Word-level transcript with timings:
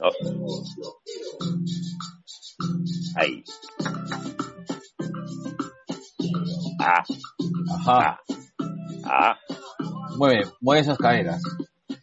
Oh. 0.00 0.12
Ahí. 3.16 3.42
Ah, 6.80 7.02
Ajá. 7.74 8.20
ah. 9.04 9.36
Mueve, 10.16 10.44
mueve 10.60 10.80
esas 10.82 10.98
caderas. 10.98 11.42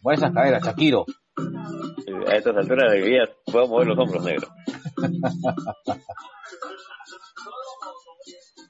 Mueve 0.02 0.18
esas 0.18 0.32
caderas, 0.32 0.62
Shakiro. 0.64 1.04
A 2.26 2.36
estas 2.36 2.56
alturas 2.56 2.92
de 2.92 3.00
mi 3.00 3.08
vida 3.10 3.28
puedo 3.44 3.68
mover 3.68 3.88
los 3.88 3.98
hombros 3.98 4.24
negros. 4.24 4.50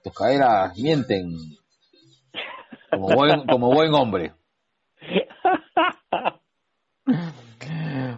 Tus 0.02 0.12
caderas 0.12 0.76
mienten. 0.78 1.30
Como 2.90 3.08
buen, 3.14 3.46
como 3.46 3.72
buen 3.72 3.94
hombre. 3.94 4.34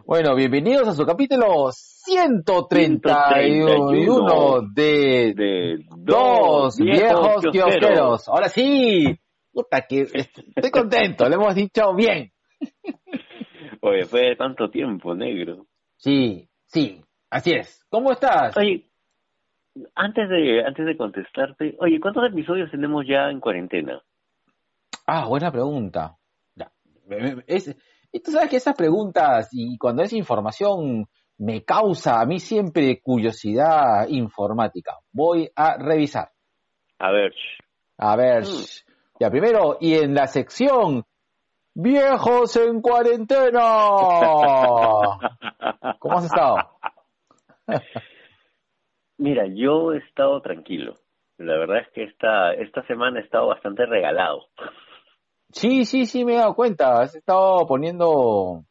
Bueno, 0.06 0.34
bienvenidos 0.36 0.86
a 0.86 0.92
su 0.92 1.04
capítulo 1.04 1.72
131 1.72 4.60
de 4.72 5.34
De 5.34 5.84
Dos 5.96 6.76
Viejos 6.78 7.44
kiosqueros. 7.50 8.28
Ahora 8.28 8.48
sí. 8.48 9.18
Puta 9.52 9.80
que 9.82 10.02
estoy 10.02 10.70
contento, 10.70 11.28
lo 11.28 11.34
hemos 11.34 11.54
dicho 11.56 11.92
bien. 11.94 12.30
Oye, 13.80 14.04
fue 14.04 14.20
de 14.28 14.36
tanto 14.36 14.70
tiempo, 14.70 15.14
negro. 15.16 15.66
Sí, 15.96 16.48
sí, 16.66 17.02
así 17.28 17.50
es. 17.52 17.84
¿Cómo 17.88 18.12
estás? 18.12 18.56
Oye, 18.56 18.88
antes 19.96 20.28
de, 20.28 20.64
antes 20.64 20.86
de 20.86 20.96
contestarte, 20.96 21.74
oye, 21.80 21.98
¿cuántos 22.00 22.24
episodios 22.30 22.70
tenemos 22.70 23.04
ya 23.08 23.28
en 23.30 23.40
cuarentena? 23.40 24.00
Ah, 25.04 25.26
buena 25.26 25.50
pregunta. 25.50 26.16
Es- 27.46 27.76
y 28.16 28.20
tú 28.20 28.30
sabes 28.30 28.48
que 28.48 28.56
esas 28.56 28.74
preguntas 28.74 29.50
y 29.52 29.76
cuando 29.76 30.02
es 30.02 30.12
información 30.14 31.06
me 31.38 31.64
causa 31.64 32.20
a 32.20 32.24
mí 32.24 32.38
siempre 32.38 33.00
curiosidad 33.02 34.08
informática. 34.08 34.96
Voy 35.12 35.50
a 35.54 35.76
revisar. 35.76 36.30
A 36.98 37.10
ver, 37.10 37.34
A 37.98 38.16
ver, 38.16 38.44
Mm. 38.44 38.64
ya 39.20 39.30
primero, 39.30 39.76
y 39.80 39.94
en 39.94 40.14
la 40.14 40.26
sección 40.26 41.04
Viejos 41.78 42.56
en 42.56 42.80
cuarentena. 42.80 43.60
¿Cómo 45.98 46.16
has 46.16 46.24
estado? 46.24 46.56
mira, 49.18 49.44
yo 49.46 49.92
he 49.92 49.98
estado 49.98 50.40
tranquilo. 50.40 50.94
La 51.36 51.58
verdad 51.58 51.80
es 51.80 51.88
que 51.92 52.04
esta, 52.04 52.54
esta 52.54 52.82
semana 52.86 53.20
he 53.20 53.24
estado 53.24 53.48
bastante 53.48 53.84
regalado. 53.84 54.46
Sí, 55.56 55.86
sí, 55.86 56.04
sí, 56.04 56.22
me 56.22 56.34
he 56.34 56.36
dado 56.36 56.54
cuenta. 56.54 57.00
Has 57.00 57.14
estado 57.14 57.66
poniendo, 57.66 58.66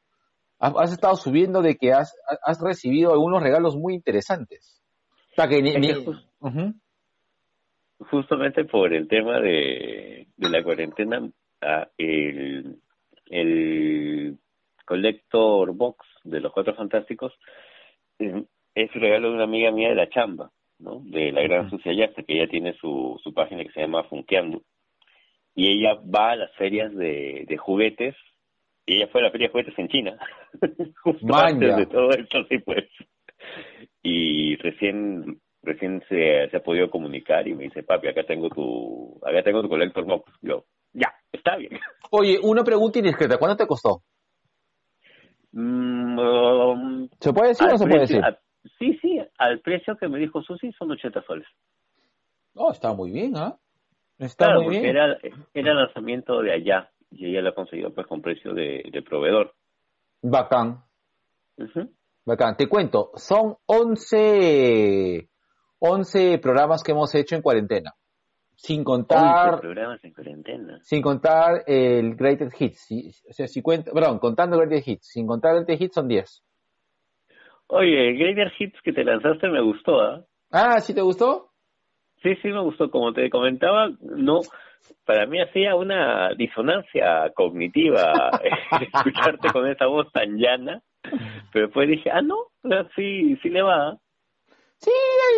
has, 0.59 0.73
has 0.77 0.91
estado 0.93 1.15
subiendo 1.15 1.63
de 1.63 1.77
que 1.77 1.91
has, 1.91 2.15
has 2.43 2.61
recibido 2.61 3.11
algunos 3.11 3.41
regalos 3.41 3.75
muy 3.75 3.95
interesantes. 3.95 4.83
O 5.31 5.35
sea 5.35 5.47
que 5.47 5.63
ni, 5.63 5.73
ni-. 5.77 6.05
Justamente 8.11 8.65
por 8.65 8.93
el 8.93 9.07
tema 9.07 9.39
de, 9.39 10.27
de 10.37 10.49
la 10.49 10.63
cuarentena, 10.63 11.27
el, 11.97 12.79
el 13.31 14.37
Collector 14.85 15.73
Box 15.73 16.05
de 16.23 16.39
los 16.39 16.53
Cuatro 16.53 16.75
Fantásticos 16.75 17.33
es, 18.19 18.31
es 18.75 18.95
un 18.95 19.01
regalo 19.01 19.29
de 19.29 19.33
una 19.33 19.45
amiga 19.45 19.71
mía 19.71 19.89
de 19.89 19.95
la 19.95 20.09
chamba, 20.09 20.51
¿no? 20.77 21.01
De 21.03 21.31
la 21.31 21.41
Gran 21.41 21.65
Ujú. 21.65 21.77
Sucia 21.77 21.93
Yasta, 21.93 22.21
que 22.21 22.35
ella 22.35 22.47
tiene 22.47 22.73
su, 22.73 23.19
su 23.23 23.33
página 23.33 23.63
que 23.63 23.71
se 23.71 23.81
llama 23.81 24.03
Funkeando. 24.03 24.61
Y 25.55 25.69
ella 25.71 25.95
va 26.03 26.31
a 26.31 26.35
las 26.35 26.51
ferias 26.55 26.93
de, 26.93 27.45
de 27.47 27.57
juguetes, 27.57 28.15
y 28.85 28.97
ella 28.97 29.07
fue 29.07 29.21
a 29.21 29.25
la 29.25 29.31
feria 29.31 29.47
de 29.47 29.51
juguetes 29.51 29.79
en 29.79 29.87
China, 29.87 30.17
justo 31.03 31.35
antes 31.35 31.75
de 31.75 31.85
todo 31.87 32.11
esto, 32.11 32.43
sí 32.49 32.59
pues. 32.59 32.85
Y 34.03 34.55
recién 34.57 35.39
recién 35.63 36.03
se, 36.07 36.47
se 36.49 36.57
ha 36.57 36.63
podido 36.63 36.89
comunicar 36.91 37.47
y 37.47 37.55
me 37.55 37.63
dice, 37.63 37.81
papi, 37.83 38.07
acá 38.07 38.23
tengo 38.23 38.49
tu, 38.49 39.19
acá 39.25 39.41
tengo 39.43 39.61
tu 39.63 39.69
Collector 39.69 40.05
Box. 40.05 40.31
Yo, 40.41 40.65
ya, 40.93 41.11
está 41.31 41.55
bien. 41.57 41.71
Oye, 42.11 42.37
una 42.41 42.63
pregunta 42.63 42.99
indiscreta. 42.99 43.37
¿Cuánto 43.37 43.57
te 43.57 43.67
costó? 43.67 44.03
Mm, 45.51 46.19
um, 46.19 47.09
¿Se 47.19 47.33
puede 47.33 47.49
decir 47.49 47.67
o 47.67 47.71
no 47.71 47.77
se 47.77 47.87
puede 47.87 48.01
decir? 48.01 48.23
a- 48.23 48.39
sí, 48.77 48.97
sí, 49.01 49.19
al 49.37 49.59
precio 49.61 49.95
que 49.97 50.07
me 50.07 50.19
dijo 50.19 50.41
Susi 50.43 50.71
son 50.73 50.91
80 50.91 51.23
soles. 51.23 51.47
Oh, 52.53 52.71
está 52.71 52.93
muy 52.93 53.11
bien, 53.11 53.35
¿ah? 53.35 53.57
Está 54.17 54.45
Claro, 54.45 54.61
muy 54.61 54.65
porque 54.75 54.79
bien. 54.81 54.95
era, 54.95 55.17
era 55.53 55.73
lanzamiento 55.73 56.41
de 56.41 56.53
allá 56.53 56.91
y 57.11 57.27
ella 57.27 57.41
lo 57.41 57.49
ha 57.49 57.55
conseguido 57.55 57.93
pues 57.93 58.07
con 58.07 58.21
precio 58.21 58.53
de, 58.53 58.83
de 58.91 59.01
proveedor. 59.01 59.53
Bacán, 60.21 60.83
Ujú. 61.57 61.89
bacán. 62.25 62.55
Te 62.57 62.67
cuento, 62.67 63.11
son 63.15 63.55
11, 63.65 65.29
11 65.79 66.37
programas 66.39 66.83
que 66.83 66.91
hemos 66.93 67.13
hecho 67.15 67.35
en 67.35 67.41
cuarentena. 67.41 67.93
Sin 68.55 68.79
11 68.79 68.83
contar, 68.85 69.59
programas 69.59 70.03
en 70.03 70.13
cuarentena. 70.13 70.79
sin 70.81 71.01
contar 71.01 71.63
el 71.67 72.15
Greatest 72.15 72.59
Hits. 72.59 72.79
Si- 72.87 73.11
o 73.29 73.33
sea, 73.33 73.47
si 73.47 73.61
cuenta, 73.61 73.91
perdón, 73.91 74.17
contando 74.19 74.55
el 74.55 74.61
Greatest 74.67 74.87
Hits. 74.87 75.07
Sin 75.09 75.27
contar 75.27 75.51
el 75.57 75.65
Greatest 75.65 75.81
Hits 75.83 75.95
son 75.95 76.07
10. 76.07 76.43
Oye, 77.67 78.09
el 78.09 78.17
Greater 78.17 78.51
Hits 78.57 78.79
que 78.81 78.93
te 78.93 79.03
lanzaste 79.03 79.49
me 79.49 79.61
gustó, 79.61 79.99
¿ah? 79.99 80.25
Ah, 80.51 80.79
¿sí 80.79 80.93
te 80.93 81.01
gustó? 81.01 81.51
Sí, 82.25 82.35
sí, 82.41 82.47
me 82.47 82.61
gustó. 82.61 82.89
Como 82.89 83.13
te 83.13 83.29
comentaba, 83.29 83.87
no, 84.01 84.41
para 85.05 85.27
mí 85.27 85.39
hacía 85.39 85.75
una 85.75 86.33
disonancia 86.35 87.31
cognitiva 87.35 88.11
escucharte 88.93 89.51
con 89.53 89.67
esa 89.67 89.85
voz 89.85 90.11
tan 90.11 90.35
llana, 90.37 90.81
pero 91.53 91.67
después 91.67 91.87
dije, 91.87 92.09
ah, 92.11 92.23
no, 92.23 92.47
sí, 92.95 93.37
sí 93.43 93.49
le 93.49 93.61
va. 93.61 93.95
Sí, 94.79 94.91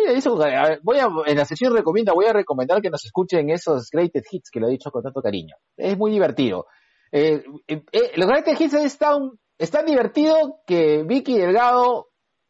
eso, 0.08 0.42
a 0.42 0.68
ver, 0.68 0.80
voy 0.82 0.96
a, 0.96 1.08
en 1.26 1.36
la 1.36 1.44
sesión 1.44 1.76
recomienda, 1.76 2.14
voy 2.14 2.24
a 2.24 2.32
recomendar 2.32 2.80
que 2.80 2.88
nos 2.88 3.04
escuchen 3.04 3.50
esos 3.50 3.90
Greatest 3.90 4.32
Hits 4.32 4.50
que 4.50 4.60
lo 4.60 4.68
he 4.68 4.72
dicho 4.72 4.90
con 4.90 5.02
tanto 5.02 5.20
cariño. 5.20 5.56
Es 5.76 5.96
muy 5.98 6.10
divertido. 6.10 6.66
Eh, 7.12 7.44
eh, 7.66 7.82
eh, 7.92 8.12
los 8.16 8.28
Greatest 8.28 8.60
Hits 8.62 8.74
es 8.74 8.96
tan, 8.96 9.32
es 9.58 9.70
tan 9.70 9.84
divertido 9.84 10.60
que 10.66 11.02
Vicky 11.06 11.36
Delgado 11.36 12.08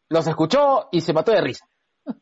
los 0.09 0.29
escuchó 0.29 0.89
y 0.93 1.01
se 1.01 1.13
mató 1.13 1.33
de 1.33 1.41
risa. 1.41 1.67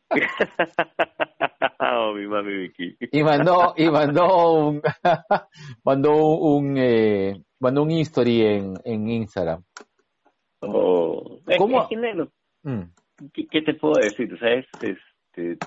oh, 1.79 2.13
mi 2.13 2.27
mami 2.27 2.53
Vicky. 2.53 2.97
Y 3.11 3.23
mandó, 3.23 3.73
y 3.77 3.89
mandó 3.89 4.67
un, 4.67 4.81
mandó 5.83 6.15
un, 6.15 6.77
eh, 6.77 7.43
mandó 7.59 7.83
un 7.83 7.91
history 7.91 8.41
en, 8.41 8.73
en 8.83 9.09
Instagram. 9.09 9.63
Oh, 10.61 11.39
¿Cómo? 11.57 11.81
es 11.81 12.29
Mm. 12.63 12.81
¿qué, 13.33 13.47
qué 13.49 13.61
te 13.61 13.75
puedo 13.75 13.93
decir? 14.01 14.33
O 14.33 14.37
sea, 14.37 14.53
es, 14.53 14.65
este, 14.81 15.57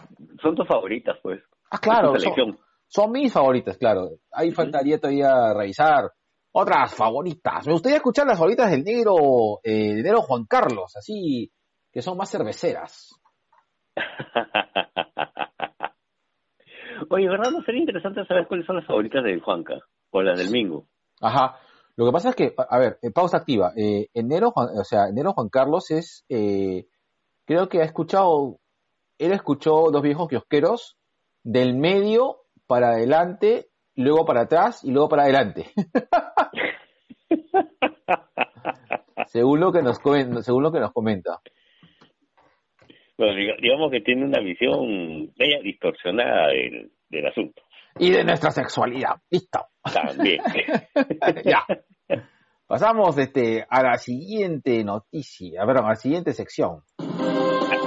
son 0.42 0.54
tus 0.54 0.66
favoritas, 0.66 1.16
pues. 1.22 1.40
Ah, 1.70 1.78
claro, 1.78 2.18
son, 2.18 2.58
son 2.86 3.12
mis 3.12 3.32
favoritas, 3.32 3.78
claro. 3.78 4.10
Ahí 4.32 4.50
faltaría 4.50 4.98
todavía 4.98 5.54
revisar 5.54 6.10
otras 6.52 6.94
favoritas. 6.94 7.66
Me 7.66 7.72
gustaría 7.72 7.98
escuchar 7.98 8.26
las 8.26 8.38
favoritas 8.38 8.70
del 8.70 8.82
negro, 8.82 9.60
eh, 9.62 9.94
del 9.94 10.02
negro 10.02 10.22
Juan 10.22 10.44
Carlos, 10.46 10.96
así 10.96 11.50
que 11.92 12.02
son 12.02 12.16
más 12.16 12.30
cerveceras. 12.30 13.19
Oye, 17.10 17.28
¿verdad? 17.28 17.50
No 17.50 17.62
sería 17.62 17.80
interesante 17.80 18.24
saber 18.26 18.46
cuáles 18.46 18.66
son 18.66 18.76
las 18.76 18.86
favoritas 18.86 19.24
de 19.24 19.40
Juanca 19.40 19.80
o 20.10 20.22
las 20.22 20.38
del 20.38 20.50
Mingo. 20.50 20.86
Ajá. 21.20 21.58
Lo 21.96 22.06
que 22.06 22.12
pasa 22.12 22.28
es 22.30 22.36
que, 22.36 22.54
a 22.56 22.78
ver, 22.78 23.00
eh, 23.02 23.10
pausa 23.10 23.38
activa. 23.38 23.72
Eh, 23.76 24.06
enero, 24.14 24.52
Juan, 24.52 24.68
o 24.78 24.84
sea, 24.84 25.08
enero 25.08 25.32
Juan 25.32 25.48
Carlos 25.48 25.90
es, 25.90 26.24
eh, 26.28 26.86
creo 27.44 27.68
que 27.68 27.80
ha 27.80 27.84
escuchado, 27.84 28.60
él 29.18 29.32
escuchó 29.32 29.90
dos 29.90 30.02
viejos 30.02 30.28
kiosqueros 30.28 30.96
del 31.42 31.76
medio 31.76 32.42
para 32.66 32.90
adelante, 32.90 33.70
luego 33.96 34.24
para 34.24 34.42
atrás 34.42 34.84
y 34.84 34.92
luego 34.92 35.08
para 35.08 35.24
adelante. 35.24 35.72
según 39.26 39.60
lo 39.60 39.72
que 39.72 39.82
nos 39.82 39.98
según 40.44 40.62
lo 40.62 40.72
que 40.72 40.80
nos 40.80 40.92
comenta. 40.92 41.40
Bueno, 43.20 43.34
digamos 43.60 43.90
que 43.90 44.00
tiene 44.00 44.24
una 44.24 44.40
visión 44.40 45.30
media 45.36 45.60
distorsionada 45.62 46.48
del, 46.48 46.90
del 47.10 47.26
asunto. 47.26 47.60
Y 47.98 48.12
de 48.12 48.24
nuestra 48.24 48.50
sexualidad. 48.50 49.16
Listo. 49.28 49.60
También. 49.92 50.40
ya. 51.44 51.66
Pasamos 52.66 53.18
este, 53.18 53.66
a 53.68 53.82
la 53.82 53.98
siguiente 53.98 54.82
noticia, 54.84 55.66
perdón, 55.66 55.84
a 55.84 55.88
la 55.90 55.96
siguiente 55.96 56.32
sección. 56.32 56.80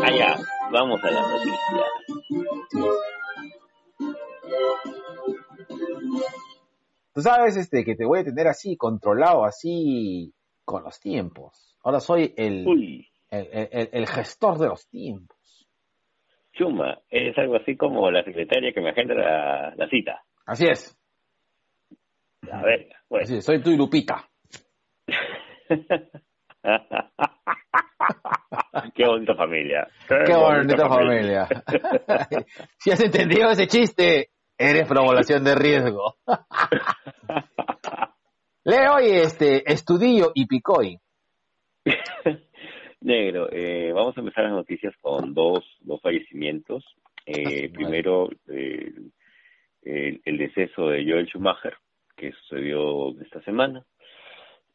Allá, 0.03 0.37
vamos 0.71 1.03
a 1.03 1.09
la 1.09 1.21
noticia. 1.21 1.83
Tú 7.11 7.21
sabes 7.21 7.57
este, 7.57 7.83
que 7.83 7.95
te 7.95 8.05
voy 8.05 8.19
a 8.19 8.23
tener 8.23 8.47
así, 8.47 8.77
controlado, 8.77 9.45
así, 9.45 10.31
con 10.63 10.83
los 10.83 10.99
tiempos. 10.99 11.75
Ahora 11.83 11.99
soy 11.99 12.35
el, 12.37 12.67
Uy, 12.67 13.07
el, 13.41 13.69
el- 13.71 13.89
el 13.91 14.07
gestor 14.07 14.59
de 14.59 14.67
los 14.67 14.87
tiempos. 14.89 15.37
Chuma, 16.53 16.99
es 17.09 17.35
algo 17.37 17.55
así 17.55 17.75
como 17.75 18.11
la 18.11 18.23
secretaria 18.23 18.71
que 18.71 18.81
me 18.81 18.91
agenda 18.91 19.15
la, 19.15 19.73
la 19.75 19.89
cita. 19.89 20.21
Así 20.45 20.67
es. 20.67 20.95
A 22.51 22.61
ver, 22.61 22.89
pues. 23.07 23.23
Así 23.23 23.37
es, 23.37 23.45
soy 23.45 23.61
y 23.65 23.75
Lupita. 23.77 24.29
Qué 28.95 29.05
bonita 29.05 29.35
familia. 29.35 29.87
Qué, 30.07 30.33
bonita, 30.35 30.87
familia. 30.87 31.47
si 32.77 32.91
has 32.91 33.01
entendido 33.01 33.49
ese 33.49 33.67
chiste, 33.67 34.29
eres 34.57 34.87
población 34.87 35.43
de 35.43 35.55
riesgo. 35.55 36.15
Leo 38.65 38.99
y 39.01 39.09
este, 39.11 39.69
Estudillo 39.71 40.31
y 40.35 40.45
Picoy. 40.45 40.99
Negro, 43.03 43.49
eh, 43.51 43.91
vamos 43.93 44.17
a 44.17 44.21
empezar 44.21 44.45
las 44.45 44.53
noticias 44.53 44.93
con 45.01 45.33
dos, 45.33 45.65
dos 45.81 46.01
fallecimientos. 46.01 46.85
Eh, 47.25 47.69
primero, 47.69 48.29
eh, 48.47 48.93
el, 49.81 50.21
el, 50.23 50.37
deceso 50.37 50.87
de 50.87 51.03
Joel 51.03 51.27
Schumacher, 51.27 51.75
que 52.15 52.31
sucedió 52.31 53.09
esta 53.21 53.41
semana. 53.43 53.85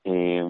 Eh, 0.05 0.43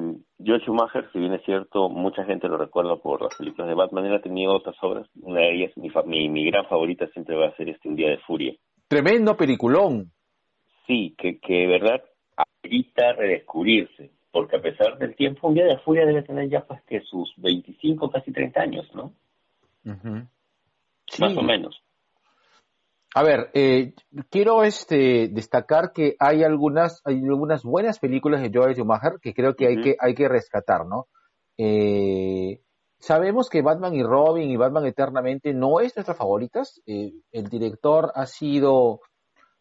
Joel 0.45 0.61
Schumacher, 0.63 1.09
si 1.13 1.21
bien 1.21 1.35
es 1.35 1.45
cierto, 1.45 1.89
mucha 1.89 2.25
gente 2.25 2.49
lo 2.49 2.59
recuerda 2.59 2.97
por 2.97 3.23
las 3.23 3.37
películas 3.37 3.69
de 3.69 3.75
Batman, 3.75 4.07
él 4.07 4.15
ha 4.15 4.23
tenido 4.23 4.55
otras 4.55 4.77
obras. 4.83 5.09
Una 5.21 5.41
de 5.41 5.55
ellas, 5.55 5.73
mi, 5.77 5.91
mi, 6.07 6.29
mi 6.29 6.45
gran 6.47 6.67
favorita 6.67 7.07
siempre 7.09 7.37
va 7.37 7.47
a 7.47 7.57
ser 7.57 7.69
este 7.69 7.89
Un 7.89 7.97
Día 7.97 8.11
de 8.11 8.19
Furia. 8.19 8.55
Tremendo 8.89 9.37
peliculón. 9.37 10.11
Sí, 10.87 11.15
que, 11.17 11.39
que 11.39 11.55
de 11.55 11.67
verdad 11.67 12.03
ahorita 12.37 13.13
redescubrirse, 13.13 14.11
porque 14.31 14.57
a 14.57 14.63
pesar 14.63 14.99
del 14.99 15.15
tiempo, 15.17 15.49
un 15.49 15.55
día 15.55 15.65
de 15.65 15.79
furia 15.79 16.05
debe 16.07 16.23
tener 16.23 16.49
ya 16.49 16.65
pues 16.65 16.83
que 16.83 17.01
sus 17.01 17.33
25, 17.39 18.11
casi 18.11 18.33
30 18.33 18.61
años, 18.61 18.95
¿no? 18.95 19.13
Más 19.85 21.37
o 21.37 21.43
menos. 21.43 21.83
A 23.15 23.23
ver, 23.23 23.51
eh, 23.55 23.95
quiero 24.31 24.65
este 24.65 25.29
destacar 25.29 25.93
que 25.93 26.15
hay 26.19 26.45
algunas 26.45 27.01
hay 27.05 27.17
algunas 27.25 27.63
buenas 27.63 27.99
películas 27.99 28.43
de 28.43 28.51
Joel 28.53 28.75
Schumacher 28.75 29.19
que 29.21 29.33
creo 29.33 29.55
que 29.57 29.67
hay 29.67 29.81
que 29.81 29.97
hay 29.99 30.15
que 30.15 30.29
rescatar, 30.29 30.85
¿no? 30.85 31.07
Eh, 31.57 32.61
sabemos 32.99 33.49
que 33.49 33.63
Batman 33.63 33.95
y 33.95 34.03
Robin 34.03 34.51
y 34.51 34.57
Batman 34.57 34.87
Eternamente 34.87 35.55
no 35.55 35.81
es 35.81 35.97
nuestras 35.97 36.19
favoritas. 36.19 36.81
Eh, 36.87 37.13
el 37.33 37.49
director 37.49 38.13
ha 38.15 38.27
sido 38.27 39.01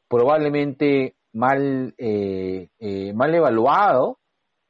probablemente 0.08 1.16
mal, 1.34 1.94
eh, 1.98 2.70
eh, 2.80 3.14
mal 3.14 3.34
evaluado 3.34 4.20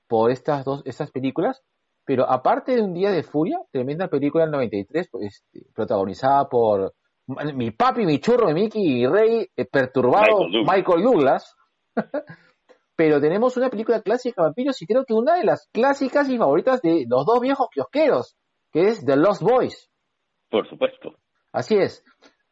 por 0.07 0.31
estas 0.31 0.65
dos 0.65 0.81
estas 0.85 1.11
películas, 1.11 1.61
pero 2.05 2.29
aparte 2.29 2.75
de 2.75 2.81
Un 2.81 2.93
Día 2.93 3.11
de 3.11 3.23
Furia, 3.23 3.59
tremenda 3.71 4.07
película 4.07 4.45
del 4.45 4.51
93, 4.51 5.09
pues, 5.11 5.25
este, 5.25 5.67
protagonizada 5.73 6.47
por 6.47 6.93
mi 7.53 7.71
papi, 7.71 8.05
mi 8.05 8.19
churro, 8.19 8.53
Mickey 8.53 9.01
y 9.01 9.05
Rey, 9.05 9.47
eh, 9.55 9.65
perturbado 9.65 10.47
Michael 10.65 11.03
Douglas. 11.03 11.55
pero 12.97 13.21
tenemos 13.21 13.55
una 13.57 13.69
película 13.69 14.01
clásica 14.01 14.41
vampiros 14.41 14.81
y 14.81 14.87
creo 14.87 15.05
que 15.05 15.13
una 15.13 15.35
de 15.35 15.43
las 15.43 15.69
clásicas 15.71 16.27
y 16.29 16.37
favoritas 16.37 16.81
de 16.81 17.05
los 17.07 17.25
dos 17.27 17.39
viejos 17.39 17.67
kiosqueros, 17.71 18.35
que 18.71 18.87
es 18.87 19.05
The 19.05 19.15
Lost 19.15 19.43
Boys. 19.43 19.91
Por 20.49 20.67
supuesto. 20.67 21.13
Así 21.51 21.75
es. 21.75 22.03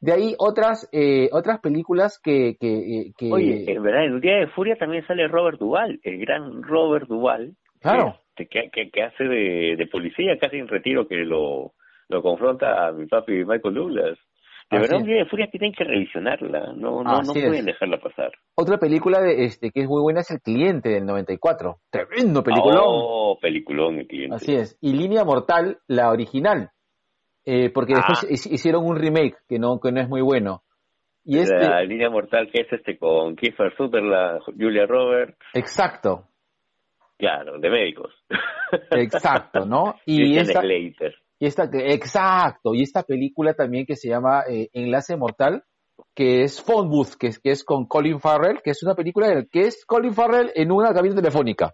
De 0.05 0.13
ahí 0.13 0.35
otras 0.37 0.87
eh, 0.91 1.29
otras 1.31 1.59
películas 1.61 2.21
que, 2.23 2.57
que, 2.59 2.67
eh, 2.67 3.13
que... 3.17 3.31
Oye, 3.31 3.65
en 3.67 3.81
verdad, 3.81 4.05
en 4.05 4.13
Un 4.13 4.21
Día 4.21 4.35
de 4.35 4.47
Furia 4.49 4.75
también 4.75 5.03
sale 5.07 5.27
Robert 5.27 5.57
Duvall, 5.57 5.99
el 6.03 6.19
gran 6.19 6.61
Robert 6.61 7.07
Duvall. 7.07 7.55
Claro. 7.81 8.19
Que, 8.35 8.45
que, 8.45 8.69
que 8.69 9.03
hace 9.03 9.23
de, 9.23 9.75
de, 9.75 9.87
policía 9.87 10.37
casi 10.39 10.57
en 10.57 10.67
retiro, 10.67 11.07
que 11.07 11.15
lo, 11.15 11.71
lo 12.09 12.21
confronta 12.21 12.87
a 12.87 12.91
mi 12.91 13.07
papi 13.07 13.45
Michael 13.45 13.73
Douglas. 13.73 14.19
De 14.69 14.77
verdad, 14.77 14.99
Un 14.99 15.05
Día 15.07 15.17
de 15.17 15.25
Furia 15.25 15.47
tienen 15.49 15.73
que 15.73 15.83
revisionarla, 15.83 16.73
no 16.75 17.03
no, 17.03 17.21
no 17.21 17.33
pueden 17.33 17.65
dejarla 17.65 17.97
pasar. 17.97 18.31
Otra 18.55 18.77
película 18.77 19.21
de 19.21 19.45
este 19.45 19.71
que 19.71 19.81
es 19.81 19.87
muy 19.87 20.03
buena 20.03 20.19
es 20.19 20.29
El 20.29 20.41
Cliente 20.41 20.89
del 20.89 21.05
94. 21.05 21.77
Tremendo 21.89 22.43
peliculón. 22.43 22.83
Oh, 22.85 23.39
peliculón 23.41 23.97
El 23.97 24.07
Cliente. 24.07 24.35
Así 24.35 24.53
es. 24.53 24.77
Y 24.81 24.93
Línea 24.93 25.23
Mortal, 25.23 25.79
la 25.87 26.11
original, 26.11 26.69
eh, 27.45 27.69
porque 27.69 27.93
después 27.95 28.23
ah. 28.23 28.53
hicieron 28.53 28.85
un 28.85 28.97
remake 28.97 29.37
que 29.47 29.59
no 29.59 29.79
que 29.79 29.91
no 29.91 30.01
es 30.01 30.09
muy 30.09 30.21
bueno. 30.21 30.63
Y 31.23 31.39
este... 31.39 31.57
La 31.57 31.81
línea 31.83 32.09
mortal 32.09 32.49
que 32.51 32.61
es 32.61 32.71
este 32.71 32.97
con 32.97 33.35
Kiefer 33.35 33.75
Sutherland, 33.75 34.41
Julia 34.57 34.85
Roberts. 34.85 35.37
Exacto. 35.53 36.27
Claro, 37.17 37.59
de 37.59 37.69
médicos. 37.69 38.13
Exacto, 38.91 39.65
¿no? 39.65 39.95
Y, 40.05 40.37
esta, 40.37 40.61
y 40.65 41.45
esta, 41.45 41.69
exacto, 41.71 42.73
y 42.73 42.81
esta 42.81 43.03
película 43.03 43.53
también 43.53 43.85
que 43.85 43.95
se 43.95 44.09
llama 44.09 44.43
eh, 44.49 44.69
Enlace 44.73 45.15
Mortal, 45.15 45.63
que 46.13 46.43
es 46.43 46.61
Phone 46.61 46.89
Booth, 46.89 47.15
que 47.17 47.27
es, 47.27 47.39
que 47.39 47.51
es 47.51 47.63
con 47.63 47.85
Colin 47.85 48.19
Farrell, 48.19 48.61
que 48.61 48.71
es 48.71 48.83
una 48.83 48.95
película 48.95 49.45
que 49.49 49.61
es 49.61 49.85
Colin 49.85 50.13
Farrell 50.13 50.51
en 50.55 50.71
una 50.71 50.93
cabina 50.93 51.15
telefónica. 51.15 51.73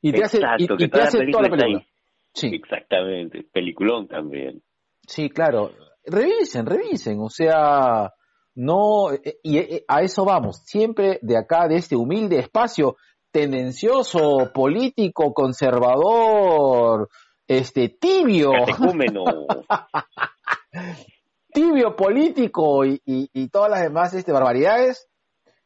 Y 0.00 0.12
te 0.12 0.24
hace, 0.24 0.40
y, 0.58 0.66
te 0.66 1.00
hace 1.00 1.26
toda 1.26 1.42
la 1.44 1.50
película. 1.50 1.84
Sí. 2.32 2.50
Exactamente, 2.54 3.44
peliculón 3.52 4.08
también. 4.08 4.62
Sí, 5.08 5.30
claro. 5.30 5.72
Revisen, 6.04 6.66
revisen. 6.66 7.18
O 7.20 7.30
sea, 7.30 8.12
no. 8.54 9.12
Eh, 9.12 9.38
y 9.42 9.58
eh, 9.58 9.84
a 9.88 10.02
eso 10.02 10.24
vamos. 10.24 10.62
Siempre 10.64 11.18
de 11.22 11.38
acá, 11.38 11.66
de 11.66 11.76
este 11.76 11.96
humilde 11.96 12.38
espacio 12.38 12.96
tendencioso, 13.30 14.52
político, 14.52 15.32
conservador, 15.32 17.08
este, 17.46 17.88
tibio. 17.88 18.52
tibio 21.52 21.96
político 21.96 22.84
y, 22.84 23.00
y, 23.04 23.48
todas 23.48 23.70
las 23.70 23.82
demás 23.82 24.14
este, 24.14 24.32
barbaridades, 24.32 25.08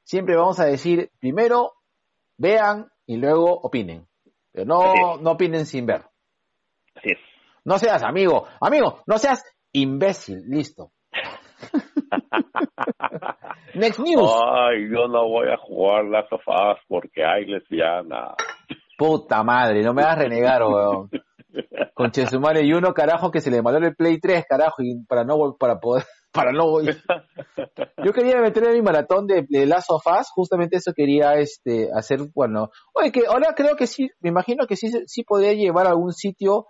siempre 0.04 0.36
vamos 0.36 0.60
a 0.60 0.66
decir 0.66 1.10
primero 1.18 1.72
vean 2.38 2.90
y 3.06 3.16
luego 3.16 3.52
opinen. 3.52 4.06
Pero 4.52 4.66
no, 4.66 5.16
no 5.18 5.32
opinen 5.32 5.66
sin 5.66 5.86
ver. 5.86 6.04
Así 6.94 7.10
es. 7.10 7.31
No 7.64 7.78
seas 7.78 8.02
amigo, 8.02 8.46
amigo, 8.60 9.02
no 9.06 9.18
seas 9.18 9.44
imbécil, 9.72 10.42
listo. 10.48 10.90
Next 13.74 14.00
news. 14.00 14.30
Ay, 14.30 14.88
yo 14.90 15.08
no 15.08 15.28
voy 15.28 15.48
a 15.48 15.56
jugar 15.56 16.04
las 16.04 16.28
sofás 16.28 16.78
porque 16.88 17.24
hay 17.24 17.46
lesbiana. 17.46 18.34
Puta 18.98 19.42
madre, 19.42 19.82
no 19.82 19.94
me 19.94 20.02
vas 20.02 20.16
a 20.16 20.20
renegar, 20.20 20.62
weón. 20.64 21.08
Con 21.94 22.10
Chesumare 22.10 22.64
y 22.64 22.72
uno, 22.72 22.94
carajo, 22.94 23.30
que 23.30 23.40
se 23.40 23.50
le 23.50 23.62
mandó 23.62 23.78
el 23.78 23.94
Play 23.94 24.18
3, 24.18 24.44
carajo, 24.48 24.82
y 24.82 25.04
para 25.06 25.24
no 25.24 25.56
para 25.58 25.78
poder, 25.78 26.04
para 26.32 26.52
no 26.52 26.80
Yo 26.80 28.12
quería 28.12 28.40
meter 28.40 28.64
en 28.64 28.74
mi 28.74 28.82
maratón 28.82 29.26
de, 29.26 29.44
de 29.48 29.66
Last 29.66 29.90
of 29.90 30.02
justamente 30.34 30.78
eso 30.78 30.92
quería 30.94 31.34
este 31.34 31.90
hacer, 31.94 32.20
bueno, 32.34 32.70
oye, 32.94 33.12
que 33.12 33.26
ahora 33.26 33.54
creo 33.54 33.76
que 33.76 33.86
sí, 33.86 34.08
me 34.20 34.30
imagino 34.30 34.66
que 34.66 34.76
sí, 34.76 34.90
sí 35.06 35.24
podría 35.24 35.52
llevar 35.52 35.86
a 35.86 35.90
algún 35.90 36.12
sitio 36.12 36.66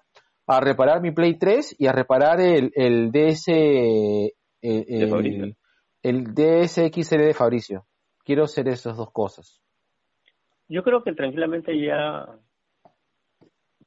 a 0.57 0.61
reparar 0.61 1.01
mi 1.01 1.11
Play 1.11 1.39
3 1.39 1.77
y 1.79 1.87
a 1.87 1.93
reparar 1.93 2.41
el, 2.41 2.73
el 2.75 3.11
DS 3.11 3.49
el, 3.49 4.33
el, 4.63 5.57
el 6.03 6.35
DSXL 6.35 7.19
de 7.19 7.35
Fabricio. 7.35 7.85
Quiero 8.25 8.45
hacer 8.45 8.69
esas 8.69 8.97
dos 8.97 9.11
cosas. 9.13 9.61
Yo 10.69 10.83
creo 10.83 11.03
que 11.03 11.13
tranquilamente 11.13 11.79
ya, 11.79 12.27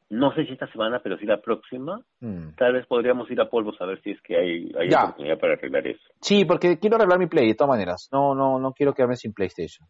no 0.10 0.34
sé 0.34 0.46
si 0.46 0.54
esta 0.54 0.72
semana, 0.72 1.00
pero 1.02 1.18
si 1.18 1.26
la 1.26 1.42
próxima, 1.42 2.00
mm. 2.20 2.56
tal 2.58 2.74
vez 2.74 2.86
podríamos 2.86 3.30
ir 3.32 3.42
a 3.42 3.50
polvos 3.50 3.76
a 3.80 3.86
ver 3.86 4.02
si 4.02 4.12
es 4.12 4.22
que 4.22 4.38
hay, 4.38 4.72
hay 4.78 4.94
oportunidad 4.94 5.40
para 5.40 5.54
arreglar 5.54 5.88
eso. 5.88 6.04
Sí, 6.22 6.46
porque 6.46 6.78
quiero 6.78 6.98
arreglar 6.98 7.20
mi 7.20 7.28
Play 7.28 7.48
de 7.48 7.56
todas 7.56 7.70
maneras. 7.70 8.10
No, 8.12 8.36
no, 8.36 8.60
no 8.60 8.74
quiero 8.74 8.94
quedarme 8.94 9.16
sin 9.16 9.34
PlayStation. 9.34 9.88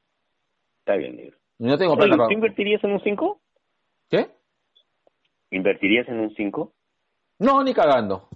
Está 0.79 0.96
bien, 0.96 1.15
negro. 1.15 1.38
No 1.58 1.77
tengo 1.77 1.96
plata 1.96 2.27
¿Tú 2.27 2.34
invertirías 2.34 2.84
en 2.84 2.91
un 2.91 3.01
5? 3.01 3.41
¿Qué? 4.10 4.27
¿Invertirías 5.55 6.05
en 6.09 6.19
un 6.19 6.35
5? 6.35 6.74
No, 7.39 7.63
ni 7.63 7.74
cagando. 7.74 8.27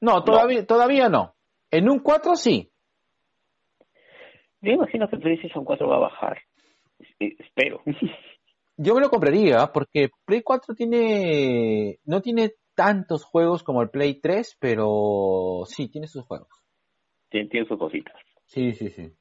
No, 0.00 0.24
todavía, 0.24 0.66
todavía 0.66 1.10
no. 1.10 1.34
En 1.70 1.90
un 1.90 1.98
4 1.98 2.36
sí. 2.36 2.70
Yo 4.62 4.72
imagino 4.72 5.08
que 5.08 5.16
el 5.16 5.22
PlayStation 5.22 5.62
4 5.62 5.86
va 5.86 5.96
a 5.96 6.00
bajar. 6.00 6.38
Espero. 7.18 7.82
Yo 8.78 8.94
me 8.94 9.02
lo 9.02 9.10
compraría 9.10 9.66
porque 9.74 10.08
Play 10.24 10.40
4 10.42 10.74
tiene 10.74 11.98
no 12.06 12.22
tiene 12.22 12.52
tantos 12.74 13.24
juegos 13.24 13.62
como 13.62 13.82
el 13.82 13.90
Play 13.90 14.18
3, 14.18 14.56
pero 14.58 15.64
sí 15.66 15.90
tiene 15.90 16.06
sus 16.06 16.24
juegos. 16.24 16.48
Tiene, 17.28 17.50
tiene 17.50 17.68
sus 17.68 17.78
cositas. 17.78 18.16
Sí, 18.46 18.72
sí, 18.72 18.88
sí. 18.88 19.12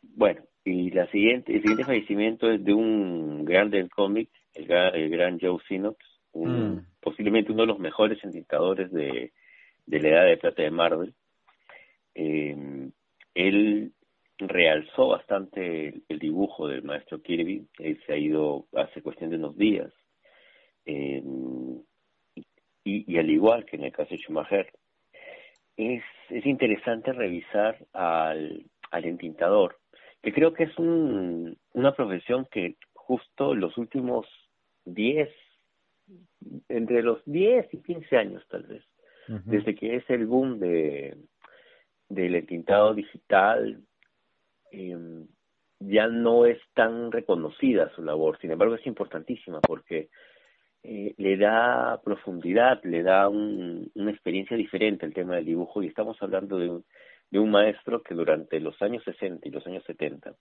Bueno, 0.00 0.42
y 0.64 0.90
la 0.92 1.10
siguiente, 1.10 1.52
el 1.52 1.60
siguiente 1.60 1.84
fallecimiento 1.84 2.50
es 2.50 2.64
de 2.64 2.72
un 2.72 3.44
gran 3.44 3.68
del 3.68 3.90
cómic, 3.90 4.30
el, 4.54 4.70
el 4.70 5.10
gran 5.10 5.38
Joe 5.38 5.58
Sinox, 5.68 6.11
un, 6.32 6.74
mm. 6.74 6.86
posiblemente 7.00 7.52
uno 7.52 7.62
de 7.62 7.68
los 7.68 7.78
mejores 7.78 8.22
entintadores 8.24 8.90
de, 8.92 9.32
de 9.86 10.00
la 10.00 10.08
edad 10.08 10.26
de 10.26 10.36
plata 10.36 10.62
de 10.62 10.70
Marvel. 10.70 11.14
Eh, 12.14 12.90
él 13.34 13.92
realzó 14.38 15.08
bastante 15.08 16.02
el, 16.08 16.18
dibujo 16.18 16.68
del 16.68 16.82
maestro 16.82 17.22
Kirby, 17.22 17.66
él 17.78 18.00
se 18.06 18.12
ha 18.12 18.16
ido 18.16 18.66
hace 18.74 19.02
cuestión 19.02 19.30
de 19.30 19.36
unos 19.36 19.56
días. 19.56 19.92
Eh, 20.84 21.22
y, 22.34 22.44
y, 22.84 23.18
al 23.18 23.30
igual 23.30 23.64
que 23.64 23.76
en 23.76 23.84
el 23.84 23.92
caso 23.92 24.10
de 24.10 24.18
Schumacher, 24.18 24.72
es, 25.76 26.02
es 26.30 26.44
interesante 26.46 27.12
revisar 27.12 27.78
al, 27.92 28.64
al 28.90 29.04
entintador, 29.04 29.78
que 30.22 30.32
creo 30.32 30.52
que 30.52 30.64
es 30.64 30.78
un, 30.78 31.56
una 31.72 31.92
profesión 31.94 32.46
que 32.50 32.76
justo 32.92 33.54
los 33.54 33.76
últimos 33.78 34.26
10, 34.84 35.28
entre 36.68 37.02
los 37.02 37.22
10 37.26 37.72
y 37.72 37.82
15 37.82 38.16
años 38.16 38.44
tal 38.48 38.64
vez, 38.64 38.84
Desde 39.46 39.74
que 39.74 39.96
es 39.96 40.10
el 40.10 40.26
boom 40.26 40.58
de 40.58 41.16
del 42.08 42.34
entintado 42.34 42.92
digital, 42.92 43.80
eh, 44.70 45.24
ya 45.80 46.08
no 46.08 46.44
es 46.44 46.58
tan 46.74 47.10
reconocida 47.10 47.90
su 47.94 48.02
labor. 48.02 48.38
Sin 48.38 48.50
embargo, 48.50 48.74
es 48.74 48.86
importantísima 48.86 49.60
porque 49.60 50.10
eh, 50.82 51.14
le 51.16 51.36
da 51.36 52.00
profundidad, 52.04 52.82
le 52.84 53.02
da 53.02 53.28
un, 53.28 53.90
una 53.94 54.10
experiencia 54.10 54.56
diferente 54.56 55.06
el 55.06 55.14
tema 55.14 55.36
del 55.36 55.46
dibujo 55.46 55.82
y 55.82 55.86
estamos 55.86 56.20
hablando 56.20 56.58
de 56.58 56.68
un, 56.68 56.84
de 57.30 57.38
un 57.38 57.50
maestro 57.50 58.02
que 58.02 58.14
durante 58.14 58.60
los 58.60 58.80
años 58.82 59.02
60 59.04 59.48
y 59.48 59.50
los 59.50 59.66
años 59.66 59.84
70 59.84 60.34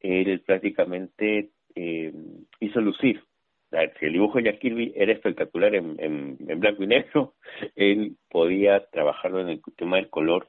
él 0.00 0.40
prácticamente 0.40 1.50
eh, 1.74 2.12
hizo 2.60 2.80
lucir. 2.80 3.22
Si 3.70 4.06
el 4.06 4.12
dibujo 4.12 4.38
de 4.38 4.44
Jack 4.44 4.60
Kirby 4.60 4.92
era 4.96 5.12
espectacular 5.12 5.74
en, 5.74 5.96
en, 5.98 6.36
en 6.48 6.60
blanco 6.60 6.82
y 6.84 6.86
negro, 6.86 7.34
él 7.74 8.16
podía 8.30 8.86
trabajarlo 8.90 9.40
en 9.40 9.48
el 9.48 9.62
tema 9.76 9.96
del 9.96 10.08
color 10.08 10.48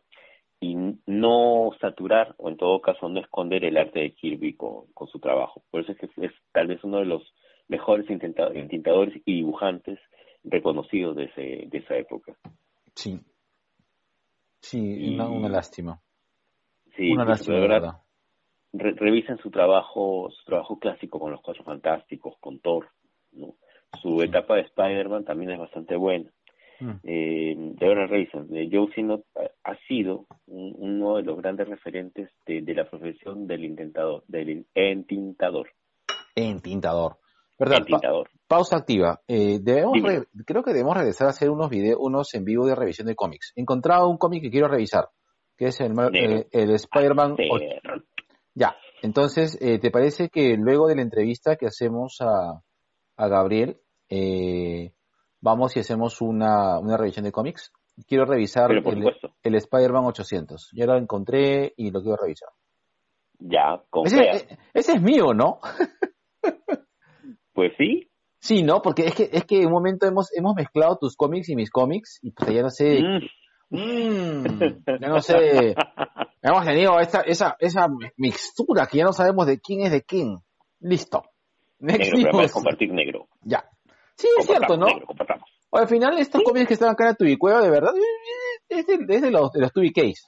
y 0.60 0.76
no 1.06 1.72
saturar 1.80 2.34
o 2.38 2.50
en 2.50 2.58
todo 2.58 2.82
caso 2.82 3.10
no 3.10 3.20
esconder 3.20 3.64
el 3.64 3.78
arte 3.78 4.00
de 4.00 4.14
Kirby 4.14 4.56
con, 4.56 4.92
con 4.94 5.08
su 5.08 5.20
trabajo. 5.20 5.64
Por 5.70 5.82
eso 5.82 5.92
es 5.92 5.98
que 6.00 6.26
es 6.26 6.32
tal 6.52 6.68
vez 6.68 6.84
uno 6.84 7.00
de 7.00 7.06
los 7.06 7.24
mejores 7.68 8.10
intentadores 8.10 9.22
y 9.26 9.36
dibujantes 9.36 10.00
reconocidos 10.44 11.16
de, 11.16 11.26
ese, 11.26 11.68
de 11.68 11.78
esa 11.78 11.96
época. 11.98 12.36
Sí. 12.96 13.20
Sí, 14.62 15.14
una, 15.14 15.30
una 15.30 15.50
lástima. 15.50 16.02
Sí, 16.96 17.12
una 17.12 17.26
pues, 17.26 17.40
lástima, 17.40 17.58
de 17.58 17.68
verdad. 17.68 17.94
revisen 18.74 19.38
su 19.38 19.52
trabajo, 19.52 20.30
su 20.32 20.44
trabajo 20.46 20.80
clásico 20.80 21.20
con 21.20 21.32
los 21.32 21.42
Cuatro 21.42 21.64
Fantásticos, 21.64 22.36
con 22.40 22.60
Thor, 22.60 22.90
¿no? 23.32 23.56
Su 24.02 24.22
etapa 24.22 24.56
de 24.56 24.62
Spider-Man 24.62 25.26
también 25.26 25.52
es 25.52 25.60
bastante 25.60 25.96
buena. 25.96 26.30
Mm. 26.80 26.92
Eh, 27.04 27.56
de 27.58 27.88
ahora 27.88 28.06
Reason, 28.06 28.48
eh, 28.56 28.70
Joe 28.72 28.92
Sinot 28.94 29.24
ha 29.64 29.76
sido 29.88 30.28
uno 30.46 31.18
de 31.18 31.24
los 31.24 31.38
grandes 31.38 31.68
referentes 31.68 32.30
de, 32.46 32.62
de, 32.62 32.74
la 32.76 32.88
profesión 32.88 33.48
del 33.48 33.66
intentador, 33.66 34.24
del 34.28 34.66
entintador. 34.76 35.70
Entintador. 36.36 37.18
¿Verdad? 37.60 37.80
Entintador. 37.80 38.30
pausa 38.48 38.78
activa. 38.78 39.22
Eh, 39.28 39.60
debemos 39.62 39.94
creo 40.46 40.64
que 40.64 40.74
debemos 40.74 40.96
regresar 40.96 41.28
a 41.28 41.32
hacer 41.32 41.50
unos 41.50 41.70
videos, 41.70 41.98
unos 42.00 42.34
en 42.36 42.46
vivo 42.46 42.68
de 42.68 42.76
revisión 42.76 43.08
de 43.08 43.16
cómics. 43.16 43.54
He 43.56 43.62
encontrado 43.62 44.08
un 44.08 44.18
cómic 44.18 44.44
que 44.44 44.52
quiero 44.52 44.68
revisar, 44.68 45.06
que 45.58 45.66
es 45.66 45.80
el, 45.82 45.94
eh, 46.14 46.48
el, 46.52 46.72
Spider-Man. 46.72 47.36
Ya, 48.54 48.76
entonces, 49.02 49.58
eh, 49.60 49.80
¿te 49.80 49.90
parece 49.90 50.30
que 50.30 50.56
luego 50.56 50.88
de 50.88 50.96
la 50.96 51.02
entrevista 51.02 51.56
que 51.56 51.66
hacemos 51.66 52.18
a, 52.22 52.62
a 53.18 53.28
Gabriel, 53.28 53.82
eh, 54.10 54.94
vamos 55.42 55.76
y 55.76 55.80
hacemos 55.80 56.22
una, 56.22 56.80
una 56.80 56.98
revisión 56.98 57.26
de 57.26 57.32
cómics. 57.32 57.72
Quiero 58.08 58.26
revisar 58.26 58.72
el, 58.72 59.12
el 59.44 59.56
Spider-Man 59.56 60.06
800. 60.06 60.70
Ya 60.74 60.86
lo 60.86 60.98
encontré 60.98 61.74
y 61.76 61.90
lo 61.90 62.02
quiero 62.02 62.18
revisar. 62.18 62.50
Ya, 63.40 63.82
con 63.90 64.08
ese, 64.08 64.22
eh, 64.22 64.58
ese 64.74 64.94
es 64.94 65.02
mío, 65.02 65.34
¿no? 65.34 65.60
pues 67.54 67.74
sí. 67.78 68.10
Sí, 68.40 68.64
¿no? 68.64 68.82
Porque 68.82 69.06
es 69.06 69.16
que, 69.16 69.30
es 69.32 69.46
que 69.46 69.62
en 69.62 69.68
un 69.68 69.74
momento 69.74 70.06
hemos, 70.06 70.32
hemos 70.36 70.56
mezclado 70.56 70.98
tus 70.98 71.16
cómics 71.16 71.50
y 71.50 71.56
mis 71.56 71.72
cómics 71.72 72.20
y 72.22 72.32
pues 72.32 72.54
ya 72.54 72.62
no 72.62 72.70
sé. 72.70 73.02
Mm. 73.70 74.46
ya 75.02 75.08
no 75.10 75.22
sé. 75.22 75.76
hemos 76.42 76.66
tenido 76.66 77.00
esa, 77.00 77.22
esa, 77.22 77.56
esa 77.60 77.88
mixtura 78.16 78.88
que 78.88 79.00
ya 79.00 79.06
no 79.06 79.14
sabemos 79.14 79.48
de 79.48 79.60
quién 79.60 79.82
es 79.82 79.92
de 79.92 80.04
quién. 80.04 80.40
Listo. 80.80 81.24
Negro, 81.80 82.30
pero 82.32 82.50
compartir 82.50 82.92
negro. 82.92 83.28
Ya. 83.42 83.64
Sí, 84.16 84.28
es 84.40 84.46
cierto, 84.46 84.78
¿no? 84.78 84.88
al 85.72 85.88
final, 85.88 86.18
estos 86.18 86.42
cómics 86.44 86.68
que 86.68 86.74
están 86.74 86.90
acá 86.90 87.04
en 87.04 87.10
la 87.10 87.16
Tubicueva, 87.16 87.62
de 87.62 87.70
verdad, 87.70 87.94
es 88.70 88.88
de, 88.88 88.98
de 88.98 89.32
los, 89.32 89.52
de 89.52 89.62
los 89.62 89.72
Case. 89.72 90.24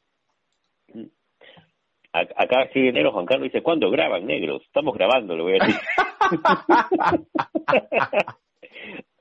Acá 2.12 2.68
sigue 2.74 2.92
negro 2.92 3.12
Juan 3.12 3.26
Carlos 3.26 3.52
dice, 3.52 3.62
¿cuándo 3.62 3.92
graban 3.92 4.26
negros? 4.26 4.64
Estamos 4.66 4.96
grabando, 4.96 5.36
lo 5.36 5.44
voy 5.44 5.60
a 5.60 5.66
decir. 5.66 5.80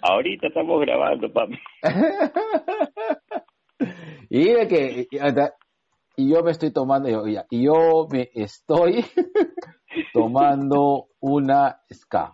Ahorita 0.00 0.46
estamos 0.48 0.80
grabando, 0.80 1.32
papi. 1.32 1.58
y 4.30 4.52
de 4.52 4.68
que 4.68 5.06
y 6.16 6.32
yo 6.32 6.42
me 6.42 6.50
estoy 6.50 6.72
tomando 6.72 7.08
y 7.08 7.64
yo 7.64 8.08
me 8.10 8.28
estoy 8.34 9.04
tomando 10.12 11.06
una 11.20 11.80
ska. 11.92 12.32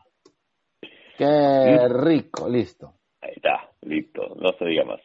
Qué 1.16 1.88
rico, 1.88 2.48
listo. 2.48 2.94
Ahí 3.20 3.32
está, 3.36 3.70
listo, 3.82 4.34
no 4.36 4.52
se 4.58 4.64
diga 4.64 4.84
más. 4.84 5.00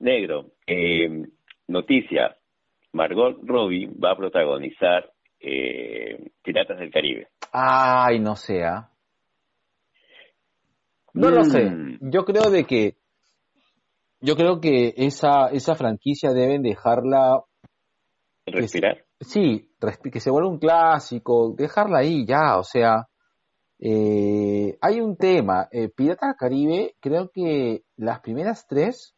Negro, 0.00 0.52
eh, 0.66 1.08
noticia, 1.68 2.36
Margot 2.92 3.38
Robbie 3.44 3.88
va 4.02 4.12
a 4.12 4.16
protagonizar 4.16 5.10
eh, 5.40 6.30
Piratas 6.42 6.78
del 6.78 6.90
Caribe. 6.90 7.28
Ay, 7.52 8.18
no 8.18 8.36
sea. 8.36 8.90
No 11.14 11.30
lo 11.30 11.44
sé. 11.44 11.64
Mm. 11.64 12.10
Yo 12.10 12.24
creo 12.24 12.50
de 12.50 12.64
que 12.64 12.96
yo 14.20 14.36
creo 14.36 14.60
que 14.60 14.94
esa 14.96 15.48
esa 15.48 15.74
franquicia 15.74 16.30
deben 16.30 16.62
dejarla 16.62 17.42
respirar. 18.46 19.04
sí, 19.20 19.71
que 20.10 20.20
se 20.20 20.30
vuelva 20.30 20.48
un 20.48 20.58
clásico, 20.58 21.54
dejarla 21.56 21.98
ahí 21.98 22.24
ya, 22.26 22.58
o 22.58 22.64
sea, 22.64 23.08
eh, 23.78 24.78
hay 24.80 25.00
un 25.00 25.16
tema, 25.16 25.68
eh, 25.72 25.88
Pirata 25.88 26.28
del 26.28 26.36
Caribe, 26.36 26.96
creo 27.00 27.30
que 27.30 27.84
las 27.96 28.20
primeras 28.20 28.66
tres 28.68 29.16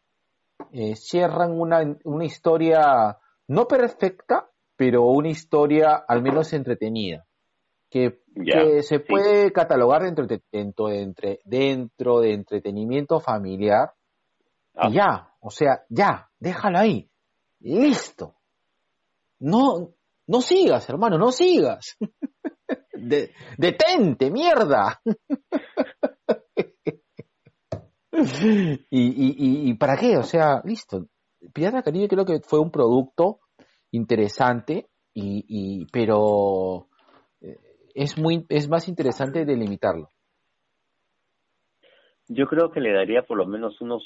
eh, 0.72 0.96
cierran 0.96 1.52
una, 1.52 1.96
una 2.04 2.24
historia 2.24 3.18
no 3.48 3.68
perfecta, 3.68 4.48
pero 4.76 5.04
una 5.04 5.28
historia 5.28 6.04
al 6.08 6.22
menos 6.22 6.52
entretenida, 6.52 7.26
que, 7.90 8.20
se 8.82 9.00
puede 9.00 9.52
catalogar 9.52 10.02
dentro 10.02 10.26
de, 10.26 10.42
dentro, 10.50 10.88
de, 10.88 11.40
dentro 11.44 12.20
de 12.20 12.32
entretenimiento 12.32 13.20
familiar. 13.20 13.92
Y 14.74 14.78
ah. 14.78 14.90
ya, 14.90 15.34
o 15.40 15.50
sea, 15.50 15.84
ya, 15.88 16.30
déjalo 16.40 16.78
ahí, 16.78 17.08
listo. 17.60 18.34
No, 19.38 19.94
no 20.26 20.40
sigas, 20.40 20.88
hermano, 20.88 21.18
no 21.18 21.30
sigas. 21.30 21.96
De, 22.92 23.32
detente, 23.58 24.30
mierda. 24.30 25.00
y, 28.10 28.86
y, 28.90 29.70
y, 29.70 29.74
para 29.74 29.96
qué? 29.96 30.16
O 30.16 30.22
sea, 30.22 30.62
listo. 30.64 31.06
Pirata 31.52 31.82
Caribe 31.82 32.08
creo 32.08 32.24
que 32.24 32.40
fue 32.40 32.60
un 32.60 32.70
producto 32.70 33.40
interesante, 33.90 34.86
y, 35.12 35.44
y, 35.46 35.86
pero 35.92 36.88
eh, 37.40 37.58
es, 37.94 38.16
muy, 38.18 38.46
es 38.48 38.68
más 38.68 38.88
interesante 38.88 39.44
delimitarlo. 39.44 40.08
Yo 42.28 42.46
creo 42.46 42.70
que 42.70 42.80
le 42.80 42.92
daría 42.92 43.22
por 43.22 43.36
lo 43.36 43.46
menos 43.46 43.80
unos, 43.80 44.02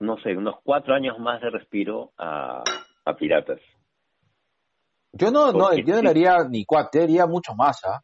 no 0.00 0.16
sé, 0.18 0.34
unos 0.34 0.56
cuatro 0.64 0.94
años 0.94 1.18
más 1.18 1.42
de 1.42 1.50
respiro 1.50 2.12
a, 2.16 2.62
a 3.04 3.16
Piratas. 3.16 3.60
Yo 5.12 5.30
no, 5.30 5.52
no, 5.52 5.74
yo 5.74 5.94
no 5.96 6.02
le 6.02 6.10
haría 6.10 6.44
ni 6.48 6.64
cuatro, 6.64 7.00
le 7.00 7.04
haría 7.04 7.26
mucho 7.26 7.54
más, 7.54 7.84
¿ah? 7.84 8.02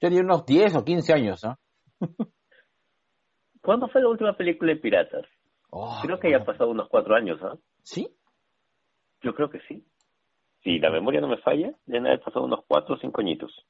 Yo 0.00 0.06
haría 0.06 0.20
unos 0.20 0.46
10 0.46 0.76
o 0.76 0.84
15 0.84 1.12
años, 1.12 1.44
¿ah? 1.44 1.58
¿Cuándo 3.60 3.88
fue 3.88 4.00
la 4.00 4.08
última 4.08 4.36
película 4.36 4.72
de 4.72 4.78
Piratas? 4.78 5.26
Oh, 5.70 5.98
creo 6.02 6.18
que 6.18 6.30
ya 6.30 6.38
ha 6.38 6.44
pasado 6.44 6.70
unos 6.70 6.88
cuatro 6.88 7.14
años, 7.14 7.38
¿ah? 7.42 7.56
¿Sí? 7.82 8.08
Yo 9.20 9.34
creo 9.34 9.50
que 9.50 9.60
sí. 9.68 9.84
Si 10.62 10.78
la 10.78 10.90
memoria 10.90 11.20
no 11.20 11.28
me 11.28 11.38
falla, 11.38 11.72
ya 11.86 11.98
han 11.98 12.20
pasado 12.20 12.44
unos 12.44 12.64
cuatro 12.66 12.94
o 12.94 12.98
cinco 12.98 13.20
añitos. 13.20 13.66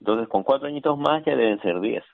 Entonces, 0.00 0.28
con 0.28 0.42
cuatro 0.42 0.68
añitos 0.68 0.98
más 0.98 1.24
ya 1.24 1.34
deben 1.34 1.60
ser 1.60 1.80
diez. 1.80 2.04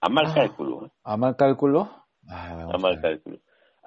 A 0.00 0.08
mal 0.08 0.26
ah, 0.28 0.34
cálculo. 0.34 0.86
¿eh? 0.86 0.90
¿A 1.04 1.16
mal 1.16 1.36
cálculo? 1.36 1.90
a 2.28 2.78
mal 2.78 3.00
cálculo. 3.00 3.39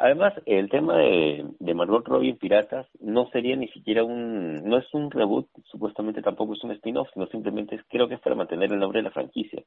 Además, 0.04 0.34
el 0.46 0.70
tema 0.70 0.98
de, 0.98 1.46
de 1.60 1.74
Margot 1.74 2.06
Robbie 2.06 2.32
en 2.32 2.38
Piratas 2.38 2.86
no 3.00 3.30
sería 3.30 3.56
ni 3.56 3.70
siquiera 3.70 4.04
un, 4.04 4.62
no 4.66 4.78
es 4.78 4.94
un 4.94 5.10
reboot, 5.10 5.48
supuestamente 5.72 6.22
tampoco 6.22 6.56
es 6.56 6.64
un 6.66 6.72
spin-off, 6.72 7.08
sino 7.14 7.26
simplemente 7.28 7.76
es, 7.76 7.84
creo 7.88 8.10
que 8.10 8.16
es 8.16 8.20
para 8.20 8.36
mantener 8.36 8.74
el 8.74 8.80
nombre 8.80 9.00
de 9.00 9.04
la 9.04 9.12
franquicia. 9.12 9.64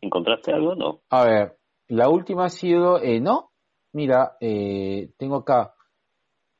¿Encontraste 0.00 0.50
algo 0.50 0.74
no? 0.74 1.00
A 1.10 1.24
ver, 1.26 1.58
la 1.88 2.08
última 2.08 2.46
ha 2.46 2.48
sido, 2.48 3.02
eh, 3.02 3.20
no, 3.20 3.50
mira, 3.92 4.38
eh, 4.40 5.10
tengo 5.18 5.36
acá 5.36 5.74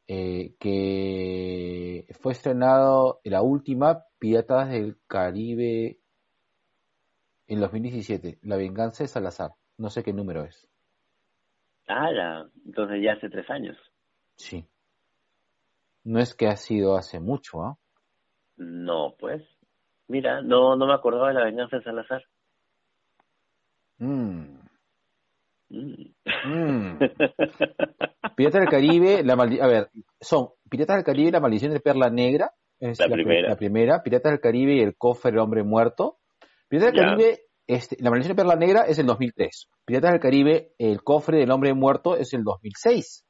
eh, 0.07 0.57
que 0.61 2.05
fue 2.21 2.33
estrenado 2.33 3.21
la 3.25 3.41
última 3.41 4.05
Piratas 4.19 4.69
del 4.69 4.99
Caribe 5.07 6.01
en 7.49 7.61
2017, 7.61 8.39
La 8.43 8.57
venganza 8.57 9.03
de 9.05 9.09
Salazar. 9.09 9.51
No 9.79 9.91
sé 9.91 10.03
qué 10.03 10.13
número 10.13 10.45
es. 10.45 10.69
Ah, 11.89 12.45
entonces 12.67 12.99
ya 13.03 13.15
hace 13.15 13.29
tres 13.31 13.49
años. 13.51 13.77
Sí. 14.37 14.65
No 16.05 16.21
es 16.21 16.35
que 16.35 16.47
ha 16.47 16.57
sido 16.57 16.97
hace 16.97 17.19
mucho, 17.21 17.63
¿ah? 17.63 17.77
No, 18.57 19.15
pues. 19.19 19.43
Mira, 20.09 20.43
no, 20.43 20.77
no 20.77 20.87
me 20.87 20.95
acordaba 20.95 21.29
de 21.29 21.35
la 21.35 21.45
venganza 21.45 21.77
de 21.79 21.83
Salazar. 21.85 22.23
Mm. 23.99 24.59
Mm. 25.71 26.05
Mm. 26.47 26.99
Piratas 28.37 28.61
del 28.61 28.69
Caribe, 28.71 29.23
la 29.25 29.37
maldi- 29.37 29.61
a 29.61 29.67
ver, 29.67 29.91
son 30.21 30.49
Piratas 30.71 30.97
del 30.97 31.05
Caribe, 31.05 31.31
la 31.33 31.41
maldición 31.41 31.73
de 31.73 31.81
Perla 31.81 32.09
Negra, 32.11 32.53
es 32.81 32.99
La 33.01 33.07
pri- 33.07 33.15
primera. 33.25 33.49
la 33.51 33.57
primera, 33.57 34.03
Piratas 34.03 34.33
del 34.33 34.41
Caribe 34.41 34.75
y 34.77 34.81
el 34.81 34.97
cofre 34.97 35.31
del 35.31 35.41
hombre 35.41 35.63
muerto. 35.65 36.19
Piratas 36.69 36.93
del. 36.93 37.05
Caribe, 37.05 37.41
este, 37.67 37.97
la 38.01 38.11
maldición 38.11 38.37
de 38.37 38.43
Perla 38.43 38.57
Negra 38.57 38.83
es 38.83 38.99
el 38.99 39.07
2003. 39.07 39.69
Piratas 39.85 40.13
del 40.13 40.21
Caribe, 40.21 40.75
el 40.79 41.03
cofre 41.03 41.39
del 41.39 41.51
hombre 41.51 41.75
muerto 41.75 42.17
es 42.17 42.33
el 42.35 42.45
2006. 42.45 43.25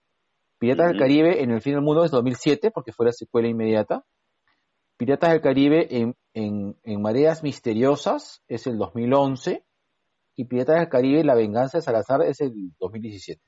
Piratas 0.59 0.88
del. 0.88 0.99
Caribe 0.99 1.42
en 1.42 1.50
el 1.50 1.61
fin 1.61 1.75
del 1.75 1.83
mundo 1.83 2.04
es 2.04 2.11
2007 2.11 2.71
porque 2.71 2.92
fue 2.92 3.07
la 3.07 3.12
secuela 3.12 3.49
inmediata. 3.49 4.04
Piratas 4.97 5.30
del 5.30 5.40
Caribe 5.40 5.87
en, 5.90 6.16
en, 6.35 6.76
en 6.83 7.02
mareas 7.02 7.42
misteriosas 7.42 8.42
es 8.49 8.66
el 8.66 8.78
2011 8.78 9.64
y 10.37 10.45
Piratas 10.45 10.80
del 10.80 10.88
Caribe 10.88 11.25
la 11.25 11.35
venganza 11.35 11.78
de 11.78 11.83
Salazar 11.83 12.23
es 12.23 12.40
el 12.40 12.52
2017. 12.78 13.40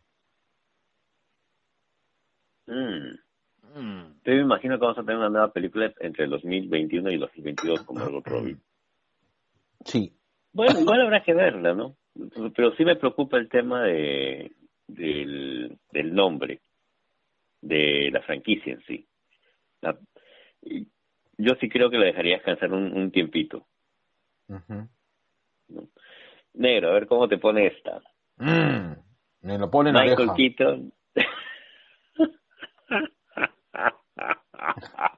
Mm. 2.66 4.20
Yo 4.24 4.32
me 4.32 4.40
imagino 4.40 4.76
que 4.76 4.82
vamos 4.82 4.98
a 4.98 5.02
tener 5.02 5.16
una 5.16 5.28
nueva 5.28 5.52
película 5.52 5.92
entre 6.00 6.24
el 6.24 6.30
2021 6.30 7.10
y 7.10 7.14
el 7.14 7.20
2022 7.20 7.82
con 7.82 7.96
Margot 7.96 8.26
Robbie. 8.26 8.56
Sí. 9.84 10.12
Bueno, 10.52 10.74
igual 10.80 11.00
habrá 11.02 11.22
que 11.22 11.34
verla, 11.34 11.74
¿no? 11.74 11.96
Pero 12.54 12.74
sí 12.76 12.84
me 12.84 12.96
preocupa 12.96 13.36
el 13.38 13.48
tema 13.48 13.84
de 13.84 14.52
del, 14.88 15.78
del 15.92 16.14
nombre 16.14 16.60
de 17.60 18.10
la 18.12 18.20
franquicia 18.22 18.72
en 18.72 18.82
sí. 18.82 19.06
La- 19.80 19.96
yo 21.38 21.54
sí 21.60 21.68
creo 21.68 21.88
que 21.90 21.98
la 21.98 22.06
dejaría 22.06 22.34
descansar 22.36 22.72
un, 22.72 22.92
un 22.92 23.10
tiempito. 23.12 23.66
Ujú. 24.48 24.88
Negro, 26.54 26.90
a 26.90 26.94
ver 26.94 27.06
cómo 27.06 27.28
te 27.28 27.38
pone 27.38 27.66
esta. 27.68 28.02
Mm, 28.36 28.94
Me 29.42 29.58
lo 29.58 29.70
pone 29.70 29.92
la 29.92 30.02
Michael. 30.02 30.30
Keaton. 30.36 30.92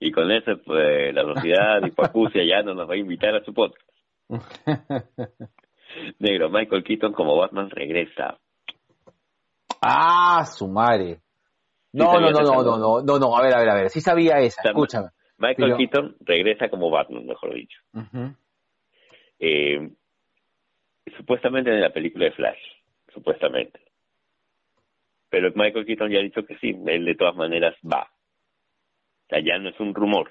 y 0.00 0.10
con 0.10 0.30
eso, 0.32 0.52
pues, 0.64 1.14
la 1.14 1.22
sociedad 1.22 1.80
hipoacusia 1.86 2.42
ya 2.44 2.62
no 2.62 2.74
nos 2.74 2.88
va 2.88 2.94
a 2.94 2.98
invitar 2.98 3.34
a 3.36 3.44
su 3.44 3.52
podcast. 3.54 3.86
Negro, 6.18 6.48
Michael 6.50 6.84
Keaton 6.84 7.12
como 7.12 7.36
Batman 7.36 7.68
regresa. 7.70 8.38
ah, 9.82 10.44
su 10.46 10.68
madre. 10.68 11.20
No, 11.92 12.04
no, 12.04 12.12
sabías 12.12 12.32
no, 12.32 12.40
no, 12.40 12.44
no? 12.44 12.62
no, 12.62 12.78
no, 12.78 13.02
no, 13.02 13.18
no, 13.18 13.36
a 13.36 13.42
ver, 13.42 13.54
a 13.54 13.58
ver, 13.58 13.68
a 13.70 13.74
ver, 13.74 13.88
sí 13.90 14.00
sabía 14.00 14.38
esa, 14.38 14.62
Sam- 14.62 14.70
escúchame. 14.70 15.08
Michael 15.38 15.56
Pero- 15.72 15.76
Keaton 15.78 16.16
regresa 16.20 16.68
como 16.68 16.90
Batman, 16.90 17.26
mejor 17.26 17.54
dicho. 17.54 17.78
Ujú. 17.94 18.34
Eh, 19.40 19.90
supuestamente 21.16 21.70
en 21.70 21.80
la 21.80 21.90
película 21.90 22.26
de 22.26 22.32
Flash, 22.32 22.60
supuestamente. 23.12 23.80
Pero 25.30 25.50
Michael 25.54 25.86
Keaton 25.86 26.10
ya 26.10 26.18
ha 26.18 26.22
dicho 26.22 26.44
que 26.44 26.56
sí, 26.58 26.76
él 26.86 27.04
de 27.04 27.14
todas 27.14 27.34
maneras 27.36 27.74
va. 27.84 28.08
O 29.30 29.34
sea, 29.34 29.38
ya 29.44 29.58
no 29.58 29.68
es 29.70 29.78
un 29.78 29.94
rumor. 29.94 30.30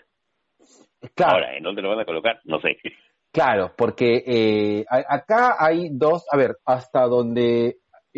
Claro, 1.16 1.36
Ahora, 1.36 1.56
¿en 1.58 1.64
dónde 1.64 1.82
lo 1.82 1.90
van 1.90 2.02
a 2.02 2.06
colocar? 2.06 2.42
No 2.44 2.60
sé. 2.60 2.78
claro, 3.32 3.72
porque 3.78 4.24
eh, 4.26 4.86
acá 4.90 5.56
hay 5.58 5.90
dos, 5.92 6.26
a 6.32 6.36
ver, 6.38 6.58
hasta 6.66 7.04
donde 7.08 7.78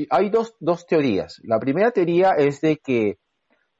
hay 0.09 0.29
dos, 0.29 0.55
dos 0.59 0.85
teorías. 0.87 1.39
La 1.43 1.59
primera 1.59 1.91
teoría 1.91 2.31
es 2.37 2.61
de 2.61 2.77
que 2.77 3.17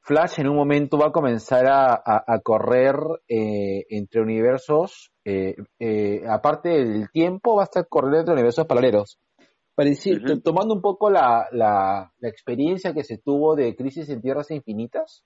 Flash 0.01 0.39
en 0.39 0.47
un 0.49 0.55
momento 0.55 0.97
va 0.99 1.07
a 1.07 1.11
comenzar 1.11 1.65
a, 1.67 1.93
a- 1.93 2.23
a 2.27 2.39
correr 2.41 2.95
eh, 3.27 3.85
entre 3.89 4.21
universos, 4.21 5.11
eh, 5.25 5.55
eh, 5.79 6.21
aparte 6.29 6.69
del 6.69 7.09
tiempo, 7.11 7.55
va 7.55 7.63
a 7.63 7.65
estar 7.65 7.87
corriendo 7.87 8.19
entre 8.19 8.33
universos 8.33 8.67
paralelos. 8.67 9.19
Pareci- 9.75 10.21
Ujú. 10.23 10.41
Tomando 10.41 10.73
un 10.75 10.81
poco 10.81 11.09
la, 11.09 11.47
la, 11.51 12.11
la 12.19 12.29
experiencia 12.29 12.93
que 12.93 13.03
se 13.03 13.17
tuvo 13.19 13.55
de 13.55 13.75
Crisis 13.75 14.09
en 14.09 14.21
Tierras 14.21 14.51
Infinitas, 14.51 15.23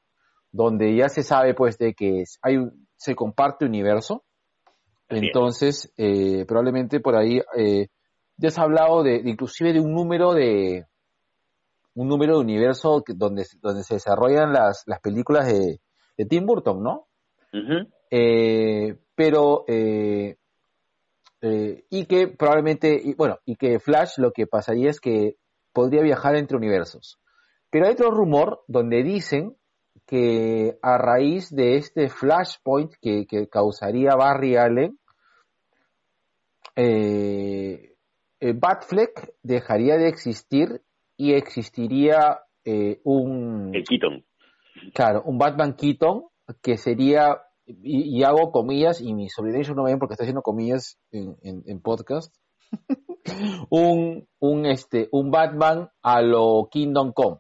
donde 0.55 0.95
ya 0.95 1.09
se 1.09 1.21
sabe 1.21 1.53
pues 1.53 1.77
de 1.77 1.93
que 1.93 2.23
hay 2.41 2.55
un- 2.57 2.87
se 2.95 3.13
comparte 3.13 3.65
universo, 3.65 4.23
entonces 5.09 5.91
eh, 5.97 6.45
probablemente 6.47 6.99
por 7.01 7.15
ahí 7.17 7.41
eh, 7.57 7.87
ya 8.37 8.49
se 8.49 8.61
ha 8.61 8.63
hablado 8.63 9.03
de, 9.03 9.21
de 9.21 9.29
inclusive 9.29 9.73
de 9.73 9.81
un 9.81 9.93
número 9.93 10.33
de 10.33 10.85
un 11.93 12.07
número 12.07 12.35
de 12.35 12.39
universo 12.43 13.03
que- 13.05 13.13
donde, 13.13 13.45
donde 13.61 13.83
se 13.83 13.95
desarrollan 13.95 14.53
las, 14.53 14.83
las 14.85 14.99
películas 15.01 15.45
de, 15.47 15.79
de 16.17 16.25
Tim 16.25 16.45
Burton, 16.45 16.81
¿no? 16.81 17.07
Ujú. 17.53 17.87
Eh, 18.11 18.97
pero 19.15 19.65
eh, 19.67 20.37
eh, 21.41 21.83
y 21.89 22.05
que 22.05 22.27
probablemente 22.29 22.99
y, 23.03 23.13
bueno 23.13 23.39
y 23.45 23.57
que 23.57 23.79
Flash 23.79 24.17
lo 24.17 24.31
que 24.31 24.47
pasaría 24.47 24.89
es 24.89 24.99
que 25.01 25.35
podría 25.73 26.01
viajar 26.01 26.35
entre 26.37 26.55
universos 26.57 27.19
pero 27.69 27.87
hay 27.87 27.93
otro 27.93 28.09
rumor 28.11 28.63
donde 28.67 29.03
dicen 29.03 29.57
que 30.07 30.77
a 30.81 30.97
raíz 30.97 31.49
de 31.49 31.77
este 31.77 32.09
flashpoint 32.09 32.93
que, 33.01 33.25
que 33.27 33.47
causaría 33.49 34.15
Barry 34.15 34.55
Allen 34.55 34.99
eh, 36.75 37.95
eh, 38.39 38.53
Batfleck 38.53 39.33
dejaría 39.43 39.97
de 39.97 40.07
existir 40.09 40.81
y 41.17 41.33
existiría 41.33 42.39
eh, 42.65 42.99
un 43.03 43.71
El 43.73 43.83
Keaton. 43.83 44.25
Claro, 44.93 45.23
un 45.25 45.37
Batman 45.37 45.75
Keaton 45.75 46.25
que 46.61 46.77
sería, 46.77 47.41
y, 47.65 48.19
y 48.19 48.23
hago 48.23 48.51
comillas, 48.51 48.99
y 49.01 49.13
mis 49.13 49.33
sobrinos 49.33 49.69
no 49.75 49.83
ven 49.85 49.97
porque 49.99 50.13
estoy 50.13 50.25
haciendo 50.25 50.41
comillas 50.41 50.99
en, 51.11 51.37
en- 51.41 51.63
en 51.65 51.81
podcast, 51.81 52.35
un, 53.69 54.27
un, 54.39 54.65
este, 54.65 55.07
un 55.11 55.31
Batman 55.31 55.89
a 56.01 56.21
lo 56.21 56.67
Kingdom 56.69 57.13
Come. 57.13 57.37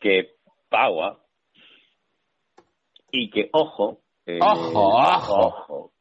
Que 0.00 0.35
Paua. 0.68 1.20
Y 3.10 3.30
que, 3.30 3.48
ojo. 3.52 4.00
en 4.26 4.42
Ojo, 4.42 4.88
ojo. 5.38 5.92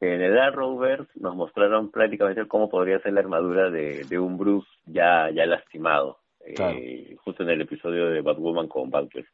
En 0.00 0.20
el 0.20 0.38
Arrowverse 0.38 1.10
nos 1.16 1.34
mostraron 1.34 1.90
prácticamente 1.90 2.46
cómo 2.46 2.68
podría 2.68 2.98
ser 3.00 3.14
la 3.14 3.20
armadura 3.20 3.70
de, 3.70 4.04
de 4.04 4.18
un 4.18 4.36
Bruce 4.36 4.68
ya, 4.84 5.30
ya 5.30 5.46
lastimado. 5.46 6.18
eh, 6.44 7.16
justo 7.24 7.42
en 7.42 7.50
el 7.50 7.62
episodio 7.62 8.10
de 8.10 8.20
Batwoman 8.20 8.68
con 8.68 8.92
Walter. 8.92 9.24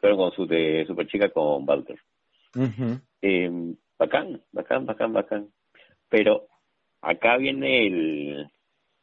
Pero 0.00 0.16
con 0.16 0.30
su 0.32 0.46
de 0.46 0.84
Superchica 0.86 1.30
con 1.30 1.68
Walter. 1.68 1.98
Eh, 3.22 3.50
bacán, 3.98 4.40
bacán, 4.52 4.86
bacán, 4.86 5.12
bacán. 5.12 5.48
Pero 6.08 6.46
acá 7.00 7.36
viene 7.38 7.86
el, 7.86 8.50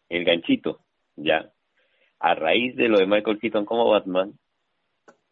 el 0.08 0.23
ganchito, 0.23 0.79
¿ya? 1.17 1.51
A 2.19 2.36
raíz 2.36 2.75
de 2.77 2.88
lo 2.88 2.99
de 2.99 3.08
Michael 3.08 3.39
Keaton 3.39 3.65
como 3.65 3.89
Batman, 3.89 4.39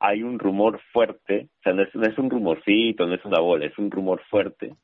hay 0.03 0.23
un 0.23 0.39
rumor 0.39 0.81
fuerte, 0.91 1.49
o 1.59 1.61
sea, 1.63 1.73
no 1.73 1.83
es, 1.83 1.93
no 1.93 2.07
es 2.07 2.17
un 2.17 2.29
rumorcito, 2.29 3.05
no 3.05 3.13
es 3.15 3.23
una 3.23 3.39
bola, 3.39 3.65
es 3.67 3.77
un 3.77 3.91
rumor 3.91 4.21
fuerte 4.29 4.75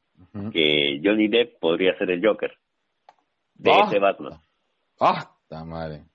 que 0.54 1.00
Johnny 1.04 1.28
Depp 1.28 1.60
podría 1.60 1.98
ser 1.98 2.12
el 2.12 2.26
Joker 2.26 2.52
de 3.56 3.72
Ah. 3.72 3.86
ese 3.88 4.00
Batman. 4.00 4.34
¡Ah, 5.00 5.32
ta 5.48 5.64
madre! 5.66 6.06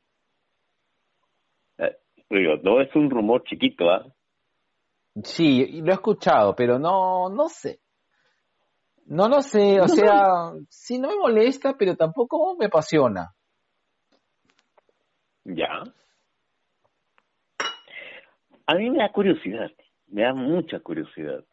Eh, 1.79 1.97
Digo, 2.31 2.55
no 2.62 2.81
es 2.81 2.95
un 2.95 3.11
rumor 3.11 3.43
chiquito, 3.45 3.91
¿ah? 3.91 4.05
Sí, 5.25 5.81
lo 5.83 5.91
he 5.91 5.95
escuchado, 5.95 6.55
pero 6.55 6.79
no, 6.79 7.29
no 7.29 7.49
sé. 7.49 7.81
No 9.07 9.29
lo 9.29 9.43
sé, 9.43 9.81
o 9.81 9.88
sea, 9.88 10.53
sí 10.69 10.99
no 11.01 11.09
me 11.09 11.17
molesta, 11.17 11.77
pero 11.77 11.97
tampoco 11.97 12.57
me 12.57 12.67
apasiona. 12.67 13.35
Ya. 15.45 15.83
A 18.66 18.75
mí 18.75 18.90
me 18.90 18.98
da 18.98 19.11
curiosidad, 19.11 19.70
me 20.09 20.22
da 20.22 20.35
mucha 20.35 20.81
curiosidad, 20.81 21.44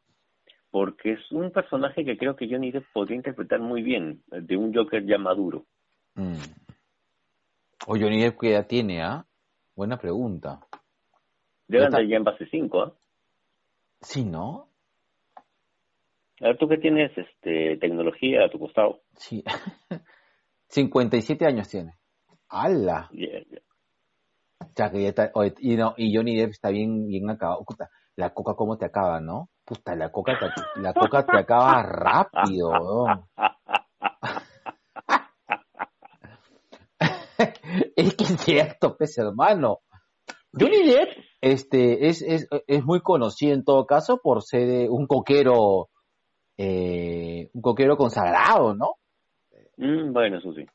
porque 0.72 1.14
es 1.14 1.32
un 1.32 1.52
personaje 1.52 2.06
que 2.06 2.18
creo 2.18 2.36
que 2.36 2.48
Johnny 2.50 2.72
Depp 2.72 2.86
podría 2.94 3.18
interpretar 3.18 3.60
muy 3.60 3.82
bien, 3.82 4.24
de 4.28 4.58
un 4.58 4.74
Joker 4.74 5.06
ya 5.06 5.18
maduro. 5.18 5.66
Mm. 6.16 6.38
O 7.88 7.98
Johnny 7.98 8.22
Depp 8.22 8.40
que 8.40 8.52
ya 8.52 8.64
tiene, 8.64 9.02
¿ah? 9.02 9.26
Buena 9.76 9.98
pregunta. 9.98 10.60
Debe 11.68 11.86
andar 11.86 12.06
ya 12.06 12.18
en 12.18 12.24
base 12.24 12.46
5, 12.48 12.82
¿ah? 12.82 12.94
Sí, 14.02 14.26
¿no? 14.26 14.70
A 16.42 16.48
ver, 16.48 16.58
tú 16.58 16.68
que 16.68 16.78
tienes 16.78 17.12
este, 17.18 17.78
tecnología 17.78 18.46
a 18.46 18.50
tu 18.50 18.60
costado. 18.60 19.02
Sí. 19.16 19.44
57 20.70 21.46
años 21.46 21.70
tiene. 21.70 21.96
¡Hala! 22.48 23.10
Ya, 23.12 23.40
ya. 23.50 23.60
Oye, 25.34 25.54
y, 25.60 25.76
no, 25.76 25.94
y 25.98 26.16
Johnny 26.16 26.38
Depp 26.38 26.52
está 26.52 26.70
bien, 26.70 27.08
bien 27.08 27.30
acabado. 27.30 27.64
Puta, 27.66 27.90
la 28.16 28.34
coca 28.34 28.54
cómo 28.56 28.78
te 28.78 28.86
acaba, 28.86 29.20
¿no? 29.20 29.50
Puta, 29.66 29.96
la 29.96 30.12
coca 30.12 30.38
te, 30.38 30.82
la 30.82 30.94
coca 30.94 31.26
te 31.26 31.38
acaba 31.38 31.82
rápido, 31.84 32.70
weón. 32.70 33.26
Es 37.96 38.16
que 38.16 38.24
es 38.26 38.42
cierto, 38.42 38.98
pues, 38.98 39.18
hermano. 39.18 39.80
Johnny 40.52 40.86
Depp 40.86 41.10
este, 41.42 42.08
es, 42.08 42.22
es, 42.22 42.48
es 42.68 42.84
muy 42.84 43.02
conocido 43.02 43.54
en 43.54 43.64
todo 43.64 43.86
caso 43.86 44.20
por 44.22 44.44
ser 44.44 44.90
un 44.90 45.08
coquero, 45.08 45.90
eh, 46.58 47.50
un 47.54 47.62
coquero 47.62 47.98
consagrado, 47.98 48.76
¿no? 48.76 48.96
Mm, 49.78 50.12
bueno, 50.12 50.40
eso 50.40 50.54
sí. 50.54 50.66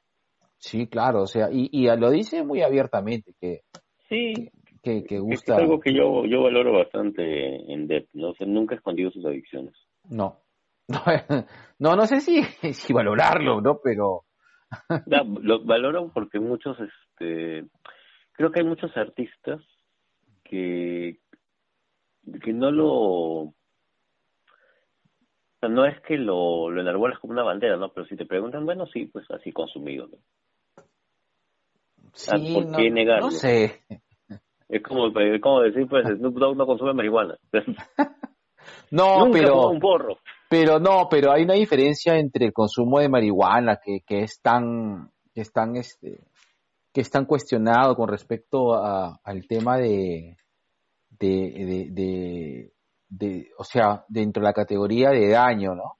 Sí, 0.57 0.87
claro, 0.87 1.22
o 1.22 1.26
sea, 1.26 1.50
y, 1.50 1.68
y 1.70 1.94
lo 1.96 2.11
dice 2.11 2.42
muy 2.42 2.62
abiertamente 2.62 3.35
que, 3.38 3.61
sí. 4.09 4.51
que, 4.83 5.05
que 5.05 5.19
gusta. 5.19 5.55
Es 5.55 5.61
algo 5.61 5.81
que 5.81 5.93
yo, 5.93 6.25
yo 6.27 6.43
valoro 6.43 6.73
bastante 6.73 7.73
en 7.73 7.87
Depp, 7.87 8.09
¿no? 8.14 8.31
O 8.31 8.35
sea, 8.35 8.47
nunca 8.47 8.75
ha 8.75 8.79
escondido 8.79 9.11
sus 9.11 9.25
adicciones. 9.25 9.75
No. 10.09 10.40
No, 11.79 11.97
no 11.97 12.07
sé 12.07 12.21
si, 12.21 12.43
si 12.73 12.93
valorarlo, 12.93 13.61
¿no? 13.61 13.81
Pero... 13.83 14.23
lo 15.07 15.64
valoro 15.64 16.11
porque 16.12 16.40
muchos, 16.40 16.77
este, 16.81 17.64
creo 18.33 18.51
que 18.51 18.61
hay 18.61 18.67
muchos 18.67 18.97
artistas 18.97 19.61
que, 20.43 21.19
que 22.43 22.53
no 22.53 22.71
lo, 22.71 23.55
no 25.69 25.87
es 25.87 26.01
que 26.03 26.17
lo, 26.17 26.71
lo 26.71 26.81
enarbolas 26.81 27.19
como 27.19 27.33
una 27.33 27.43
bandera, 27.43 27.77
¿no? 27.77 27.93
Pero 27.93 28.07
si 28.07 28.17
te 28.17 28.27
preguntan, 28.27 28.64
bueno, 28.64 28.87
sí, 28.87 29.07
pues 29.07 29.31
así 29.31 29.53
consumido, 29.53 30.07
¿no? 30.09 30.19
Sí, 32.14 32.55
¿Por 32.55 32.77
qué 32.77 32.90
negarlo? 32.90 33.27
No 33.27 33.31
sé. 33.33 33.83
Es 34.68 34.83
como, 34.83 35.12
como 35.40 35.61
decir, 35.61 35.87
pues 35.88 36.07
Snoop 36.07 36.37
Dogg 36.37 36.57
no 36.57 36.66
consume 36.66 36.94
marihuana. 36.94 37.37
no, 38.90 39.29
pero... 39.33 39.68
un 39.68 39.81
porro. 39.81 40.16
Pero 40.48 40.79
no, 40.79 41.09
pero 41.11 41.33
hay 41.33 41.42
una 41.42 41.55
diferencia 41.55 42.16
entre 42.16 42.46
el 42.46 42.53
consumo 42.53 43.00
de 43.00 43.09
marihuana 43.09 43.81
que, 43.83 44.00
que 44.07 44.22
es 44.22 44.40
tan, 44.40 45.11
que 45.35 45.40
es 45.40 45.53
tan, 45.53 45.77
este, 45.77 46.20
que 46.92 47.00
es 47.00 47.11
tan 47.11 47.24
cuestionado 47.24 47.96
con 47.96 48.09
respecto 48.09 48.74
a, 48.74 49.18
al 49.24 49.46
tema 49.48 49.79
de, 49.79 50.37
de, 51.11 51.90
de, 51.92 52.72
de, 53.09 53.50
o 53.59 53.64
sea, 53.64 54.05
dentro 54.09 54.40
de 54.42 54.48
la 54.48 54.53
categoría 54.53 55.11
de 55.11 55.29
daño, 55.29 55.74
¿no? 55.74 55.98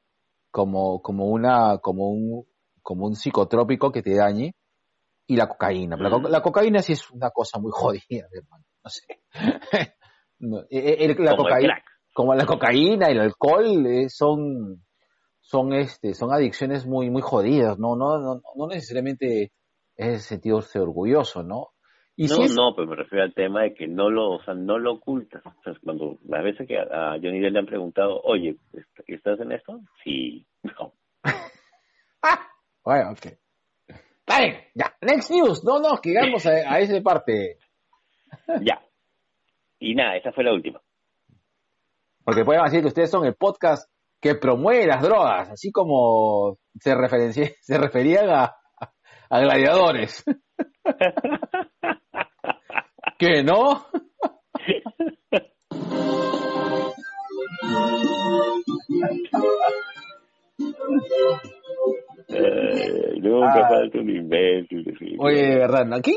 Como, 0.51 1.03
como 1.03 1.27
una, 1.27 1.79
como 1.79 2.11
un, 2.11 2.47
como 2.81 3.07
un 3.07 3.17
psicotrópico 3.17 3.91
que 3.91 4.03
te 4.03 4.15
dañe, 4.15 4.55
y 5.27 5.37
la 5.37 5.49
cocaína. 5.49 5.97
la, 5.97 6.19
la, 6.29 6.43
cocaína 6.43 6.81
sí 6.83 6.93
es 6.93 7.11
una 7.11 7.31
cosa 7.31 7.59
muy 7.59 7.71
jodida, 7.73 8.27
hermano. 8.33 8.65
No 8.83 8.91
sé. 8.91 9.23
E, 10.71 11.05
e, 11.05 11.15
la 11.21 11.37
cocaína, 11.37 11.83
como 12.13 12.35
la 12.35 12.45
cocaína 12.45 13.09
y 13.09 13.13
el 13.13 13.21
alcohol 13.21 13.87
eh, 13.87 14.11
son, 14.11 14.85
son 15.41 15.73
este, 15.73 16.13
son 16.13 16.35
adicciones 16.35 16.87
muy, 16.87 17.09
muy 17.09 17.23
jodidas, 17.23 17.79
¿no? 17.79 17.97
No, 17.97 18.19
no, 18.19 18.43
no 18.55 18.67
necesariamente 18.67 19.53
es 19.97 20.25
sentirse 20.25 20.81
orgulloso, 20.81 21.43
¿no? 21.43 21.69
no, 22.17 22.49
no, 22.49 22.75
pero 22.77 22.89
me 22.89 22.97
refiero 22.97 23.25
al 23.25 23.35
tema 23.35 23.63
de 23.63 23.75
que 23.75 23.89
no 23.89 24.11
lo, 24.11 24.33
o 24.33 24.43
sea, 24.45 24.55
no 24.55 24.79
lo 24.79 24.95
ocultas. 24.95 25.43
O 25.45 25.63
sea, 25.63 25.75
cuando 25.83 26.19
las 26.29 26.45
veces 26.45 26.69
que 26.69 26.79
a 26.79 27.17
Johnny 27.21 27.41
Depp 27.41 27.53
le 27.53 27.59
han 27.59 27.67
preguntado, 27.67 28.21
oye, 28.23 28.57
¿estás 29.07 29.41
en 29.41 29.53
esto? 29.53 29.81
Sí, 30.03 30.47
no. 30.63 30.93
bueno, 32.85 33.13
ok. 33.13 33.44
Bien, 34.27 34.57
ya. 34.75 34.95
Next 35.01 35.31
news. 35.31 35.65
No, 35.65 35.79
no, 35.79 36.01
que 36.01 36.11
llegamos 36.11 36.47
a, 36.47 36.51
a 36.51 36.81
esa 36.81 37.01
parte. 37.03 37.59
ya. 38.63 38.83
Y 39.79 39.95
nada, 39.95 40.17
esa 40.17 40.33
fue 40.33 40.45
la 40.45 40.53
última. 40.53 40.81
Porque 42.25 42.45
pueden 42.45 42.65
decir 42.65 42.81
que 42.81 42.89
ustedes 42.89 43.11
son 43.11 43.27
el 43.27 43.35
podcast 43.35 43.91
que 44.21 44.35
promueve 44.35 44.87
las 44.87 45.03
drogas, 45.03 45.51
así 45.51 45.71
como 45.71 46.57
se, 46.81 46.95
se 47.61 47.79
referían 47.79 48.31
a, 48.31 48.57
a 49.29 49.41
gladiadores. 49.41 50.25
¿Qué 53.19 53.43
no? 53.43 53.87
Eh, 62.29 63.15
nunca 63.21 63.67
ah. 63.67 63.69
falta 63.69 63.99
un 63.99 64.11
imbécil. 64.11 65.17
Oye, 65.19 65.43
de 65.43 65.57
verdad, 65.57 65.87
¿no? 65.87 66.01
¿Qué? 66.01 66.17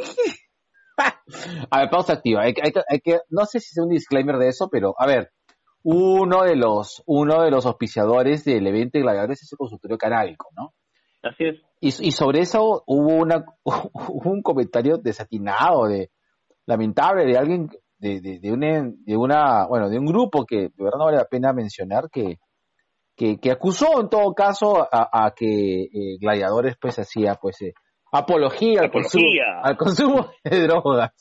a 1.72 1.80
ver, 1.80 1.90
pausa 1.90 2.14
activa. 2.14 2.44
Hay, 2.44 2.54
hay, 2.62 2.72
hay, 2.90 3.00
que, 3.00 3.20
no 3.30 3.46
sé 3.46 3.60
si 3.60 3.72
es 3.72 3.84
un 3.84 3.90
disclaimer 3.90 4.38
de 4.38 4.50
eso, 4.50 4.70
pero 4.72 4.96
a 4.98 5.06
ver, 5.06 5.32
uno 5.84 6.44
de 6.44 6.56
los, 6.56 7.04
uno 7.06 7.44
de 7.44 7.52
los 7.52 7.66
auspiciadores 7.66 8.44
del 8.46 8.68
evento 8.68 8.98
de 8.98 9.04
gladiadores 9.04 9.44
es 9.44 9.52
el 9.52 9.58
consultorio 9.58 9.98
canábico, 9.98 10.50
¿no? 10.56 10.74
Así 11.24 11.46
es. 11.46 11.56
Y, 11.80 12.08
y 12.08 12.12
sobre 12.12 12.40
eso 12.40 12.84
hubo 12.88 13.16
una, 13.16 13.46
un 14.24 14.42
comentario 14.42 14.98
desatinado, 14.98 15.88
de, 15.88 16.12
lamentable 16.66 17.26
de 17.26 17.38
alguien, 17.38 17.70
de, 18.00 18.22
de, 18.22 18.40
de, 18.40 18.52
una, 18.52 18.92
de 19.06 19.18
una, 19.18 19.68
bueno, 19.68 19.90
de 19.90 20.00
un 20.00 20.06
grupo 20.06 20.46
que 20.46 20.70
de 20.70 20.84
verdad 20.84 21.00
no 21.00 21.06
vale 21.06 21.18
la 21.18 21.26
pena 21.26 21.54
mencionar, 21.54 22.10
que, 22.12 22.38
que, 23.18 23.40
que 23.40 23.52
acusó 23.52 24.00
en 24.00 24.10
todo 24.10 24.34
caso 24.34 24.88
a, 24.90 25.10
a 25.12 25.32
que 25.36 25.84
eh, 25.86 26.18
Gladiadores 26.22 26.78
pues 26.80 27.00
hacía 27.00 27.36
pues 27.36 27.60
eh, 27.64 27.74
apología, 28.12 28.82
Al, 28.82 28.92
consumo, 28.92 29.26
al 29.64 29.76
consumo 29.78 30.30
de 30.44 30.62
drogas. 30.68 31.12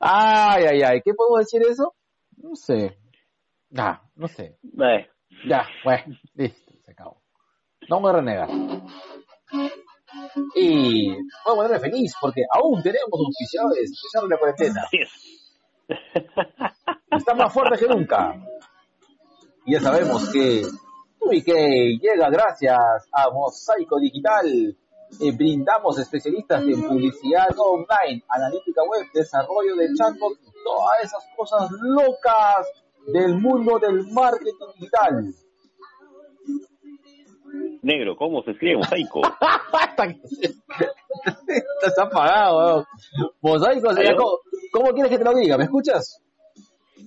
ay, 0.00 0.64
ay, 0.64 0.82
ay, 0.82 1.00
¿qué 1.02 1.14
podemos 1.14 1.38
decir 1.40 1.62
eso? 1.68 1.94
No 2.36 2.54
sé. 2.54 2.98
Ah, 3.76 4.02
no 4.14 4.28
sé. 4.28 4.58
Ya, 5.48 5.66
bueno, 5.84 6.16
listo, 6.34 6.72
se 6.84 6.92
acabó. 6.92 7.22
No 7.88 8.00
me 8.00 8.12
renegar. 8.12 8.48
Y 10.54 11.08
voy 11.08 11.18
a 11.44 11.54
ponerme 11.54 11.78
feliz 11.78 12.12
porque 12.20 12.42
aún 12.52 12.82
tenemos 12.82 13.10
auspiciadores 13.12 13.90
de 13.90 14.28
la 14.28 14.38
cuarentena. 14.38 14.82
Así 14.82 14.98
Está 17.10 17.34
más 17.34 17.52
fuerte 17.52 17.78
que 17.78 17.86
nunca. 17.86 18.34
Y 19.66 19.72
ya 19.72 19.80
sabemos 19.80 20.28
que 20.30 20.62
que 21.44 21.98
llega 22.00 22.30
gracias 22.30 22.78
a 23.12 23.30
Mosaico 23.30 23.98
Digital. 23.98 24.76
Eh, 25.20 25.32
brindamos 25.32 25.98
especialistas 25.98 26.62
en 26.62 26.82
publicidad 26.82 27.48
online, 27.56 28.24
analítica 28.28 28.82
web, 28.82 29.06
desarrollo 29.14 29.76
de 29.76 29.94
chatbot 29.94 30.32
y 30.42 30.50
todas 30.64 31.04
esas 31.04 31.24
cosas 31.36 31.70
locas 31.80 32.66
del 33.12 33.38
mundo 33.38 33.78
del 33.78 34.04
marketing 34.12 34.66
digital. 34.74 35.32
Negro, 37.82 38.16
¿cómo 38.16 38.42
se 38.42 38.50
escribe 38.50 38.78
mosaico? 38.78 39.22
Estás 41.46 41.98
apagado, 41.98 42.84
Mosaico, 43.40 43.88
¿cómo, 43.94 44.38
¿cómo 44.72 44.92
quieres 44.92 45.12
que 45.12 45.18
te 45.18 45.24
lo 45.24 45.34
diga? 45.34 45.56
¿Me 45.56 45.64
escuchas? 45.64 46.20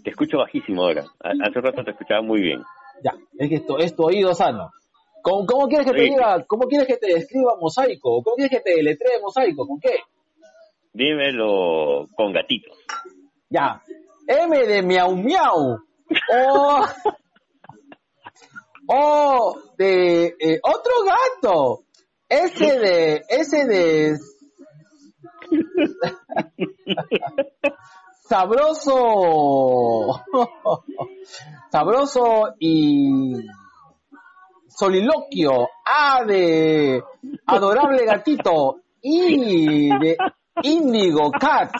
Te 0.03 0.11
escucho 0.11 0.37
bajísimo 0.37 0.83
ahora. 0.83 1.05
Hace 1.19 1.61
rato 1.61 1.83
te 1.83 1.91
escuchaba 1.91 2.21
muy 2.21 2.41
bien. 2.41 2.61
Ya, 3.03 3.13
es 3.37 3.49
que 3.49 3.55
esto 3.55 3.77
es 3.79 3.95
tu 3.95 4.03
oído 4.03 4.33
sano. 4.33 4.71
¿Cómo, 5.21 5.45
cómo 5.45 5.67
quieres 5.67 5.87
que 5.87 5.93
te 5.93 6.03
diga, 6.03 6.45
cómo 6.45 6.67
quieres 6.67 6.87
que 6.87 6.97
te 6.97 7.11
escriba 7.11 7.55
mosaico? 7.59 8.21
¿Cómo 8.23 8.35
quieres 8.35 8.57
que 8.57 8.61
te 8.61 8.81
letree 8.81 9.19
mosaico? 9.21 9.67
¿Con 9.67 9.79
qué? 9.79 9.99
Dímelo 10.93 12.07
con 12.15 12.31
gatitos. 12.31 12.77
Ya. 13.49 13.81
M 14.27 14.57
de 14.65 14.81
miau 14.81 15.15
miau. 15.15 15.79
O, 16.33 16.85
o 18.87 19.59
de 19.77 20.35
eh, 20.39 20.59
otro 20.63 20.93
gato. 21.05 21.83
Ese 22.29 22.79
de, 22.79 23.23
ese 23.27 23.65
de 23.65 24.17
sabroso, 28.29 30.21
sabroso 31.71 32.53
y 32.59 33.33
soliloquio, 34.67 35.67
A 35.83 36.23
de 36.25 37.03
adorable 37.47 38.05
gatito, 38.05 38.81
I 39.01 39.89
de 39.99 40.15
índigo 40.61 41.31
cat, 41.31 41.71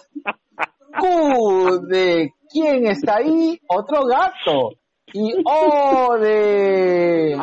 Q 1.00 1.82
de 1.88 2.34
quién 2.52 2.88
está 2.88 3.18
ahí, 3.18 3.62
otro 3.68 4.08
gato, 4.08 4.72
y 5.14 5.36
O 5.46 6.18
de 6.18 7.38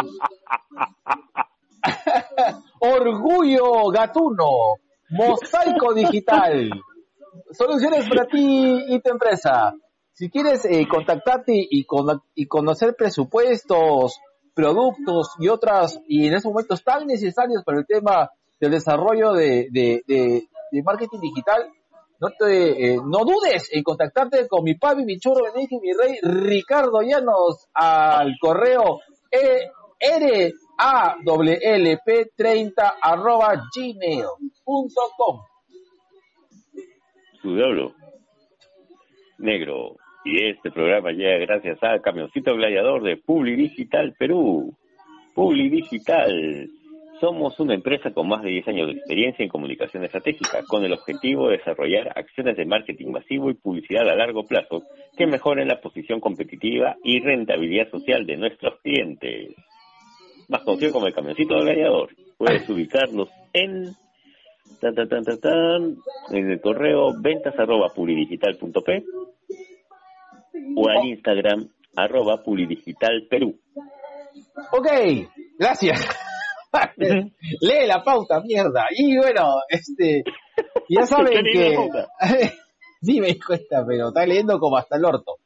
orgullo 2.80 3.88
gatuno, 3.92 4.74
mosaico 5.10 5.94
digital 5.94 6.70
soluciones 7.50 8.08
para 8.08 8.26
ti 8.26 8.84
y 8.88 9.00
tu 9.00 9.10
empresa. 9.10 9.74
Si 10.12 10.30
quieres 10.30 10.64
eh, 10.64 10.86
contactarte 10.88 11.52
y, 11.54 11.86
y 12.34 12.46
conocer 12.46 12.96
presupuestos, 12.96 14.18
productos 14.54 15.34
y 15.38 15.48
otras, 15.48 16.00
y 16.08 16.26
en 16.26 16.34
esos 16.34 16.50
momentos 16.50 16.82
tan 16.82 17.06
necesarios 17.06 17.62
para 17.64 17.80
el 17.80 17.86
tema 17.86 18.30
del 18.58 18.70
desarrollo 18.70 19.34
de, 19.34 19.68
de, 19.70 20.48
marketing 20.82 21.20
digital, 21.20 21.70
no 22.18 22.30
te, 22.38 22.94
eh, 22.94 22.96
no 22.96 23.24
dudes 23.24 23.68
en 23.72 23.82
contactarte 23.82 24.48
con 24.48 24.64
mi 24.64 24.74
papi, 24.74 25.04
mi 25.04 25.18
churro, 25.18 25.52
mi 25.54 25.68
mi 25.80 25.92
rey, 25.92 26.18
Ricardo 26.22 27.02
Llanos, 27.02 27.68
al 27.74 28.32
correo 28.40 29.00
e, 29.30 29.68
rawlp30 30.78 32.94
arroba 33.02 33.54
gmail.com. 33.74 35.40
su 37.46 37.54
diablo. 37.54 37.92
Negro. 39.38 39.96
Y 40.24 40.48
este 40.48 40.72
programa 40.72 41.12
llega 41.12 41.38
gracias 41.38 41.78
a 41.80 42.00
Camioncito 42.00 42.56
Gladiador 42.56 43.04
de 43.04 43.16
Publi 43.16 43.54
Digital 43.54 44.14
Perú. 44.18 44.74
Publi 45.32 45.68
Digital. 45.68 46.68
Somos 47.20 47.58
una 47.60 47.74
empresa 47.74 48.10
con 48.10 48.28
más 48.28 48.42
de 48.42 48.50
10 48.50 48.68
años 48.68 48.86
de 48.88 48.94
experiencia 48.94 49.44
en 49.44 49.48
comunicación 49.48 50.02
estratégica, 50.02 50.64
con 50.66 50.84
el 50.84 50.92
objetivo 50.92 51.48
de 51.48 51.58
desarrollar 51.58 52.12
acciones 52.18 52.56
de 52.56 52.66
marketing 52.66 53.12
masivo 53.12 53.48
y 53.48 53.54
publicidad 53.54 54.08
a 54.10 54.16
largo 54.16 54.42
plazo 54.44 54.82
que 55.16 55.28
mejoren 55.28 55.68
la 55.68 55.80
posición 55.80 56.18
competitiva 56.18 56.96
y 57.04 57.20
rentabilidad 57.20 57.88
social 57.90 58.26
de 58.26 58.36
nuestros 58.36 58.80
clientes. 58.80 59.54
Más 60.48 60.62
conocido 60.62 60.92
como 60.92 61.06
el 61.06 61.14
camioncito 61.14 61.54
gladiador. 61.54 62.10
Puedes 62.36 62.68
ubicarlos 62.68 63.28
en 63.52 63.94
tan, 64.80 64.94
tan, 64.94 65.08
tan, 65.08 65.40
tan, 65.40 65.96
en 66.30 66.50
el 66.50 66.60
correo 66.60 67.12
ventas 67.20 67.54
arroba 67.58 67.88
publidigital.p 67.94 69.04
o 70.76 70.88
al 70.88 71.06
Instagram 71.06 71.68
arroba 71.96 72.42
publidigitalperú. 72.42 73.58
Ok, 74.72 74.88
gracias. 75.58 76.06
Lee 76.96 77.86
la 77.86 78.02
pauta, 78.02 78.40
mierda. 78.40 78.86
Y 78.90 79.16
bueno, 79.16 79.54
este, 79.68 80.24
ya 80.88 81.06
saben 81.06 81.44
que... 81.52 81.76
sí 83.02 83.20
me 83.20 83.38
cuesta, 83.38 83.84
pero 83.86 84.08
está 84.08 84.26
leyendo 84.26 84.58
como 84.58 84.76
hasta 84.76 84.96
el 84.96 85.04
orto. 85.04 85.36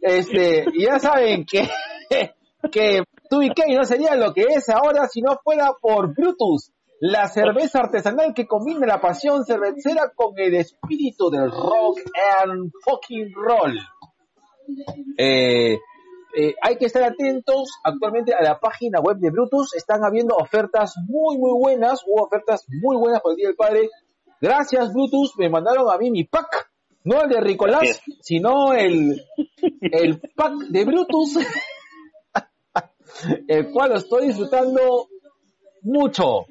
Este, 0.00 0.64
ya 0.78 0.98
saben 0.98 1.44
que, 1.44 1.68
que 2.72 3.02
Tubicay 3.28 3.74
no 3.74 3.84
sería 3.84 4.14
lo 4.16 4.32
que 4.32 4.42
es 4.42 4.68
ahora 4.68 5.06
si 5.08 5.20
no 5.20 5.38
fuera 5.42 5.72
por 5.80 6.14
Brutus, 6.14 6.72
la 7.00 7.28
cerveza 7.28 7.80
artesanal 7.80 8.34
que 8.34 8.46
combina 8.46 8.86
la 8.86 9.00
pasión 9.00 9.44
cervecera 9.44 10.12
con 10.14 10.38
el 10.38 10.54
espíritu 10.54 11.30
del 11.30 11.50
rock 11.50 12.00
and 12.42 12.70
fucking 12.84 13.32
roll. 13.34 13.78
Eh, 15.18 15.78
eh, 16.36 16.54
hay 16.60 16.76
que 16.76 16.86
estar 16.86 17.02
atentos 17.02 17.70
actualmente 17.84 18.34
a 18.34 18.42
la 18.42 18.58
página 18.58 19.00
web 19.00 19.18
de 19.18 19.30
Brutus. 19.30 19.74
Están 19.74 20.04
habiendo 20.04 20.36
ofertas 20.36 20.94
muy, 21.06 21.38
muy 21.38 21.52
buenas. 21.52 22.02
Hubo 22.06 22.24
ofertas 22.24 22.64
muy 22.68 22.96
buenas 22.96 23.20
por 23.20 23.32
el 23.32 23.36
Día 23.36 23.48
del 23.48 23.56
Padre. 23.56 23.90
Gracias, 24.40 24.92
Brutus. 24.92 25.34
Me 25.38 25.48
mandaron 25.48 25.90
a 25.90 25.98
mí 25.98 26.10
mi 26.10 26.24
pack. 26.24 26.70
No 27.04 27.22
el 27.22 27.28
de 27.28 27.40
Ricolás, 27.40 28.00
sino 28.20 28.72
el, 28.72 29.22
el 29.80 30.20
pack 30.34 30.54
de 30.70 30.84
Brutus. 30.84 31.36
el 33.48 33.70
cual 33.70 33.90
lo 33.90 33.96
estoy 33.96 34.28
disfrutando 34.28 35.08
mucho. 35.82 36.46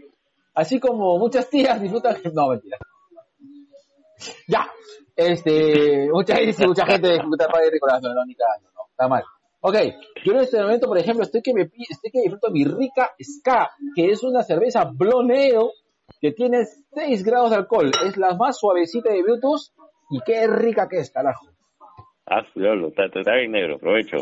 Así 0.53 0.79
como 0.79 1.17
muchas 1.17 1.49
tías 1.49 1.81
disfrutan. 1.81 2.17
No, 2.33 2.49
mentira. 2.49 2.77
Ya. 4.47 4.69
Este, 5.15 6.09
mucha, 6.11 6.35
mucha 6.65 6.85
gente 6.85 7.11
disfruta 7.11 7.45
el 7.45 7.51
padre 7.51 7.65
de 7.65 7.71
Ricolás. 7.71 8.01
No, 8.01 8.09
no, 8.09 8.25
no, 8.25 8.31
está 8.89 9.07
mal. 9.07 9.23
Ok, 9.65 9.75
yo 10.25 10.33
en 10.33 10.39
este 10.39 10.61
momento, 10.61 10.87
por 10.87 10.97
ejemplo, 10.97 11.23
estoy 11.23 11.41
que 11.41 11.53
me 11.53 11.61
estoy 11.61 12.11
que 12.11 12.19
disfruto 12.19 12.51
mi 12.51 12.65
rica 12.65 13.11
Ska, 13.21 13.71
que 13.95 14.07
es 14.07 14.21
una 14.23 14.43
cerveza 14.43 14.83
bloneo 14.93 15.71
que 16.19 16.33
tiene 16.33 16.65
6 16.65 17.23
grados 17.23 17.51
de 17.51 17.55
alcohol. 17.55 17.89
Es 18.05 18.17
la 18.17 18.35
más 18.35 18.57
suavecita 18.57 19.09
de 19.11 19.23
Bluetooth 19.23 19.71
y 20.09 20.19
qué 20.25 20.47
rica 20.47 20.89
que 20.89 20.97
es, 20.97 21.11
carajo. 21.11 21.47
Ah, 22.25 22.41
diablo, 22.53 22.89
está, 22.89 23.05
está 23.05 23.35
bien 23.35 23.53
negro, 23.53 23.75
aprovecho. 23.75 24.17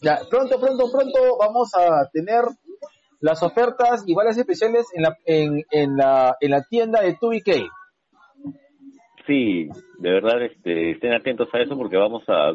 Ya, 0.00 0.18
pronto, 0.28 0.58
pronto, 0.58 0.90
pronto 0.90 1.36
vamos 1.38 1.70
a 1.76 2.08
tener 2.12 2.42
las 3.22 3.42
ofertas 3.42 4.02
iguales 4.06 4.36
especiales 4.36 4.86
en 4.94 5.02
la, 5.02 5.16
en, 5.24 5.64
en 5.70 5.96
la, 5.96 6.36
en 6.40 6.50
la 6.50 6.62
tienda 6.64 7.00
de 7.00 7.16
2BK. 7.16 7.70
Sí, 9.26 9.68
de 9.98 10.10
verdad 10.10 10.42
este, 10.42 10.90
estén 10.90 11.14
atentos 11.14 11.48
a 11.54 11.60
eso 11.60 11.76
porque 11.76 11.96
vamos 11.96 12.24
a 12.28 12.50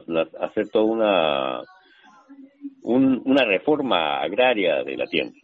hacer 0.46 0.70
toda 0.70 0.84
una 0.84 1.62
una 2.84 3.44
reforma 3.46 4.22
agraria 4.22 4.84
de 4.84 4.96
la 4.96 5.06
tienda. 5.06 5.36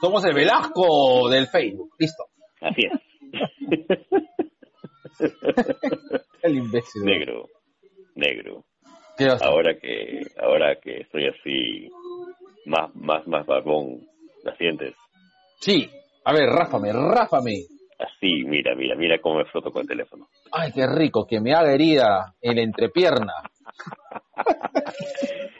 Somos 0.00 0.24
el 0.24 0.34
Velasco 0.34 1.28
del 1.28 1.46
Facebook, 1.46 1.92
listo. 1.98 2.24
Así 2.60 2.82
es. 2.86 2.92
el 6.42 6.56
imbécil. 6.56 7.04
Negro, 7.04 7.48
negro. 8.14 8.64
Ahora 9.42 9.76
que, 9.78 10.22
ahora 10.40 10.76
que 10.80 11.02
estoy 11.02 11.26
así, 11.26 11.90
más, 12.70 12.94
más, 12.94 13.26
más 13.26 13.44
barbón, 13.46 14.00
¿la 14.44 14.54
sientes? 14.56 14.94
Sí. 15.60 15.90
A 16.24 16.32
ver, 16.32 16.48
ráfame, 16.48 16.92
ráfame. 16.92 17.64
Así, 17.98 18.44
mira, 18.44 18.74
mira, 18.74 18.94
mira 18.94 19.18
cómo 19.18 19.38
me 19.38 19.44
froto 19.46 19.70
con 19.70 19.82
el 19.82 19.88
teléfono. 19.88 20.28
Ay, 20.52 20.70
qué 20.72 20.86
rico, 20.86 21.26
que 21.26 21.40
me 21.40 21.52
haga 21.52 21.74
herida 21.74 22.34
en 22.40 22.56
la 22.56 22.62
entrepierna. 22.62 23.32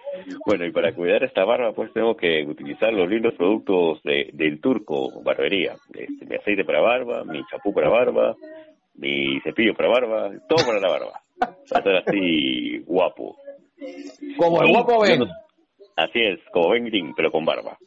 Bueno, 0.46 0.64
y 0.64 0.70
para 0.70 0.94
cuidar 0.94 1.24
esta 1.24 1.44
barba, 1.44 1.72
pues 1.72 1.92
tengo 1.92 2.16
que 2.16 2.44
utilizar 2.44 2.92
los 2.92 3.08
lindos 3.08 3.34
productos 3.34 4.02
de, 4.02 4.30
del 4.32 4.60
turco 4.60 5.22
barbería. 5.22 5.74
Este, 5.92 6.24
mi 6.26 6.36
aceite 6.36 6.64
para 6.64 6.80
barba, 6.80 7.24
mi 7.24 7.40
chapú 7.50 7.72
para 7.72 7.88
barba, 7.88 8.36
mi 8.94 9.40
cepillo 9.40 9.74
para 9.74 9.88
barba, 9.88 10.30
todo 10.48 10.64
para 10.64 10.80
la 10.80 10.88
barba. 10.88 11.20
Para 11.38 11.54
estar 11.62 11.96
así 11.96 12.78
guapo. 12.86 13.36
Como 14.36 14.62
el 14.62 14.68
guapo 14.68 15.00
Ben. 15.02 15.28
Así 16.04 16.20
es, 16.20 16.40
como 16.52 16.70
Ben 16.70 16.86
Green, 16.86 17.14
pero 17.14 17.30
con 17.30 17.44
barba. 17.44 17.78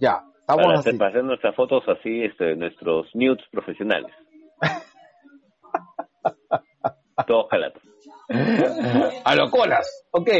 Ya. 0.00 0.22
Estamos 0.48 0.64
para, 0.64 0.78
hacer, 0.78 0.96
para 0.96 1.10
hacer 1.10 1.24
nuestras 1.24 1.54
fotos 1.54 1.84
así, 1.88 2.24
este, 2.24 2.56
nuestros 2.56 3.06
nudes 3.12 3.44
profesionales. 3.52 4.10
Todos 7.26 7.50
jalatos. 7.50 7.82
A 9.26 9.34
lo 9.34 9.50
colas, 9.50 10.06
ok. 10.10 10.30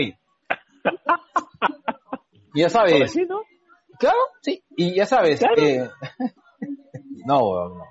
ya 2.55 2.71
sabes. 2.71 3.15
Claro, 3.99 4.17
sí. 4.41 4.65
Y 4.79 4.95
ya 4.95 5.05
sabes. 5.05 5.43
Eh, 5.59 5.87
no, 7.27 7.69
no. 7.69 7.85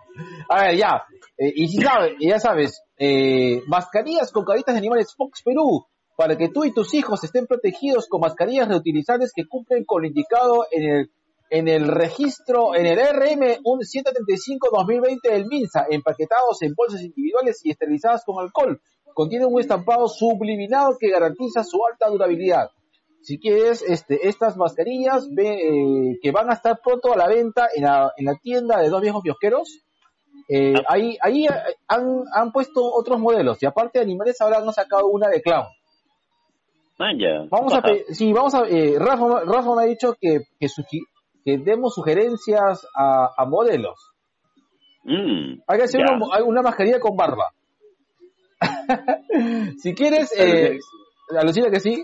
A 0.49 0.63
ver, 0.63 0.75
ya. 0.75 1.03
Eh, 1.37 1.53
y 1.55 1.67
si 1.67 1.83
sabes, 1.83 2.15
ya 2.19 2.39
sabes, 2.39 2.81
eh, 2.97 3.61
mascarillas 3.67 4.31
con 4.31 4.43
caritas 4.43 4.73
de 4.73 4.79
animales 4.79 5.13
Fox 5.15 5.43
Perú, 5.43 5.85
para 6.15 6.35
que 6.35 6.49
tú 6.49 6.65
y 6.65 6.73
tus 6.73 6.95
hijos 6.95 7.23
estén 7.23 7.45
protegidos 7.45 8.07
con 8.09 8.21
mascarillas 8.21 8.67
reutilizables 8.67 9.31
que 9.35 9.45
cumplen 9.45 9.85
con 9.85 10.01
lo 10.01 10.07
indicado 10.07 10.65
en 10.71 10.83
el 10.83 11.11
en 11.49 11.67
el 11.67 11.87
registro, 11.87 12.75
en 12.75 12.85
el 12.85 12.97
RM 12.97 13.61
175-2020 13.63 15.31
del 15.31 15.45
MINSA, 15.45 15.85
empaquetados 15.89 16.61
en 16.61 16.73
bolsas 16.75 17.01
individuales 17.01 17.61
y 17.63 17.71
esterilizadas 17.71 18.23
con 18.25 18.43
alcohol, 18.43 18.81
contiene 19.13 19.45
un 19.45 19.59
estampado 19.59 20.07
subliminado 20.07 20.97
que 20.99 21.09
garantiza 21.09 21.63
su 21.63 21.79
alta 21.89 22.09
durabilidad. 22.09 22.69
Si 23.21 23.39
quieres, 23.39 23.81
este, 23.81 24.27
estas 24.27 24.55
mascarillas 24.57 25.27
eh, 25.37 26.17
que 26.21 26.31
van 26.31 26.49
a 26.49 26.53
estar 26.53 26.79
pronto 26.83 27.11
a 27.11 27.17
la 27.17 27.27
venta 27.27 27.67
en 27.75 27.83
la, 27.83 28.11
en 28.15 28.25
la 28.25 28.35
tienda 28.35 28.79
de 28.79 28.89
dos 28.89 29.01
viejos 29.01 29.23
kiosqueros, 29.23 29.79
eh, 30.49 30.75
ahí, 30.87 31.17
ahí 31.21 31.45
han, 31.87 32.23
han, 32.31 32.51
puesto 32.51 32.81
otros 32.93 33.19
modelos 33.19 33.61
y 33.61 33.65
aparte 33.65 33.99
de 33.99 34.05
animales 34.05 34.39
ahora 34.39 34.59
han 34.59 34.71
sacado 34.71 35.07
una 35.07 35.27
de 35.27 35.41
clown. 35.41 35.65
Vamos 37.49 37.73
a, 37.73 37.81
sí, 38.11 38.31
vamos 38.31 38.55
a, 38.55 38.65
eh, 38.67 38.95
Rafa, 38.97 39.41
Rafa, 39.45 39.75
me 39.75 39.83
ha 39.83 39.85
dicho 39.85 40.15
que, 40.19 40.41
que, 40.59 40.67
que 41.47 41.57
demos 41.59 41.95
sugerencias 41.95 42.85
a, 42.93 43.29
a 43.37 43.45
modelos. 43.45 43.97
Mm, 45.05 45.61
Hay 45.65 45.77
que 45.77 45.83
hacer 45.85 46.01
una, 46.01 46.43
una 46.43 46.61
mascarilla 46.61 46.99
con 46.99 47.15
barba. 47.15 47.45
si 49.77 49.93
quieres, 49.95 50.29
eh, 50.37 50.77
alucina 51.39 51.69
que 51.71 51.79
sí. 51.79 52.03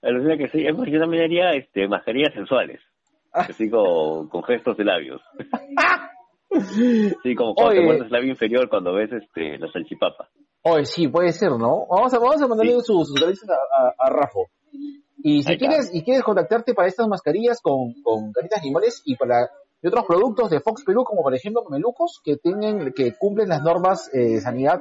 Alucina 0.00 0.36
que 0.36 0.48
sí, 0.50 0.64
es 0.64 0.76
más, 0.78 0.86
yo 0.88 1.00
también 1.00 1.24
haría 1.24 1.50
este, 1.50 1.88
mascarillas 1.88 2.32
sensuales. 2.34 2.80
Así 3.32 3.68
con, 3.70 4.28
con 4.28 4.44
gestos 4.44 4.76
de 4.76 4.84
labios. 4.84 5.20
sí, 7.24 7.34
como 7.34 7.54
cuando 7.56 7.72
Oye. 7.72 7.80
te 7.80 7.84
muestras 7.84 8.06
el 8.06 8.12
labio 8.12 8.30
inferior 8.30 8.68
cuando 8.68 8.94
ves 8.94 9.10
este, 9.12 9.58
la 9.58 9.66
salchipapa. 9.72 10.28
Oye, 10.62 10.84
sí, 10.84 11.08
puede 11.08 11.32
ser, 11.32 11.50
¿no? 11.50 11.86
Vamos 11.90 12.14
a, 12.14 12.18
vamos 12.20 12.40
a 12.40 12.46
mandarle 12.46 12.74
Sí. 12.74 12.82
sus, 12.84 13.08
sus 13.08 13.20
a, 13.22 13.54
a, 13.54 13.94
a 14.06 14.10
Rafo. 14.10 14.46
Y 15.18 15.42
si 15.42 15.56
quieres, 15.56 15.90
y 15.92 16.02
quieres 16.02 16.22
contactarte 16.22 16.74
para 16.74 16.88
estas 16.88 17.08
mascarillas 17.08 17.60
con, 17.60 17.94
con 18.02 18.32
caritas 18.32 18.62
limones 18.64 19.02
y 19.04 19.16
para 19.16 19.50
y 19.82 19.88
otros 19.88 20.04
productos 20.06 20.48
de 20.50 20.60
Fox 20.60 20.84
Perú, 20.84 21.02
como 21.02 21.22
por 21.22 21.34
ejemplo 21.34 21.64
Melucos, 21.68 22.20
que 22.24 22.36
tienen, 22.36 22.92
que 22.92 23.14
cumplen 23.18 23.48
las 23.48 23.62
normas 23.62 24.08
eh, 24.14 24.34
de 24.34 24.40
sanidad 24.40 24.80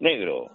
Negro. 0.00 0.50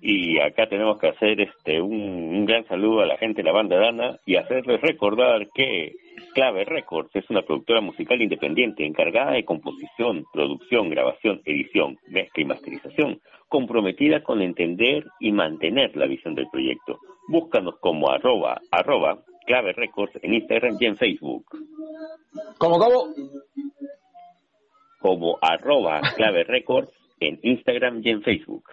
Y 0.00 0.38
acá 0.38 0.68
tenemos 0.68 0.98
que 0.98 1.08
hacer 1.08 1.40
este 1.40 1.80
un, 1.80 1.94
un 1.94 2.44
gran 2.44 2.66
saludo 2.66 3.00
a 3.00 3.06
la 3.06 3.16
gente 3.16 3.42
de 3.42 3.46
la 3.46 3.52
banda 3.52 3.76
Dana 3.76 4.18
y 4.26 4.36
hacerles 4.36 4.80
recordar 4.80 5.48
que 5.54 5.92
Clave 6.34 6.64
Records 6.64 7.14
es 7.14 7.28
una 7.30 7.42
productora 7.42 7.80
musical 7.80 8.20
independiente 8.20 8.84
encargada 8.84 9.32
de 9.32 9.44
composición, 9.44 10.24
producción, 10.32 10.90
grabación, 10.90 11.40
edición, 11.44 11.98
mezcla 12.08 12.42
y 12.42 12.46
masterización, 12.46 13.20
comprometida 13.48 14.22
con 14.22 14.42
entender 14.42 15.04
y 15.20 15.32
mantener 15.32 15.96
la 15.96 16.06
visión 16.06 16.34
del 16.34 16.48
proyecto. 16.50 16.98
Búscanos 17.28 17.76
como 17.80 18.10
arroba, 18.10 18.60
arroba 18.70 19.18
Clave 19.46 19.72
Records 19.72 20.18
en 20.22 20.34
Instagram 20.34 20.76
y 20.78 20.86
en 20.86 20.96
Facebook, 20.96 21.46
Como 22.58 22.78
como 22.78 23.06
como 25.00 25.38
arroba 25.40 26.00
Clave 26.16 26.44
Records 26.44 26.90
en 27.20 27.38
Instagram 27.42 28.00
y 28.02 28.10
en 28.10 28.22
Facebook. 28.22 28.64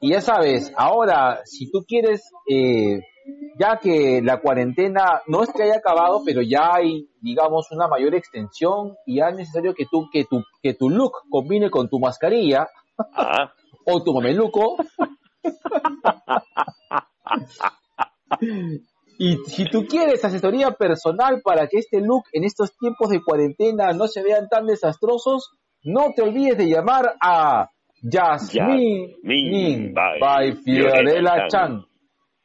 Y 0.00 0.10
ya 0.10 0.20
sabes, 0.20 0.72
ahora, 0.76 1.40
si 1.44 1.70
tú 1.70 1.84
quieres, 1.86 2.22
eh, 2.50 3.00
ya 3.58 3.78
que 3.78 4.22
la 4.22 4.40
cuarentena 4.40 5.20
no 5.26 5.42
es 5.42 5.52
que 5.52 5.62
haya 5.62 5.76
acabado, 5.76 6.22
pero 6.24 6.40
ya 6.42 6.74
hay, 6.74 7.08
digamos, 7.20 7.70
una 7.70 7.86
mayor 7.86 8.14
extensión 8.14 8.96
y 9.06 9.16
ya 9.16 9.28
es 9.28 9.36
necesario 9.36 9.74
que 9.74 9.84
tú, 9.90 10.08
que 10.10 10.24
tu, 10.24 10.42
que 10.62 10.74
tu 10.74 10.88
look 10.88 11.12
combine 11.30 11.70
con 11.70 11.88
tu 11.88 11.98
mascarilla 11.98 12.68
Ah, 13.14 13.52
o 13.86 14.02
tu 14.02 14.12
mameluco. 14.12 14.76
Y 19.18 19.36
si 19.48 19.64
tú 19.66 19.86
quieres 19.86 20.24
asesoría 20.24 20.70
personal 20.72 21.42
para 21.42 21.66
que 21.66 21.78
este 21.78 22.00
look 22.00 22.24
en 22.32 22.44
estos 22.44 22.76
tiempos 22.76 23.10
de 23.10 23.22
cuarentena 23.22 23.92
no 23.92 24.06
se 24.06 24.22
vean 24.22 24.48
tan 24.48 24.66
desastrosos, 24.66 25.50
no 25.82 26.12
te 26.14 26.22
olvides 26.22 26.56
de 26.56 26.68
llamar 26.68 27.16
a 27.20 27.70
Jasmine 28.02 29.16
Jasmine 29.22 29.92
by, 29.94 30.18
by 30.20 30.52
Fiorella 30.62 31.48
Chan, 31.48 31.84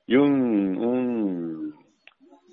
Y 0.07 0.15
un, 0.15 0.77
un, 0.77 1.75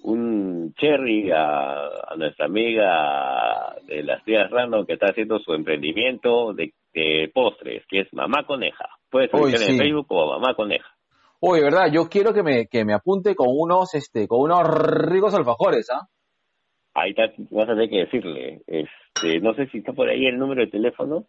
un 0.03 0.75
cherry 0.75 1.31
a, 1.31 1.87
a 2.09 2.17
nuestra 2.17 2.45
amiga 2.47 3.77
de 3.87 4.03
las 4.03 4.25
tías 4.25 4.51
Random 4.51 4.85
que 4.87 4.95
está 4.95 5.07
haciendo 5.07 5.39
su 5.39 5.55
emprendimiento 5.55 6.53
de, 6.53 6.75
de 6.95 7.31
postres, 7.35 7.85
que 7.89 8.01
es 8.01 8.13
Mamá 8.13 8.45
Coneja. 8.47 8.89
Puedes 9.11 9.31
buscar 9.31 9.61
en 9.61 9.67
sí. 9.67 9.79
Facebook 9.79 10.07
como 10.07 10.39
Mamá 10.39 10.55
Coneja. 10.55 10.89
Oye, 11.41 11.63
verdad, 11.63 11.89
yo 11.93 12.09
quiero 12.09 12.33
que 12.33 12.43
me, 12.43 12.67
que 12.69 12.85
me 12.85 12.95
apunte 12.95 13.35
con 13.35 13.49
unos, 13.51 13.95
este, 13.95 14.27
con 14.27 14.41
unos 14.41 14.63
ricos 14.67 15.35
alfajores, 15.35 15.91
¿ah? 15.91 16.09
Ahí 16.95 17.11
está, 17.11 17.25
vas 17.51 17.69
a 17.69 17.73
tener 17.73 17.91
que 17.91 17.99
decirle. 17.99 18.63
Este, 18.67 19.41
no 19.41 19.53
sé 19.55 19.67
si 19.67 19.79
está 19.79 19.93
por 19.93 20.09
ahí 20.09 20.27
el 20.27 20.39
número 20.39 20.63
de 20.63 20.71
teléfono. 20.71 21.27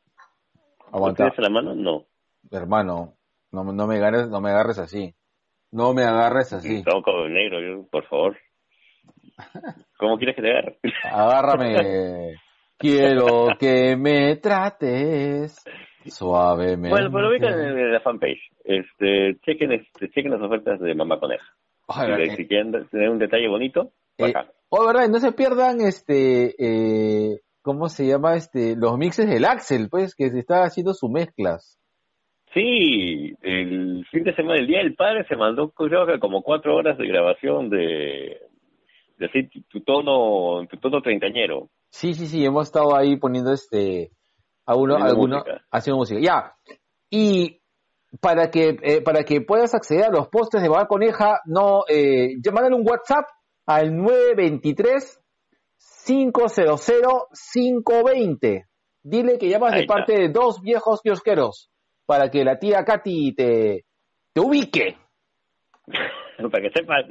¿Lo 0.92 0.98
Aguanta. 0.98 1.24
tienes 1.24 1.40
a 1.40 1.42
la 1.42 1.50
mano? 1.50 1.76
No. 1.76 2.06
Hermano, 2.52 3.16
no, 3.52 3.64
no 3.64 3.88
me 3.88 3.96
agarres, 3.96 4.30
no 4.30 4.40
me 4.40 4.52
agarres 4.52 4.78
así. 4.78 5.16
No 5.72 5.94
me 5.94 6.04
agarres 6.04 6.54
así. 6.54 6.84
No, 6.84 7.02
como 7.02 7.28
negro, 7.28 7.86
por 7.92 8.08
favor. 8.08 8.38
¿Cómo 9.98 10.18
quieres 10.18 10.36
que 10.36 10.42
te 10.42 10.52
agarre? 10.52 10.80
Agárrame. 11.12 12.36
Quiero 12.78 13.48
que 13.60 13.96
me 13.96 14.36
trates 14.38 15.64
suavemente. 16.06 16.90
Bueno, 16.90 17.12
pero 17.12 17.30
ubican 17.30 17.60
en 17.60 17.92
la 17.92 18.00
fanpage. 18.02 18.42
Este, 18.64 19.38
chequen, 19.46 19.72
este, 19.72 20.10
chequen 20.10 20.32
las 20.32 20.42
ofertas 20.42 20.80
de 20.80 20.94
Mamá 20.94 21.20
Coneja. 21.20 21.46
Si, 21.88 22.36
si 22.36 22.48
quieren 22.48 22.72
tener 22.90 23.10
un 23.10 23.20
detalle 23.20 23.48
bonito, 23.48 23.92
eh, 24.18 24.26
acá. 24.26 24.52
oh, 24.70 24.88
verdad, 24.88 25.08
no 25.08 25.20
se 25.20 25.32
pierdan 25.32 25.82
este, 25.82 26.56
eh, 26.58 27.42
¿cómo 27.62 27.90
se 27.90 28.08
llama? 28.08 28.36
Este, 28.36 28.76
los 28.76 28.98
mixes 28.98 29.30
del 29.30 29.46
Axel, 29.46 29.88
pues, 29.90 30.16
que 30.16 30.30
se 30.30 30.40
está 30.40 30.64
haciendo 30.64 30.94
sus 30.94 31.12
mezclas. 31.12 31.80
Sí, 32.54 33.36
el 33.42 34.06
fin 34.10 34.24
de 34.24 34.34
semana, 34.34 34.60
el 34.60 34.68
Día 34.68 34.80
del 34.80 34.96
Padre, 34.96 35.26
se 35.28 35.36
mandó 35.36 35.72
creo 35.72 36.08
que 36.08 36.20
como 36.20 36.42
cuatro 36.42 36.76
horas 36.76 36.98
de 36.98 37.06
grabación 37.06 37.70
de, 37.70 38.40
de 39.18 39.26
así, 39.26 39.50
tu 39.68 39.82
tono, 39.82 40.66
tu 40.68 40.78
tono 40.78 41.02
treintañero. 41.02 41.70
Sí, 41.96 42.14
sí, 42.14 42.28
sí, 42.28 42.44
hemos 42.44 42.68
estado 42.68 42.94
ahí 42.94 43.16
poniendo 43.16 43.54
este, 43.54 44.12
a 44.66 44.76
uno, 44.76 44.98
alguno, 44.98 45.38
música. 45.38 45.62
haciendo 45.72 46.00
música. 46.00 46.20
Ya. 46.20 46.54
Y 47.10 47.62
para 48.20 48.52
que, 48.52 48.78
eh, 48.82 49.02
para 49.02 49.24
que 49.24 49.40
puedas 49.40 49.74
acceder 49.74 50.04
a 50.04 50.10
los 50.10 50.28
postres 50.28 50.62
de 50.62 50.68
Baba 50.68 50.88
Coneja, 50.88 51.40
no, 51.46 51.84
eh, 51.88 52.36
mándale 52.52 52.76
un 52.76 52.86
WhatsApp 52.86 53.24
al 53.66 53.96
923 53.96 55.22
500 56.06 56.56
520. 57.54 58.66
Dile 59.02 59.38
que 59.38 59.48
llamas 59.48 59.74
de 59.76 59.86
parte 59.86 60.20
de 60.20 60.28
dos 60.28 60.60
viejos 60.62 61.02
kiosqueros 61.02 61.72
para 62.06 62.30
que 62.30 62.44
la 62.44 62.60
tía 62.60 62.84
Katy 62.84 63.36
te, 63.36 63.86
te 64.34 64.42
ubique. 64.42 64.98
Para 66.52 66.62
que 66.62 66.70
sepas 66.72 67.06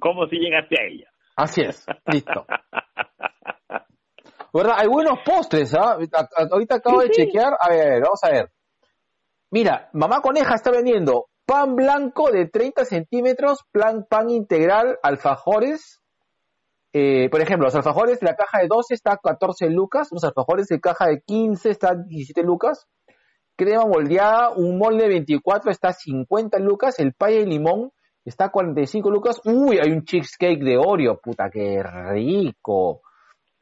cómo 0.00 0.26
si 0.26 0.38
llegaste 0.38 0.74
a 0.80 0.84
ella. 0.84 1.08
Así 1.36 1.60
es, 1.60 1.86
listo. 2.06 2.44
¿Verdad? 4.56 4.76
Hay 4.78 4.88
buenos 4.88 5.18
postres, 5.24 5.74
¿ah? 5.74 5.98
Ahorita 6.50 6.76
acabo 6.76 7.00
de 7.00 7.08
sí. 7.08 7.24
chequear. 7.24 7.56
A 7.60 7.68
ver, 7.68 8.00
vamos 8.00 8.20
a 8.22 8.30
ver. 8.30 8.50
Mira, 9.50 9.90
Mamá 9.92 10.22
Coneja 10.22 10.54
está 10.54 10.70
vendiendo 10.70 11.26
pan 11.44 11.76
blanco 11.76 12.30
de 12.30 12.48
30 12.48 12.84
centímetros, 12.86 13.64
plan 13.70 14.06
pan 14.08 14.30
integral, 14.30 14.98
alfajores. 15.02 16.00
Eh, 16.92 17.28
por 17.30 17.42
ejemplo, 17.42 17.66
los 17.66 17.74
alfajores 17.74 18.18
de 18.20 18.26
la 18.26 18.34
caja 18.34 18.60
de 18.60 18.68
12 18.68 18.94
está 18.94 19.12
a 19.12 19.18
14 19.18 19.68
lucas, 19.68 20.08
los 20.10 20.24
alfajores 20.24 20.68
de 20.68 20.80
caja 20.80 21.06
de 21.06 21.20
15 21.20 21.68
está 21.68 21.90
a 21.90 21.94
17 21.94 22.42
lucas, 22.42 22.86
crema 23.54 23.84
moldeada, 23.84 24.50
un 24.56 24.78
molde 24.78 25.02
de 25.02 25.08
24 25.10 25.70
está 25.70 25.88
a 25.88 25.92
50 25.92 26.58
lucas, 26.60 26.98
el 26.98 27.12
pay 27.12 27.40
de 27.40 27.46
limón 27.46 27.92
está 28.24 28.46
a 28.46 28.50
45 28.50 29.10
lucas. 29.10 29.40
Uy, 29.44 29.78
hay 29.78 29.92
un 29.92 30.04
cheesecake 30.04 30.64
de 30.64 30.78
Oreo, 30.78 31.20
puta, 31.20 31.50
qué 31.50 31.82
rico. 31.82 33.02
Yo 33.02 33.02
le 33.02 33.02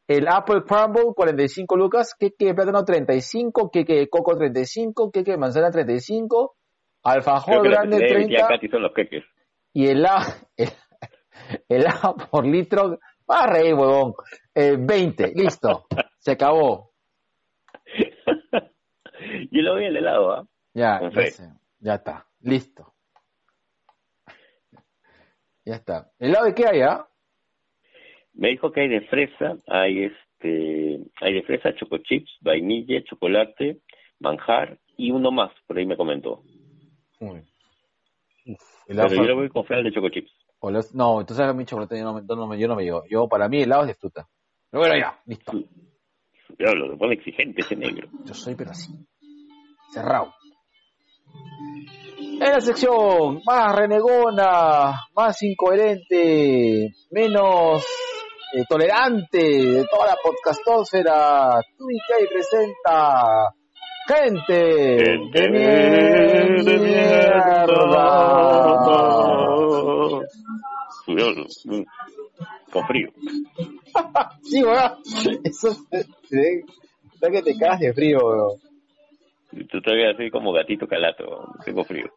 El 0.08 0.26
Apple 0.26 0.62
Crumble, 0.66 1.12
45 1.14 1.76
lucas. 1.76 2.14
Queque 2.18 2.46
de 2.46 2.54
plátano, 2.54 2.84
35. 2.84 3.70
Queque 3.70 3.94
de 3.94 4.08
coco, 4.08 4.36
35. 4.36 5.10
Queque 5.10 5.32
de 5.32 5.38
manzana, 5.38 5.70
35. 5.70 6.56
Creo 7.00 7.14
Alfajor 7.14 7.62
grande, 7.68 7.96
especialidad 7.96 8.18
de 8.18 8.24
mi 8.24 8.28
tía 8.28 8.46
30. 8.46 8.54
Katy 8.54 8.68
son 8.68 8.82
los 8.82 8.92
queques. 8.92 9.24
Y 9.72 9.86
el 9.86 10.04
A, 10.04 10.22
el, 10.56 10.68
el 11.68 11.86
A 11.86 12.14
por 12.14 12.46
litro. 12.46 12.98
Va 13.30 13.44
a 13.44 13.46
reír, 13.46 13.74
huevón. 13.74 14.14
Eh, 14.54 14.76
20. 14.78 15.32
Listo. 15.34 15.86
Se 16.18 16.32
acabó. 16.32 16.92
Yo 19.50 19.62
le 19.62 19.70
voy 19.70 19.86
al 19.86 19.96
helado, 19.96 20.32
¿ah? 20.32 20.44
Ya, 20.74 21.00
ya, 21.80 21.94
está, 21.94 22.26
listo. 22.40 22.94
Ya 25.64 25.74
está. 25.74 26.10
¿El 26.18 26.32
lado 26.32 26.46
de 26.46 26.54
qué 26.54 26.66
hay, 26.66 26.80
ah? 26.82 27.06
Me 28.38 28.50
dijo 28.50 28.70
que 28.70 28.82
hay 28.82 28.88
de 28.88 29.00
fresa, 29.00 29.56
hay 29.66 30.04
este, 30.04 31.00
hay 31.20 31.34
de 31.34 31.42
fresa, 31.42 31.74
choco 31.74 31.98
chips, 31.98 32.38
vainilla, 32.40 33.02
chocolate, 33.02 33.80
manjar 34.20 34.78
y 34.96 35.10
uno 35.10 35.32
más, 35.32 35.50
por 35.66 35.76
ahí 35.76 35.84
me 35.84 35.96
comentó. 35.96 36.44
Uf, 37.18 37.40
Pero 38.86 39.08
yo 39.08 39.22
le 39.24 39.34
voy 39.34 39.46
a 39.46 39.48
confiar 39.48 39.80
el 39.80 39.86
de 39.86 39.92
choco 39.92 40.08
chips. 40.10 40.30
no, 40.94 41.20
entonces 41.20 41.44
a 41.44 41.52
mi 41.52 41.64
chocolate 41.64 41.98
yo 41.98 42.04
no, 42.04 42.14
me, 42.14 42.58
yo 42.58 42.68
no 42.68 42.76
me 42.76 42.84
llevo. 42.84 43.02
Yo, 43.10 43.28
para 43.28 43.48
mí, 43.48 43.60
helado 43.60 43.82
es 43.82 43.88
de 43.88 43.94
fruta. 43.94 44.28
Pero 44.70 44.82
bueno, 44.82 44.96
ya, 44.96 45.18
listo. 45.26 45.52
Ya 46.60 46.72
lo 46.74 46.96
pone 46.96 47.14
exigente 47.14 47.62
ese 47.62 47.74
negro. 47.74 48.08
Yo 48.24 48.34
soy, 48.34 48.54
pero 48.54 48.70
así. 48.70 48.92
Cerrado. 49.92 50.32
En 52.16 52.38
la 52.38 52.60
sección 52.60 53.40
más 53.44 53.74
renegona, 53.74 54.94
más 55.12 55.42
incoherente, 55.42 56.92
menos 57.10 57.84
eh, 58.54 58.64
tolerante 58.68 59.38
de 59.38 59.84
toda 59.90 60.06
la 60.06 60.16
podcastósfera, 60.22 61.60
Twitch 61.76 62.28
presenta 62.30 63.52
gente, 64.06 64.54
de 65.32 65.48
mierda. 65.50 66.38
Con 72.72 72.86
frío. 72.86 73.08
sí, 74.42 74.62
weón. 74.62 74.92
Eso 75.44 75.76
está 75.90 77.30
que 77.30 77.42
te 77.42 77.58
cagas 77.58 77.80
de 77.80 77.92
frío, 77.92 78.18
weón. 78.18 78.58
Tú 79.70 79.80
todavía 79.80 80.10
así 80.10 80.30
como 80.30 80.52
gatito 80.52 80.86
calato, 80.86 81.54
tengo 81.64 81.82
frío. 81.84 82.12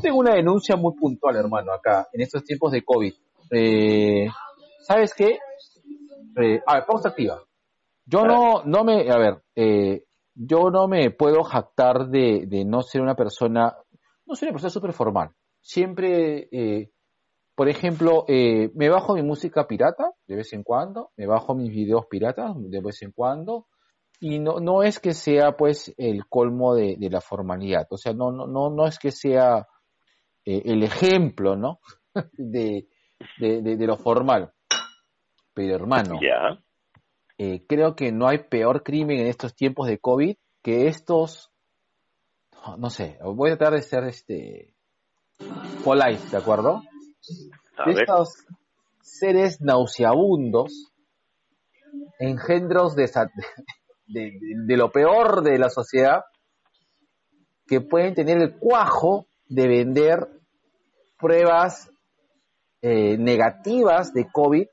Tengo 0.00 0.18
una 0.18 0.34
denuncia 0.34 0.76
muy 0.76 0.94
puntual, 0.94 1.36
hermano, 1.36 1.72
acá, 1.72 2.08
en 2.12 2.22
estos 2.22 2.44
tiempos 2.44 2.72
de 2.72 2.82
COVID. 2.82 3.12
Eh, 3.50 4.26
¿Sabes 4.86 5.14
qué? 5.14 5.38
Eh, 6.40 6.60
a 6.66 6.74
ver, 6.74 6.84
pausa 6.86 7.08
activa. 7.08 7.42
Yo 8.06 8.24
no, 8.24 8.64
no 8.64 8.84
me, 8.84 9.10
a 9.10 9.16
ver, 9.16 9.42
eh, 9.56 10.04
yo 10.34 10.70
no 10.70 10.88
me 10.88 11.10
puedo 11.10 11.42
jactar 11.42 12.08
de, 12.08 12.44
de 12.46 12.64
no 12.64 12.82
ser 12.82 13.00
una 13.00 13.14
persona, 13.14 13.74
no 14.26 14.34
soy 14.34 14.48
una 14.48 14.54
persona 14.54 14.70
súper 14.70 14.92
formal. 14.92 15.30
Siempre, 15.62 16.48
eh, 16.52 16.90
por 17.54 17.68
ejemplo, 17.70 18.26
eh, 18.28 18.70
me 18.74 18.90
bajo 18.90 19.14
mi 19.14 19.22
música 19.22 19.66
pirata 19.66 20.10
de 20.26 20.36
vez 20.36 20.52
en 20.52 20.62
cuando, 20.62 21.12
me 21.16 21.26
bajo 21.26 21.54
mis 21.54 21.70
videos 21.70 22.06
piratas 22.10 22.52
de 22.56 22.80
vez 22.82 23.00
en 23.02 23.12
cuando, 23.12 23.68
y 24.20 24.38
no, 24.38 24.60
no 24.60 24.82
es 24.82 25.00
que 25.00 25.14
sea 25.14 25.56
pues 25.56 25.94
el 25.96 26.26
colmo 26.26 26.74
de, 26.74 26.96
de 26.98 27.08
la 27.08 27.22
formalidad, 27.22 27.86
o 27.90 27.96
sea, 27.96 28.12
no, 28.12 28.30
no, 28.32 28.46
no, 28.46 28.68
no 28.68 28.86
es 28.86 28.98
que 28.98 29.12
sea 29.12 29.66
eh, 30.44 30.62
el 30.66 30.82
ejemplo, 30.82 31.56
¿no? 31.56 31.78
de, 32.32 32.88
de, 33.38 33.62
de, 33.62 33.86
lo 33.86 33.96
formal. 33.96 34.52
Pero 35.54 35.76
hermano, 35.76 36.18
eh, 37.38 37.64
creo 37.66 37.94
que 37.94 38.12
no 38.12 38.28
hay 38.28 38.38
peor 38.38 38.82
crimen 38.82 39.20
en 39.20 39.26
estos 39.28 39.54
tiempos 39.54 39.86
de 39.86 39.98
COVID 39.98 40.36
que 40.62 40.88
estos, 40.88 41.52
no 42.76 42.90
sé, 42.90 43.18
voy 43.22 43.50
a 43.50 43.56
tratar 43.56 43.74
de 43.74 43.82
ser 43.82 44.04
este 44.04 44.74
polite, 45.84 46.28
¿de 46.30 46.36
acuerdo? 46.36 46.82
estos 47.86 48.44
seres 49.02 49.60
nauseabundos, 49.60 50.92
engendros 52.18 52.96
de, 52.96 53.10
de, 54.06 54.76
lo 54.76 54.90
peor 54.90 55.42
de 55.42 55.58
la 55.58 55.70
sociedad, 55.70 56.24
que 57.66 57.80
pueden 57.80 58.14
tener 58.14 58.38
el 58.38 58.58
cuajo 58.58 59.26
de 59.46 59.68
vender 59.68 60.28
pruebas 61.18 61.90
eh, 62.82 63.16
negativas 63.18 64.12
de 64.12 64.26
COVID 64.30 64.66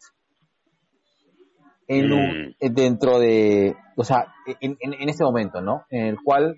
en 1.91 2.09
mm. 2.09 2.73
dentro 2.73 3.19
de, 3.19 3.75
o 3.97 4.03
sea, 4.03 4.33
en, 4.61 4.77
en, 4.79 5.09
este 5.09 5.25
momento, 5.25 5.61
¿no? 5.61 5.85
En 5.89 6.05
el 6.05 6.17
cual 6.23 6.55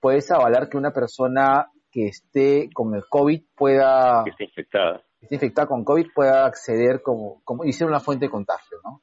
puedes 0.00 0.30
avalar 0.30 0.68
que 0.68 0.76
una 0.76 0.92
persona 0.92 1.66
que 1.90 2.06
esté 2.06 2.70
con 2.72 2.94
el 2.94 3.02
COVID 3.08 3.42
pueda... 3.56 4.22
Que 4.24 4.30
esté 4.30 4.44
infectada. 4.44 5.02
Que 5.18 5.26
esté 5.26 5.34
infectada 5.34 5.66
con 5.66 5.84
COVID 5.84 6.06
pueda 6.14 6.46
acceder 6.46 7.02
como, 7.02 7.42
como 7.44 7.64
y 7.64 7.72
ser 7.72 7.88
una 7.88 7.98
fuente 7.98 8.26
de 8.26 8.30
contagio, 8.30 8.78
¿no? 8.84 9.02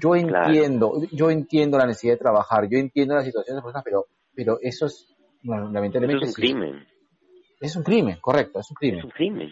Yo 0.00 0.14
entiendo, 0.14 1.02
yo 1.10 1.30
entiendo 1.30 1.78
la 1.78 1.86
necesidad 1.86 2.14
de 2.14 2.18
trabajar, 2.18 2.68
yo 2.68 2.78
entiendo 2.78 3.14
la 3.14 3.22
situación 3.22 3.56
de 3.56 3.62
personas, 3.62 3.82
pero, 3.82 4.04
pero 4.34 4.58
eso 4.60 4.86
es, 4.86 5.16
lamentablemente... 5.42 6.26
es 6.26 6.28
un 6.28 6.34
crimen. 6.34 6.86
Es 7.60 7.76
un 7.76 7.82
crimen, 7.82 8.18
correcto, 8.20 8.60
es 8.60 8.70
un 8.70 8.74
crimen. 8.76 8.98
Es 8.98 9.04
un 9.04 9.10
crimen. 9.10 9.50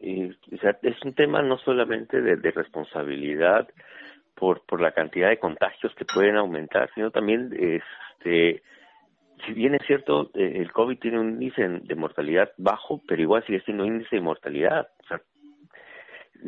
O 0.00 0.56
sea, 0.58 0.78
es 0.82 1.02
un 1.04 1.14
tema 1.14 1.42
no 1.42 1.58
solamente 1.58 2.20
de, 2.20 2.50
responsabilidad 2.50 3.68
por, 4.34 4.64
por 4.64 4.80
la 4.80 4.92
cantidad 4.92 5.28
de 5.28 5.38
contagios 5.38 5.94
que 5.94 6.04
pueden 6.04 6.36
aumentar, 6.36 6.90
sino 6.94 7.10
también 7.10 7.52
este 7.58 8.62
si 9.46 9.52
bien 9.52 9.74
es 9.74 9.86
cierto, 9.86 10.30
eh, 10.34 10.54
el 10.56 10.72
COVID 10.72 10.98
tiene 10.98 11.20
un 11.20 11.30
índice 11.34 11.66
de 11.68 11.94
mortalidad 11.94 12.50
bajo, 12.56 13.00
pero 13.06 13.22
igual 13.22 13.44
sigue 13.46 13.60
siendo 13.60 13.84
un 13.84 13.94
índice 13.94 14.16
de 14.16 14.22
mortalidad. 14.22 14.88
O 15.04 15.06
sea, 15.06 15.20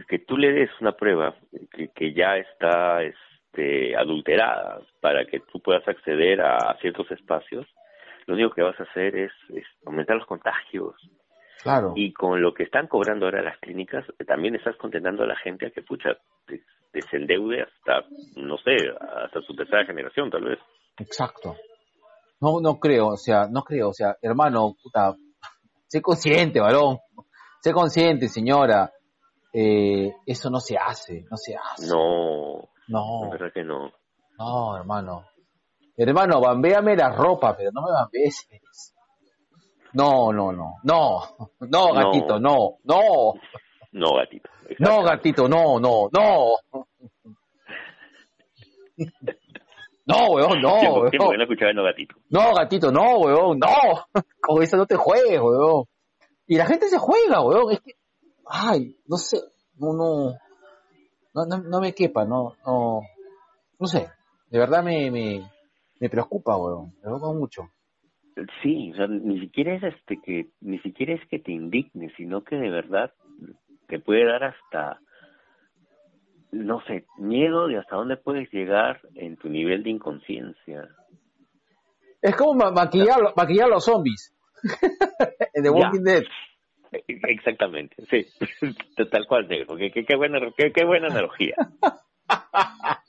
que 0.09 0.19
tú 0.19 0.37
le 0.37 0.53
des 0.53 0.71
una 0.81 0.93
prueba 0.93 1.35
que, 1.73 1.89
que 1.89 2.13
ya 2.13 2.37
está 2.37 3.03
este, 3.03 3.97
adulterada 3.97 4.81
para 5.01 5.25
que 5.25 5.41
tú 5.41 5.61
puedas 5.61 5.87
acceder 5.87 6.41
a, 6.41 6.77
ciertos 6.81 7.11
espacios, 7.11 7.67
lo 8.27 8.35
único 8.35 8.51
que 8.51 8.63
vas 8.63 8.79
a 8.79 8.85
hacer 8.85 9.17
es, 9.17 9.33
aumentar 9.85 10.17
los 10.17 10.27
contagios. 10.27 10.95
Claro. 11.63 11.93
Y 11.95 12.13
con 12.13 12.41
lo 12.41 12.55
que 12.55 12.63
están 12.63 12.87
cobrando 12.87 13.27
ahora 13.27 13.43
las 13.43 13.59
clínicas, 13.59 14.05
también 14.27 14.55
estás 14.55 14.77
condenando 14.77 15.25
a 15.25 15.27
la 15.27 15.37
gente 15.37 15.67
a 15.67 15.71
que, 15.71 15.83
pucha, 15.83 16.11
desendeude 16.93 17.63
hasta, 17.63 18.07
no 18.37 18.57
sé, 18.59 18.77
hasta 19.25 19.41
su 19.43 19.55
tercera 19.55 19.85
generación, 19.85 20.31
tal 20.31 20.45
vez. 20.45 20.59
Exacto. 20.99 21.57
No, 22.41 22.61
no 22.63 22.79
creo, 22.79 23.09
o 23.09 23.17
sea, 23.17 23.47
no 23.51 23.63
creo, 23.63 23.91
o 23.91 23.93
sea, 23.93 24.17
hermano, 24.23 24.75
puta, 24.83 25.15
sé 25.87 26.01
consciente, 26.01 26.61
varón, 26.61 26.99
sé 27.61 27.73
consciente, 27.73 28.29
señora, 28.29 28.91
eh, 29.53 30.15
eso 30.25 30.49
no 30.49 30.61
se 30.61 30.77
hace, 30.79 31.25
no 31.31 31.37
se 31.37 31.55
hace. 31.57 31.87
No. 31.89 32.71
No. 32.89 33.25
La 33.25 33.31
verdad 33.31 33.53
que 33.53 33.63
no. 33.63 33.93
No, 34.39 34.77
hermano. 34.77 35.27
Hermano, 35.97 36.41
bambéame 36.41 36.97
la 36.97 37.11
ropa, 37.11 37.55
pero 37.57 37.71
no 37.73 37.83
me 37.83 37.93
bambees. 37.93 38.49
No, 39.95 40.33
no, 40.33 40.53
no. 40.53 40.77
No. 40.85 41.23
No, 41.61 41.93
gatito, 41.93 42.39
no. 42.41 42.79
No. 42.85 43.35
No, 43.93 44.15
gatito. 44.15 44.49
No, 44.79 45.03
gatito, 45.03 45.49
no, 45.49 45.81
no, 45.81 46.09
no. 46.13 46.55
No, 50.07 50.31
weón, 50.33 50.61
no. 50.61 50.79
¿Tiempo, 50.81 51.11
tiempo 51.11 51.31
que 51.31 51.37
no 51.37 51.43
escuchaba 51.45 51.73
no, 51.73 51.85
gatito. 51.85 52.15
No, 52.31 52.55
gatito, 52.55 52.93
no, 52.93 53.19
weón, 53.19 53.59
no. 53.59 54.05
Con 54.41 54.63
eso 54.63 54.77
no 54.77 54.87
te 54.87 54.97
juegues, 54.97 55.41
weón. 55.41 55.85
Y 56.47 56.57
la 56.57 56.67
gente 56.67 56.89
se 56.89 56.99
juega, 56.99 57.43
weón. 57.43 57.73
Es 57.73 57.81
que 57.81 57.93
ay, 58.51 58.97
no 59.07 59.17
sé, 59.17 59.39
no, 59.77 59.93
no, 59.93 60.35
no, 61.35 61.59
no, 61.59 61.81
me 61.81 61.95
quepa, 61.95 62.25
no, 62.25 62.57
no, 62.67 63.03
no 63.79 63.87
sé, 63.87 64.11
de 64.49 64.59
verdad 64.59 64.83
me, 64.83 65.11
me, 65.11 65.51
me 66.01 66.11
preocupa, 66.11 66.57
weón, 66.57 66.93
me 66.97 67.03
preocupa 67.03 67.33
mucho. 67.33 67.71
Sí, 68.63 68.93
o 68.93 68.97
sea, 68.97 69.07
ni 69.07 69.41
siquiera 69.41 69.75
es 69.75 69.83
este 69.83 70.21
que, 70.25 70.47
ni 70.61 70.79
siquiera 70.81 71.15
es 71.15 71.27
que 71.29 71.39
te 71.39 71.53
indigne, 71.53 72.13
sino 72.17 72.43
que 72.43 72.57
de 72.57 72.71
verdad 72.71 73.13
te 73.89 73.99
puede 73.99 74.25
dar 74.25 74.45
hasta, 74.45 75.01
no 76.53 76.81
sé, 76.87 77.07
miedo 77.19 77.67
de 77.67 77.79
hasta 77.79 77.97
dónde 77.97 78.17
puedes 78.17 78.51
llegar 78.53 79.01
en 79.15 79.37
tu 79.37 79.49
nivel 79.49 79.83
de 79.83 79.91
inconsciencia. 79.91 80.89
Es 82.23 82.37
como 82.37 82.71
maquillar, 82.71 83.35
maquillar 83.37 83.69
los 83.69 83.85
zombies. 83.85 84.35
en 85.55 85.63
The 85.63 85.71
Walking 85.71 86.05
Dead. 86.05 86.25
Exactamente, 86.93 87.97
sí, 88.11 88.27
tal 89.11 89.27
cual, 89.27 89.49
negro. 89.49 89.77
Qué, 89.77 89.91
qué, 89.91 90.17
buena, 90.17 90.41
qué, 90.57 90.73
qué 90.73 90.85
buena 90.85 91.09
analogía. 91.09 91.55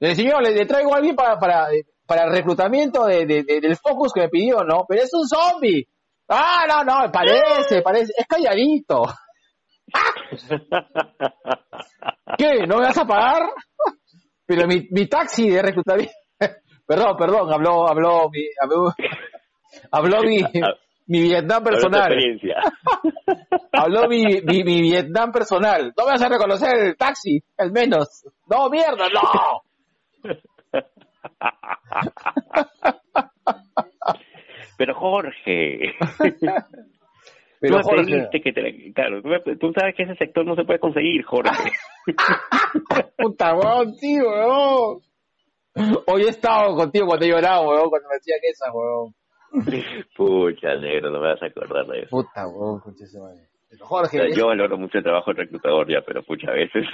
Le 0.00 0.14
señor, 0.16 0.42
le, 0.42 0.66
traigo 0.66 0.92
a 0.92 0.98
alguien 0.98 1.14
para, 1.14 1.38
para, 1.38 1.68
para 2.06 2.24
el 2.24 2.32
reclutamiento 2.32 3.06
de, 3.06 3.26
de, 3.26 3.42
del 3.42 3.76
Focus 3.76 4.12
que 4.12 4.22
me 4.22 4.28
pidió, 4.28 4.64
¿no? 4.64 4.84
Pero 4.88 5.02
es 5.02 5.10
un 5.12 5.26
zombie. 5.26 5.86
Ah, 6.28 6.64
no, 6.68 6.84
no, 6.84 7.12
parece, 7.12 7.82
parece, 7.82 8.12
es 8.16 8.26
calladito. 8.26 9.04
¿Qué? 12.38 12.66
¿No 12.66 12.78
me 12.78 12.86
vas 12.86 12.98
a 12.98 13.06
pagar? 13.06 13.42
Pero 14.46 14.66
mi, 14.66 14.86
mi 14.90 15.06
taxi 15.06 15.48
de 15.48 15.62
reclutamiento. 15.62 16.12
perdón, 16.86 17.16
perdón, 17.16 17.52
habló, 17.52 17.88
habló 17.88 18.28
mi, 18.30 18.42
habló, 18.60 18.92
habló 19.90 20.22
mi, 20.22 20.42
mi 21.06 21.22
Vietnam 21.22 21.62
personal. 21.62 22.12
Habló 23.72 24.08
mi, 24.08 24.24
mi, 24.44 24.62
mi, 24.62 24.82
Vietnam 24.82 25.32
personal. 25.32 25.92
No 25.96 26.04
me 26.04 26.12
vas 26.12 26.22
a 26.22 26.28
reconocer 26.28 26.76
el 26.76 26.96
taxi, 26.96 27.42
al 27.58 27.72
menos. 27.72 28.24
No, 28.48 28.70
mierda, 28.70 29.08
no. 29.08 29.62
pero 34.78 34.94
Jorge. 34.94 35.94
Pero 37.60 37.80
tú 37.80 37.88
Jorge, 37.88 38.28
que 38.42 38.52
te 38.52 38.62
la- 38.62 38.92
claro, 38.94 39.22
tú, 39.22 39.56
tú 39.58 39.72
sabes 39.72 39.94
que 39.96 40.02
ese 40.02 40.16
sector 40.16 40.44
no 40.44 40.54
se 40.54 40.64
puede 40.64 40.78
conseguir, 40.80 41.24
Jorge. 41.24 41.70
puta, 43.18 43.54
weón, 43.54 43.94
sí, 43.94 44.20
weón. 44.20 45.00
Hoy 46.06 46.22
he 46.22 46.28
estado 46.28 46.76
contigo 46.76 47.06
cuando 47.06 47.24
he 47.26 47.30
llorado, 47.30 47.68
weón, 47.68 47.90
cuando 47.90 48.08
me 48.08 48.14
decían 48.16 48.38
esas, 48.42 48.68
weón. 48.74 49.14
Pucha, 50.16 50.74
negro, 50.76 51.10
no 51.10 51.20
me 51.20 51.28
vas 51.28 51.42
a 51.42 51.46
acordar 51.46 51.86
de 51.86 52.00
eso. 52.00 52.10
Puta, 52.10 52.46
weón, 52.48 52.80
concha 52.80 53.04
ese 53.04 53.18
madre. 53.20 53.48
Pero 53.70 53.84
O 53.84 53.88
Jorge, 53.88 54.18
sea, 54.18 54.26
es- 54.26 54.36
yo 54.36 54.46
valoro 54.48 54.76
mucho 54.76 54.98
el 54.98 55.04
trabajo 55.04 55.30
del 55.30 55.38
reclutador 55.46 55.88
ya, 55.90 56.02
pero 56.06 56.22
pucha, 56.22 56.50
a 56.50 56.54
veces 56.54 56.84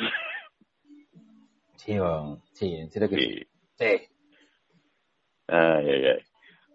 Sí, 1.76 1.99
weón. 1.99 2.41
Sí, 2.53 2.74
en 2.76 2.91
serio 2.91 3.09
que 3.09 3.16
sí. 3.16 3.22
sí. 3.22 3.47
Sí. 3.78 3.87
Ay, 5.51 5.91
ay, 5.91 6.05
ay. 6.07 6.19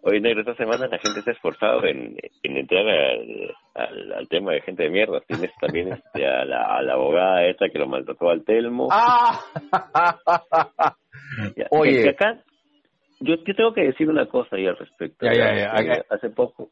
Oye, 0.08 0.20
negro, 0.22 0.42
esta 0.42 0.54
semana 0.56 0.88
la 0.88 1.00
gente 1.00 1.22
se 1.24 1.32
ha 1.32 1.34
esforzado 1.34 1.84
en, 1.86 2.16
en 2.44 2.58
entrar 2.58 2.88
al, 2.88 3.52
al, 3.74 4.14
al 4.14 4.28
tema 4.28 4.52
de 4.54 4.62
gente 4.62 4.84
de 4.84 4.92
mierda. 4.92 5.20
Tienes 5.22 5.52
también 5.60 5.94
este, 5.94 6.28
a, 6.28 6.46
la, 6.46 6.78
a 6.78 6.82
la 6.84 6.94
abogada 6.94 7.44
esta 7.46 7.70
que 7.70 7.80
lo 7.80 7.88
maltrató 7.88 8.30
al 8.30 8.44
Telmo. 8.44 8.88
¡Ah! 8.92 9.40
Ya, 11.56 11.66
Oye. 11.72 12.04
que 12.04 12.10
acá, 12.10 12.40
yo, 13.20 13.36
yo 13.44 13.56
tengo 13.56 13.74
que 13.74 13.82
decir 13.82 14.08
una 14.08 14.28
cosa 14.28 14.58
ahí 14.58 14.68
al 14.68 14.78
respecto. 14.78 15.26
Ya, 15.26 15.34
ya, 15.34 15.56
ya, 15.56 15.82
ya. 15.84 16.06
Hace 16.10 16.30
poco, 16.30 16.70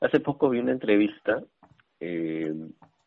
hace 0.00 0.20
poco 0.20 0.48
vi 0.48 0.60
una 0.60 0.72
entrevista 0.72 1.42
eh, 2.00 2.50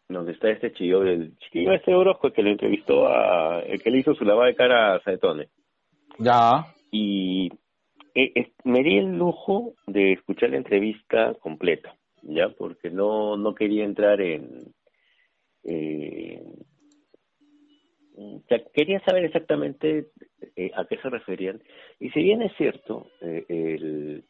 donde 0.08 0.34
está 0.34 0.50
este 0.50 0.72
chillo 0.74 1.00
del 1.00 1.36
chiquillo 1.40 1.74
este 1.74 1.96
Orozco 1.96 2.32
que 2.32 2.44
le 2.44 2.52
entrevistó 2.52 3.08
a, 3.08 3.62
el 3.62 3.82
que 3.82 3.90
le 3.90 4.00
hizo 4.00 4.14
su 4.14 4.24
lavada 4.24 4.48
de 4.50 4.56
cara 4.56 4.96
a 4.96 5.00
Saetone. 5.00 5.48
ya. 6.20 6.66
Y 6.92 7.50
eh, 8.16 8.52
me 8.64 8.84
di 8.84 8.98
el 8.98 9.18
lujo 9.18 9.74
de 9.88 10.14
escuchar 10.14 10.52
la 10.52 10.58
entrevista 10.58 11.34
completa, 11.36 11.96
ya, 12.22 12.50
porque 12.50 12.90
no, 12.90 13.38
no 13.38 13.56
quería 13.56 13.86
entrar 13.86 14.22
en, 14.22 14.74
eh, 15.64 16.44
quería 18.74 19.00
saber 19.02 19.26
exactamente 19.26 20.08
eh, 20.56 20.72
a 20.76 20.86
qué 20.86 20.98
se 20.98 21.10
referían. 21.10 21.62
Y 22.00 22.10
si 22.12 22.22
bien 22.22 22.42
es 22.42 22.56
cierto, 22.58 23.08
eh, 23.22 23.46
el, 23.48 24.24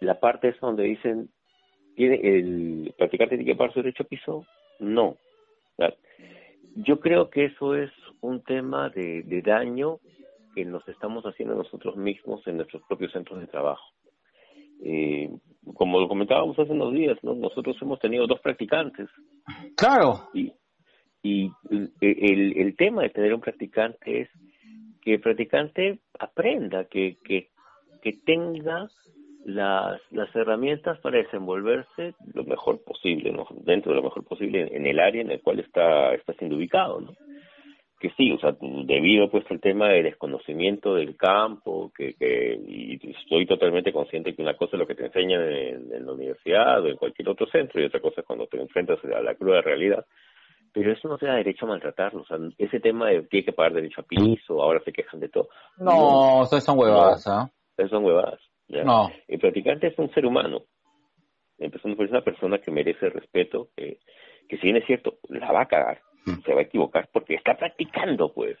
la 0.00 0.18
parte 0.18 0.48
es 0.48 0.60
donde 0.60 0.84
dicen, 0.84 1.28
¿tiene 1.96 2.16
el 2.22 2.94
practicante 2.96 3.36
tiene 3.36 3.50
que 3.50 3.56
pagar 3.56 3.72
su 3.74 3.82
derecho 3.82 4.04
a 4.04 4.06
piso? 4.06 4.46
No. 4.80 5.16
Yo 6.76 7.00
creo 7.00 7.30
que 7.30 7.46
eso 7.46 7.74
es 7.74 7.90
un 8.20 8.42
tema 8.42 8.88
de, 8.90 9.22
de 9.22 9.42
daño 9.42 9.98
que 10.58 10.64
nos 10.64 10.86
estamos 10.88 11.22
haciendo 11.24 11.54
nosotros 11.54 11.96
mismos 11.96 12.44
en 12.48 12.56
nuestros 12.56 12.82
propios 12.88 13.12
centros 13.12 13.38
de 13.38 13.46
trabajo. 13.46 13.84
Eh, 14.82 15.30
como 15.74 16.00
lo 16.00 16.08
comentábamos 16.08 16.58
hace 16.58 16.72
unos 16.72 16.92
días, 16.92 17.16
¿no? 17.22 17.34
nosotros 17.34 17.76
hemos 17.80 18.00
tenido 18.00 18.26
dos 18.26 18.40
practicantes 18.40 19.08
Claro. 19.76 20.30
y, 20.34 20.52
y 21.22 21.52
el, 21.70 21.92
el, 22.00 22.58
el 22.58 22.76
tema 22.76 23.02
de 23.02 23.10
tener 23.10 23.34
un 23.34 23.40
practicante 23.40 24.22
es 24.22 24.28
que 25.00 25.14
el 25.14 25.20
practicante 25.20 26.00
aprenda, 26.18 26.86
que, 26.86 27.18
que, 27.22 27.50
que 28.02 28.14
tenga 28.26 28.88
las, 29.44 30.00
las 30.10 30.34
herramientas 30.34 30.98
para 30.98 31.18
desenvolverse 31.18 32.14
lo 32.34 32.42
mejor 32.42 32.82
posible, 32.82 33.30
¿no? 33.30 33.46
dentro 33.64 33.92
de 33.92 33.98
lo 33.98 34.02
mejor 34.02 34.24
posible 34.24 34.68
en 34.76 34.86
el 34.86 34.98
área 34.98 35.22
en 35.22 35.30
el 35.30 35.40
cual 35.40 35.60
está, 35.60 36.14
está 36.14 36.32
siendo 36.32 36.56
ubicado. 36.56 37.00
¿no? 37.00 37.12
Que 37.98 38.10
sí, 38.10 38.30
o 38.30 38.38
sea, 38.38 38.56
debido 38.60 39.28
pues 39.28 39.44
al 39.50 39.60
tema 39.60 39.88
del 39.88 40.04
desconocimiento 40.04 40.94
del 40.94 41.16
campo, 41.16 41.90
que, 41.96 42.14
que 42.14 42.54
y 42.66 43.10
estoy 43.10 43.44
totalmente 43.46 43.92
consciente 43.92 44.34
que 44.34 44.42
una 44.42 44.54
cosa 44.54 44.76
es 44.76 44.78
lo 44.78 44.86
que 44.86 44.94
te 44.94 45.06
enseñan 45.06 45.42
en, 45.42 45.92
en 45.92 46.06
la 46.06 46.12
universidad 46.12 46.80
o 46.82 46.86
en 46.86 46.96
cualquier 46.96 47.28
otro 47.28 47.46
centro 47.48 47.80
y 47.80 47.86
otra 47.86 48.00
cosa 48.00 48.20
es 48.20 48.26
cuando 48.26 48.46
te 48.46 48.60
enfrentas 48.60 48.98
a 49.04 49.20
la 49.20 49.34
cruda 49.34 49.62
realidad 49.62 50.04
pero 50.72 50.92
eso 50.92 51.08
no 51.08 51.18
te 51.18 51.26
da 51.26 51.34
derecho 51.34 51.66
a 51.66 51.70
maltratarlo. 51.70 52.22
O 52.22 52.26
sea, 52.26 52.38
ese 52.58 52.80
tema 52.80 53.08
de 53.08 53.22
tiene 53.22 53.44
que 53.44 53.52
pagar 53.52 53.74
derecho 53.74 54.00
a 54.00 54.04
piso, 54.04 54.62
ahora 54.62 54.80
se 54.84 54.92
quejan 54.92 55.20
de 55.20 55.28
todo. 55.28 55.48
No, 55.78 56.40
ustedes 56.42 56.64
son 56.64 56.78
huevadas, 56.78 57.26
¿ah? 57.26 57.50
Esas 57.76 57.90
son 57.90 58.04
huevadas. 58.04 58.40
¿ya? 58.68 58.84
No. 58.84 59.10
El 59.26 59.38
practicante 59.38 59.88
es 59.88 59.98
un 59.98 60.10
ser 60.12 60.26
humano. 60.26 60.62
Empezando 61.58 61.96
por 61.96 62.06
una 62.06 62.22
persona 62.22 62.58
que 62.58 62.70
merece 62.70 63.10
respeto, 63.10 63.68
que, 63.76 63.98
que 64.48 64.56
si 64.58 64.62
bien 64.62 64.76
es 64.76 64.86
cierto, 64.86 65.18
la 65.28 65.50
va 65.50 65.62
a 65.62 65.68
cagar. 65.68 66.00
Se 66.44 66.54
va 66.54 66.60
a 66.60 66.64
equivocar 66.64 67.08
porque 67.12 67.34
está 67.34 67.56
practicando, 67.56 68.32
pues. 68.32 68.56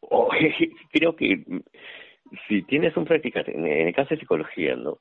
O 0.00 0.28
creo 0.92 1.14
que 1.16 1.44
si 2.48 2.62
tienes 2.62 2.96
un 2.96 3.04
practicante, 3.04 3.52
en 3.54 3.66
en 3.66 3.88
el 3.88 3.94
caso 3.94 4.10
de 4.10 4.20
psicología, 4.20 4.74
¿no? 4.76 4.98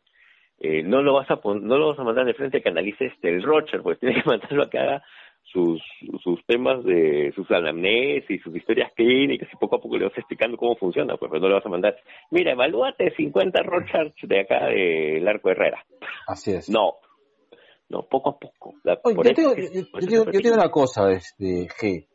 Eh, 0.59 0.83
no 0.83 1.01
lo 1.01 1.13
vas 1.15 1.29
a 1.31 1.37
pon- 1.37 1.65
no 1.67 1.77
lo 1.77 1.89
vas 1.89 1.99
a 1.99 2.03
mandar 2.03 2.25
de 2.25 2.33
frente 2.33 2.57
a 2.57 2.61
que 2.61 2.69
analice 2.69 3.05
este 3.05 3.29
el 3.29 3.43
Rocher, 3.43 3.81
pues 3.81 3.99
tienes 3.99 4.23
que 4.23 4.29
mandarlo 4.29 4.63
a 4.63 4.69
que 4.69 4.77
haga 4.79 5.03
sus 5.43 5.81
sus 6.23 6.43
temas 6.45 6.83
de 6.83 7.31
sus 7.35 7.49
anamnesis, 7.51 8.41
sus 8.41 8.55
historias 8.55 8.91
clínicas 8.95 9.49
y 9.51 9.57
poco 9.57 9.75
a 9.77 9.81
poco 9.81 9.97
le 9.97 10.05
vas 10.05 10.17
explicando 10.17 10.57
cómo 10.57 10.75
funciona, 10.75 11.17
pues 11.17 11.29
pero 11.29 11.41
no 11.41 11.47
le 11.49 11.53
vas 11.55 11.65
a 11.65 11.69
mandar, 11.69 11.95
mira, 12.31 12.51
evalúate 12.51 13.11
50 13.15 13.61
Rochers 13.63 14.15
de 14.23 14.39
acá 14.39 14.67
del 14.67 15.27
Arco 15.27 15.49
Herrera. 15.49 15.83
Así 16.27 16.51
es. 16.53 16.69
No, 16.69 16.95
no, 17.89 18.03
poco 18.09 18.31
a 18.31 18.39
poco. 18.39 18.73
La- 18.83 18.99
Oye, 19.03 19.15
yo, 19.17 19.33
tengo, 19.33 19.53
es 19.53 19.71
yo, 19.73 20.25
tengo- 20.25 20.31
yo 20.31 20.53
una 20.53 20.69
cosa, 20.71 21.11
este, 21.11 21.67
G. 21.67 22.07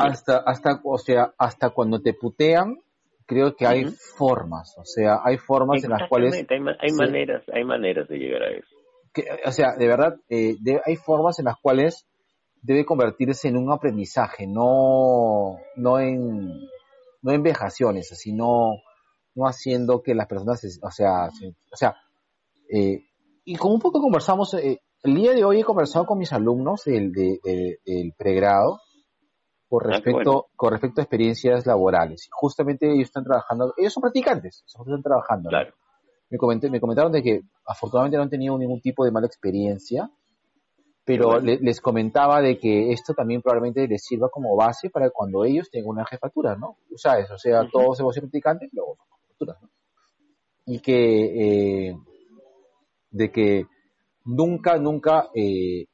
Hasta, 0.00 0.38
hasta, 0.38 0.80
o 0.84 0.98
sea, 0.98 1.32
hasta 1.36 1.70
cuando 1.70 2.00
te 2.00 2.14
putean, 2.14 2.76
creo 3.26 3.54
que 3.56 3.66
hay 3.66 3.86
formas, 4.16 4.74
o 4.78 4.84
sea, 4.84 5.18
hay 5.24 5.36
formas 5.36 5.82
en 5.82 5.90
las 5.90 6.08
cuales, 6.08 6.32
Exactamente, 6.34 6.72
hay, 6.74 6.76
hay 6.80 6.90
Sí. 6.90 6.96
maneras, 6.96 7.42
hay 7.52 7.64
maneras 7.64 8.08
de 8.08 8.18
llegar 8.18 8.42
a 8.42 8.50
eso. 8.50 8.66
que- 9.12 9.26
o 9.44 9.50
sea, 9.50 9.74
de 9.76 9.88
verdad, 9.88 10.14
eh, 10.28 10.54
de- 10.60 10.80
hay 10.84 10.94
formas 10.94 11.40
en 11.40 11.46
las 11.46 11.56
cuales 11.60 12.06
debe 12.62 12.84
convertirse 12.84 13.48
en 13.48 13.56
un 13.56 13.72
aprendizaje, 13.72 14.46
no, 14.46 15.56
no 15.74 15.98
en, 15.98 16.46
no 17.22 17.32
en 17.32 17.42
vejaciones, 17.42 18.06
sino 18.16 18.70
no 19.34 19.44
haciendo 19.46 20.00
que 20.02 20.14
las 20.14 20.28
personas, 20.28 20.60
se- 20.60 20.78
o 20.86 20.90
sea, 20.92 21.28
se- 21.30 21.48
o 21.72 21.76
sea, 21.76 21.96
eh, 22.72 23.00
y 23.52 23.56
como 23.56 23.74
un 23.74 23.80
poco 23.80 24.00
conversamos, 24.00 24.54
eh, 24.54 24.80
el 25.02 25.14
día 25.14 25.32
de 25.32 25.44
hoy 25.44 25.60
he 25.60 25.64
conversado 25.64 26.06
con 26.06 26.18
mis 26.18 26.32
alumnos 26.32 26.84
del, 26.84 27.10
de- 27.12 27.38
de- 27.42 27.78
del 27.84 28.12
pregrado 28.16 28.78
con 29.68 29.80
Ah, 29.84 29.88
respecto, 29.94 30.12
bueno. 30.32 30.44
con 30.56 30.70
respecto 30.72 31.00
a 31.00 31.04
experiencias 31.04 31.66
laborales. 31.66 32.26
Y 32.26 32.30
justamente 32.32 32.86
ellos 32.92 33.08
están 33.08 33.24
trabajando, 33.24 33.72
ellos 33.76 33.92
son 33.92 34.02
practicantes, 34.02 34.62
están 34.66 35.02
trabajando. 35.02 35.48
Claro. 35.48 35.74
Me, 36.28 36.38
comenté, 36.38 36.70
me 36.70 36.80
comentaron 36.80 37.10
de 37.12 37.22
que 37.22 37.40
afortunadamente 37.66 38.16
no 38.16 38.22
han 38.24 38.30
tenido 38.30 38.56
ningún 38.58 38.80
tipo 38.80 39.04
de 39.04 39.10
mala 39.10 39.26
experiencia, 39.26 40.10
pero 41.04 41.26
bueno. 41.26 41.40
le- 41.46 41.58
les 41.60 41.80
comentaba 41.80 42.40
de 42.40 42.58
que 42.58 42.92
esto 42.92 43.14
también 43.14 43.42
probablemente 43.42 43.88
les 43.88 44.04
sirva 44.04 44.28
como 44.28 44.54
base 44.54 44.90
para 44.90 45.10
cuando 45.10 45.44
ellos 45.44 45.68
tengan 45.70 45.90
una 45.90 46.06
jefatura, 46.06 46.54
¿no? 46.56 46.76
Tú 46.88 46.96
sabes, 46.98 47.28
o 47.32 47.38
sea, 47.38 47.62
Ujú. 47.62 47.70
todos 47.72 47.98
hemos 48.00 48.14
sido 48.14 48.24
practicantes, 48.26 48.70
luego 48.72 48.96
son 48.96 49.06
jefaturas, 49.26 49.62
¿no? 49.62 49.70
Y 50.66 50.78
que, 50.80 51.88
eh, 51.88 51.96
de 53.10 53.30
que 53.30 53.66
nunca, 54.24 54.78
nunca, 54.78 55.28
eh, 55.34 55.86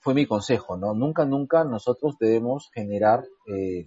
fue 0.00 0.14
mi 0.14 0.26
consejo, 0.26 0.76
¿no? 0.76 0.94
Nunca, 0.94 1.24
nunca 1.24 1.64
nosotros 1.64 2.16
debemos 2.18 2.70
generar 2.72 3.24
eh, 3.46 3.86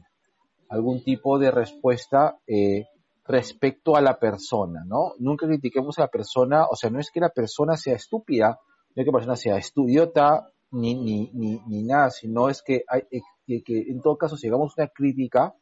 algún 0.69 1.03
tipo 1.03 1.37
de 1.37 1.51
respuesta 1.51 2.37
eh, 2.47 2.85
respecto 3.25 3.95
a 3.95 4.01
la 4.01 4.17
persona, 4.19 4.83
¿no? 4.85 5.13
Nunca 5.19 5.47
critiquemos 5.47 5.99
a 5.99 6.03
la 6.03 6.07
persona, 6.07 6.65
o 6.69 6.75
sea, 6.75 6.89
no 6.89 6.99
es 6.99 7.11
que 7.11 7.19
la 7.19 7.29
persona 7.29 7.75
sea 7.77 7.95
estúpida, 7.95 8.59
no 8.95 9.01
es 9.01 9.05
que 9.05 9.11
la 9.11 9.17
persona 9.17 9.35
sea 9.35 9.57
estudiota, 9.57 10.47
ni, 10.71 10.95
ni, 10.95 11.29
ni, 11.33 11.59
ni 11.67 11.83
nada, 11.83 12.09
sino 12.09 12.49
es 12.49 12.61
que, 12.61 12.83
hay, 12.87 13.01
eh, 13.11 13.21
que, 13.45 13.61
que 13.61 13.79
en 13.79 14.01
todo 14.01 14.17
caso, 14.17 14.37
si 14.37 14.47
hagamos 14.47 14.73
una 14.77 14.87
crítica, 14.87 15.53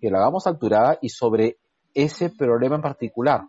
que 0.00 0.10
la 0.10 0.18
hagamos 0.18 0.46
alturada 0.46 0.98
y 1.00 1.08
sobre 1.08 1.56
ese 1.94 2.30
problema 2.30 2.76
en 2.76 2.82
particular. 2.82 3.42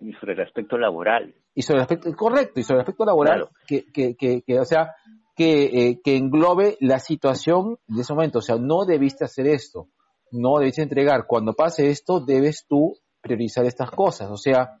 Y 0.00 0.12
sobre 0.14 0.34
el 0.34 0.40
aspecto 0.40 0.78
laboral. 0.78 1.34
Y 1.56 1.62
sobre 1.62 1.78
el 1.78 1.82
aspecto, 1.82 2.14
correcto, 2.14 2.60
y 2.60 2.62
sobre 2.62 2.76
el 2.76 2.80
aspecto 2.82 3.04
laboral, 3.06 3.34
Claro. 3.38 3.50
que, 3.66 3.86
que, 3.90 4.14
que, 4.14 4.42
que, 4.42 4.60
o 4.60 4.64
sea, 4.64 4.94
que, 5.34 5.64
eh, 5.64 6.00
que 6.04 6.16
englobe 6.16 6.76
la 6.80 6.98
situación 6.98 7.78
de 7.88 8.02
ese 8.02 8.12
momento. 8.12 8.40
O 8.40 8.42
sea, 8.42 8.56
no 8.56 8.84
debiste 8.84 9.24
hacer 9.24 9.46
esto, 9.46 9.88
no 10.30 10.58
debiste 10.58 10.82
entregar. 10.82 11.24
Cuando 11.26 11.54
pase 11.54 11.88
esto, 11.88 12.20
debes 12.20 12.66
tú 12.68 12.94
priorizar 13.22 13.64
estas 13.64 13.90
cosas. 13.90 14.30
O 14.30 14.36
sea, 14.36 14.78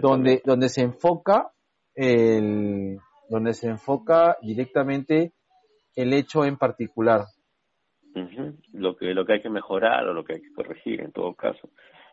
donde, 0.00 0.40
donde 0.44 0.68
se 0.68 0.82
enfoca 0.82 1.50
el, 1.94 2.98
donde 3.28 3.52
se 3.52 3.66
enfoca 3.66 4.38
directamente 4.42 5.32
el 5.96 6.12
hecho 6.12 6.44
en 6.44 6.56
particular. 6.56 7.24
Lo 8.72 8.96
que 8.96 9.12
lo 9.12 9.24
que 9.26 9.34
hay 9.34 9.42
que 9.42 9.50
mejorar 9.50 10.06
o 10.06 10.14
lo 10.14 10.22
que 10.24 10.34
hay 10.34 10.40
que 10.40 10.52
corregir 10.52 11.00
en 11.00 11.12
todo 11.12 11.34
caso 11.34 11.68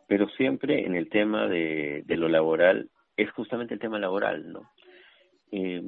pero 0.10 0.28
siempre 0.30 0.86
en 0.86 0.96
el 0.96 1.08
tema 1.08 1.48
de, 1.48 2.04
de 2.06 2.18
lo 2.18 2.28
laboral 2.28 2.90
es 3.22 3.32
justamente 3.32 3.74
el 3.74 3.80
tema 3.80 4.00
laboral 4.00 4.52
no 4.52 4.70
Eh, 5.52 5.82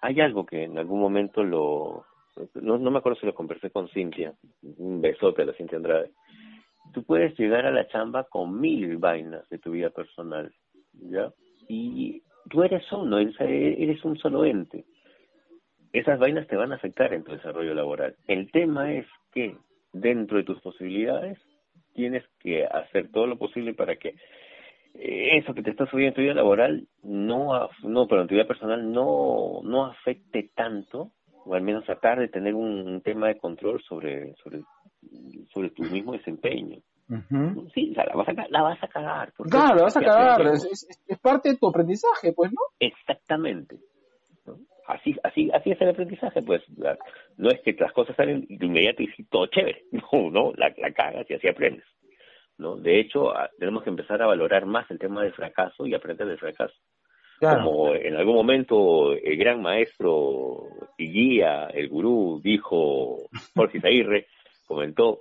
hay 0.00 0.20
algo 0.20 0.44
que 0.46 0.64
en 0.64 0.78
algún 0.78 1.00
momento 1.00 1.42
lo 1.42 2.04
no, 2.54 2.78
no 2.78 2.90
me 2.90 2.98
acuerdo 2.98 3.18
si 3.18 3.26
lo 3.26 3.34
conversé 3.34 3.70
con 3.70 3.88
Cintia 3.88 4.32
un 4.78 5.00
besote 5.00 5.42
a 5.42 5.46
la 5.46 5.52
Cintia 5.54 5.78
Andrade 5.78 6.10
tú 6.92 7.02
puedes 7.02 7.36
llegar 7.38 7.66
a 7.66 7.72
la 7.72 7.88
chamba 7.88 8.24
con 8.24 8.60
mil 8.60 8.96
vainas 8.98 9.48
de 9.48 9.58
tu 9.58 9.72
vida 9.72 9.90
personal 9.90 10.52
ya 10.92 11.32
y 11.68 12.22
tú 12.50 12.62
eres 12.62 12.90
uno, 12.92 13.18
eres 13.18 14.04
un 14.04 14.16
solo 14.18 14.44
ente. 14.44 14.84
Esas 15.92 16.18
vainas 16.18 16.46
te 16.48 16.56
van 16.56 16.72
a 16.72 16.76
afectar 16.76 17.12
en 17.12 17.22
tu 17.22 17.32
desarrollo 17.32 17.74
laboral. 17.74 18.16
El 18.26 18.50
tema 18.50 18.92
es 18.92 19.06
que 19.32 19.56
dentro 19.92 20.38
de 20.38 20.44
tus 20.44 20.60
posibilidades 20.60 21.38
tienes 21.94 22.24
que 22.40 22.64
hacer 22.64 23.10
todo 23.12 23.26
lo 23.26 23.38
posible 23.38 23.74
para 23.74 23.96
que 23.96 24.16
eso 24.94 25.54
que 25.54 25.62
te 25.62 25.70
está 25.70 25.86
subiendo 25.86 26.10
en 26.10 26.14
tu 26.14 26.20
vida 26.22 26.34
laboral 26.34 26.86
no, 27.02 27.68
no, 27.82 28.06
pero 28.06 28.22
en 28.22 28.28
tu 28.28 28.34
vida 28.34 28.46
personal 28.46 28.92
no, 28.92 29.60
no 29.64 29.86
afecte 29.86 30.50
tanto, 30.54 31.10
o 31.44 31.54
al 31.54 31.62
menos 31.62 31.84
tratar 31.84 32.20
de 32.20 32.28
tener 32.28 32.54
un, 32.54 33.00
tema 33.02 33.28
de 33.28 33.38
control 33.38 33.82
sobre, 33.82 34.34
sobre, 34.36 34.62
sobre 35.52 35.70
tu 35.70 35.82
mismo 35.82 36.12
desempeño. 36.12 36.78
Sí, 37.74 37.90
o 37.90 37.94
sea, 37.94 38.06
la 38.06 38.14
vas 38.14 38.28
a, 38.28 38.32
la 38.48 38.62
vas 38.62 38.82
a 38.82 38.88
cagar. 38.88 39.32
Claro, 39.50 39.76
la 39.76 39.82
vas 39.82 39.96
a 39.96 40.00
cagar. 40.00 40.40
Es, 40.54 40.86
es, 41.06 41.18
parte 41.18 41.50
de 41.50 41.56
tu 41.56 41.68
aprendizaje, 41.68 42.32
pues, 42.32 42.50
¿no? 42.50 42.60
Exactamente. 42.78 43.76
Así, 44.86 45.14
así, 45.22 45.50
así 45.52 45.70
es 45.70 45.80
el 45.80 45.90
aprendizaje, 45.90 46.42
pues. 46.42 46.62
No 47.36 47.50
es 47.50 47.60
que 47.62 47.74
las 47.78 47.92
cosas 47.92 48.16
salen 48.16 48.46
de 48.48 48.66
inmediato 48.66 49.02
y 49.02 49.24
todo 49.24 49.46
chévere. 49.46 49.82
No, 50.12 50.30
no, 50.30 50.52
la, 50.56 50.72
la 50.78 50.92
cagas 50.92 51.28
y 51.28 51.34
así 51.34 51.48
aprendes. 51.48 51.84
¿No? 52.58 52.76
De 52.76 53.00
hecho, 53.00 53.32
tenemos 53.58 53.82
que 53.82 53.90
empezar 53.90 54.22
a 54.22 54.26
valorar 54.26 54.66
más 54.66 54.90
el 54.90 54.98
tema 54.98 55.22
del 55.22 55.32
fracaso 55.32 55.86
y 55.86 55.94
aprender 55.94 56.26
del 56.26 56.38
fracaso. 56.38 56.74
Como 57.40 57.94
en 57.94 58.16
algún 58.16 58.36
momento 58.36 59.12
el 59.12 59.36
gran 59.36 59.60
maestro 59.60 60.62
y 60.96 61.10
guía, 61.10 61.66
el 61.74 61.88
gurú, 61.88 62.40
dijo, 62.42 63.18
Jorge 63.54 63.80
Zaguirre, 63.80 64.26
comentó, 64.66 65.20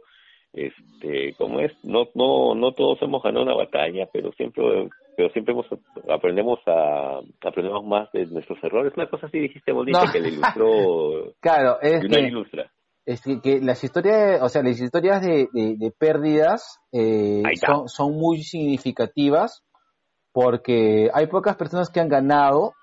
este, 0.54 1.34
como 1.38 1.60
es, 1.60 1.74
no, 1.84 2.08
no, 2.14 2.56
no 2.56 2.72
todos 2.72 3.02
hemos 3.02 3.22
ganado 3.24 3.44
una 3.44 3.56
batalla, 3.56 4.08
pero 4.14 4.32
siempre, 4.34 4.88
pero 5.18 5.30
siempre 5.32 5.54
hemos, 5.54 5.66
aprendemos 6.08 6.60
a, 6.68 7.20
aprendemos 7.42 7.84
más 7.84 8.12
de 8.14 8.28
nuestros 8.28 8.64
errores. 8.64 8.94
Una 8.96 9.08
cosa 9.08 9.26
así 9.28 9.40
dijiste 9.40 9.72
bonita 9.72 10.06
que 10.12 10.20
le 10.20 10.30
ilustró. 10.30 11.34
claro, 11.42 11.78
es 11.82 12.08
que, 12.08 12.20
ilustra 12.22 12.72
es 13.06 13.22
que, 13.22 13.60
las 13.62 13.84
historias, 13.84 14.42
o 14.42 14.50
sea, 14.50 14.64
las 14.64 14.80
historias 14.80 15.22
de, 15.22 15.48
de, 15.54 15.92
pérdidas 15.92 16.80
eh, 16.92 17.44
son, 17.66 17.90
son, 17.90 18.14
muy 18.14 18.44
significativas 18.44 19.64
porque 20.32 21.10
hay 21.14 21.28
pocas 21.28 21.56
personas 21.56 21.90
que 21.90 22.00
han 22.00 22.10
ganado, 22.10 22.74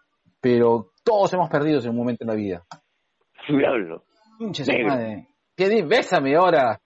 pero 0.41 0.91
todos 1.05 1.33
hemos 1.33 1.49
perdido 1.49 1.81
en 1.81 1.91
un 1.91 1.97
momento 1.97 2.25
en 2.25 2.29
la 2.29 2.35
vida. 2.35 2.65
Diablo. 3.49 4.05
¿Qué 5.57 5.85
Bésame 5.85 6.37
ahora. 6.37 6.81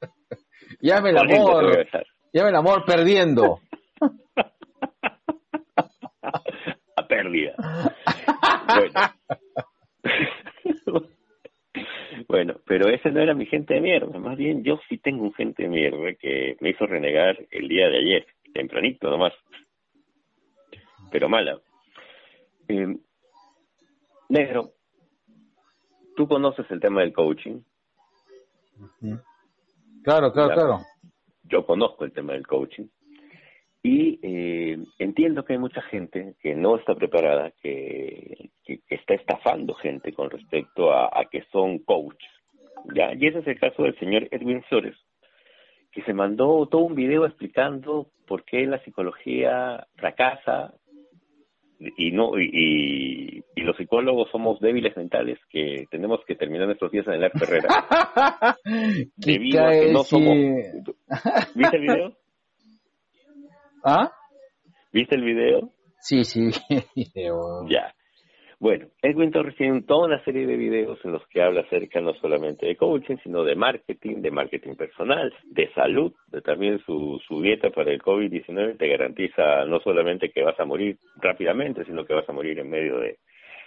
Llame 0.80 1.10
el 1.10 1.18
amor. 1.18 1.86
Llame 2.32 2.48
el 2.50 2.56
amor 2.56 2.84
perdiendo. 2.86 3.60
A 6.96 7.06
pérdida. 7.06 7.54
Bueno. 10.84 11.08
Bueno, 12.28 12.56
pero 12.66 12.88
ese 12.88 13.10
no 13.10 13.20
era 13.20 13.32
mi 13.32 13.46
gente 13.46 13.72
de 13.72 13.80
mierda, 13.80 14.18
más 14.18 14.36
bien 14.36 14.62
yo 14.62 14.78
sí 14.86 14.98
tengo 14.98 15.22
un 15.22 15.32
gente 15.32 15.62
de 15.62 15.70
mierda 15.70 16.14
que 16.14 16.58
me 16.60 16.70
hizo 16.70 16.86
renegar 16.86 17.38
el 17.50 17.68
día 17.68 17.88
de 17.88 17.96
ayer, 17.96 18.26
tempranito 18.52 19.08
nomás, 19.08 19.32
pero 21.10 21.30
mala. 21.30 21.58
Eh, 22.68 22.98
negro, 24.28 24.72
tú 26.16 26.28
conoces 26.28 26.70
el 26.70 26.80
tema 26.80 27.00
del 27.00 27.14
coaching. 27.14 27.62
Claro, 30.04 30.30
claro, 30.30 30.54
claro. 30.54 30.80
Yo 31.44 31.64
conozco 31.64 32.04
el 32.04 32.12
tema 32.12 32.34
del 32.34 32.46
coaching. 32.46 32.88
Y 33.82 34.18
eh, 34.22 34.78
entiendo 34.98 35.44
que 35.44 35.52
hay 35.52 35.58
mucha 35.58 35.82
gente 35.82 36.34
que 36.40 36.54
no 36.54 36.76
está 36.76 36.94
preparada, 36.94 37.52
que, 37.62 38.50
que, 38.64 38.80
está 38.88 39.14
estafando 39.14 39.74
gente 39.74 40.12
con 40.12 40.30
respecto 40.30 40.92
a, 40.92 41.24
que 41.30 41.44
son 41.52 41.78
coaches. 41.78 42.30
¿ya? 42.94 43.12
Y 43.14 43.26
ese 43.26 43.38
es 43.38 43.46
el 43.46 43.60
caso 43.60 43.84
del 43.84 43.98
señor 43.98 44.28
Edwin 44.30 44.62
Flores, 44.64 44.96
que 45.92 46.02
se 46.02 46.12
mandó 46.12 46.66
todo 46.66 46.82
un 46.82 46.94
video 46.94 47.24
explicando 47.24 48.08
por 48.26 48.44
qué 48.44 48.66
la 48.66 48.82
psicología 48.82 49.86
fracasa 49.96 50.74
y 51.78 52.10
no 52.10 52.38
y, 52.38 53.44
y, 53.54 53.60
los 53.60 53.76
psicólogos 53.76 54.28
somos 54.30 54.58
débiles 54.58 54.96
mentales 54.96 55.38
que 55.48 55.86
tenemos 55.90 56.20
que 56.26 56.34
terminar 56.34 56.66
nuestros 56.66 56.90
días 56.90 57.06
en 57.06 57.14
el 57.14 57.24
arte 57.24 57.44
Herrera 57.44 58.56
debido 59.16 59.64
a 59.64 59.70
que 59.70 59.92
no 59.92 60.02
somos 60.02 60.36
¿viste 61.54 61.76
el 61.76 61.82
video? 61.82 62.16
¿Ah? 63.84 64.10
¿Viste 64.92 65.14
el 65.14 65.24
video? 65.24 65.70
Sí, 66.00 66.24
sí, 66.24 66.50
Ya. 67.68 67.94
Bueno, 68.60 68.88
Edwin 69.02 69.30
Torres 69.30 69.54
tiene 69.56 69.82
toda 69.82 70.06
una 70.06 70.24
serie 70.24 70.44
de 70.44 70.56
videos 70.56 70.98
en 71.04 71.12
los 71.12 71.24
que 71.28 71.40
habla 71.40 71.60
acerca 71.60 72.00
no 72.00 72.14
solamente 72.14 72.66
de 72.66 72.76
coaching, 72.76 73.16
sino 73.22 73.44
de 73.44 73.54
marketing, 73.54 74.16
de 74.16 74.32
marketing 74.32 74.74
personal, 74.74 75.32
de 75.44 75.72
salud, 75.74 76.12
de 76.26 76.40
también 76.40 76.80
su, 76.84 77.20
su 77.28 77.40
dieta 77.40 77.70
para 77.70 77.92
el 77.92 78.02
COVID-19 78.02 78.76
te 78.76 78.88
garantiza 78.88 79.64
no 79.66 79.78
solamente 79.78 80.30
que 80.30 80.42
vas 80.42 80.58
a 80.58 80.64
morir 80.64 80.98
rápidamente, 81.20 81.84
sino 81.84 82.04
que 82.04 82.14
vas 82.14 82.28
a 82.28 82.32
morir 82.32 82.58
en 82.58 82.68
medio 82.68 82.98
de, 82.98 83.18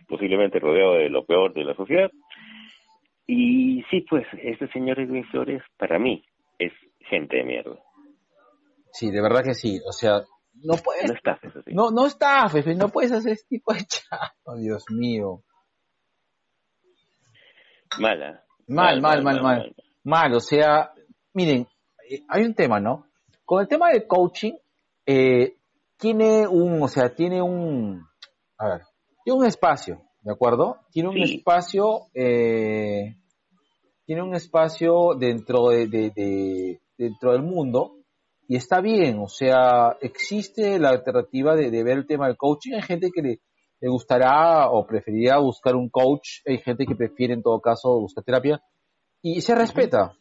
posiblemente 0.07 0.59
rodeado 0.59 0.95
de 0.95 1.09
lo 1.09 1.25
peor 1.25 1.53
de 1.53 1.63
la 1.63 1.73
sociedad. 1.73 2.11
Y 3.27 3.83
sí, 3.89 4.01
pues, 4.01 4.25
este 4.41 4.67
señor 4.69 4.99
Edwin 4.99 5.23
Flores, 5.25 5.61
para 5.77 5.99
mí, 5.99 6.21
es 6.59 6.73
gente 6.99 7.37
de 7.37 7.43
mierda. 7.43 7.79
Sí, 8.93 9.11
de 9.11 9.21
verdad 9.21 9.43
que 9.43 9.53
sí. 9.53 9.79
O 9.87 9.91
sea, 9.91 10.23
no 10.53 10.75
puedes. 10.75 11.07
No 11.07 11.13
estafes 11.13 11.53
No, 11.67 11.91
no 11.91 12.05
estafes, 12.05 12.77
no 12.77 12.89
puedes 12.89 13.11
hacer 13.11 13.33
este 13.33 13.47
tipo 13.57 13.73
de 13.73 13.79
chat. 13.85 14.33
Oh, 14.43 14.55
Dios 14.55 14.85
mío. 14.89 15.43
Mala. 17.99 18.43
Mal, 18.67 19.01
mal, 19.01 19.23
mal, 19.23 19.41
mal. 19.41 19.75
Mal, 20.03 20.33
o 20.33 20.39
sea, 20.39 20.93
miren, 21.33 21.67
eh, 22.09 22.23
hay 22.29 22.43
un 22.43 22.53
tema, 22.53 22.79
¿no? 22.79 23.07
Con 23.45 23.61
el 23.61 23.67
tema 23.67 23.89
del 23.89 24.07
coaching, 24.07 24.53
eh, 25.05 25.57
tiene 25.97 26.47
un, 26.47 26.81
o 26.81 26.87
sea, 26.87 27.13
tiene 27.13 27.41
un, 27.41 28.03
a 28.57 28.67
ver, 28.67 28.81
tiene 29.23 29.39
un 29.39 29.45
espacio, 29.45 30.01
¿de 30.21 30.31
acuerdo? 30.31 30.77
Tiene 30.91 31.09
un 31.09 31.17
espacio, 31.17 32.07
eh, 32.13 33.17
tiene 34.05 34.23
un 34.23 34.33
espacio 34.33 35.15
dentro 35.19 35.69
de, 35.69 35.87
de, 35.87 36.81
dentro 36.97 37.33
del 37.33 37.43
mundo 37.43 38.00
y 38.51 38.57
está 38.57 38.81
bien, 38.81 39.19
o 39.19 39.29
sea, 39.29 39.95
existe 40.01 40.77
la 40.77 40.89
alternativa 40.89 41.55
de, 41.55 41.69
ver 41.85 41.99
el 41.99 42.05
tema 42.05 42.27
del 42.27 42.35
coaching. 42.35 42.73
Hay 42.73 42.81
gente 42.81 43.09
que 43.09 43.21
le, 43.21 43.37
gustará 43.79 44.69
o 44.69 44.85
preferiría 44.85 45.37
buscar 45.37 45.73
un 45.77 45.87
coach, 45.87 46.41
hay 46.45 46.57
gente 46.57 46.85
que 46.85 46.93
prefiere 46.93 47.33
en 47.33 47.43
todo 47.43 47.61
caso 47.61 47.97
buscar 47.97 48.25
terapia 48.25 48.59
y 49.21 49.39
se 49.39 49.55
respeta. 49.55 50.17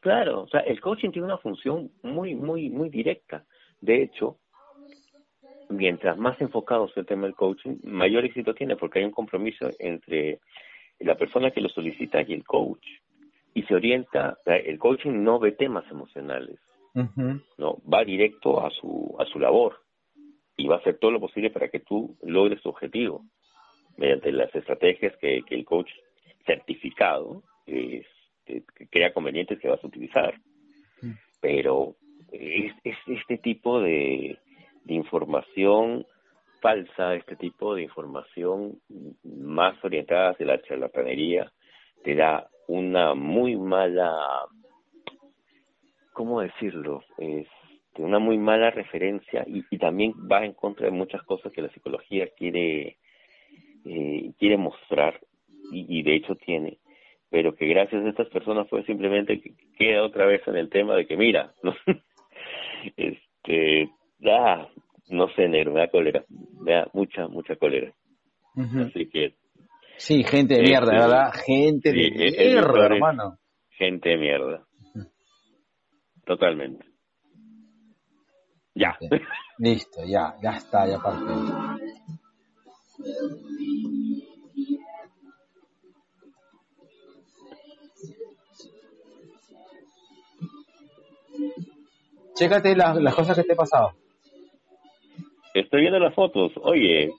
Claro, 0.00 0.44
o 0.44 0.48
sea, 0.48 0.60
el 0.60 0.80
coaching 0.80 1.10
tiene 1.10 1.26
una 1.26 1.36
función 1.36 1.90
muy, 2.02 2.34
muy, 2.34 2.70
muy 2.70 2.88
directa. 2.88 3.44
De 3.82 4.02
hecho, 4.02 4.38
mientras 5.68 6.16
más 6.16 6.40
enfocado 6.40 6.88
sea 6.88 7.02
el 7.02 7.06
tema 7.06 7.26
del 7.26 7.34
coaching, 7.34 7.80
mayor 7.82 8.24
éxito 8.24 8.54
tiene 8.54 8.76
porque 8.76 9.00
hay 9.00 9.04
un 9.04 9.10
compromiso 9.10 9.68
entre 9.78 10.40
la 11.00 11.16
persona 11.16 11.50
que 11.50 11.60
lo 11.60 11.68
solicita 11.68 12.22
y 12.22 12.32
el 12.32 12.44
coach. 12.44 12.86
Y 13.52 13.64
se 13.64 13.74
orienta, 13.74 14.38
el 14.46 14.78
coaching 14.78 15.22
no 15.22 15.38
ve 15.38 15.52
temas 15.52 15.84
emocionales, 15.90 16.58
no 16.94 17.78
va 17.90 18.04
directo 18.04 18.64
a 18.64 18.70
su 18.70 19.16
a 19.18 19.24
su 19.26 19.38
labor 19.38 19.78
y 20.56 20.66
va 20.66 20.76
a 20.76 20.78
hacer 20.78 20.98
todo 20.98 21.10
lo 21.10 21.20
posible 21.20 21.50
para 21.50 21.68
que 21.68 21.80
tú 21.80 22.16
logres 22.22 22.60
tu 22.62 22.68
objetivo 22.68 23.24
mediante 23.96 24.32
las 24.32 24.54
estrategias 24.54 25.16
que, 25.18 25.42
que 25.46 25.54
el 25.54 25.64
coach 25.64 25.90
certificado 26.44 27.42
crea 28.90 29.12
convenientes 29.12 29.58
que 29.60 29.68
vas 29.68 29.82
a 29.82 29.86
utilizar. 29.86 30.34
Pero 31.40 31.96
es, 32.30 32.72
es, 32.84 32.96
este 33.06 33.38
tipo 33.38 33.80
de, 33.80 34.38
de 34.84 34.94
información 34.94 36.06
falsa, 36.60 37.14
este 37.14 37.36
tipo 37.36 37.74
de 37.74 37.82
información 37.82 38.80
más 39.24 39.82
orientada 39.84 40.30
hacia 40.30 40.46
la 40.46 40.62
charlatanería, 40.62 41.52
te 42.04 42.14
da 42.14 42.48
una 42.68 43.14
muy 43.14 43.56
mala 43.56 44.46
¿cómo 46.12 46.40
decirlo? 46.40 47.02
Es 47.18 47.46
una 47.98 48.18
muy 48.18 48.38
mala 48.38 48.70
referencia 48.70 49.44
y, 49.46 49.64
y, 49.70 49.78
también 49.78 50.12
va 50.30 50.44
en 50.44 50.54
contra 50.54 50.86
de 50.86 50.92
muchas 50.92 51.22
cosas 51.22 51.52
que 51.52 51.62
la 51.62 51.68
psicología 51.70 52.28
quiere 52.36 52.96
eh, 53.84 54.32
quiere 54.38 54.56
mostrar 54.56 55.20
y, 55.72 55.98
y, 55.98 56.02
de 56.02 56.16
hecho 56.16 56.34
tiene 56.36 56.78
pero 57.30 57.54
que 57.54 57.66
gracias 57.66 58.04
a 58.04 58.08
estas 58.08 58.28
personas 58.28 58.68
fue 58.68 58.84
simplemente 58.84 59.40
que 59.40 59.54
queda 59.76 60.04
otra 60.04 60.26
vez 60.26 60.40
en 60.46 60.56
el 60.56 60.68
tema 60.70 60.94
de 60.94 61.06
que 61.06 61.16
mira 61.16 61.52
¿no? 61.62 61.74
este 62.96 63.90
ah, 64.26 64.68
no 65.10 65.28
sé 65.34 65.48
negro 65.48 65.72
me 65.72 65.80
da 65.80 65.88
cólera 65.88 66.24
me 66.60 66.72
da 66.72 66.88
mucha 66.94 67.28
mucha 67.28 67.56
cólera 67.56 67.92
así 68.56 69.08
que 69.10 69.34
sí 69.96 70.24
gente 70.24 70.54
de 70.54 70.62
mierda 70.62 70.94
este, 70.94 71.06
verdad 71.06 71.32
gente 71.46 71.92
de 71.92 72.10
mierda 72.10 72.86
hermano 72.86 73.38
gente 73.70 74.10
de 74.10 74.16
mierda 74.16 74.64
Totalmente. 76.24 76.84
Ya. 78.74 78.96
Listo, 79.58 80.04
ya, 80.06 80.34
ya 80.42 80.50
está, 80.56 80.86
ya 80.86 80.98
parte. 80.98 81.32
Chécate 92.34 92.74
las, 92.76 92.96
las 92.96 93.14
cosas 93.14 93.36
que 93.36 93.44
te 93.44 93.52
he 93.52 93.56
pasado. 93.56 93.92
Estoy 95.54 95.82
viendo 95.82 95.98
las 95.98 96.14
fotos. 96.14 96.52
Oye, 96.62 97.10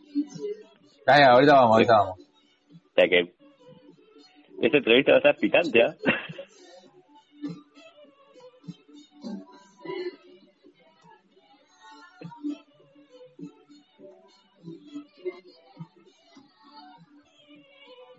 Ya, 1.08 1.20
ya, 1.20 1.32
ahorita 1.32 1.54
vamos, 1.54 1.72
ahorita 1.74 1.97
vamos. 1.97 2.20
o 2.20 2.93
sea 2.95 3.08
que 3.08 3.34
esta 4.62 4.78
entrevista 4.78 5.12
va 5.12 5.18
a 5.18 5.20
estar 5.20 5.38
picante, 5.38 5.84
¿ah? 5.84 5.95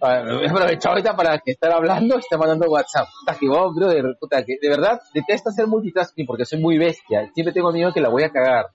A 0.05 0.23
ver, 0.23 0.43
He 0.45 0.49
aprovechado 0.51 0.95
ahorita 0.95 1.17
para 1.17 1.39
que 1.39 1.53
estar 1.53 1.73
hablando 1.73 2.17
y 2.17 2.19
está 2.19 2.37
mandando 2.37 2.71
WhatsApp. 2.71 3.09
Puta 3.21 3.39
que 3.39 3.49
vos, 3.49 3.75
brother, 3.75 4.05
puta 4.21 4.45
que 4.45 4.57
de 4.61 4.69
verdad 4.69 5.01
detesto 5.13 5.51
hacer 5.51 5.67
multitasking 5.67 6.27
porque 6.27 6.45
soy 6.45 6.61
muy 6.61 6.79
bestia. 6.79 7.31
Siempre 7.35 7.53
tengo 7.53 7.73
miedo 7.73 7.93
que 7.93 8.01
la 8.01 8.09
voy 8.11 8.23
a 8.23 8.31
cagar. 8.31 8.67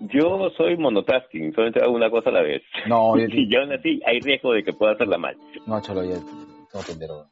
Yo 0.00 0.50
soy 0.56 0.76
monotasking, 0.76 1.52
solamente 1.54 1.82
hago 1.82 1.92
una 1.94 2.10
cosa 2.10 2.30
a 2.30 2.32
la 2.34 2.42
vez. 2.42 2.62
No, 2.86 3.16
yo, 3.18 3.24
Y 3.28 3.56
aún 3.56 3.72
así 3.72 4.00
hay 4.06 4.20
riesgo 4.20 4.52
de 4.52 4.62
que 4.62 4.72
pueda 4.72 4.92
hacerla 4.92 5.18
mal. 5.18 5.36
no, 5.66 5.80
cholo, 5.80 6.04
ya 6.04 6.16
tengo 6.70 6.84
pendejo. 6.86 7.26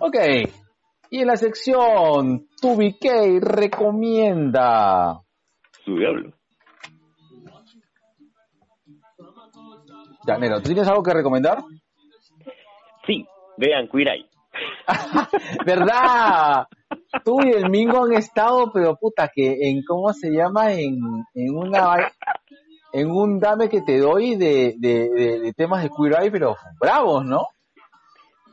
Ok. 0.00 0.16
Y 1.10 1.20
en 1.20 1.26
la 1.26 1.36
sección 1.36 2.48
TubiK 2.60 3.40
recomienda. 3.40 5.20
Su 5.84 5.96
diablo. 5.96 6.32
Ya, 10.28 10.36
Nero, 10.36 10.56
¿tú 10.60 10.64
tienes 10.68 10.86
algo 10.86 11.02
que 11.02 11.14
recomendar? 11.14 11.56
Sí, 13.06 13.26
vean 13.56 13.88
Queer 13.88 14.08
Eye. 14.08 14.26
¿Verdad? 15.64 16.66
Tú 17.24 17.38
y 17.42 17.50
el 17.50 17.70
Mingo 17.70 18.04
han 18.04 18.12
estado, 18.12 18.70
pero 18.70 18.96
puta, 18.96 19.30
que 19.34 19.56
en, 19.70 19.82
¿cómo 19.88 20.12
se 20.12 20.30
llama? 20.30 20.72
En, 20.74 20.98
en 21.34 21.56
una, 21.56 22.12
en 22.92 23.10
un 23.10 23.40
dame 23.40 23.70
que 23.70 23.80
te 23.80 23.98
doy 23.98 24.36
de, 24.36 24.74
de, 24.78 25.08
de, 25.08 25.38
de 25.40 25.52
temas 25.54 25.82
de 25.82 25.88
Queer 25.88 26.20
Eye, 26.22 26.30
pero 26.30 26.56
bravos, 26.78 27.24
¿no? 27.24 27.46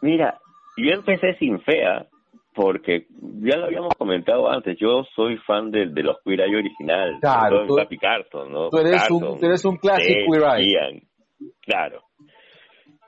Mira, 0.02 0.40
yo 0.78 0.92
empecé 0.94 1.36
sin 1.40 1.60
fea, 1.60 2.08
porque 2.54 3.08
ya 3.42 3.58
lo 3.58 3.66
habíamos 3.66 3.94
comentado 3.98 4.50
antes, 4.50 4.78
yo 4.80 5.04
soy 5.14 5.36
fan 5.46 5.72
de, 5.72 5.88
de 5.90 6.04
los 6.04 6.16
Queer 6.24 6.40
Eye 6.40 6.56
original, 6.56 7.18
Claro, 7.20 7.68
tú- 7.68 7.76
Carton, 8.00 8.50
¿no? 8.54 8.70
tú 8.70 8.78
eres 8.78 9.10
un- 9.10 9.20
Carton, 9.20 9.40
tú 9.42 9.46
eres 9.46 9.66
un 9.66 9.76
classic 9.76 10.08
Ted, 10.08 10.26
Queer 10.32 10.44
Eye. 10.58 11.08
Claro. 11.62 12.04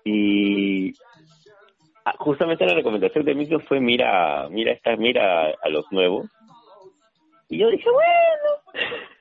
Y 0.03 0.93
ah, 2.05 2.15
justamente 2.17 2.65
la 2.65 2.75
recomendación 2.75 3.25
de 3.25 3.35
Micro 3.35 3.59
fue 3.61 3.79
mira, 3.79 4.47
mira 4.49 4.71
esta, 4.71 4.95
mira 4.95 5.51
a 5.61 5.69
los 5.69 5.85
nuevos. 5.91 6.27
Y 7.49 7.59
yo 7.59 7.69
dije, 7.69 7.89
bueno. 7.89 8.87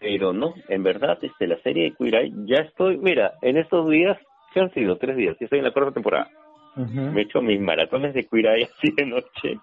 Pero 0.00 0.32
no, 0.32 0.54
en 0.68 0.82
verdad, 0.84 1.18
este, 1.22 1.48
la 1.48 1.60
serie 1.62 1.84
de 1.84 1.96
Queer 1.96 2.14
Eye, 2.14 2.32
ya 2.46 2.58
estoy, 2.58 2.98
mira, 2.98 3.34
en 3.42 3.56
estos 3.56 3.90
días, 3.90 4.16
¿qué 4.54 4.60
han 4.60 4.72
sido? 4.72 4.96
Tres 4.96 5.16
días, 5.16 5.36
ya 5.40 5.44
estoy 5.44 5.58
en 5.58 5.64
la 5.64 5.72
cuarta 5.72 5.92
temporada. 5.92 6.30
Me 6.76 7.20
he 7.20 7.24
hecho 7.24 7.42
mis 7.42 7.60
maratones 7.60 8.14
de 8.14 8.24
Queer 8.24 8.46
Eye 8.46 8.68
así 8.78 8.92
de 8.96 9.06
noche. 9.06 9.58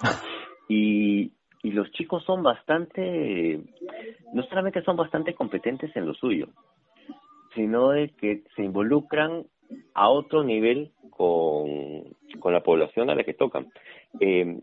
Y, 0.70 1.32
y 1.62 1.70
los 1.70 1.90
chicos 1.92 2.22
son 2.24 2.42
bastante, 2.42 3.58
no 4.34 4.42
solamente 4.42 4.82
son 4.82 4.96
bastante 4.96 5.32
competentes 5.32 5.96
en 5.96 6.04
lo 6.04 6.12
suyo, 6.12 6.48
sino 7.58 7.90
de 7.90 8.10
que 8.10 8.44
se 8.54 8.62
involucran 8.62 9.44
a 9.94 10.08
otro 10.08 10.44
nivel 10.44 10.92
con, 11.10 12.04
con 12.38 12.52
la 12.52 12.60
población 12.62 13.10
a 13.10 13.16
la 13.16 13.24
que 13.24 13.34
tocan. 13.34 13.66
Eh, 14.20 14.60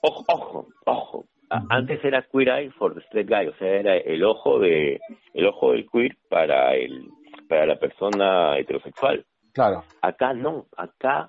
ojo, 0.00 0.24
ojo, 0.28 0.66
ojo. 0.86 1.24
Antes 1.68 2.02
era 2.04 2.22
Queer 2.30 2.48
Eye 2.48 2.70
for 2.70 2.94
the 2.94 3.00
Straight 3.02 3.28
Guy, 3.28 3.48
o 3.48 3.54
sea, 3.58 3.68
era 3.68 3.96
el 3.98 4.24
ojo 4.24 4.58
de 4.58 4.98
el 5.34 5.46
ojo 5.46 5.72
del 5.72 5.86
queer 5.90 6.16
para 6.30 6.74
el 6.74 7.04
para 7.48 7.66
la 7.66 7.76
persona 7.76 8.56
heterosexual. 8.58 9.24
Claro. 9.52 9.84
Acá 10.00 10.32
no, 10.32 10.66
acá 10.76 11.28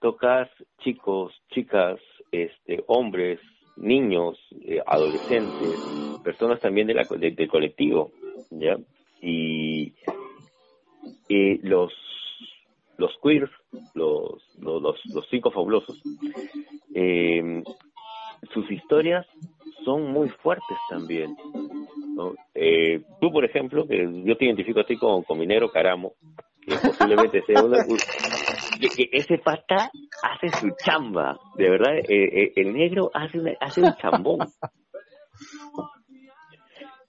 tocas 0.00 0.48
chicos, 0.78 1.32
chicas, 1.50 2.00
este, 2.32 2.82
hombres, 2.88 3.38
niños, 3.76 4.36
eh, 4.64 4.80
adolescentes, 4.84 6.20
personas 6.24 6.58
también 6.60 6.86
de 6.88 6.94
la, 6.94 7.04
de- 7.04 7.30
del 7.32 7.48
colectivo, 7.48 8.10
¿ya? 8.50 8.76
Y, 9.20 9.94
y 11.28 11.58
los 11.66 11.92
los 12.98 13.12
queers, 13.22 13.50
los, 13.94 14.42
los, 14.58 14.82
los, 14.82 15.28
cinco 15.30 15.50
fabulosos, 15.50 16.02
eh, 16.94 17.62
sus 18.54 18.70
historias 18.70 19.26
son 19.84 20.10
muy 20.12 20.28
fuertes 20.42 20.78
también. 20.88 21.36
¿no? 22.16 22.34
Eh, 22.54 23.02
tú, 23.20 23.30
por 23.30 23.44
ejemplo, 23.44 23.86
que 23.86 24.08
yo 24.24 24.36
te 24.38 24.46
identifico 24.46 24.80
a 24.80 24.84
ti 24.86 24.96
con, 24.96 25.22
con 25.24 25.38
Minero 25.38 25.70
Caramo, 25.70 26.14
que 26.62 26.74
posiblemente 26.78 27.42
sea 27.44 27.62
una, 27.62 27.76
un- 27.86 27.98
que, 28.80 29.08
ese 29.12 29.36
pata 29.38 29.90
hace 30.22 30.48
su 30.58 30.70
chamba, 30.82 31.38
de 31.58 31.68
verdad, 31.68 31.98
eh, 31.98 32.04
eh, 32.08 32.52
el 32.56 32.72
negro 32.72 33.10
hace, 33.12 33.38
una- 33.38 33.56
hace 33.60 33.82
un 33.82 33.94
chambón. 33.96 34.38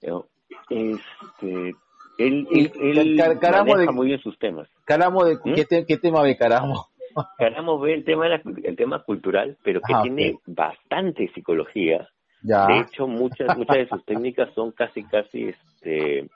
Este, 0.70 1.74
él, 2.18 2.46
él, 2.50 2.72
él 2.80 3.16
Car- 3.16 3.38
Caramo 3.38 3.72
maneja 3.72 3.90
de- 3.92 3.96
muy 3.96 4.06
bien 4.08 4.20
sus 4.20 4.38
temas. 4.38 4.68
Caramo, 4.84 5.24
de, 5.24 5.36
¿Mm? 5.36 5.54
¿qué, 5.54 5.64
te- 5.64 5.86
¿qué 5.86 5.96
tema 5.98 6.22
ve 6.22 6.36
Caramo? 6.36 6.86
Caramo 7.38 7.78
ve 7.78 7.94
el 7.94 8.04
tema, 8.04 8.24
de 8.24 8.30
la 8.30 8.42
cul- 8.42 8.60
el 8.64 8.76
tema 8.76 9.02
cultural, 9.02 9.56
pero 9.62 9.80
que 9.80 9.94
Ah, 9.94 10.02
tiene 10.02 10.38
bastante 10.46 11.28
psicología. 11.34 12.08
Ya. 12.42 12.66
De 12.66 12.80
hecho, 12.80 13.06
muchas 13.08 13.56
muchas 13.56 13.76
de 13.78 13.88
sus 13.88 14.04
técnicas 14.04 14.52
son 14.54 14.70
casi 14.72 15.02
casi 15.04 15.48
este 15.48 16.28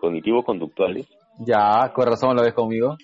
cognitivo-conductuales. 0.00 1.06
Ya, 1.40 1.92
con 1.94 2.06
razón 2.06 2.34
lo 2.36 2.42
ves 2.42 2.54
conmigo. 2.54 2.96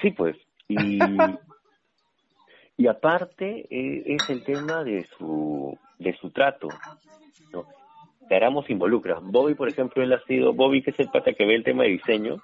Sí, 0.00 0.10
pues. 0.12 0.36
Y, 0.68 0.98
y 2.78 2.86
aparte 2.86 3.66
eh, 3.70 4.02
es 4.06 4.30
el 4.30 4.44
tema 4.44 4.82
de 4.84 5.06
su 5.18 5.76
de 5.98 6.16
su 6.18 6.30
trato. 6.30 6.68
¿no? 7.52 7.64
Caramo 8.32 8.62
se 8.62 8.72
involucra. 8.72 9.18
Bobby, 9.20 9.54
por 9.54 9.68
ejemplo, 9.68 10.02
él 10.02 10.10
ha 10.14 10.20
sido, 10.24 10.54
Bobby, 10.54 10.80
que 10.80 10.92
es 10.92 11.00
el 11.00 11.08
pata 11.10 11.34
que 11.34 11.44
ve 11.44 11.54
el 11.54 11.64
tema 11.64 11.82
de 11.82 11.90
diseño, 11.90 12.36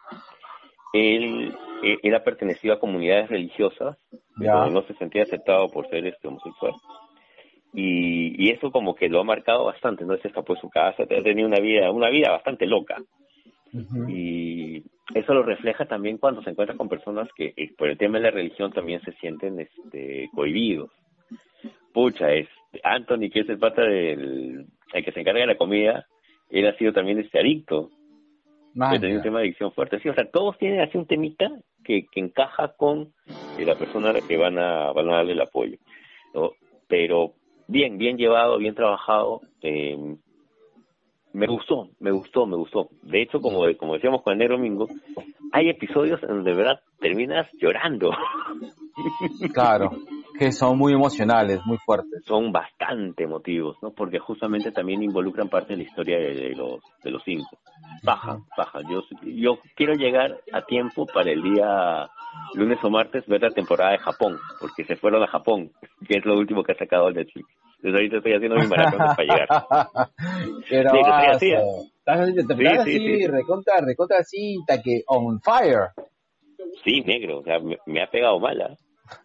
él, 0.92 1.50
eh, 1.82 1.96
él 2.02 2.14
ha 2.14 2.22
pertenecido 2.22 2.74
a 2.74 2.78
comunidades 2.78 3.30
religiosas 3.30 3.96
Ya. 4.38 4.52
donde 4.52 4.74
no 4.74 4.82
se 4.82 4.92
sentía 4.94 5.22
aceptado 5.22 5.66
por 5.70 5.88
ser 5.88 6.06
este 6.06 6.28
homosexual. 6.28 6.74
Y, 7.72 8.34
y 8.44 8.50
eso 8.50 8.70
como 8.70 8.94
que 8.94 9.08
lo 9.08 9.20
ha 9.20 9.24
marcado 9.24 9.64
bastante, 9.64 10.04
¿no? 10.04 10.14
Se 10.18 10.28
escapó 10.28 10.54
de 10.56 10.60
su 10.60 10.68
casa, 10.68 11.04
ha 11.04 11.06
tenido 11.06 11.48
una 11.48 11.58
vida, 11.60 11.90
una 11.90 12.10
vida 12.10 12.32
bastante 12.32 12.66
loca. 12.66 12.96
Y 14.08 14.82
eso 15.14 15.32
lo 15.32 15.42
refleja 15.42 15.86
también 15.86 16.18
cuando 16.18 16.42
se 16.42 16.50
encuentra 16.50 16.76
con 16.76 16.90
personas 16.90 17.30
que 17.34 17.54
eh, 17.56 17.70
por 17.78 17.88
el 17.88 17.96
tema 17.96 18.18
de 18.18 18.24
la 18.24 18.30
religión 18.30 18.72
también 18.72 19.00
se 19.00 19.12
sienten 19.12 19.58
este 19.58 20.28
cohibidos. 20.34 20.90
Pucha, 21.94 22.30
es 22.32 22.46
Anthony, 22.84 23.30
que 23.32 23.40
es 23.40 23.48
el 23.48 23.58
pata 23.58 23.82
del 23.82 24.66
el 24.92 25.04
que 25.04 25.12
se 25.12 25.20
encarga 25.20 25.40
de 25.40 25.46
la 25.46 25.58
comida, 25.58 26.06
él 26.50 26.66
ha 26.66 26.76
sido 26.76 26.92
también 26.92 27.18
este 27.18 27.38
adicto, 27.38 27.90
ha 28.80 28.98
tenido 28.98 29.18
un 29.18 29.22
tema 29.22 29.38
de 29.38 29.46
adicción 29.46 29.72
fuerte. 29.72 29.98
Sí, 30.00 30.08
o 30.08 30.14
sea, 30.14 30.30
todos 30.30 30.56
tienen 30.58 30.80
así 30.80 30.96
un 30.96 31.06
temita 31.06 31.50
que, 31.84 32.06
que 32.10 32.20
encaja 32.20 32.74
con 32.76 33.12
eh, 33.58 33.64
la 33.64 33.74
persona 33.74 34.10
a 34.10 34.12
la 34.12 34.20
que 34.20 34.36
van 34.36 34.58
a, 34.58 34.92
van 34.92 35.08
a 35.08 35.16
darle 35.16 35.32
el 35.32 35.40
apoyo. 35.40 35.76
¿no? 36.34 36.52
Pero 36.86 37.32
bien, 37.66 37.98
bien 37.98 38.16
llevado, 38.16 38.58
bien 38.58 38.74
trabajado. 38.74 39.40
eh, 39.62 40.16
me 41.32 41.46
gustó, 41.46 41.90
me 42.00 42.10
gustó, 42.10 42.46
me 42.46 42.56
gustó. 42.56 42.88
De 43.02 43.22
hecho, 43.22 43.40
como, 43.40 43.64
como 43.76 43.94
decíamos 43.94 44.22
con 44.22 44.40
el 44.40 44.48
Domingo, 44.48 44.88
hay 45.52 45.68
episodios 45.68 46.22
en 46.22 46.28
donde 46.28 46.50
de 46.50 46.56
verdad 46.56 46.80
terminas 47.00 47.46
llorando. 47.60 48.10
Claro, 49.52 49.92
que 50.38 50.52
son 50.52 50.78
muy 50.78 50.92
emocionales, 50.92 51.60
muy 51.66 51.78
fuertes. 51.78 52.24
Son 52.24 52.52
bastante 52.52 53.24
emotivos, 53.24 53.76
¿no? 53.82 53.90
Porque 53.90 54.18
justamente 54.18 54.70
también 54.70 55.02
involucran 55.02 55.48
parte 55.48 55.72
de 55.74 55.78
la 55.78 55.82
historia 55.82 56.18
de, 56.18 56.34
de 56.34 56.54
los 56.54 56.80
de 57.02 57.10
los 57.10 57.22
cinco. 57.24 57.58
Baja, 58.02 58.38
baja. 58.56 58.80
Yo 58.88 59.02
yo 59.22 59.58
quiero 59.74 59.94
llegar 59.94 60.40
a 60.52 60.62
tiempo 60.62 61.06
para 61.06 61.30
el 61.30 61.42
día 61.42 62.08
lunes 62.54 62.78
o 62.82 62.90
martes 62.90 63.26
ver 63.26 63.42
la 63.42 63.50
temporada 63.50 63.92
de 63.92 63.98
Japón, 63.98 64.38
porque 64.60 64.84
se 64.84 64.96
fueron 64.96 65.22
a 65.22 65.26
Japón, 65.26 65.70
que 66.08 66.18
es 66.18 66.24
lo 66.24 66.38
último 66.38 66.62
que 66.62 66.72
ha 66.72 66.78
sacado 66.78 67.08
el 67.08 67.14
Netflix. 67.14 67.48
Entonces 67.76 67.94
ahorita 67.94 68.16
estoy 68.16 68.32
haciendo 68.34 68.56
mi 68.56 68.66
maratón 68.66 68.98
para 68.98 69.22
llegar. 69.22 69.48
Pero 70.68 70.90
Sí, 70.90 70.98
así, 71.28 71.52
Estás 71.52 72.28
Sí, 72.84 72.98
sí, 72.98 73.16
sí. 73.18 73.26
recontra, 73.26 73.74
recontra 73.80 74.18
así, 74.18 74.58
que 74.82 75.02
on 75.06 75.40
fire. 75.40 75.90
Sí, 76.84 77.02
negro, 77.02 77.38
o 77.38 77.42
sea, 77.44 77.60
me, 77.60 77.76
me 77.86 78.02
ha 78.02 78.10
pegado 78.10 78.40
mala. 78.40 78.76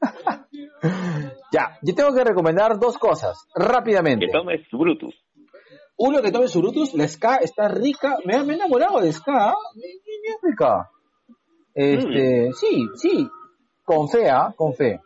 Ya, 1.51 1.77
yo 1.81 1.93
tengo 1.95 2.13
que 2.13 2.23
recomendar 2.23 2.79
dos 2.79 2.97
cosas, 2.97 3.37
rápidamente. 3.55 4.25
Que 4.25 4.31
tomes 4.31 4.61
Brutus. 4.71 5.13
uno 5.97 6.21
que 6.21 6.31
tome 6.31 6.47
su 6.47 6.59
Brutus, 6.61 6.93
la 6.95 7.07
ska 7.07 7.37
está 7.37 7.67
rica. 7.67 8.17
Me, 8.25 8.43
me 8.43 8.53
he 8.53 8.55
enamorado 8.55 8.99
de 8.99 9.13
ska. 9.13 9.53
Bien 9.75 10.37
rica. 10.41 10.89
Este, 11.75 12.49
Mm. 12.49 12.53
sí, 12.53 12.87
sí. 12.95 13.29
Con 13.83 14.09
fe, 14.09 14.29
¿ah? 14.29 14.53
Con 14.55 14.73
fe. 14.73 14.99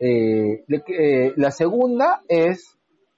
Eh, 0.00 0.64
le- 0.66 0.84
eh, 0.86 1.32
la 1.36 1.50
segunda 1.50 2.22
es, 2.28 2.76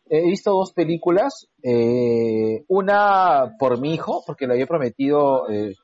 he 0.09 0.23
visto 0.23 0.53
dos 0.53 0.73
películas, 0.73 1.49
eh, 1.63 2.65
una 2.69 3.55
por 3.59 3.79
mi 3.81 3.95
hijo, 3.95 4.23
porque 4.27 4.47
le 4.47 4.55
había 4.55 4.67
prometido 4.67 5.49
eh, 5.51 5.75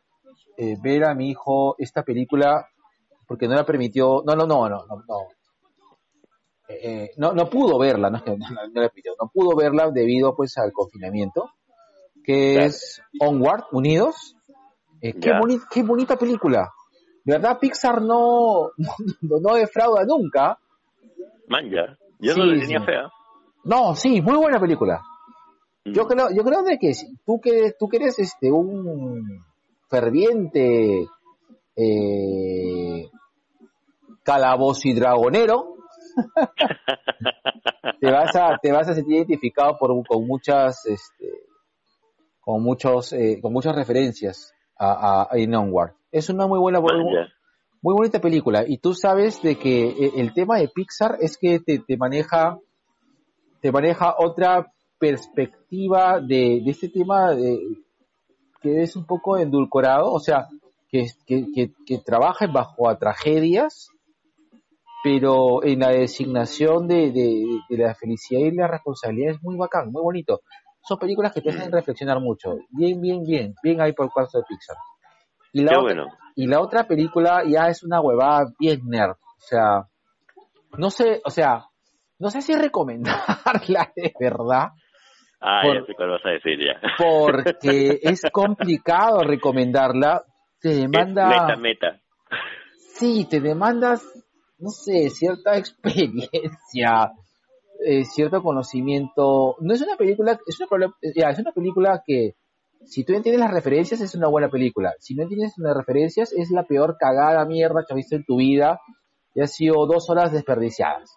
eh, 0.56 0.76
ver 0.82 1.04
a 1.04 1.14
mi 1.14 1.30
hijo 1.30 1.74
esta 1.78 2.02
película, 2.02 2.68
porque 3.26 3.48
no 3.48 3.54
le 3.56 3.64
permitió, 3.64 4.22
no, 4.24 4.34
no, 4.36 4.46
no, 4.46 4.68
no, 4.68 4.86
no, 4.86 4.96
no. 5.08 5.18
Eh, 6.68 6.78
eh, 6.82 7.10
no, 7.16 7.32
no 7.32 7.48
pudo 7.48 7.78
verla, 7.78 8.10
no, 8.10 8.18
no, 8.26 8.68
no 8.72 8.80
le 8.80 8.90
pidió, 8.90 9.12
no 9.20 9.28
pudo 9.32 9.56
verla 9.56 9.90
debido 9.90 10.34
pues 10.34 10.56
al 10.58 10.72
confinamiento, 10.72 11.50
que 12.24 12.54
Claro. 12.54 12.66
es 12.68 13.02
Onward, 13.20 13.64
Unidos. 13.72 14.36
Eh, 15.00 15.12
qué, 15.20 15.30
boni- 15.32 15.60
qué 15.70 15.82
bonita 15.82 16.16
película. 16.16 16.70
De 17.24 17.34
verdad, 17.34 17.58
Pixar 17.58 18.00
no, 18.02 18.70
no, 19.22 19.40
no 19.40 19.54
defrauda 19.54 20.04
nunca. 20.04 20.58
Man, 21.48 21.70
ya. 21.70 21.96
Yo 22.18 22.34
no 22.36 22.44
Sí, 22.44 22.50
le 22.50 22.60
tenía 22.60 22.80
sí. 22.80 22.86
fea. 22.86 23.10
No, 23.64 23.94
sí, 23.94 24.22
muy 24.22 24.36
buena 24.36 24.58
película. 24.60 25.00
Yo 25.84 26.04
Mm. 26.04 26.08
creo, 26.08 26.30
yo 26.30 26.42
creo 26.44 26.62
de 26.62 26.78
que 26.78 26.92
tú 27.24 27.40
que 27.40 27.74
tú 27.78 27.88
que 27.88 27.96
eres 27.98 28.18
este 28.18 28.50
un 28.50 29.44
ferviente 29.88 31.06
eh, 31.76 33.10
calabozo 34.26 34.88
y 34.88 34.94
dragonero, 34.94 35.76
te 38.00 38.10
vas 38.10 38.34
a 38.34 38.58
te 38.60 38.72
vas 38.72 38.88
a 38.88 38.94
sentir 38.94 39.18
identificado 39.18 39.78
por 39.78 39.90
con 40.06 40.26
muchas 40.26 40.84
este 40.86 41.44
con 42.40 42.62
muchos 42.62 43.12
eh, 43.12 43.38
con 43.40 43.52
muchas 43.52 43.76
referencias 43.76 44.52
a, 44.76 45.28
a, 45.30 45.38
in 45.38 45.54
Onward. 45.54 45.92
Es 46.10 46.28
una 46.28 46.46
muy 46.46 46.58
buena 46.58 46.80
muy 46.80 47.94
bonita 47.94 48.20
película. 48.20 48.64
Y 48.66 48.78
tú 48.78 48.94
sabes 48.94 49.40
de 49.42 49.58
que 49.58 49.88
eh, 49.88 50.12
el 50.16 50.34
tema 50.34 50.58
de 50.58 50.68
Pixar 50.68 51.18
es 51.20 51.38
que 51.38 51.60
te, 51.60 51.78
te 51.78 51.96
maneja 51.96 52.58
te 53.60 53.70
maneja 53.70 54.16
otra 54.18 54.72
perspectiva 54.98 56.20
de, 56.20 56.62
de 56.64 56.70
este 56.70 56.88
tema 56.88 57.32
de, 57.32 57.58
que 58.60 58.82
es 58.82 58.96
un 58.96 59.06
poco 59.06 59.38
endulcorado, 59.38 60.12
o 60.12 60.20
sea, 60.20 60.48
que, 60.88 61.06
que, 61.26 61.46
que, 61.54 61.72
que 61.86 61.98
trabaja 61.98 62.46
bajo 62.46 62.88
a 62.88 62.98
tragedias, 62.98 63.90
pero 65.08 65.62
en 65.62 65.78
la 65.78 65.90
designación 65.90 66.88
de, 66.88 67.12
de, 67.12 67.44
de 67.68 67.78
la 67.78 67.94
felicidad 67.94 68.40
y 68.40 68.50
la 68.50 68.66
responsabilidad 68.66 69.34
es 69.34 69.42
muy 69.42 69.56
bacán, 69.56 69.92
muy 69.92 70.02
bonito. 70.02 70.40
Son 70.82 70.98
películas 70.98 71.32
que 71.32 71.40
te 71.40 71.50
hacen 71.50 71.70
reflexionar 71.70 72.18
mucho. 72.18 72.56
Bien, 72.70 73.00
bien, 73.00 73.22
bien, 73.22 73.54
bien 73.62 73.80
ahí 73.80 73.92
por 73.92 74.06
el 74.06 74.12
caso 74.12 74.38
de 74.38 74.44
Pixar. 74.48 74.76
Y 75.52 75.62
la, 75.62 75.70
Qué 75.70 75.76
otra, 75.76 75.94
bueno. 75.94 76.06
y 76.34 76.46
la 76.48 76.60
otra 76.60 76.88
película 76.88 77.44
ya 77.46 77.68
es 77.68 77.84
una 77.84 78.00
huevada 78.00 78.46
bien 78.58 78.80
nerd. 78.88 79.12
O 79.12 79.40
sea, 79.48 79.84
no 80.76 80.90
sé, 80.90 81.20
o 81.24 81.30
sea, 81.30 81.66
no 82.18 82.28
sé 82.30 82.42
si 82.42 82.56
recomendarla 82.56 83.92
de 83.94 84.12
verdad, 84.18 84.70
Ah, 85.40 85.60
Por- 85.62 85.78
ya 85.80 85.86
sé 85.86 85.94
cuál 85.94 86.10
vas 86.10 86.26
a 86.26 86.30
decir 86.30 86.58
ya. 86.58 86.80
porque 86.98 88.00
es 88.02 88.22
complicado 88.32 89.20
recomendarla. 89.22 90.24
Te 90.60 90.70
Es 90.70 90.80
demanda, 90.80 91.28
meta, 91.28 91.56
meta. 91.56 92.00
sí, 92.94 93.24
te 93.30 93.40
demandas, 93.40 94.02
no 94.58 94.70
sé, 94.70 95.10
cierta 95.10 95.56
experiencia, 95.58 97.12
eh, 97.84 98.04
cierto 98.04 98.42
conocimiento. 98.42 99.56
No 99.60 99.74
es 99.74 99.82
una 99.82 99.96
película, 99.96 100.38
es 100.46 100.60
una, 100.60 100.68
proble- 100.68 100.94
ya, 101.14 101.30
es 101.30 101.38
una 101.38 101.52
película 101.52 102.02
que 102.06 102.34
si 102.84 103.04
tú 103.04 103.14
entiendes 103.14 103.40
las 103.40 103.52
referencias 103.52 104.00
es 104.00 104.14
una 104.14 104.28
buena 104.28 104.48
película. 104.48 104.92
Si 105.00 105.14
no 105.14 105.22
entiendes 105.24 105.54
las 105.58 105.76
referencias 105.76 106.32
es 106.32 106.50
la 106.50 106.62
peor 106.64 106.96
cagada 106.98 107.44
mierda 107.44 107.84
que 107.86 107.92
has 107.92 107.96
visto 107.96 108.16
en 108.16 108.24
tu 108.24 108.36
vida 108.36 108.80
y 109.34 109.42
ha 109.42 109.46
sido 109.46 109.86
dos 109.86 110.08
horas 110.08 110.32
desperdiciadas. 110.32 111.16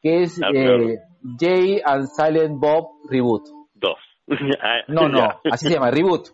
Que 0.00 0.22
es 0.22 0.40
eh. 0.54 0.98
Jay 1.38 1.80
and 1.84 2.06
Silent 2.08 2.58
Bob 2.58 2.88
Reboot. 3.08 3.46
Dos. 3.74 3.98
Ah, 4.60 4.78
No, 4.88 5.08
no, 5.08 5.28
así 5.50 5.66
se 5.68 5.74
llama, 5.74 5.90
Reboot. 5.90 6.28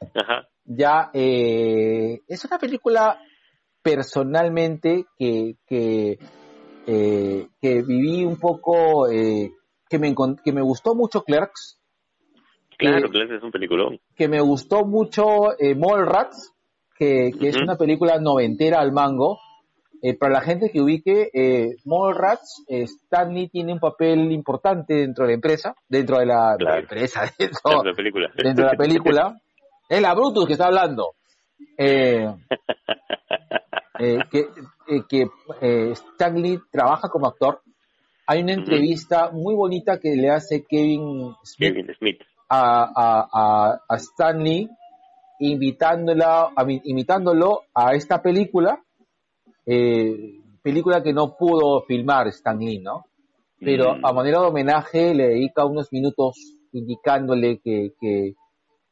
Ajá. 0.14 0.46
Ya, 0.64 1.10
eh, 1.12 2.20
es 2.28 2.44
una 2.44 2.58
película 2.58 3.18
personalmente 3.82 5.04
que, 5.18 5.56
que, 5.66 6.18
eh, 6.86 7.48
que 7.60 7.82
viví 7.82 8.24
un 8.24 8.38
poco, 8.38 9.08
eh, 9.10 9.50
que, 9.88 9.98
me, 9.98 10.14
que 10.44 10.52
me 10.52 10.62
gustó 10.62 10.94
mucho 10.94 11.22
Clerks, 11.22 11.78
Claro, 12.78 13.06
Eh, 13.06 13.10
claro, 13.10 13.36
es 13.36 13.42
un 13.44 13.52
peliculón. 13.52 14.00
que 14.16 14.26
me 14.28 14.40
gustó 14.40 14.84
mucho 14.84 15.52
eh, 15.58 15.74
Mallrats, 15.76 16.52
que, 16.98 17.30
que 17.38 17.48
es 17.50 17.56
una 17.56 17.76
película 17.76 18.18
noventera 18.18 18.80
al 18.80 18.90
mango. 18.92 19.38
Eh, 20.04 20.16
para 20.18 20.32
la 20.32 20.40
gente 20.40 20.68
que 20.72 20.80
ubique, 20.80 21.30
eh, 21.32 21.76
Mallrats, 21.84 22.64
eh, 22.66 22.82
Stanley 22.82 23.48
tiene 23.50 23.72
un 23.72 23.78
papel 23.78 24.32
importante 24.32 24.94
dentro 24.94 25.24
de 25.24 25.28
la 25.30 25.34
empresa, 25.34 25.76
dentro 25.88 26.18
de 26.18 26.26
la, 26.26 26.56
empresa, 26.76 27.20
dentro, 27.38 27.60
Dentro 27.62 27.82
de 27.84 27.90
la 27.90 27.94
película. 27.94 28.30
dentro 28.34 28.64
de 28.64 28.70
la 28.72 28.76
película. 28.76 29.40
Es 29.88 30.00
la 30.00 30.14
Brutus 30.14 30.46
que 30.46 30.54
está 30.54 30.66
hablando. 30.66 31.10
Eh, 31.76 32.26
eh, 34.02 34.18
que 34.30 34.40
eh, 34.88 35.02
que 35.08 35.20
eh, 35.60 35.90
Stan 35.92 36.34
Lee 36.42 36.58
trabaja 36.70 37.08
como 37.08 37.26
actor. 37.26 37.60
Hay 38.26 38.42
una 38.42 38.52
entrevista 38.54 39.30
muy 39.32 39.54
bonita 39.54 39.98
que 39.98 40.14
le 40.16 40.30
hace 40.30 40.64
Kevin 40.68 41.34
Smith 41.44 41.74
Kevin 41.74 41.94
Smith. 41.98 42.20
a, 42.48 42.82
a, 42.84 43.28
a, 43.32 43.80
a 43.88 43.96
Stan 43.96 44.38
Lee 44.42 44.68
invitándola, 45.40 46.52
a, 46.54 46.64
invitándolo 46.84 47.62
a 47.74 47.94
esta 47.94 48.22
película, 48.22 48.80
eh, 49.66 50.40
película 50.62 51.02
que 51.02 51.12
no 51.12 51.36
pudo 51.36 51.82
filmar 51.82 52.28
Stan 52.28 52.58
Lee, 52.58 52.78
¿no? 52.78 53.06
Pero 53.58 53.96
Mm. 53.96 54.04
a 54.06 54.12
manera 54.12 54.40
de 54.40 54.46
homenaje 54.46 55.14
le 55.14 55.28
dedica 55.28 55.64
unos 55.64 55.92
minutos 55.92 56.36
indicándole 56.72 57.60
que, 57.62 57.92
que, 58.00 58.34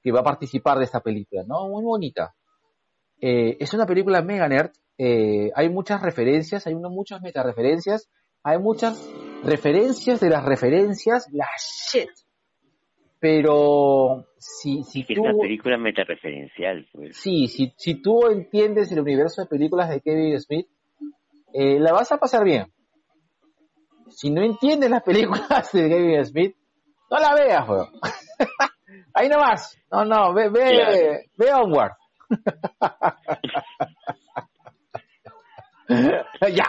que 0.02 0.12
va 0.12 0.20
a 0.20 0.24
participar 0.24 0.78
de 0.78 0.84
esta 0.84 1.00
película, 1.00 1.42
¿no? 1.46 1.68
Muy 1.68 1.84
bonita. 1.84 2.34
Eh, 3.20 3.56
es 3.61 3.72
una 3.74 3.86
película 3.86 4.22
mega 4.22 4.48
nerd, 4.48 4.70
eh, 5.03 5.51
hay 5.55 5.68
muchas 5.70 6.03
referencias, 6.03 6.66
hay 6.66 6.74
uno- 6.74 6.90
muchas 6.90 7.22
metareferencias, 7.22 8.11
hay 8.42 8.59
muchas 8.59 9.03
referencias 9.42 10.20
de 10.20 10.28
las 10.28 10.44
referencias, 10.44 11.26
la 11.32 11.46
shit. 11.59 12.11
Pero 13.18 14.26
si, 14.38 14.82
si 14.84 15.01
Es 15.09 15.14
tú, 15.14 15.22
una 15.22 15.34
película 15.34 15.76
metareferencial, 15.78 16.86
pues. 16.92 17.16
sí, 17.16 17.48
si, 17.48 17.72
si 17.76 18.01
tú 18.03 18.26
entiendes 18.30 18.90
el 18.92 19.01
universo 19.01 19.42
de 19.42 19.48
películas 19.48 19.88
de 19.90 20.01
Kevin 20.01 20.38
Smith, 20.40 20.66
eh, 21.53 21.78
la 21.78 21.92
vas 21.92 22.11
a 22.12 22.18
pasar 22.18 22.44
bien. 22.44 22.72
Si 24.09 24.30
no 24.30 24.42
entiendes 24.42 24.90
las 24.90 25.03
películas 25.03 25.70
de 25.72 25.88
Kevin 25.88 26.24
Smith, 26.24 26.57
no 27.11 27.18
la 27.18 27.34
veas, 27.34 27.68
weón. 27.68 27.88
Ahí 29.14 29.28
nomás. 29.28 29.76
No, 29.90 30.05
no, 30.05 30.32
ve, 30.34 30.48
ve, 30.48 30.61
Claro. 30.70 31.18
ve 31.36 31.53
Onward. 31.55 31.92
ya. 36.55 36.66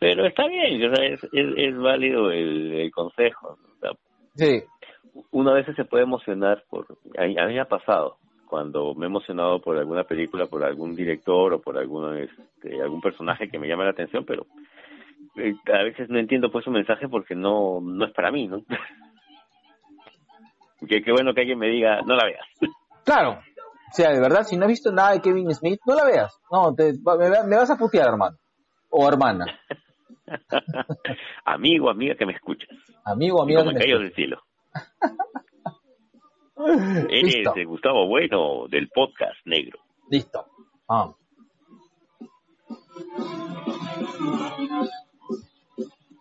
Pero 0.00 0.26
está 0.26 0.46
bien, 0.48 0.90
o 0.90 0.94
sea, 0.94 1.06
es, 1.06 1.22
es, 1.32 1.46
es 1.56 1.76
válido 1.78 2.30
el, 2.30 2.72
el 2.74 2.90
consejo. 2.90 3.58
O 3.76 3.80
sea, 3.80 3.90
Sí. 4.36 4.62
uno 5.30 5.50
a 5.50 5.54
veces 5.54 5.76
se 5.76 5.84
puede 5.84 6.02
emocionar 6.04 6.64
por... 6.68 6.86
A, 7.16 7.22
a 7.22 7.46
mí 7.46 7.54
me 7.54 7.60
ha 7.60 7.68
pasado 7.68 8.16
cuando 8.48 8.94
me 8.94 9.06
he 9.06 9.08
emocionado 9.08 9.60
por 9.60 9.78
alguna 9.78 10.04
película, 10.04 10.46
por 10.46 10.64
algún 10.64 10.94
director 10.94 11.54
o 11.54 11.60
por 11.60 11.78
algún, 11.78 12.18
este, 12.18 12.80
algún 12.82 13.00
personaje 13.00 13.48
que 13.48 13.58
me 13.58 13.66
llama 13.68 13.84
la 13.84 13.90
atención, 13.90 14.24
pero 14.24 14.46
eh, 15.36 15.54
a 15.72 15.82
veces 15.82 16.08
no 16.08 16.18
entiendo 16.18 16.50
pues 16.52 16.64
su 16.64 16.70
mensaje 16.70 17.08
porque 17.08 17.34
no, 17.34 17.80
no 17.80 18.04
es 18.04 18.12
para 18.12 18.30
mí, 18.30 18.46
¿no? 18.46 18.62
que 20.88 21.02
qué 21.02 21.12
bueno 21.12 21.34
que 21.34 21.40
alguien 21.40 21.58
me 21.58 21.68
diga, 21.68 22.02
no 22.02 22.14
la 22.14 22.26
veas. 22.26 22.46
Claro. 23.04 23.40
O 23.90 23.94
sea, 23.96 24.10
de 24.10 24.20
verdad, 24.20 24.42
si 24.44 24.56
no 24.56 24.64
has 24.64 24.70
visto 24.70 24.90
nada 24.92 25.12
de 25.12 25.20
Kevin 25.20 25.54
Smith, 25.54 25.80
no 25.86 25.94
la 25.94 26.04
veas. 26.04 26.36
No, 26.50 26.74
te, 26.74 26.92
me, 26.94 27.28
va- 27.30 27.44
me 27.44 27.56
vas 27.56 27.70
a 27.70 27.76
putear, 27.76 28.08
hermano. 28.08 28.36
O 28.90 29.08
hermana. 29.08 29.46
Amigo, 31.44 31.90
amiga 31.90 32.14
que 32.16 32.26
me 32.26 32.32
escuchas. 32.32 32.68
Amigo, 33.04 33.42
amiga. 33.42 33.62
que 33.62 33.72
me 33.72 33.78
caído 33.78 34.02
escucha. 34.02 34.04
del 34.04 34.14
cielo. 34.14 34.42
Eres 37.10 37.54
de 37.54 37.64
Gustavo 37.64 38.06
Bueno 38.08 38.66
del 38.68 38.88
podcast 38.88 39.34
negro. 39.44 39.78
Listo. 40.10 40.44
Ah. 40.88 41.12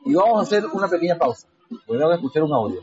Y 0.06 0.14
vamos 0.16 0.40
a 0.40 0.42
hacer 0.42 0.66
una 0.74 0.88
pequeña 0.88 1.18
pausa. 1.18 1.48
Tengo 1.88 2.10
que 2.10 2.16
escuchar 2.16 2.44
un 2.44 2.54
audio. 2.54 2.82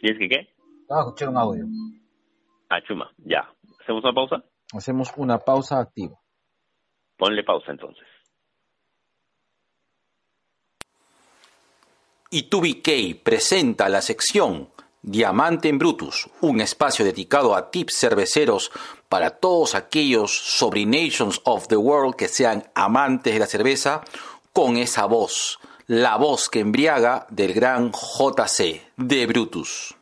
¿Tienes 0.00 0.18
que 0.18 0.28
qué? 0.28 0.48
Vamos 0.88 1.04
a 1.04 1.08
escuchar 1.08 1.28
un 1.28 1.36
audio. 1.36 1.66
Ah, 2.68 2.80
chuma, 2.86 3.10
ya. 3.18 3.48
¿Hacemos 3.80 4.04
una 4.04 4.12
pausa? 4.12 4.44
Hacemos 4.74 5.12
una 5.16 5.38
pausa 5.38 5.80
activa. 5.80 6.18
Ponle 7.16 7.42
pausa 7.42 7.72
entonces. 7.72 8.06
y 12.30 12.48
2BK 12.48 13.22
presenta 13.22 13.88
la 13.88 14.02
sección 14.02 14.70
Diamante 15.00 15.68
en 15.68 15.78
Brutus, 15.78 16.28
un 16.40 16.60
espacio 16.60 17.04
dedicado 17.04 17.54
a 17.54 17.70
tips 17.70 17.96
cerveceros 17.98 18.70
para 19.08 19.30
todos 19.30 19.74
aquellos 19.74 20.36
sobrinations 20.36 21.40
of 21.44 21.68
the 21.68 21.76
world 21.76 22.16
que 22.16 22.28
sean 22.28 22.64
amantes 22.74 23.32
de 23.32 23.38
la 23.38 23.46
cerveza, 23.46 24.02
con 24.52 24.76
esa 24.76 25.06
voz, 25.06 25.60
la 25.86 26.16
voz 26.16 26.48
que 26.48 26.60
embriaga 26.60 27.26
del 27.30 27.54
gran 27.54 27.92
JC 27.92 28.82
de 28.96 29.26
Brutus. 29.26 29.94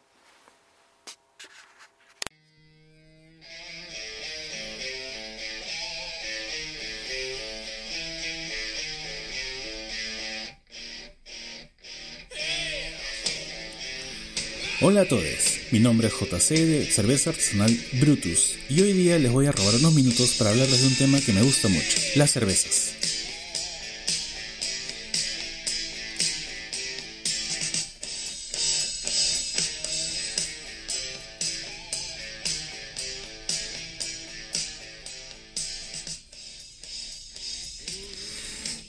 Hola 14.83 15.01
a 15.01 15.09
todos, 15.09 15.23
mi 15.71 15.81
nombre 15.81 16.09
es 16.09 16.13
JC 16.13 16.51
de 16.51 16.85
Cerveza 16.85 17.31
Artesanal 17.31 17.75
Brutus 17.95 18.57
y 18.69 18.83
hoy 18.83 18.93
día 18.93 19.19
les 19.19 19.33
voy 19.33 19.47
a 19.47 19.53
robar 19.53 19.75
unos 19.77 19.95
minutos 19.95 20.35
para 20.35 20.51
hablarles 20.51 20.83
de 20.83 20.87
un 20.89 20.95
tema 20.97 21.19
que 21.19 21.33
me 21.33 21.41
gusta 21.41 21.69
mucho, 21.69 21.99
las 22.15 22.31
cervezas. 22.33 22.93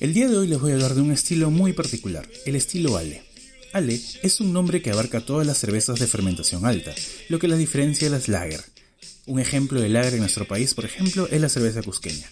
El 0.02 0.14
día 0.14 0.28
de 0.28 0.38
hoy 0.38 0.48
les 0.48 0.60
voy 0.60 0.72
a 0.72 0.74
hablar 0.74 0.96
de 0.96 1.02
un 1.02 1.14
estilo 1.14 1.50
muy 1.50 1.72
particular, 1.72 2.28
el 2.46 2.58
estilo 2.58 2.98
Ale. 2.98 3.37
Ale 3.74 4.00
es 4.24 4.40
un 4.40 4.54
nombre 4.54 4.82
que 4.82 4.92
abarca 4.92 5.22
todas 5.22 5.46
las 5.46 5.58
cervezas 5.58 6.00
de 6.00 6.08
fermentación 6.08 6.66
alta, 6.66 6.94
lo 7.30 7.40
que 7.40 7.48
las 7.48 7.60
diferencia 7.60 8.08
de 8.08 8.16
las 8.16 8.28
lager. 8.28 8.64
Un 9.26 9.40
ejemplo 9.40 9.82
de 9.82 9.90
lager 9.90 10.14
en 10.14 10.22
nuestro 10.22 10.48
país, 10.48 10.74
por 10.74 10.86
ejemplo, 10.86 11.28
es 11.30 11.42
la 11.42 11.50
cerveza 11.50 11.84
cusqueña. 11.84 12.28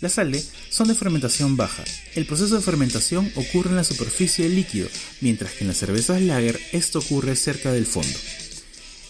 Las 0.00 0.18
Ale 0.18 0.42
son 0.68 0.88
de 0.88 0.94
fermentación 0.94 1.56
baja. 1.56 1.84
El 2.14 2.26
proceso 2.26 2.54
de 2.56 2.62
fermentación 2.62 3.32
ocurre 3.34 3.70
en 3.70 3.76
la 3.76 3.84
superficie 3.84 4.44
del 4.44 4.56
líquido, 4.56 4.88
mientras 5.20 5.52
que 5.52 5.64
en 5.64 5.68
las 5.68 5.78
cervezas 5.78 6.20
lager 6.20 6.60
esto 6.72 6.98
ocurre 6.98 7.34
cerca 7.34 7.72
del 7.72 7.86
fondo. 7.86 8.18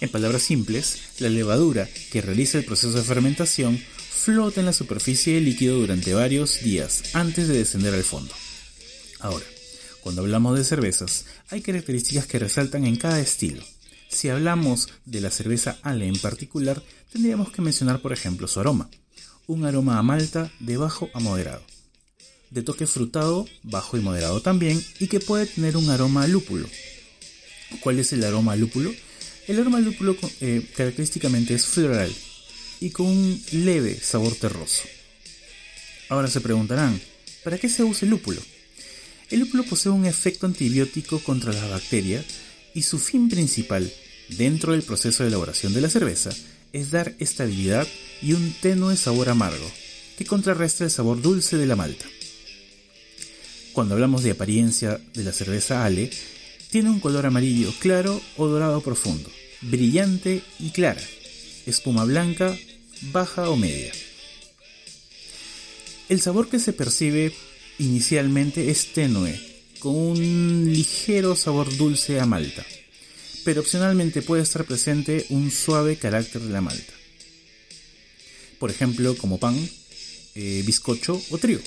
En 0.01 0.11
palabras 0.11 0.43
simples, 0.43 0.99
la 1.18 1.29
levadura 1.29 1.89
que 2.12 2.20
realiza 2.20 2.59
el 2.59 2.64
proceso 2.64 2.93
de 2.93 3.03
fermentación 3.03 3.79
flota 3.79 4.61
en 4.61 4.66
la 4.66 4.72
superficie 4.72 5.35
del 5.35 5.45
líquido 5.45 5.79
durante 5.79 6.14
varios 6.14 6.61
días 6.61 7.14
antes 7.14 7.49
de 7.49 7.59
descender 7.59 7.95
al 7.95 8.05
fondo. 8.05 8.35
Ahora, 9.20 9.45
cuando 10.07 10.23
hablamos 10.23 10.57
de 10.57 10.63
cervezas, 10.63 11.25
hay 11.49 11.63
características 11.63 12.29
que 12.29 12.39
resaltan 12.39 12.87
en 12.87 12.95
cada 12.95 13.19
estilo. 13.19 13.65
Si 14.09 14.29
hablamos 14.29 14.89
de 15.05 15.21
la 15.21 15.33
cerveza 15.33 15.81
Ale 15.83 16.07
en 16.07 16.17
particular, 16.17 16.81
tendríamos 17.13 17.51
que 17.51 17.61
mencionar 17.61 18.01
por 18.01 18.13
ejemplo 18.13 18.47
su 18.47 18.61
aroma. 18.61 18.89
Un 19.49 19.65
aroma 19.65 19.99
a 19.99 20.05
malta 20.05 20.49
de 20.61 20.77
bajo 20.77 21.11
a 21.13 21.19
moderado. 21.19 21.65
De 22.51 22.63
toque 22.63 22.87
frutado, 22.87 23.49
bajo 23.65 23.97
y 23.97 24.01
moderado 24.01 24.41
también, 24.41 24.81
y 25.01 25.09
que 25.09 25.19
puede 25.19 25.47
tener 25.47 25.77
un 25.77 25.91
aroma 25.91 26.23
a 26.23 26.29
lúpulo. 26.29 26.69
¿Cuál 27.81 27.99
es 27.99 28.13
el 28.13 28.23
aroma 28.23 28.53
a 28.53 28.57
lúpulo? 28.57 28.95
El 29.49 29.59
aroma 29.59 29.79
a 29.79 29.81
lúpulo 29.81 30.17
eh, 30.41 30.71
característicamente 30.77 31.55
es 31.55 31.67
floral 31.67 32.15
y 32.79 32.91
con 32.91 33.07
un 33.07 33.43
leve 33.51 33.99
sabor 34.01 34.37
terroso. 34.37 34.85
Ahora 36.09 36.29
se 36.29 36.41
preguntarán, 36.41 37.01
¿para 37.43 37.59
qué 37.59 37.69
se 37.69 37.83
usa 37.83 38.07
el 38.07 38.11
lúpulo? 38.11 38.41
El 39.31 39.41
lúpulo 39.41 39.64
posee 39.64 39.91
un 39.91 40.07
efecto 40.07 40.47
antibiótico 40.47 41.18
contra 41.20 41.53
las 41.53 41.68
bacterias 41.68 42.24
y 42.74 42.83
su 42.83 42.99
fin 42.99 43.29
principal, 43.29 43.93
dentro 44.29 44.72
del 44.72 44.83
proceso 44.83 45.22
de 45.22 45.31
elaboración 45.31 45.74
de 45.74 45.81
la 45.81 45.89
cerveza, 45.89 46.31
es 46.72 46.91
dar 46.91 47.14
estabilidad 47.18 47.89
y 48.22 48.35
un 48.35 48.55
tenue 48.61 48.97
sabor 48.97 49.29
amargo, 49.29 49.70
que 50.16 50.24
contrarresta 50.24 50.85
el 50.85 50.91
sabor 50.91 51.20
dulce 51.22 51.57
de 51.57 51.66
la 51.66 51.74
malta. 51.74 52.07
Cuando 53.72 53.95
hablamos 53.95 54.22
de 54.22 54.31
apariencia 54.31 55.01
de 55.14 55.24
la 55.24 55.33
cerveza 55.33 55.85
Ale, 55.85 56.11
tiene 56.70 56.91
un 56.91 57.01
color 57.01 57.27
amarillo 57.27 57.72
claro 57.81 58.20
o 58.37 58.47
dorado 58.47 58.81
profundo, 58.81 59.31
brillante 59.62 60.43
y 60.61 60.70
clara, 60.70 61.03
espuma 61.66 62.05
blanca, 62.05 62.57
baja 63.12 63.51
o 63.51 63.57
media. 63.57 63.93
El 66.09 66.20
sabor 66.20 66.49
que 66.49 66.61
se 66.61 66.72
percibe 66.72 67.35
inicialmente 67.79 68.70
es 68.70 68.93
tenue, 68.93 69.39
con 69.79 69.95
un 69.95 70.72
ligero 70.72 71.37
sabor 71.37 71.74
dulce 71.77 72.20
a 72.20 72.27
malta, 72.27 72.64
pero 73.45 73.61
opcionalmente 73.61 74.22
puede 74.22 74.43
estar 74.43 74.64
presente 74.64 75.27
un 75.31 75.51
suave 75.51 75.97
carácter 75.97 76.43
de 76.43 76.51
la 76.51 76.61
malta. 76.61 76.93
Por 78.59 78.70
ejemplo, 78.70 79.16
como 79.16 79.39
pan, 79.39 79.57
eh, 80.35 80.62
bizcocho 80.66 81.20
o 81.31 81.39
trigo. 81.39 81.62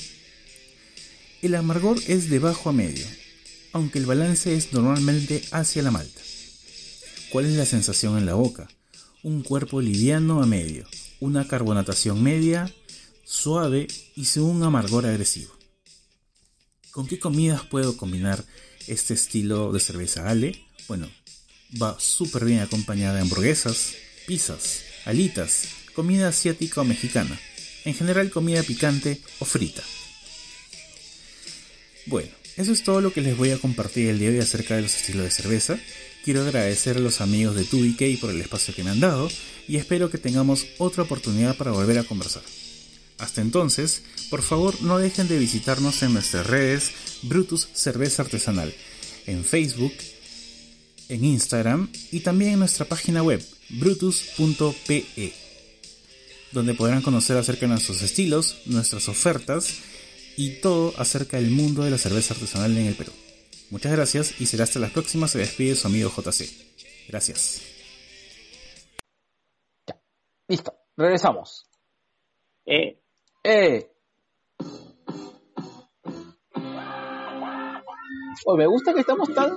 El 1.41 1.55
amargor 1.55 1.99
es 2.07 2.29
de 2.29 2.39
bajo 2.39 2.69
a 2.69 2.73
medio, 2.73 3.05
aunque 3.71 3.99
el 3.99 4.05
balance 4.05 4.55
es 4.55 4.73
normalmente 4.73 5.43
hacia 5.51 5.83
la 5.83 5.91
malta. 5.91 6.21
¿Cuál 7.29 7.45
es 7.45 7.53
la 7.53 7.65
sensación 7.65 8.17
en 8.17 8.25
la 8.25 8.33
boca? 8.33 8.67
Un 9.21 9.43
cuerpo 9.43 9.81
liviano 9.81 10.41
a 10.41 10.45
medio, 10.45 10.87
una 11.19 11.47
carbonatación 11.47 12.23
media, 12.23 12.73
suave 13.23 13.87
y 14.15 14.25
sin 14.25 14.43
un 14.43 14.63
amargor 14.63 15.05
agresivo. 15.05 15.58
¿Con 16.99 17.07
qué 17.07 17.17
comidas 17.17 17.61
puedo 17.61 17.95
combinar 17.95 18.43
este 18.85 19.13
estilo 19.13 19.71
de 19.71 19.79
cerveza 19.79 20.29
Ale? 20.29 20.65
Bueno, 20.89 21.09
va 21.81 21.97
súper 21.97 22.43
bien 22.43 22.59
acompañada 22.59 23.15
de 23.15 23.21
hamburguesas, 23.21 23.93
pizzas, 24.27 24.81
alitas, 25.05 25.63
comida 25.93 26.27
asiática 26.27 26.81
o 26.81 26.83
mexicana, 26.83 27.39
en 27.85 27.93
general 27.93 28.29
comida 28.29 28.63
picante 28.63 29.21
o 29.39 29.45
frita. 29.45 29.81
Bueno, 32.05 32.31
eso 32.57 32.73
es 32.73 32.83
todo 32.83 32.99
lo 32.99 33.13
que 33.13 33.21
les 33.21 33.37
voy 33.37 33.51
a 33.51 33.59
compartir 33.59 34.09
el 34.09 34.19
día 34.19 34.31
de 34.31 34.35
hoy 34.35 34.41
acerca 34.41 34.75
de 34.75 34.81
los 34.81 34.93
estilos 34.93 35.23
de 35.23 35.31
cerveza. 35.31 35.79
Quiero 36.25 36.41
agradecer 36.41 36.97
a 36.97 36.99
los 36.99 37.21
amigos 37.21 37.55
de 37.55 37.63
2BK 37.63 38.19
por 38.19 38.31
el 38.31 38.41
espacio 38.41 38.75
que 38.75 38.83
me 38.83 38.89
han 38.89 38.99
dado 38.99 39.31
y 39.69 39.77
espero 39.77 40.11
que 40.11 40.17
tengamos 40.17 40.67
otra 40.79 41.03
oportunidad 41.03 41.55
para 41.55 41.71
volver 41.71 41.97
a 41.97 42.03
conversar. 42.03 42.43
Hasta 43.19 43.41
entonces, 43.41 44.01
por 44.29 44.41
favor 44.41 44.81
no 44.81 44.97
dejen 44.97 45.27
de 45.27 45.37
visitarnos 45.37 46.01
en 46.03 46.13
nuestras 46.13 46.47
redes 46.47 46.91
Brutus 47.23 47.67
Cerveza 47.73 48.23
Artesanal, 48.23 48.73
en 49.25 49.43
Facebook, 49.43 49.93
en 51.09 51.25
Instagram 51.25 51.91
y 52.11 52.21
también 52.21 52.53
en 52.53 52.59
nuestra 52.59 52.85
página 52.85 53.21
web 53.21 53.45
brutus.pe, 53.69 55.33
donde 56.51 56.73
podrán 56.73 57.01
conocer 57.01 57.37
acerca 57.37 57.61
de 57.61 57.73
nuestros 57.73 58.01
estilos, 58.01 58.61
nuestras 58.65 59.09
ofertas 59.09 59.79
y 60.37 60.61
todo 60.61 60.93
acerca 60.97 61.37
del 61.37 61.51
mundo 61.51 61.83
de 61.83 61.91
la 61.91 61.97
cerveza 61.97 62.33
artesanal 62.33 62.77
en 62.77 62.85
el 62.85 62.95
Perú. 62.95 63.11
Muchas 63.69 63.91
gracias 63.91 64.39
y 64.39 64.45
será 64.45 64.63
hasta 64.63 64.79
la 64.79 64.87
próxima. 64.87 65.27
Se 65.27 65.39
despide 65.39 65.75
su 65.75 65.87
amigo 65.87 66.09
JC. 66.09 66.49
Gracias. 67.07 67.61
Listo, 70.47 70.73
regresamos. 70.97 71.69
Eh, 72.65 72.99
¡Eh! 73.43 73.89
Oh, 78.45 78.57
me 78.57 78.67
gusta 78.67 78.93
que 78.93 79.01
estamos 79.01 79.33
tan, 79.33 79.51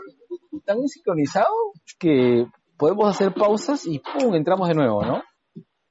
tan 0.65 0.89
sincronizados 0.89 1.51
que 1.99 2.47
podemos 2.77 3.09
hacer 3.09 3.33
pausas 3.33 3.87
y 3.87 4.01
¡pum! 4.01 4.35
entramos 4.35 4.69
de 4.69 4.75
nuevo, 4.75 5.03
¿no? 5.03 5.23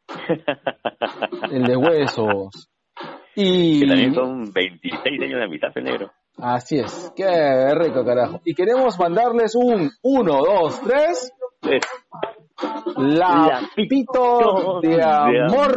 El 1.51 1.63
de 1.63 1.77
huesos. 1.77 2.69
Y... 3.35 3.81
Que 3.81 3.87
también 3.87 4.13
son 4.13 4.51
26 4.51 5.21
años 5.21 5.39
de 5.39 5.43
amistad, 5.43 5.69
negro. 5.81 6.11
Así 6.37 6.79
es. 6.79 7.11
Qué 7.15 7.73
rico, 7.75 8.05
carajo. 8.05 8.41
Y 8.45 8.53
queremos 8.53 8.97
mandarles 8.99 9.55
un 9.55 9.89
1, 10.01 10.33
2, 10.33 10.81
3. 10.81 11.33
La 12.97 13.61
pito 13.75 14.79
de 14.81 15.01
amor 15.03 15.71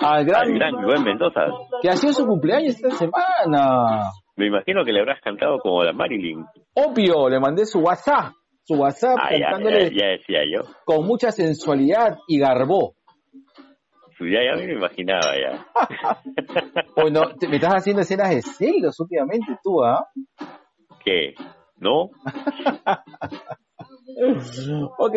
al 0.00 0.24
gran, 0.24 0.54
gran 0.54 1.04
Mendoza. 1.04 1.46
Que 1.80 1.88
ha 1.88 1.96
sido 1.96 2.12
su 2.12 2.26
cumpleaños 2.26 2.74
esta 2.76 2.90
semana. 2.90 4.10
Me 4.36 4.46
imagino 4.46 4.84
que 4.84 4.92
le 4.92 5.00
habrás 5.00 5.20
cantado 5.20 5.58
como 5.58 5.82
la 5.84 5.92
Marilyn. 5.92 6.44
Obvio, 6.74 7.28
le 7.28 7.38
mandé 7.38 7.66
su 7.66 7.80
WhatsApp. 7.80 8.32
Su 8.64 8.74
WhatsApp 8.74 9.18
ah, 9.20 9.28
cantándole 9.28 9.90
ya, 9.94 10.06
decía 10.06 10.40
yo. 10.50 10.62
con 10.84 11.04
mucha 11.04 11.30
sensualidad 11.32 12.16
y 12.28 12.38
garbó. 12.38 12.94
Ya, 14.20 14.40
ya 14.44 14.54
me 14.54 14.72
imaginaba 14.72 15.34
ya. 15.36 15.66
bueno, 16.96 17.22
me 17.48 17.56
estás 17.56 17.74
haciendo 17.74 18.02
escenas 18.02 18.30
de 18.30 18.40
celos 18.42 19.00
últimamente 19.00 19.58
tú, 19.64 19.82
¿ah? 19.82 20.06
¿Qué? 21.04 21.34
¿No? 21.76 22.02
ok. 24.98 25.16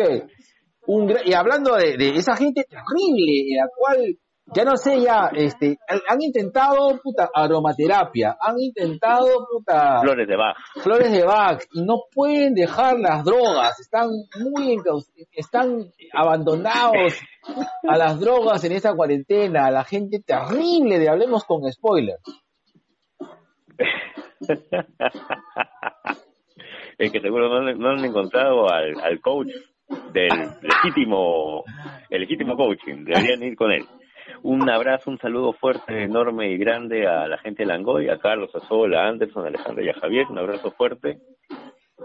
Un, 0.88 1.12
y 1.24 1.32
hablando 1.34 1.76
de, 1.76 1.96
de, 1.96 2.16
esa 2.16 2.34
gente 2.36 2.64
terrible, 2.68 3.56
la 3.56 3.68
cual 3.76 4.16
ya 4.54 4.64
no 4.64 4.76
sé, 4.76 5.00
ya, 5.00 5.30
este, 5.34 5.78
han, 5.88 5.98
han 6.08 6.22
intentado, 6.22 7.00
puta, 7.02 7.28
aromaterapia, 7.34 8.36
han 8.40 8.60
intentado, 8.60 9.46
puta, 9.50 10.00
Flores 10.00 10.28
de 10.28 10.36
Bach. 10.36 10.56
flores 10.82 11.10
de 11.10 11.24
Bach, 11.24 11.62
y 11.72 11.82
no 11.82 12.02
pueden 12.12 12.54
dejar 12.54 12.98
las 12.98 13.24
drogas, 13.24 13.80
están 13.80 14.10
muy, 14.40 14.76
están 15.32 15.90
abandonados 16.12 17.14
a 17.88 17.96
las 17.96 18.20
drogas 18.20 18.62
en 18.64 18.72
esta 18.72 18.94
cuarentena, 18.94 19.70
la 19.70 19.84
gente 19.84 20.20
terrible 20.24 20.98
de 20.98 21.08
Hablemos 21.08 21.44
con 21.44 21.62
Spoilers. 21.70 22.22
es 26.98 27.10
que 27.10 27.20
seguro 27.20 27.48
no, 27.48 27.74
no 27.74 27.90
han 27.90 28.04
encontrado 28.04 28.70
al, 28.70 28.94
al 29.02 29.20
coach 29.20 29.48
del 30.12 30.28
legítimo, 30.62 31.64
el 32.10 32.20
legítimo 32.20 32.56
coaching. 32.56 33.04
Deberían 33.04 33.42
ir 33.42 33.56
con 33.56 33.72
él. 33.72 33.84
Un 34.42 34.68
abrazo, 34.70 35.10
un 35.10 35.18
saludo 35.18 35.52
fuerte, 35.52 36.02
enorme 36.04 36.50
y 36.50 36.58
grande 36.58 37.06
a 37.06 37.26
la 37.26 37.38
gente 37.38 37.62
de 37.62 37.68
Langoy, 37.68 38.08
a 38.08 38.18
Carlos, 38.18 38.50
a 38.54 38.60
Sol, 38.66 38.94
a 38.94 39.06
Anderson, 39.08 39.44
a 39.44 39.48
Alejandra 39.48 39.84
y 39.84 39.88
a 39.88 39.94
Javier. 39.94 40.26
Un 40.30 40.38
abrazo 40.38 40.70
fuerte. 40.72 41.18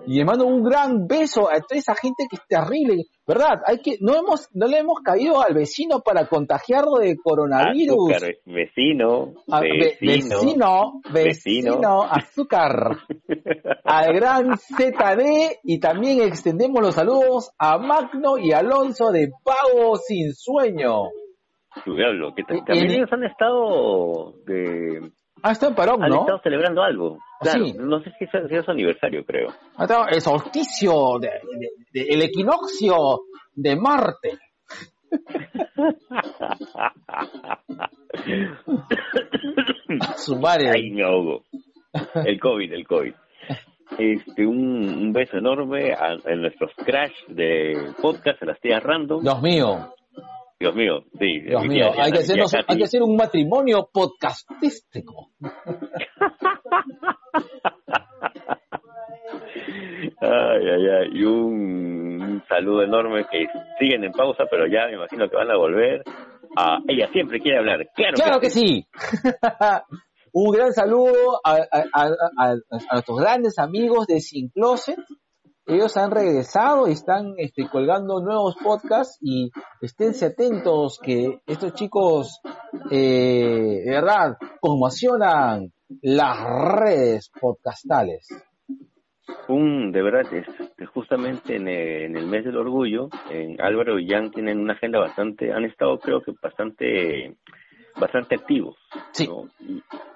Y 0.08 0.18
le 0.20 0.26
mando 0.26 0.46
un 0.46 0.64
gran 0.64 1.06
beso 1.06 1.50
a 1.52 1.60
toda 1.60 1.78
esa 1.78 1.94
gente 1.96 2.24
que 2.30 2.38
es 2.38 2.48
terrible, 2.48 3.04
¿verdad? 3.28 3.60
Hay 3.68 3.80
que, 3.80 3.98
no 4.00 4.16
hemos, 4.16 4.48
no 4.54 4.66
le 4.68 4.78
hemos 4.80 5.02
caído 5.02 5.42
al 5.42 5.54
vecino 5.54 6.00
para 6.00 6.28
contagiarlo 6.28 6.96
de 7.00 7.18
coronavirus. 7.22 8.10
Azúcar, 8.14 8.36
vecino, 8.46 9.34
A- 9.52 9.60
ve- 9.60 9.98
vecino. 10.00 10.38
vecino, 10.40 11.02
vecino, 11.12 11.72
vecino. 11.74 12.04
azúcar. 12.10 12.98
Al 13.84 14.14
gran 14.14 14.58
ZD 14.58 15.60
y 15.64 15.80
también 15.82 16.22
extendemos 16.22 16.82
los 16.82 16.96
saludos 16.96 17.52
a 17.60 17.78
Magno 17.78 18.38
y 18.38 18.54
Alonso 18.54 19.12
de 19.12 19.30
Pago 19.44 19.98
Sin 19.98 20.34
Sueño. 20.34 21.10
Diablo, 21.86 22.34
que 22.36 22.44
también 22.44 22.92
ellos 22.92 23.10
han 23.12 23.24
estado 23.24 24.34
de, 24.46 25.12
Ah, 25.44 25.52
está 25.54 25.70
en 25.70 25.76
parón, 25.76 26.04
han 26.04 26.10
¿no? 26.10 26.20
estado 26.22 26.40
celebrando 26.44 26.84
algo. 26.84 27.18
Claro, 27.40 27.66
Sí. 27.66 27.74
no 27.80 28.00
sé 28.04 28.12
si 28.20 28.26
es, 28.26 28.30
si 28.50 28.56
es 28.56 28.66
su 28.66 28.72
aniversario, 28.72 29.26
creo. 29.26 29.50
Ha 29.78 29.84
estado 29.84 30.06
el 30.10 30.22
solsticio, 30.22 31.18
de, 31.20 31.30
de- 31.30 31.70
de- 31.92 32.08
el 32.14 32.22
equinoccio 32.22 33.22
de 33.56 33.76
Marte. 33.76 34.38
Su 40.18 40.36
madre. 40.38 40.70
Ay, 40.72 40.92
me 40.92 41.04
ahogo. 41.04 41.44
El 42.26 42.40
COVID, 42.40 42.74
el 42.74 42.88
COVID. 42.88 43.14
Este, 43.98 44.46
un, 44.46 44.88
un 44.88 45.14
beso 45.14 45.38
enorme 45.38 45.94
a, 45.94 46.14
a 46.26 46.36
nuestros 46.36 46.72
crash 46.78 47.14
de 47.28 47.92
podcast, 48.02 48.42
a 48.42 48.46
las 48.46 48.60
tías 48.62 48.82
random. 48.82 49.22
Dios 49.22 49.42
mío, 49.42 49.94
Dios 50.62 50.76
mío, 50.76 51.04
sí. 51.20 51.40
Dios 51.42 51.64
mío, 51.66 51.86
hay 51.98 52.12
que, 52.12 52.20
tía 52.36 52.44
hay 52.68 52.78
que 52.78 52.84
hacer 52.84 53.02
un 53.04 53.16
matrimonio 53.16 53.90
podcastístico. 53.92 55.32
Ay, 60.22 60.64
ay, 60.70 60.88
ay. 60.88 61.10
Y 61.14 61.24
un, 61.24 62.22
un 62.22 62.44
saludo 62.48 62.84
enorme 62.84 63.26
que 63.32 63.46
siguen 63.80 64.04
en 64.04 64.12
pausa, 64.12 64.44
pero 64.50 64.68
ya 64.68 64.86
me 64.88 64.94
imagino 64.94 65.28
que 65.30 65.36
van 65.36 65.50
a 65.52 65.58
volver. 65.58 66.04
A, 66.56 66.80
ella 66.88 67.08
siempre 67.12 67.40
quiere 67.40 67.58
hablar. 67.60 67.80
Claro, 67.96 68.14
Claro 68.16 68.40
que 68.40 68.50
sí. 68.50 68.86
Un 70.34 70.52
gran 70.54 70.72
saludo 70.74 71.40
a, 71.44 71.56
a- 71.56 71.86
a- 71.94 72.10
a- 72.38 72.52
a 72.52 72.94
nuestros 72.94 73.20
grandes 73.20 73.58
amigos 73.60 74.08
de 74.08 74.20
Sin 74.22 74.50
Closet. 74.50 74.98
Ellos 75.72 75.96
han 75.96 76.12
regresado 76.12 76.90
y 76.90 76.92
están 76.92 77.36
este, 77.38 77.66
colgando 77.70 78.20
nuevos 78.20 78.58
podcasts 78.62 79.18
y 79.22 79.52
esténse 79.80 80.26
atentos 80.26 81.00
que 81.02 81.40
estos 81.48 81.74
chicos, 81.76 82.42
eh, 82.92 83.82
de 83.86 83.90
verdad, 83.90 84.36
conmocionan 84.60 85.72
las 86.02 86.38
redes 86.78 87.32
podcastales. 87.40 88.28
Un, 89.48 89.94
de 89.94 90.02
verdad, 90.02 90.34
es, 90.34 90.90
justamente 90.90 91.56
en 91.56 91.70
el, 91.70 92.02
en 92.04 92.18
el 92.18 92.28
mes 92.28 92.44
del 92.44 92.58
orgullo, 92.58 93.08
en 93.30 93.62
Álvaro 93.62 93.98
y 93.98 94.10
Jan 94.10 94.30
tienen 94.30 94.60
una 94.60 94.74
agenda 94.74 95.00
bastante, 95.00 95.54
han 95.54 95.64
estado 95.64 95.98
creo 96.00 96.22
que 96.22 96.34
bastante, 96.42 97.38
bastante 98.00 98.36
activos. 98.36 98.76
Sí. 99.14 99.28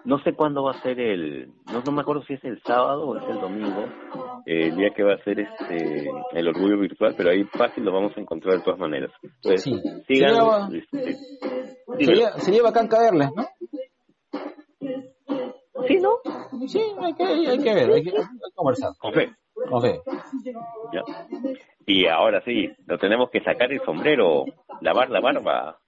¿no? 0.03 0.19
Sé 0.19 0.34
cuándo 0.34 0.63
va 0.63 0.71
a 0.73 0.82
ser 0.84 0.99
el, 0.99 1.49
no, 1.65 1.82
no 1.82 1.91
me 1.91 2.01
acuerdo 2.01 2.23
si 2.23 2.34
es 2.34 2.43
el 2.43 2.61
sábado 2.63 3.07
o 3.07 3.17
es 3.17 3.23
el 3.30 3.39
domingo, 3.39 3.86
eh, 4.45 4.67
el 4.67 4.76
día 4.78 4.89
que 4.95 5.03
va 5.03 5.13
a 5.13 5.23
ser 5.23 5.39
este, 5.39 6.09
el 6.34 6.47
orgullo 6.47 6.78
virtual, 6.80 7.15
pero 7.17 7.32
ahí 7.32 7.43
fácil 7.57 7.84
lo 7.84 7.91
vamos 7.91 8.15
a 8.15 8.21
encontrar 8.21 8.57
de 8.57 8.63
todas 8.63 8.80
maneras. 8.80 9.11
Entonces, 9.23 9.63
Sí. 9.63 9.82
sigan, 10.07 10.36
Sería- 10.36 10.80
este, 10.80 11.17
dímelo. 11.97 11.97
Sería, 11.97 12.32
sería 12.39 12.63
bacán 12.63 12.88
caerles, 12.88 13.30
¿no? 13.36 13.45
Sí, 15.88 15.97
¿no? 15.99 16.19
Sí, 16.67 16.82
hay 16.99 17.13
que, 17.13 17.23
hay 17.23 17.59
que 17.59 17.73
ver, 17.73 17.91
hay 17.91 18.03
que, 18.03 18.09
hay 18.11 18.15
que 18.15 18.55
conversar. 18.55 18.91
Con 18.97 19.13
fe. 19.13 19.30
Con 19.69 19.82
fe. 19.82 20.01
Ya. 20.93 21.03
Y 21.86 22.07
ahora 22.07 22.41
sí, 22.43 22.69
nos 22.88 22.99
tenemos 22.99 23.30
que 23.30 23.41
sacar 23.41 23.71
el 23.71 23.82
sombrero, 23.82 24.45
lavar 24.82 25.09
la 25.09 25.19
barba, 25.19 25.80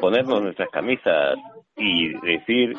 ponernos 0.00 0.42
nuestras 0.42 0.70
camisas 0.70 1.36
y 1.76 2.14
decir 2.20 2.76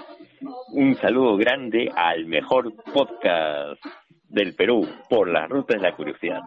un 0.73 0.95
saludo 0.95 1.37
grande 1.37 1.91
al 1.95 2.25
mejor 2.25 2.73
podcast 2.93 3.79
del 4.27 4.55
Perú 4.55 4.87
por 5.09 5.29
las 5.29 5.49
rutas 5.49 5.77
de 5.77 5.89
la 5.89 5.95
curiosidad. 5.95 6.39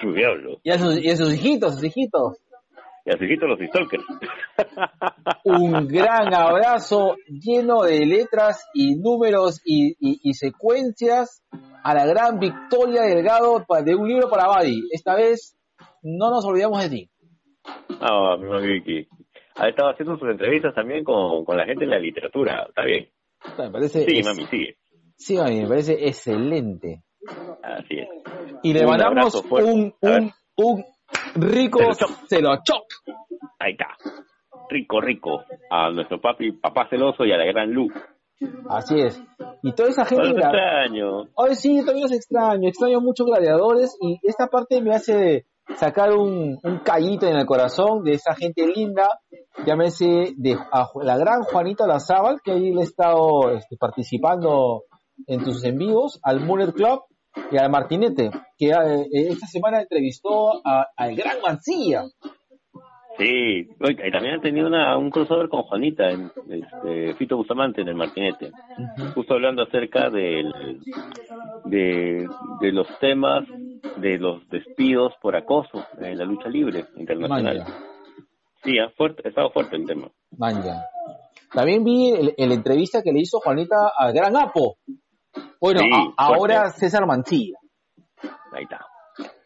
Su 0.00 0.12
diablo. 0.12 0.58
Y 0.62 0.70
a 0.70 0.78
sus, 0.78 1.02
y 1.02 1.10
a 1.10 1.16
sus 1.16 1.32
hijitos, 1.32 1.74
sus 1.74 1.84
hijitos. 1.84 2.38
Y 3.08 3.14
así 3.14 3.26
quito 3.26 3.46
los 3.46 3.58
stalkers. 3.58 4.04
un 5.44 5.86
gran 5.88 6.34
abrazo 6.34 7.16
lleno 7.28 7.82
de 7.82 8.04
letras 8.04 8.66
y 8.74 8.96
números 8.96 9.60
y, 9.64 9.92
y- 9.98 10.20
y 10.22 10.34
secuencias 10.34 11.42
a 11.82 11.94
la 11.94 12.04
gran 12.06 12.38
Victoria 12.38 13.02
Delgado 13.02 13.64
de 13.84 13.94
un 13.94 14.08
libro 14.08 14.28
para 14.28 14.46
Badi. 14.48 14.82
Esta 14.92 15.14
vez 15.14 15.56
no 16.02 16.30
nos 16.30 16.44
olvidamos 16.44 16.82
de 16.82 16.90
ti. 16.90 17.10
Ah, 18.00 18.36
mi 18.38 18.48
mami 18.48 18.74
Vicky. 18.74 19.08
Ha 19.56 19.68
estado 19.68 19.90
haciendo 19.90 20.18
sus 20.18 20.28
entrevistas 20.28 20.74
también 20.74 21.02
con, 21.02 21.44
con 21.44 21.56
la 21.56 21.64
gente 21.64 21.84
de 21.84 21.90
la 21.90 21.98
literatura. 21.98 22.66
Está 22.68 22.84
bien. 22.84 23.08
Me 23.58 23.70
parece, 23.70 24.04
Sí, 24.04 24.18
es- 24.18 24.26
mami, 24.26 24.46
sigue. 24.46 24.76
sí, 25.16 25.36
mami, 25.36 25.62
me 25.62 25.68
parece 25.68 26.06
excelente. 26.08 27.02
Así 27.62 27.98
es. 27.98 28.08
Y 28.62 28.72
le 28.72 28.80
Un 28.82 28.86
mandamos 28.90 29.34
un, 29.50 29.94
un, 30.00 30.32
un 30.56 30.84
rico 31.40 31.78
Celochoc. 31.78 32.28
celochoc. 32.28 32.84
Ahí 33.58 33.72
está. 33.72 33.96
Rico, 34.68 35.00
rico. 35.00 35.44
A 35.70 35.90
nuestro 35.90 36.20
papi, 36.20 36.52
papá 36.52 36.88
celoso 36.88 37.24
y 37.24 37.32
a 37.32 37.36
la 37.36 37.44
gran 37.44 37.70
Lu. 37.70 37.88
Así 38.68 39.00
es. 39.00 39.22
Y 39.62 39.72
toda 39.72 39.88
esa 39.88 40.04
gente... 40.04 40.28
Extraño. 40.28 41.28
Hoy 41.34 41.54
sí, 41.54 41.76
también 41.84 42.02
los 42.02 42.12
extraño, 42.12 42.68
extraño 42.68 43.00
mucho 43.00 43.24
gladiadores 43.24 43.96
y 44.00 44.18
esta 44.22 44.46
parte 44.46 44.80
me 44.80 44.94
hace 44.94 45.46
sacar 45.76 46.12
un, 46.12 46.58
un 46.62 46.78
callito 46.78 47.26
en 47.26 47.36
el 47.36 47.46
corazón 47.46 48.02
de 48.04 48.12
esa 48.12 48.34
gente 48.34 48.66
linda, 48.66 49.08
llámese 49.66 50.32
de 50.36 50.54
a 50.54 50.88
la 51.02 51.18
gran 51.18 51.42
Juanita 51.42 51.86
Lazábal, 51.86 52.40
que 52.42 52.52
ahí 52.52 52.72
le 52.72 52.80
he 52.80 52.84
estado 52.84 53.50
este, 53.50 53.76
participando 53.76 54.84
en 55.26 55.42
tus 55.42 55.64
en 55.64 55.76
vivos, 55.76 56.20
al 56.22 56.40
Muller 56.40 56.72
Club 56.72 57.02
y 57.50 57.56
al 57.56 57.70
Martinete, 57.70 58.30
que 58.56 58.70
eh, 58.70 59.06
esta 59.12 59.46
semana 59.46 59.80
entrevistó 59.80 60.60
a- 60.66 60.86
al 60.96 61.14
gran 61.16 61.40
Mancilla. 61.40 62.04
Sí. 63.18 63.66
Y 63.80 64.10
también 64.12 64.34
han 64.34 64.40
tenido 64.40 64.68
una, 64.68 64.96
un 64.96 65.10
crossover 65.10 65.48
con 65.48 65.62
Juanita, 65.62 66.08
en, 66.10 66.30
este, 66.50 67.14
Fito 67.14 67.36
Bustamante 67.36 67.80
en 67.80 67.88
el 67.88 67.96
Martinete. 67.96 68.52
Justo 69.14 69.34
hablando 69.34 69.62
acerca 69.64 70.08
del, 70.08 70.52
de, 71.64 72.28
de 72.60 72.72
los 72.72 72.86
temas 73.00 73.44
de 73.96 74.18
los 74.18 74.48
despidos 74.50 75.14
por 75.20 75.34
acoso 75.34 75.84
en 76.00 76.16
la 76.16 76.24
lucha 76.24 76.48
libre 76.48 76.84
internacional. 76.96 77.58
Manja, 77.58 77.78
Sí, 78.62 78.78
ha, 78.78 78.88
fuerte, 78.90 79.22
ha 79.24 79.28
estado 79.28 79.50
fuerte 79.50 79.76
el 79.76 79.86
tema. 79.86 80.08
manja. 80.36 80.84
También 81.52 81.82
vi 81.84 82.10
el 82.36 82.52
entrevista 82.52 83.02
que 83.02 83.12
le 83.12 83.20
hizo 83.20 83.38
Juanita 83.40 83.90
al 83.96 84.12
gran 84.12 84.36
Apo. 84.36 84.76
Bueno, 85.60 85.80
Sí, 85.80 85.90
a- 86.16 86.26
ahora. 86.26 86.70
César 86.70 87.06
Mancilla. 87.06 87.58
Ahí 88.52 88.64
está. 88.64 88.84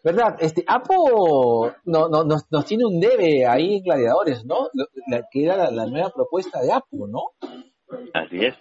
¿Verdad? 0.04 0.36
Este, 0.40 0.64
Apo 0.66 1.70
no, 1.84 2.08
no, 2.08 2.24
nos, 2.24 2.50
nos 2.50 2.64
tiene 2.66 2.84
un 2.84 2.98
debe 3.00 3.46
ahí 3.46 3.76
en 3.76 3.84
Gladiadores, 3.84 4.44
¿no? 4.44 4.68
La- 5.08 5.26
que 5.30 5.44
era 5.44 5.56
la, 5.56 5.70
la 5.70 5.86
nueva 5.86 6.10
propuesta 6.10 6.60
de 6.60 6.72
Apo, 6.72 7.06
¿no? 7.06 7.20
Así 8.12 8.44
es. 8.44 8.54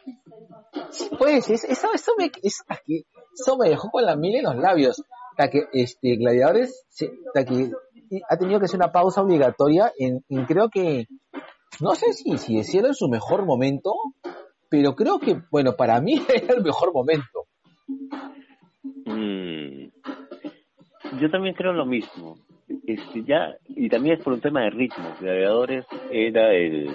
Pues, 1.18 1.50
es- 1.50 1.64
eso, 1.64 1.88
eso, 1.94 2.12
me, 2.18 2.32
eso, 2.44 2.64
eso 3.34 3.58
me 3.58 3.70
dejó 3.70 3.90
con 3.90 4.06
la 4.06 4.16
miel 4.16 4.36
en 4.38 4.44
los 4.44 4.56
labios. 4.58 5.04
La 5.38 5.50
que 5.50 5.64
este, 5.74 6.16
Gladiadores 6.18 6.86
la 7.34 7.44
que 7.46 7.72
ha 8.30 8.38
tenido 8.38 8.60
que 8.60 8.66
hacer 8.66 8.78
una 8.80 8.92
pausa 8.92 9.22
obligatoria 9.22 9.92
en, 9.98 10.24
en 10.30 10.46
creo 10.46 10.70
que, 10.70 11.08
no 11.80 11.96
sé 11.96 12.14
si, 12.14 12.38
si 12.38 12.58
decirlo 12.58 12.90
en 12.90 12.94
su 12.94 13.08
mejor 13.08 13.46
momento, 13.46 13.94
pero 14.72 14.96
creo 14.96 15.20
que, 15.20 15.36
bueno, 15.52 15.74
para 15.74 16.00
mí 16.00 16.14
era 16.34 16.54
el 16.56 16.64
mejor 16.64 16.94
momento. 16.94 17.46
Mm, 19.06 19.90
yo 21.20 21.30
también 21.30 21.54
creo 21.54 21.74
lo 21.74 21.86
mismo. 21.86 22.38
Este, 22.88 23.24
ya, 23.24 23.54
y 23.68 23.90
también 23.90 24.18
es 24.18 24.24
por 24.24 24.32
un 24.32 24.40
tema 24.40 24.62
de 24.62 24.70
ritmo. 24.70 25.14
Gladiadores 25.20 25.86
era 26.10 26.54
el, 26.54 26.90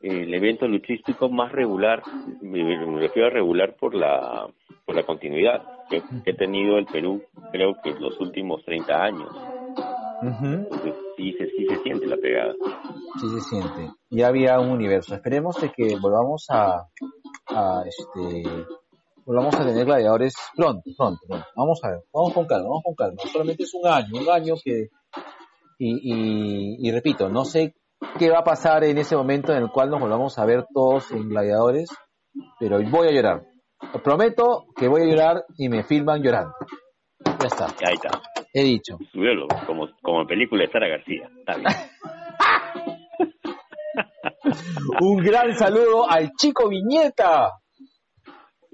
el 0.00 0.32
evento 0.32 0.66
luchístico 0.66 1.28
más 1.28 1.52
regular, 1.52 2.02
me 2.40 2.98
refiero 2.98 3.28
a 3.28 3.30
regular 3.30 3.76
por 3.76 3.94
la, 3.94 4.48
por 4.86 4.96
la 4.96 5.02
continuidad 5.02 5.62
que, 5.90 6.02
que 6.24 6.30
ha 6.30 6.36
tenido 6.36 6.78
el 6.78 6.86
Perú, 6.86 7.22
creo 7.52 7.76
que 7.84 7.90
los 8.00 8.18
últimos 8.20 8.64
30 8.64 9.04
años. 9.04 9.28
Entonces 10.22 10.94
sí 11.16 11.32
se, 11.32 11.46
sí 11.50 11.66
se 11.68 11.76
siente 11.82 12.06
la 12.06 12.16
pegada. 12.16 12.54
Sí 13.20 13.28
se 13.28 13.40
siente. 13.40 13.90
Ya 14.10 14.28
había 14.28 14.58
un 14.60 14.70
universo. 14.70 15.14
Esperemos 15.14 15.60
de 15.60 15.70
que 15.72 15.96
volvamos 16.00 16.46
a, 16.50 16.86
a 17.48 17.82
este 17.86 18.42
volvamos 19.24 19.56
a 19.56 19.64
tener 19.64 19.84
gladiadores 19.84 20.34
pronto, 20.54 20.82
pronto, 20.96 21.20
pronto. 21.26 21.46
Vamos 21.56 21.80
a 21.82 21.90
ver, 21.90 22.04
vamos 22.12 22.32
con 22.32 22.46
calma, 22.46 22.68
vamos 22.68 22.84
con 22.84 22.94
calma. 22.94 23.16
Solamente 23.32 23.64
es 23.64 23.74
un 23.74 23.86
año, 23.86 24.20
un 24.20 24.30
año 24.30 24.54
que 24.62 24.90
y, 25.78 25.90
y, 25.90 26.88
y 26.88 26.92
repito, 26.92 27.28
no 27.28 27.44
sé 27.44 27.74
qué 28.18 28.30
va 28.30 28.38
a 28.38 28.44
pasar 28.44 28.84
en 28.84 28.98
ese 28.98 29.16
momento 29.16 29.52
en 29.52 29.62
el 29.62 29.70
cual 29.70 29.90
nos 29.90 30.00
volvamos 30.00 30.38
a 30.38 30.46
ver 30.46 30.66
todos 30.72 31.10
en 31.10 31.28
gladiadores, 31.28 31.88
pero 32.58 32.78
voy 32.88 33.08
a 33.08 33.12
llorar. 33.12 33.46
Os 33.92 34.00
prometo 34.00 34.66
que 34.74 34.88
voy 34.88 35.02
a 35.02 35.06
llorar 35.06 35.44
y 35.58 35.68
me 35.68 35.82
filman 35.82 36.22
llorando. 36.22 36.54
Ya 37.24 37.48
está. 37.48 37.66
Ahí 37.66 37.94
está. 37.94 38.22
He 38.58 38.64
dicho. 38.64 38.96
Como, 39.66 39.86
como 40.00 40.22
en 40.22 40.26
película 40.26 40.62
de 40.64 40.70
Sara 40.72 40.88
García. 40.88 41.28
Está 41.40 41.56
bien. 41.56 41.66
Un 45.02 45.18
gran 45.18 45.52
saludo 45.54 46.10
al 46.10 46.30
chico 46.38 46.68
Viñeta. 46.70 47.50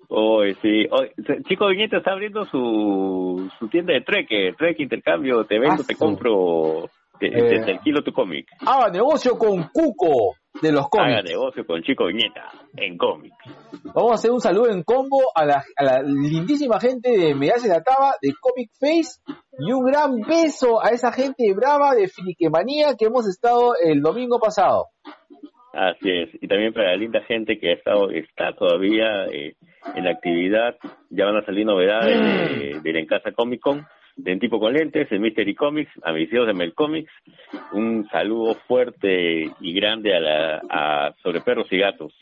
Hoy 0.09 0.55
sí. 0.63 0.87
Hoy, 0.91 1.11
Chico 1.49 1.67
Viñeta 1.69 1.97
está 1.97 2.13
abriendo 2.13 2.45
su, 2.45 3.51
su 3.59 3.69
tienda 3.69 3.93
de 3.95 4.03
treque. 4.03 4.53
Treque, 4.57 4.85
intercambio, 4.85 5.45
te 5.47 5.59
vendo, 5.59 5.83
Ah, 5.83 5.87
te 5.87 5.97
compro, 5.97 6.89
te, 7.19 7.27
Eh. 7.27 7.65
te 7.65 7.73
alquilo 7.73 8.03
tu 8.05 8.13
cómic. 8.13 8.47
Haga 8.65 8.89
negocio 8.91 9.37
con 9.37 9.65
Cuco 9.73 10.37
de 10.61 10.73
los 10.73 10.87
Haga 10.93 11.23
cómics. 11.23 11.31
negocio 11.31 11.67
con 11.67 11.83
Chico 11.83 12.07
Viñeta 12.07 12.51
en 12.77 12.99
cómics. 12.99 13.37
Vamos 13.95 14.13
a 14.13 14.15
hacer 14.15 14.31
un 14.31 14.41
saludo 14.41 14.71
en 14.71 14.83
combo 14.83 15.21
a 15.35 15.45
la, 15.45 15.65
a 15.77 15.85
la 15.85 16.03
lindísima 16.03 16.79
gente 16.79 17.11
de 17.11 17.35
Medallas 17.35 17.63
de 17.63 17.69
la 17.71 17.83
Taba, 17.83 18.15
de 18.21 18.33
Comic 18.41 18.71
Face, 18.79 19.21
y 19.59 19.73
un 19.73 19.85
gran 19.85 20.21
beso 20.21 20.85
a 20.85 20.91
esa 20.91 21.13
gente 21.13 21.53
brava 21.55 21.95
de 21.95 22.09
Friquemanía 22.09 22.95
que 22.99 23.07
hemos 23.07 23.27
estado 23.29 23.73
el 23.83 24.03
domingo 24.03 24.39
pasado. 24.39 24.89
Así 25.73 26.11
es. 26.11 26.29
Y 26.35 26.49
también 26.49 26.75
para 26.75 26.91
la 26.91 26.97
linda 26.97 27.23
gente 27.23 27.59
que 27.59 27.71
ha 27.71 27.75
estado, 27.75 28.11
está 28.11 28.55
todavía 28.55 29.25
eh, 29.33 29.55
en 29.95 30.05
la 30.05 30.11
actividad. 30.11 30.77
Ya 31.09 31.25
van 31.25 31.37
a 31.37 31.47
salir 31.47 31.65
novedades 31.65 32.21
de, 32.21 32.81
de 32.81 32.93
la 32.93 32.99
En 32.99 33.07
Casa 33.07 33.33
Comic 33.33 33.61
Con, 33.61 33.87
de 34.17 34.33
En 34.33 34.39
Tipo 34.41 34.59
con 34.61 34.73
Lentes, 34.73 35.11
en 35.11 35.23
Mystery 35.23 35.55
Comics, 35.55 35.91
a 36.03 36.13
mis 36.13 36.33
hijos 36.33 36.47
de 36.47 36.55
Mel 36.55 36.75
Comics. 36.75 37.11
Un 37.73 38.07
saludo 38.11 38.55
fuerte 38.67 39.45
y 39.61 39.75
grande 39.75 40.15
a 40.17 40.21
la, 40.21 40.57
a 40.71 41.15
sobre 41.23 41.41
perros 41.41 41.67
y 41.71 41.79
gatos. 41.79 42.13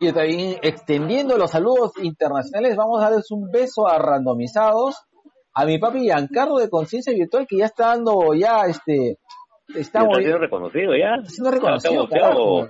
Y 0.00 0.12
también 0.12 0.56
extendiendo 0.62 1.36
los 1.36 1.50
saludos 1.50 1.92
internacionales, 2.02 2.76
vamos 2.76 3.00
a 3.02 3.10
darles 3.10 3.30
un 3.30 3.50
beso 3.50 3.88
a 3.88 3.98
randomizados 3.98 4.96
a 5.54 5.64
mi 5.64 5.78
papi 5.78 6.00
Giancarlo 6.02 6.58
de 6.58 6.68
Conciencia 6.70 7.12
Virtual 7.12 7.46
que 7.48 7.58
ya 7.58 7.64
está 7.66 7.88
dando 7.88 8.32
ya 8.34 8.62
este 8.68 9.16
está 9.74 10.00
siendo 10.14 10.38
reconocido 10.38 10.92
ya. 10.96 11.16
siendo 11.24 11.50
reconocido, 11.50 12.04
Está 12.04 12.18
boceado. 12.18 12.34
carajo. 12.34 12.68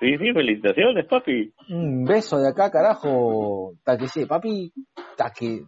Sí, 0.00 0.16
sí, 0.16 0.32
felicitaciones, 0.32 1.06
papi. 1.06 1.52
Un 1.70 2.04
beso 2.04 2.38
de 2.38 2.48
acá, 2.50 2.70
carajo. 2.70 3.72
Ta 3.84 3.96
que 3.96 4.06
sí, 4.08 4.26
papi. 4.26 4.72
Ta 5.16 5.30
que. 5.36 5.62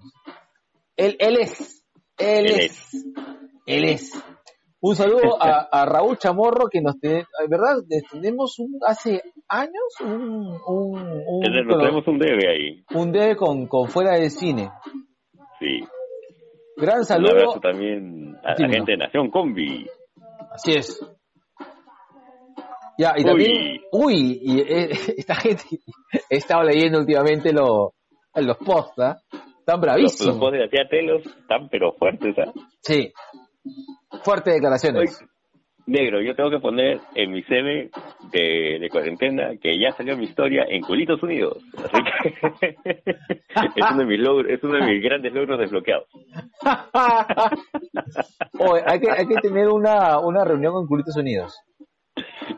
Él, 1.00 1.16
él 1.18 1.36
es. 1.40 1.84
Él, 2.18 2.46
Él 2.46 2.60
es. 2.60 2.92
Él 3.66 3.84
es. 3.84 4.24
Un 4.82 4.96
saludo 4.96 5.42
a, 5.42 5.68
a 5.70 5.86
Raúl 5.86 6.18
Chamorro 6.18 6.68
que 6.70 6.80
nos 6.80 6.98
te, 7.00 7.24
¿verdad? 7.48 7.76
Tenemos 8.10 8.58
un, 8.58 8.78
hace 8.86 9.22
años 9.48 9.94
un, 10.02 10.58
un, 10.66 11.22
un, 11.26 11.40
tenemos 11.42 12.06
un 12.06 12.18
debe 12.18 12.48
ahí. 12.50 12.84
un 12.94 13.12
debe 13.12 13.36
con, 13.36 13.66
con 13.66 13.88
fuera 13.88 14.14
del 14.18 14.30
cine. 14.30 14.70
Sí. 15.58 15.80
Gran 16.76 16.98
Un 17.00 17.04
saludo. 17.04 17.30
abrazo 17.30 17.60
también 17.60 18.36
a 18.42 18.54
la 18.58 18.68
gente 18.68 18.92
de 18.92 18.96
Nación 18.98 19.30
Combi. 19.30 19.86
Así 20.52 20.72
es. 20.72 20.98
Ya, 22.98 23.14
y 23.16 23.24
también, 23.24 23.80
uy, 23.92 24.38
y 24.42 24.60
eh, 24.60 24.90
esta 25.16 25.34
gente 25.34 25.64
he 26.28 26.36
estado 26.36 26.62
leyendo 26.62 26.98
últimamente 26.98 27.52
lo, 27.52 27.94
los 28.34 28.56
posts, 28.58 28.98
¿ah? 28.98 29.16
Están 29.70 29.80
Los, 29.80 29.80
bravísimos. 29.80 30.26
los 30.26 30.38
posts 30.38 30.52
de 30.52 30.64
la 30.64 30.68
tía 30.68 30.88
Telos 30.88 31.26
están 31.26 31.68
pero 31.68 31.92
fuertes, 31.92 32.36
¿ah? 32.38 32.52
Sí. 32.82 33.12
Fuertes 34.24 34.54
declaraciones. 34.54 35.20
Oye, 35.20 35.30
Negro, 35.86 36.20
yo 36.20 36.34
tengo 36.34 36.50
que 36.50 36.58
poner 36.58 37.00
en 37.14 37.30
mi 37.32 37.42
CV 37.42 37.90
de, 38.32 38.78
de 38.80 38.88
cuarentena 38.90 39.50
que 39.60 39.78
ya 39.78 39.92
salió 39.92 40.16
mi 40.16 40.24
historia 40.24 40.64
en 40.68 40.82
Culitos 40.82 41.22
Unidos. 41.22 41.62
Así 41.76 42.02
que 42.60 42.68
es 43.76 43.90
uno 43.90 43.98
de 43.98 44.06
mis 44.06 44.20
logros, 44.20 44.52
es 44.52 44.62
uno 44.62 44.74
de 44.74 44.92
mis 44.92 45.02
grandes 45.02 45.32
logros 45.32 45.58
desbloqueados. 45.58 46.06
Oye, 48.58 48.82
hay 48.86 49.00
que, 49.00 49.10
hay 49.10 49.26
que 49.26 49.36
tener 49.42 49.68
una, 49.68 50.18
una 50.20 50.44
reunión 50.44 50.72
con 50.74 50.86
Culitos 50.86 51.16
Unidos. 51.16 51.56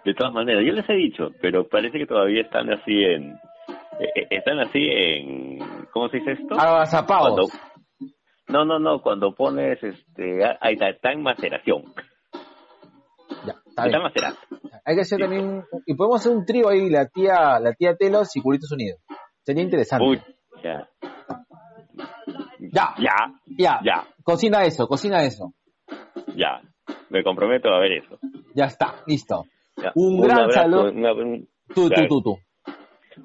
De 0.05 0.15
todas 0.15 0.33
maneras, 0.33 0.65
yo 0.67 0.73
les 0.73 0.89
he 0.89 0.95
dicho, 0.95 1.31
pero 1.41 1.69
parece 1.69 1.99
que 1.99 2.07
todavía 2.07 2.43
están 2.43 2.71
así 2.73 3.05
en, 3.05 3.39
están 4.31 4.59
así 4.61 4.79
en, 4.81 5.59
¿cómo 5.93 6.09
se 6.09 6.19
dice 6.19 6.33
esto? 6.33 6.55
Agazapados. 6.59 7.51
No, 8.49 8.65
no, 8.65 8.79
no, 8.79 9.01
cuando 9.01 9.35
pones, 9.35 9.83
este, 9.83 10.45
ah, 10.45 10.59
ahí 10.61 10.75
está, 10.75 10.89
está 10.91 11.13
en 11.13 11.23
maceración. 11.23 11.85
Ya, 13.47 13.55
está 13.67 13.87
Está 13.87 13.87
bien. 13.87 14.03
macerando. 14.03 14.39
Hay 14.85 14.95
que 14.97 15.01
hacer 15.03 15.21
también, 15.21 15.65
y 15.87 15.95
podemos 15.95 16.21
hacer 16.21 16.37
un 16.37 16.45
trío 16.45 16.69
ahí, 16.69 16.91
la 16.91 17.07
tía, 17.09 17.59
la 17.61 17.73
tía 17.75 17.97
Telos 17.97 18.35
y 18.37 18.43
Culitos 18.43 18.71
Unidos. 18.73 19.01
Sería 19.43 19.63
interesante. 19.63 20.05
Uy, 20.05 20.21
ya, 20.63 20.89
ya, 22.61 22.95
ya, 22.99 23.15
ya, 23.59 23.81
ya, 23.85 24.05
Cocina 24.25 24.65
eso, 24.65 24.87
cocina 24.87 25.23
eso. 25.25 25.53
ya. 26.37 26.61
Me 27.11 27.23
comprometo 27.23 27.69
a 27.69 27.79
ver 27.79 27.93
eso. 27.93 28.19
Ya 28.55 28.65
está, 28.67 28.95
listo. 29.07 29.45
Ya. 29.77 29.93
Un 29.95 30.21
gran 30.21 30.41
abrazo, 30.41 30.61
saludo. 30.63 30.91
una- 30.91 31.13
un, 31.13 31.49
Tú, 31.75 31.89
tú, 31.91 32.07
tú, 32.09 32.23
tú. 32.23 32.39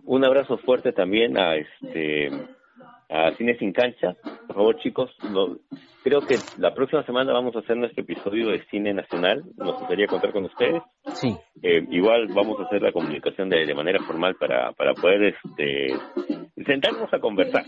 Un 0.05 0.25
abrazo 0.25 0.57
fuerte 0.57 0.91
también 0.91 1.37
a 1.37 1.55
este 1.55 2.31
a 3.09 3.31
Cine 3.37 3.57
Sin 3.57 3.71
Cancha. 3.71 4.15
Por 4.47 4.55
favor, 4.55 4.77
chicos, 4.79 5.09
creo 6.03 6.21
que 6.21 6.35
la 6.57 6.73
próxima 6.73 7.03
semana 7.03 7.31
vamos 7.31 7.55
a 7.55 7.59
hacer 7.59 7.77
nuestro 7.77 8.03
episodio 8.03 8.49
de 8.49 8.65
cine 8.65 8.93
nacional. 8.93 9.43
Nos 9.55 9.79
gustaría 9.79 10.07
contar 10.07 10.31
con 10.33 10.45
ustedes. 10.45 10.81
Sí. 11.13 11.35
Eh, 11.63 11.85
igual 11.89 12.27
vamos 12.33 12.59
a 12.59 12.63
hacer 12.63 12.81
la 12.81 12.91
comunicación 12.91 13.49
de, 13.49 13.65
de 13.65 13.75
manera 13.75 14.03
formal 14.03 14.35
para, 14.35 14.73
para 14.73 14.93
poder 14.93 15.35
este, 15.35 15.95
sentarnos 16.65 17.13
a 17.13 17.19
conversar. 17.19 17.63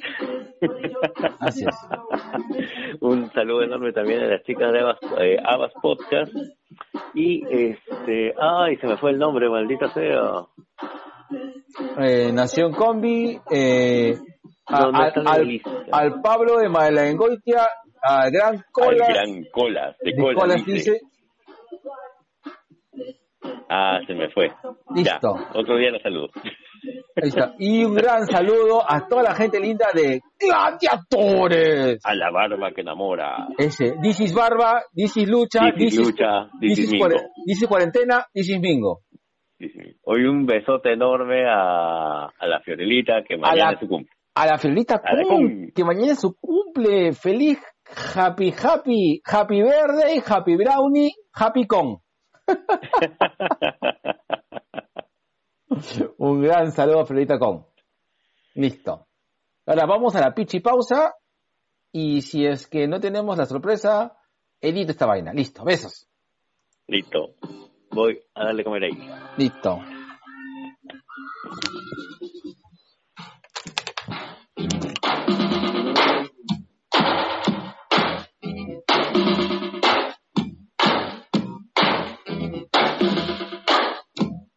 Así 1.39 1.65
es. 1.65 2.97
Un 2.99 3.31
saludo 3.31 3.63
enorme 3.63 3.93
también 3.93 4.21
a 4.21 4.27
las 4.27 4.43
chicas 4.43 4.71
de 4.73 4.79
Abas, 4.79 4.99
eh, 5.19 5.37
Abas 5.43 5.71
Podcast. 5.81 6.33
Y 7.13 7.43
este, 7.49 8.33
ay, 8.39 8.75
se 8.77 8.87
me 8.87 8.97
fue 8.97 9.11
el 9.11 9.19
nombre, 9.19 9.49
maldita 9.49 9.87
sea. 9.89 10.43
Eh, 11.99 12.31
Nación 12.33 12.71
Combi, 12.73 13.39
eh, 13.51 14.15
a- 14.67 14.79
No, 14.81 14.91
no 14.91 14.97
al- 14.99 15.13
al, 15.27 15.61
al 15.91 16.21
Pablo 16.21 16.57
de 16.57 16.69
Malaengoitia, 16.69 17.67
a 18.01 18.29
Gran 18.29 18.63
Cola, 18.71 19.05
Al 19.07 19.13
gran 19.13 19.43
colas, 19.51 19.95
de, 20.01 20.11
de 20.13 20.33
Colas 20.33 20.65
dice. 20.65 20.91
dice, 20.91 20.99
Ah, 23.71 23.99
se 24.07 24.13
me 24.15 24.29
fue. 24.31 24.47
Listo. 24.95 25.19
Ya, 25.21 25.59
otro 25.59 25.77
día 25.77 25.91
la 25.91 25.99
saludo. 26.01 26.29
ahí 27.21 27.29
está. 27.29 27.53
Y 27.59 27.83
un 27.85 27.93
gran 27.93 28.25
saludo 28.25 28.81
a 28.87 29.07
toda 29.07 29.21
la 29.23 29.35
gente 29.35 29.59
linda 29.59 29.87
de 29.93 30.21
Gladiadores. 30.39 31.99
A 32.03 32.15
la 32.15 32.31
barba 32.31 32.71
que 32.73 32.81
enamora. 32.81 33.47
Ese, 33.57 33.93
This 34.01 34.21
is 34.21 34.33
Barba, 34.33 34.81
This 34.95 35.17
is 35.17 35.29
Lucha, 35.29 35.71
This 35.77 35.93
is 35.93 35.99
Lucha, 35.99 36.49
this 36.59 36.79
is 36.79 36.93
is 37.61 37.67
Cuarentena, 37.69 38.25
This 38.33 38.49
is 38.49 38.59
Mingo. 38.59 39.01
Sí, 39.59 39.69
sí. 39.69 39.79
Hoy 40.03 40.25
un 40.25 40.45
besote 40.45 40.93
enorme 40.93 41.45
a, 41.47 42.25
a 42.27 42.47
la 42.47 42.59
Fiorelita 42.61 43.23
que 43.27 43.37
mañana 43.37 43.65
la- 43.65 43.71
es 43.73 43.79
su 43.79 43.87
cumple. 43.87 44.11
A 44.35 44.45
la 44.45 44.57
Fiorita 44.57 45.01
A 45.03 45.13
la 45.15 45.23
Kun. 45.23 45.71
que 45.75 45.83
mañana 45.83 46.13
es 46.13 46.21
su 46.21 46.35
cumple. 46.39 47.11
Feliz, 47.13 47.59
happy, 48.15 48.53
happy, 48.53 49.21
happy 49.25 49.61
birthday, 49.61 50.21
happy 50.25 50.55
brownie, 50.55 51.11
happy 51.33 51.67
con. 51.67 51.97
Un 56.17 56.41
gran 56.41 56.71
saludo 56.71 57.01
a 57.01 57.05
Fiorita 57.05 57.37
Con. 57.37 57.65
Listo. 58.55 59.07
Ahora 59.65 59.85
vamos 59.85 60.15
a 60.15 60.21
la 60.21 60.33
pichi 60.33 60.59
pausa. 60.61 61.13
Y 61.91 62.21
si 62.21 62.45
es 62.45 62.67
que 62.67 62.87
no 62.87 62.99
tenemos 62.99 63.37
la 63.37 63.45
sorpresa, 63.45 64.15
edito 64.61 64.91
esta 64.91 65.05
vaina. 65.05 65.33
Listo. 65.33 65.63
Besos. 65.63 66.07
Listo. 66.87 67.35
Voy 67.91 68.19
a 68.35 68.45
darle 68.45 68.63
comer 68.63 68.83
ahí. 68.83 69.09
Listo. 69.37 69.81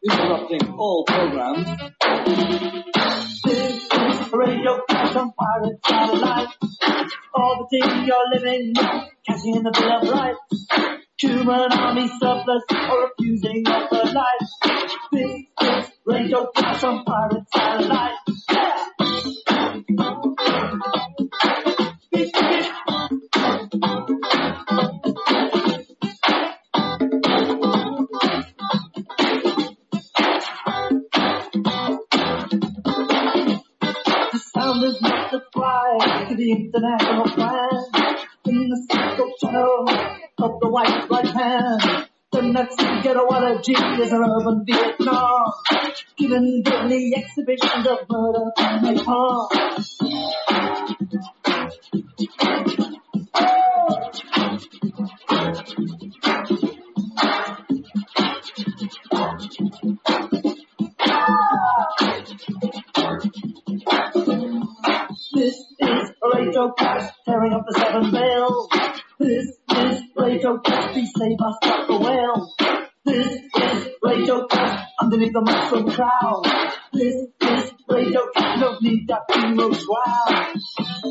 Listo, 0.01 0.23
stopping 0.23 0.73
all 0.77 1.03
programs. 1.05 1.67
This 3.45 3.83
is 3.83 4.33
Radio 4.33 4.71
on 5.15 5.33
Pirate 5.33 5.79
Satellite. 5.85 6.49
All 7.33 7.67
the 7.69 7.79
things 7.79 8.07
you're 8.07 8.29
living, 8.33 8.73
catching 9.25 9.55
in 9.55 9.63
the 9.63 9.71
Bill 9.71 9.91
of 9.91 10.09
Rights. 10.09 11.02
Human 11.23 11.71
army 11.71 12.09
surplus 12.19 12.63
or 12.69 13.07
refusing 13.07 13.65
of 13.65 13.89
the 13.89 14.11
life. 14.13 14.49
This 15.13 15.45
is 15.61 15.91
Radio 16.05 16.47
Clash 16.53 16.83
on 16.83 17.05
Pirate 17.05 17.43
Satellite. 17.55 18.11
The 34.31 34.39
sound 34.53 34.83
is 34.83 34.99
to 36.27 36.35
the 36.35 36.51
international 36.51 37.23
plan. 37.29 37.69
In 38.45 38.69
the 38.69 38.87
central 38.91 39.31
channel 39.39 39.85
of 40.43 40.59
the 40.59 40.67
white 40.67 41.09
right 41.09 41.25
hand. 41.25 42.07
The 42.33 42.41
Nazi 42.41 43.01
ghetto 43.01 43.31
allergy 43.31 43.71
is 43.73 44.11
an 44.11 44.23
urban 44.23 44.65
Vietnam. 44.65 45.53
Given 46.17 46.63
deadly 46.63 47.13
exhibitions 47.15 47.87
of 47.87 47.99
murder 48.09 48.51
and 48.57 48.97
napalm. 48.97 49.47
This 65.33 65.55
is 65.79 66.11
a 66.21 66.37
Radio 66.37 66.71
Crash 66.71 67.11
tearing 67.25 67.53
up 67.53 67.65
the 67.65 67.73
seven 67.79 68.11
veils. 68.11 68.72
Radio 70.43 70.59
Crash, 70.59 70.91
please 70.91 71.11
save 71.17 71.37
us 71.39 71.55
from 71.63 71.87
the 71.87 72.05
whale. 72.05 72.53
This 73.05 73.27
is 73.55 73.87
Radio 74.03 74.45
Crash 74.45 74.87
underneath 74.99 75.31
the 75.31 75.39
muscle 75.39 75.89
crowd. 75.89 76.43
This 76.91 77.15
is 77.39 77.71
Radio 77.87 78.21
Crash, 78.35 78.59
no 78.59 78.77
need 78.81 79.07
that 79.07 79.21
hero 79.33 79.71
shroud. 79.71 80.51
Forces 80.51 81.02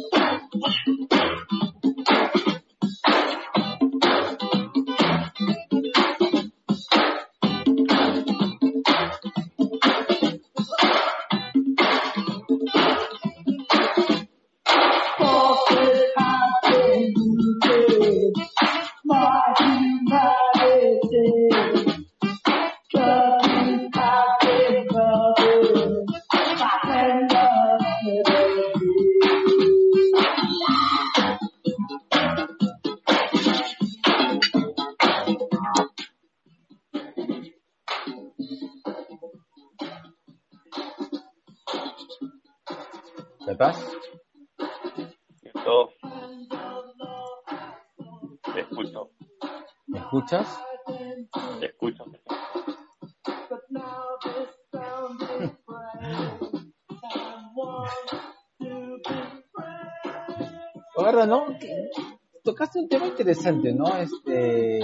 interesante, 63.23 63.73
¿no? 63.73 63.87
Este... 63.97 64.81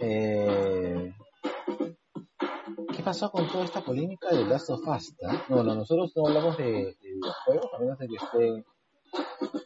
Eh, 0.00 1.12
¿Qué 2.96 3.02
pasó 3.02 3.30
con 3.30 3.48
toda 3.48 3.64
esta 3.64 3.80
polémica 3.82 4.28
de 4.34 4.44
Last 4.44 4.70
of 4.70 4.80
Us? 4.86 5.14
No, 5.48 5.62
no, 5.64 5.74
nosotros 5.74 6.12
no 6.16 6.26
hablamos 6.28 6.56
de, 6.56 6.64
de 6.72 6.96
videojuegos, 7.02 7.66
a 7.74 7.78
menos 7.80 7.98
de 7.98 8.08
que 8.08 8.14
esté... 8.16 8.64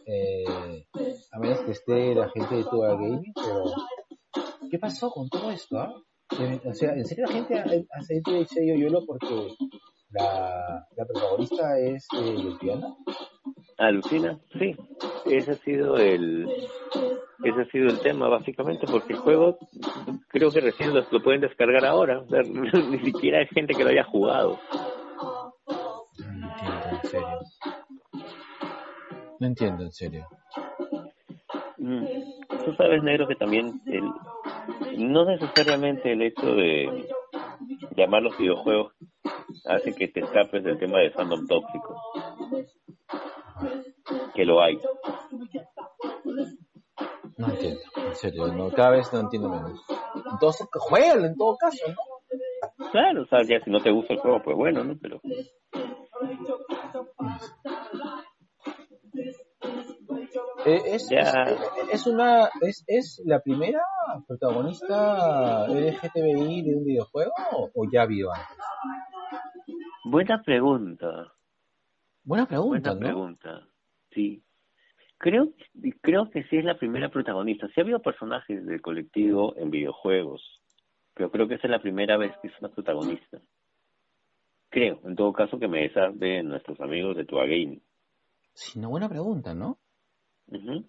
Eh, 0.06 0.86
a 1.32 1.38
menos 1.38 1.60
que 1.60 1.72
esté 1.72 2.14
la 2.14 2.28
gente 2.30 2.54
de 2.56 2.64
Tua 2.64 2.94
Gaming, 2.94 3.32
pero... 3.34 3.64
¿Qué 4.70 4.78
pasó 4.78 5.10
con 5.10 5.28
todo 5.28 5.50
esto? 5.50 5.78
ah? 5.78 5.94
O 6.64 6.74
sea, 6.74 6.92
¿en 6.94 7.04
serio 7.06 7.24
la 7.26 7.32
gente 7.32 7.58
ha- 7.58 7.64
el 7.64 8.46
sello 8.46 8.74
YOLO 8.74 9.04
porque 9.06 9.48
la, 10.10 10.86
la 10.94 11.04
protagonista 11.06 11.78
es 11.78 12.06
eh, 12.18 12.34
lesbiana? 12.44 12.94
Alucina, 13.78 14.38
sí. 14.58 14.74
Ese 15.24 15.52
ha 15.52 15.54
sido 15.54 15.96
el 15.96 16.46
ese 17.50 17.62
ha 17.62 17.66
sido 17.66 17.88
el 17.88 18.00
tema 18.00 18.28
básicamente 18.28 18.86
porque 18.90 19.12
el 19.12 19.18
juego 19.18 19.58
creo 20.28 20.50
que 20.50 20.60
recién 20.60 20.94
lo, 20.94 21.04
lo 21.10 21.22
pueden 21.22 21.40
descargar 21.40 21.84
ahora, 21.84 22.20
o 22.20 22.28
sea, 22.28 22.42
ni 22.90 22.98
siquiera 23.00 23.38
hay 23.38 23.46
gente 23.46 23.74
que 23.74 23.84
lo 23.84 23.90
haya 23.90 24.04
jugado. 24.04 24.58
No 26.18 26.26
entiendo, 26.66 26.88
en 26.90 27.02
serio. 27.02 27.38
No 29.40 29.46
entiendo, 29.46 29.84
en 29.84 29.92
serio. 29.92 30.28
Mm. 31.78 32.04
Tú 32.64 32.74
sabes, 32.74 33.02
negro, 33.02 33.28
que 33.28 33.36
también 33.36 33.80
el, 33.86 34.04
no 34.98 35.24
necesariamente 35.24 36.12
el 36.12 36.22
hecho 36.22 36.46
de 36.46 37.08
llamar 37.96 38.22
los 38.22 38.36
videojuegos 38.36 38.92
hace 39.64 39.94
que 39.94 40.08
te 40.08 40.20
escapes 40.20 40.64
del 40.64 40.78
tema 40.78 40.98
de 40.98 41.10
fandom 41.10 41.46
tóxico. 41.46 41.96
Que 44.34 44.44
lo 44.44 44.62
hay. 44.62 44.78
No 47.38 47.48
entiendo, 47.48 47.80
en 47.96 48.14
serio. 48.16 48.46
No, 48.48 48.70
cada 48.70 48.90
vez 48.90 49.12
no 49.12 49.20
entiendo 49.20 49.48
menos. 49.48 49.80
Entonces, 50.32 50.66
jueguen 50.72 51.24
en 51.24 51.36
todo 51.36 51.56
caso, 51.56 51.84
¿no? 51.88 52.90
Claro, 52.90 53.22
o 53.22 53.26
sea, 53.26 53.38
ya 53.48 53.64
si 53.64 53.70
no 53.70 53.80
te 53.80 53.90
gusta 53.92 54.14
el 54.14 54.20
juego, 54.20 54.42
pues 54.42 54.56
bueno, 54.56 54.82
¿no? 54.84 54.96
Pero 55.00 55.20
Eh, 60.66 60.80
es, 60.86 61.08
Ya. 61.10 61.20
es, 61.44 61.58
es 61.92 62.06
una 62.06 62.50
es, 62.60 62.84
es 62.86 63.22
la 63.24 63.40
primera 63.40 63.80
protagonista 64.26 65.66
LGTBI 65.68 66.62
de 66.62 66.74
un 66.76 66.84
videojuego 66.84 67.32
o, 67.52 67.70
o 67.74 67.90
ya 67.90 68.04
vio 68.06 68.32
antes. 68.32 68.56
buena 70.04 70.42
pregunta. 70.42 71.32
Buena 72.24 72.46
pregunta, 72.46 72.90
Buena 72.90 72.94
¿no? 72.94 73.00
pregunta. 73.00 73.68
Sí. 74.10 74.42
Creo, 75.18 75.48
creo 76.00 76.30
que 76.30 76.44
sí 76.44 76.56
es 76.58 76.64
la 76.64 76.78
primera 76.78 77.08
protagonista. 77.08 77.66
Sí 77.68 77.80
ha 77.80 77.82
habido 77.82 78.00
personajes 78.00 78.64
del 78.64 78.80
colectivo 78.80 79.54
en 79.56 79.70
videojuegos, 79.70 80.42
pero 81.14 81.30
creo 81.30 81.48
que 81.48 81.54
esa 81.54 81.66
es 81.66 81.72
la 81.72 81.80
primera 81.82 82.16
vez 82.16 82.32
que 82.40 82.48
es 82.48 82.54
una 82.60 82.68
protagonista. 82.70 83.40
Creo, 84.70 85.00
en 85.04 85.16
todo 85.16 85.32
caso, 85.32 85.58
que 85.58 85.66
me 85.66 85.80
desarde 85.82 86.42
nuestros 86.44 86.80
amigos 86.80 87.16
de 87.16 87.24
Tua 87.24 87.42
Gaming. 87.46 87.82
Sí, 88.52 88.78
una 88.78 88.88
buena 88.88 89.08
pregunta, 89.08 89.54
¿no? 89.54 89.78
Ujú. 90.46 90.84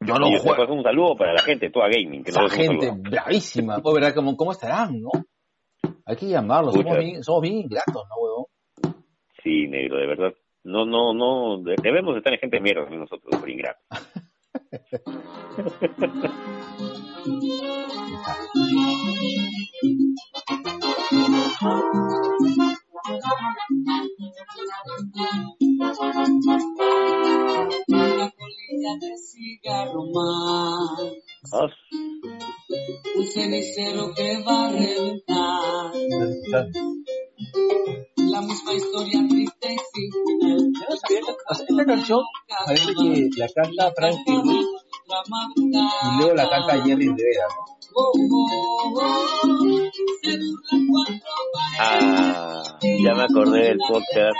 Yo 0.00 0.14
no 0.14 0.28
Y 0.28 0.38
juego. 0.38 0.74
un 0.74 0.82
saludo 0.82 1.16
para 1.16 1.34
la 1.34 1.42
gente 1.42 1.66
de 1.66 1.72
Tua 1.72 1.88
Gaming. 1.88 2.24
Que 2.24 2.30
Esa 2.30 2.48
gente 2.48 2.90
bravísima. 2.96 3.80
Verá 3.94 4.12
cómo, 4.14 4.36
cómo 4.36 4.50
estarán, 4.50 5.00
¿no? 5.00 5.10
Hay 6.06 6.16
que 6.16 6.26
llamarlos. 6.28 6.74
Somos 6.74 6.98
bien, 6.98 7.22
somos 7.22 7.42
bien 7.42 7.54
ingratos, 7.54 8.02
¿no, 8.08 8.16
huevón? 8.16 8.46
Sí, 9.44 9.68
negro, 9.68 9.98
de 9.98 10.06
verdad. 10.06 10.34
No, 10.64 10.84
no, 10.86 11.12
no. 11.12 11.62
de- 11.62 11.76
Debemos 11.82 12.16
estar 12.16 12.32
en 12.32 12.38
gente 12.38 12.56
de 12.56 12.62
mierda 12.62 12.88
nosotros, 12.90 13.34
por 13.38 13.50
ingratos. 13.50 13.82
Una 27.88 28.30
colilla 28.30 28.96
de 29.00 29.16
cigarro 29.18 30.04
más, 30.12 31.72
un 33.16 33.26
cenicero 33.26 34.12
que 34.14 34.42
va 34.46 34.66
a 34.68 34.72
reventar, 34.72 35.92
la 38.16 38.40
misma 38.42 38.74
historia 38.74 39.20
triste 39.28 39.74
y 39.74 40.10
sin 40.10 40.72
Esta 41.68 41.84
canción 41.84 42.20
parece 42.66 42.94
que 42.94 43.28
la 43.36 43.48
canta 43.48 43.92
madrugada. 45.28 45.90
y 46.04 46.18
luego 46.18 46.34
la 46.34 46.48
canta 46.50 46.82
Jerry 46.84 47.08
Rivera. 47.08 47.46
¿no? 47.48 47.81
Ah, 51.78 52.78
ya 52.82 53.14
me 53.14 53.22
acordé 53.22 53.64
del 53.68 53.78
podcast 53.88 54.36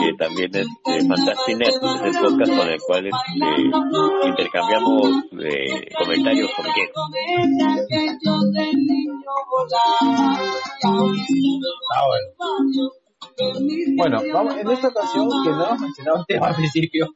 que 0.00 0.12
también 0.18 0.50
es 0.54 0.66
de 0.84 1.08
Fantastic 1.08 1.56
Net, 1.56 1.68
es 1.68 2.16
el 2.16 2.22
podcast 2.22 2.56
con 2.56 2.68
el 2.68 2.80
cual 2.80 3.06
este, 3.06 4.28
intercambiamos 4.28 5.10
eh, 5.40 5.88
comentarios. 5.98 6.50
Ah, 11.94 12.02
bueno. 12.08 12.90
Bueno, 13.96 14.22
vamos, 14.32 14.56
en 14.56 14.70
esta 14.70 14.88
ocasión, 14.88 15.28
que 15.44 15.50
no 15.50 15.66
hemos 15.66 15.80
mencionado 15.80 16.18
el 16.20 16.26
tema 16.26 16.48
al 16.48 16.54
principio, 16.54 17.08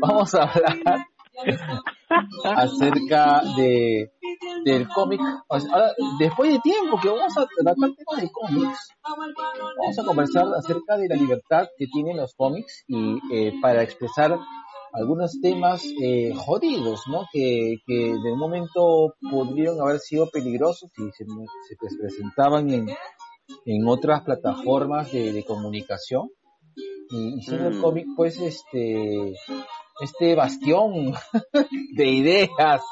vamos 0.00 0.34
a 0.34 0.42
hablar 0.44 1.06
acerca 2.54 3.42
de 3.56 4.10
del 4.64 4.88
cómic. 4.88 5.20
O 5.48 5.60
sea, 5.60 5.70
ahora, 5.72 5.92
después 6.18 6.52
de 6.52 6.58
tiempo 6.60 6.98
que 7.00 7.08
vamos 7.08 7.36
a 7.36 7.46
tratar 7.46 7.74
temas 7.74 8.20
de 8.22 8.30
cómics, 8.30 8.88
vamos 9.78 9.98
a 9.98 10.04
conversar 10.04 10.46
acerca 10.56 10.96
de 10.96 11.08
la 11.08 11.16
libertad 11.16 11.66
que 11.76 11.86
tienen 11.86 12.16
los 12.16 12.34
cómics 12.34 12.84
y 12.88 13.18
eh, 13.32 13.52
para 13.62 13.82
expresar 13.82 14.38
algunos 14.92 15.40
temas 15.40 15.84
eh, 16.02 16.32
jodidos, 16.34 17.02
¿no? 17.06 17.26
Que, 17.32 17.76
que 17.86 17.94
de 18.12 18.32
un 18.32 18.38
momento 18.38 19.14
podrían 19.30 19.80
haber 19.80 20.00
sido 20.00 20.28
peligrosos 20.30 20.90
y 20.98 21.02
se, 21.12 21.24
se 21.24 21.76
presentaban 21.98 22.68
en, 22.70 22.88
en 23.66 23.86
otras 23.86 24.22
plataformas 24.22 25.12
de, 25.12 25.32
de 25.32 25.44
comunicación 25.44 26.28
y, 27.10 27.38
y 27.38 27.42
siendo 27.42 27.68
el 27.68 27.74
Mm. 27.78 27.82
cómic 27.82 28.06
pues 28.16 28.40
este 28.40 29.34
este 30.00 30.34
bastión 30.34 31.12
de 31.96 32.06
ideas 32.06 32.82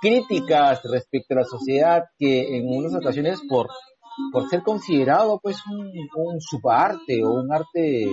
críticas 0.00 0.82
respecto 0.84 1.34
a 1.34 1.38
la 1.38 1.44
sociedad 1.44 2.04
que 2.18 2.56
en 2.56 2.68
unas 2.68 2.94
ocasiones 2.94 3.40
por 3.48 3.68
por 4.32 4.48
ser 4.48 4.62
considerado 4.62 5.40
pues 5.42 5.58
un, 5.66 5.90
un 6.16 6.40
subarte 6.40 7.24
o 7.24 7.32
un 7.32 7.52
arte 7.52 8.06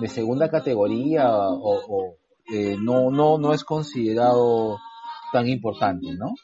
de 0.00 0.08
segunda 0.08 0.48
categoría 0.48 1.30
o, 1.30 1.80
o, 1.88 2.14
eh, 2.52 2.76
no 2.78 3.10
no 3.10 3.38
no 3.38 3.52
es 3.52 3.64
considerado 3.64 4.78
tan 5.32 5.48
importante 5.48 6.08
no 6.16 6.34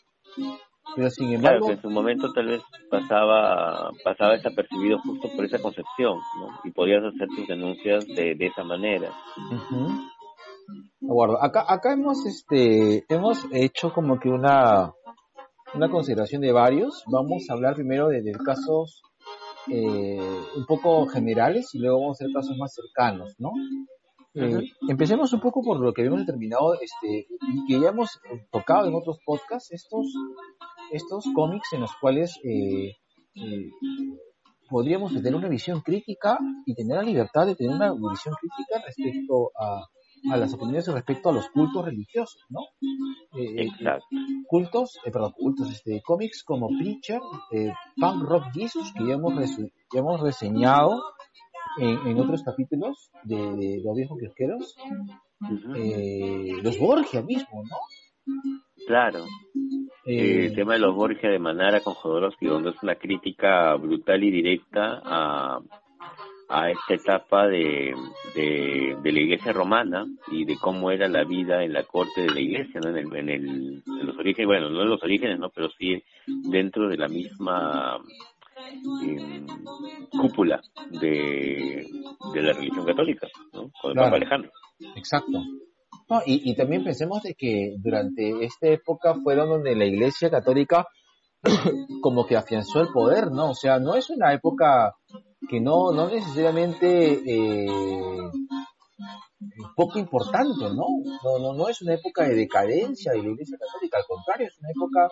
pero 0.95 1.11
sin 1.11 1.29
Claro, 1.29 1.37
embargo 1.37 1.67
que 1.67 1.73
en 1.75 1.83
su 1.83 1.91
momento 1.91 2.33
tal 2.33 2.47
vez 2.47 2.63
pasaba 2.91 3.91
pasaba 4.05 4.33
desapercibido 4.33 4.99
justo 5.01 5.29
por 5.35 5.45
esa 5.45 5.61
concepción, 5.61 6.19
¿no? 6.39 6.49
Y 6.63 6.71
podías 6.71 7.03
hacer 7.05 7.27
tus 7.29 7.49
denuncias 7.49 8.07
de, 8.07 8.35
de 8.35 8.47
esa 8.47 8.63
manera. 8.63 9.11
De 9.51 9.57
acuerdo. 11.09 11.43
Acá, 11.43 11.65
acá 11.69 11.93
hemos, 11.93 12.25
este, 12.27 13.05
hemos 13.09 13.45
hecho 13.53 13.93
como 13.93 14.19
que 14.19 14.29
una, 14.29 14.93
una 15.75 15.91
consideración 15.91 16.43
de 16.43 16.53
varios. 16.53 17.05
Vamos 17.07 17.49
a 17.49 17.55
hablar 17.55 17.75
primero 17.75 18.09
de, 18.09 18.23
de 18.23 18.33
casos 18.33 19.03
eh, 19.69 20.19
un 20.57 20.67
poco 20.67 21.07
generales 21.07 21.75
y 21.75 21.79
luego 21.79 22.01
vamos 22.01 22.21
a 22.21 22.25
hacer 22.25 22.35
casos 22.35 22.57
más 22.59 22.75
cercanos, 22.75 23.35
¿no? 23.39 23.53
Eh, 24.37 24.69
empecemos 24.89 25.33
un 25.33 25.41
poco 25.41 25.63
por 25.63 25.79
lo 25.79 25.93
que 25.93 26.03
habíamos 26.03 26.27
determinado, 26.27 26.75
este, 26.75 27.29
y 27.29 27.67
que 27.69 27.81
ya 27.81 27.91
hemos 27.91 28.21
tocado 28.51 28.89
en 28.89 28.95
otros 28.95 29.19
podcasts, 29.25 29.71
estos, 29.71 30.13
estos 30.91 31.25
cómics 31.33 31.73
en 31.73 31.83
los 31.83 31.93
cuales 32.01 32.37
eh, 32.43 32.97
eh, 33.37 33.71
podríamos 34.69 35.15
tener 35.15 35.37
una 35.37 35.49
visión 35.49 35.83
crítica 35.83 36.37
y 36.67 36.75
tener 36.75 36.97
la 36.97 37.05
libertad 37.05 37.47
de 37.47 37.55
tener 37.55 37.77
una 37.77 37.93
visión 37.93 38.35
crítica 38.35 38.83
respecto 38.85 39.53
a, 39.57 39.87
a 40.31 40.37
las 40.37 40.55
opiniones 40.55 40.87
respecto 40.89 41.29
a 41.29 41.33
los 41.33 41.49
cultos 41.51 41.85
religiosos, 41.85 42.43
¿no? 42.49 42.61
Eh, 43.39 43.45
eh, 43.57 43.63
Exacto. 43.67 44.07
cultos, 44.47 44.99
eh, 45.05 45.11
perdón, 45.11 45.33
cultos, 45.37 45.71
este, 45.71 46.01
cómics 46.03 46.43
como 46.45 46.69
Preacher, 46.69 47.21
eh, 47.53 47.73
Punk 47.97 48.23
Rock 48.23 48.45
Jesus, 48.55 48.93
que 48.97 49.07
ya 49.07 49.15
hemos, 49.15 49.35
resu- 49.35 49.71
ya 49.93 50.01
hemos 50.01 50.21
reseñado 50.21 51.03
en, 51.79 52.07
en 52.07 52.21
otros 52.21 52.43
capítulos 52.43 53.11
de, 53.25 53.37
de 53.37 53.83
Los 53.85 53.97
Viejos 53.97 54.19
eh, 55.77 56.53
los 56.63 56.79
Borgia 56.79 57.23
mismo, 57.23 57.63
¿no? 57.65 57.77
Claro. 58.87 59.25
El 60.07 60.55
tema 60.55 60.75
de 60.75 60.81
los 60.81 60.95
Borgia 60.95 61.31
de 61.31 61.39
Manara 61.39 61.81
con 61.81 61.95
Jodorowsky, 61.95 62.47
donde 62.47 62.71
es 62.71 62.83
una 62.83 62.97
crítica 62.97 63.75
brutal 63.77 64.23
y 64.23 64.31
directa 64.31 65.01
a, 65.05 65.59
a 66.49 66.71
esta 66.71 66.95
etapa 66.95 67.47
de, 67.47 67.95
de, 68.35 68.97
de 69.03 69.13
la 69.13 69.21
iglesia 69.21 69.53
romana 69.53 70.07
y 70.31 70.45
de 70.45 70.57
cómo 70.57 70.91
era 70.91 71.09
la 71.09 71.25
vida 71.25 71.63
en 71.65 71.73
la 71.73 71.85
corte 71.85 72.23
de 72.23 72.31
la 72.31 72.41
iglesia, 72.41 72.81
¿no? 72.83 72.91
En, 72.91 72.97
el, 72.99 73.17
en, 73.17 73.29
el, 73.31 73.83
en 73.87 74.07
los 74.07 74.17
orígenes, 74.19 74.47
bueno, 74.47 74.71
no 74.71 74.83
en 74.83 74.91
los 74.91 75.03
orígenes, 75.03 75.39
¿no? 75.39 75.51
Pero 75.51 75.71
sí 75.79 76.03
dentro 76.27 76.89
de 76.89 76.97
la 76.97 77.09
misma 77.09 77.99
eh, 79.07 79.47
cúpula 80.11 80.61
de, 80.91 81.87
de 82.35 82.43
la 82.43 82.53
religión 82.53 82.85
católica, 82.85 83.27
¿no? 83.53 83.71
Con 83.81 83.91
el 83.91 83.95
Claro. 83.95 84.07
Papa 84.07 84.17
Alejandro. 84.17 84.51
Exacto. 84.97 85.39
No, 86.11 86.21
y, 86.27 86.51
y 86.51 86.55
también 86.55 86.85
pensemos 86.85 87.23
de 87.23 87.35
que 87.35 87.75
durante 87.79 88.45
esta 88.45 88.69
época 88.69 89.15
fueron 89.23 89.49
donde 89.49 89.75
la 89.75 89.87
Iglesia 89.87 90.29
Católica 90.31 90.87
como 92.03 92.27
que 92.27 92.37
afianzó 92.37 92.81
el 92.81 92.89
poder, 92.93 93.31
¿no? 93.31 93.51
O 93.51 93.55
sea, 93.55 93.79
no 93.79 93.95
es 93.95 94.11
una 94.11 94.33
época 94.35 94.95
que 95.49 95.61
no, 95.61 95.93
no 95.93 96.09
necesariamente 96.09 97.21
eh, 97.27 97.67
poco 99.77 99.99
importante, 99.99 100.65
¿no? 100.71 100.87
No, 101.23 101.39
no, 101.39 101.55
no 101.55 101.69
es 101.69 101.83
una 101.83 101.95
época 101.95 102.25
de 102.25 102.35
decadencia 102.35 103.13
de 103.13 103.23
la 103.23 103.31
Iglesia 103.31 103.59
Católica, 103.59 103.99
al 103.99 104.05
contrario, 104.07 104.47
es 104.47 104.59
una 104.59 104.71
época 104.71 105.09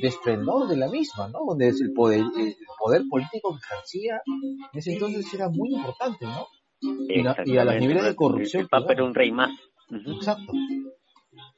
de 0.00 0.08
esplendor 0.08 0.68
de 0.68 0.76
la 0.76 0.88
misma, 0.88 1.28
¿no? 1.28 1.40
Donde 1.48 1.68
es 1.68 1.80
el 1.80 1.92
poder, 1.92 2.20
el 2.20 2.56
poder 2.78 3.02
político 3.08 3.52
que 3.52 3.74
ejercía 3.74 4.20
en 4.26 4.78
ese 4.78 4.92
entonces 4.92 5.32
era 5.32 5.48
muy 5.48 5.74
importante, 5.74 6.26
¿no? 6.26 6.46
Y, 6.80 7.26
a 7.58 7.64
los 7.64 7.76
niveles 7.76 8.04
de 8.04 8.10
¿no? 8.10 8.16
corrupción. 8.16 8.62
El 8.62 8.68
Papa 8.68 8.92
era 8.92 9.04
un 9.04 9.14
rey 9.14 9.30
más. 9.32 9.50
Exacto. 9.90 10.52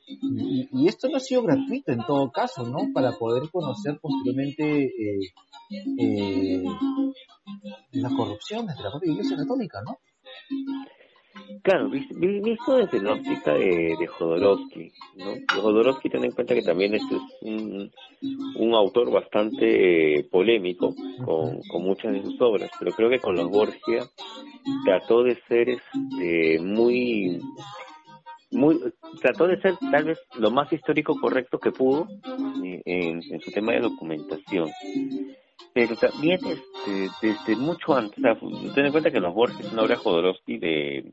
Y, 0.07 0.69
y 0.73 0.89
esto 0.89 1.09
no 1.09 1.17
ha 1.17 1.21
sido 1.21 1.43
gratuito 1.43 1.93
en 1.93 2.01
todo 2.07 2.31
caso, 2.31 2.65
¿no? 2.65 2.93
Para 2.93 3.13
poder 3.13 3.49
conocer 3.51 3.99
posteriormente 4.01 4.85
eh, 4.85 5.33
eh, 5.99 6.65
las 7.93 8.13
corrupciones 8.15 8.77
de 8.77 8.83
la 8.83 8.91
propia 8.91 9.13
Iglesia 9.13 9.37
Católica, 9.37 9.81
¿no? 9.85 9.99
Claro, 11.63 11.89
vis- 11.89 12.09
vi- 12.19 12.41
visto 12.41 12.77
desde 12.77 13.01
la 13.01 13.13
óptica 13.15 13.55
de, 13.55 13.95
de 13.99 14.07
Jodorowsky, 14.07 14.93
¿no? 15.17 15.35
Jodorowsky 15.63 16.09
ten 16.11 16.25
en 16.25 16.33
cuenta 16.33 16.55
que 16.55 16.63
también 16.63 16.95
este 16.95 17.15
es 17.17 17.23
un, 17.43 17.91
un 18.57 18.75
autor 18.75 19.11
bastante 19.13 20.19
eh, 20.19 20.25
polémico 20.25 20.95
con, 21.25 21.61
con 21.71 21.83
muchas 21.85 22.13
de 22.13 22.23
sus 22.23 22.41
obras, 22.41 22.71
pero 22.79 22.93
creo 22.93 23.09
que 23.09 23.21
con 23.21 23.37
los 23.37 23.49
Borgia 23.49 24.05
trató 24.85 25.23
de 25.23 25.37
ser 25.49 25.69
este 25.71 26.59
muy 26.61 27.41
muy 28.53 28.79
trató 29.21 29.47
de 29.47 29.61
ser 29.61 29.75
tal 29.91 30.05
vez 30.05 30.19
lo 30.39 30.51
más 30.51 30.73
histórico 30.73 31.19
correcto 31.21 31.59
que 31.59 31.73
pudo 31.73 32.07
en, 32.63 33.23
su 33.41 33.51
tema 33.51 33.73
de 33.73 33.81
documentación. 33.81 34.71
Pero 35.75 35.97
también 35.97 36.39
este, 36.45 37.09
desde 37.23 37.57
mucho 37.57 37.95
antes, 37.95 38.23
ten 38.75 38.87
en 38.87 38.93
cuenta 38.93 39.11
que 39.11 39.21
Los 39.21 39.35
Borges 39.35 39.61
es 39.61 39.73
una 39.73 39.83
obra 39.83 39.97
Jodorowsky 39.97 40.59
de, 40.59 41.13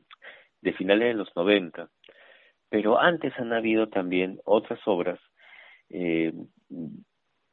de 0.60 0.72
finales 0.74 1.08
de 1.08 1.14
los 1.14 1.34
90, 1.34 1.88
pero 2.68 2.98
antes 2.98 3.32
han 3.38 3.52
habido 3.52 3.88
también 3.88 4.38
otras 4.44 4.80
obras 4.86 5.18
eh, 5.88 6.32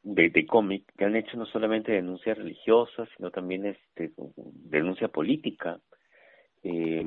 de, 0.04 0.46
cómic 0.46 0.84
que 0.98 1.06
han 1.06 1.16
hecho 1.16 1.38
no 1.38 1.46
solamente 1.46 1.92
denuncias 1.92 2.38
religiosas, 2.38 3.10
sino 3.18 3.32
también 3.32 3.66
este, 3.66 4.12
denuncia 4.36 5.08
política, 5.08 5.80
eh, 6.64 7.04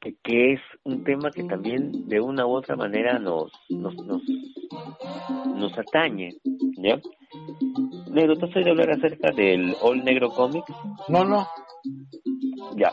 que, 0.00 0.16
que 0.22 0.54
es 0.54 0.60
un 0.84 1.04
tema 1.04 1.30
que 1.30 1.44
también 1.44 2.08
de 2.08 2.20
una 2.20 2.46
u 2.46 2.52
otra 2.52 2.76
manera 2.76 3.18
nos, 3.18 3.52
nos, 3.68 3.94
nos, 3.96 4.22
nos 5.54 5.78
atañe, 5.78 6.30
¿ya? 6.78 7.00
Negro, 8.10 8.36
¿tú 8.36 8.46
has 8.46 8.56
oído 8.56 8.70
hablar 8.70 8.90
acerca 8.90 9.30
del 9.30 9.74
All 9.82 10.02
Negro 10.04 10.30
Comics? 10.30 10.72
No, 11.08 11.24
no. 11.24 11.46
Ya. 12.76 12.92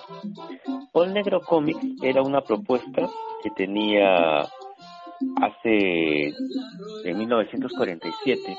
All 0.94 1.14
Negro 1.14 1.42
Comics 1.42 1.84
era 2.04 2.22
una 2.22 2.42
propuesta 2.42 3.10
que 3.42 3.50
tenía 3.52 4.42
hace, 5.42 6.28
en 7.04 7.18
1947, 7.18 8.58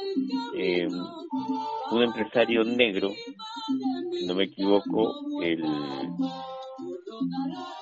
eh, 0.56 0.88
un 1.90 2.02
empresario 2.02 2.64
negro, 2.64 3.12
si 4.12 4.26
no 4.26 4.34
me 4.34 4.44
equivoco, 4.44 5.14
el, 5.42 5.62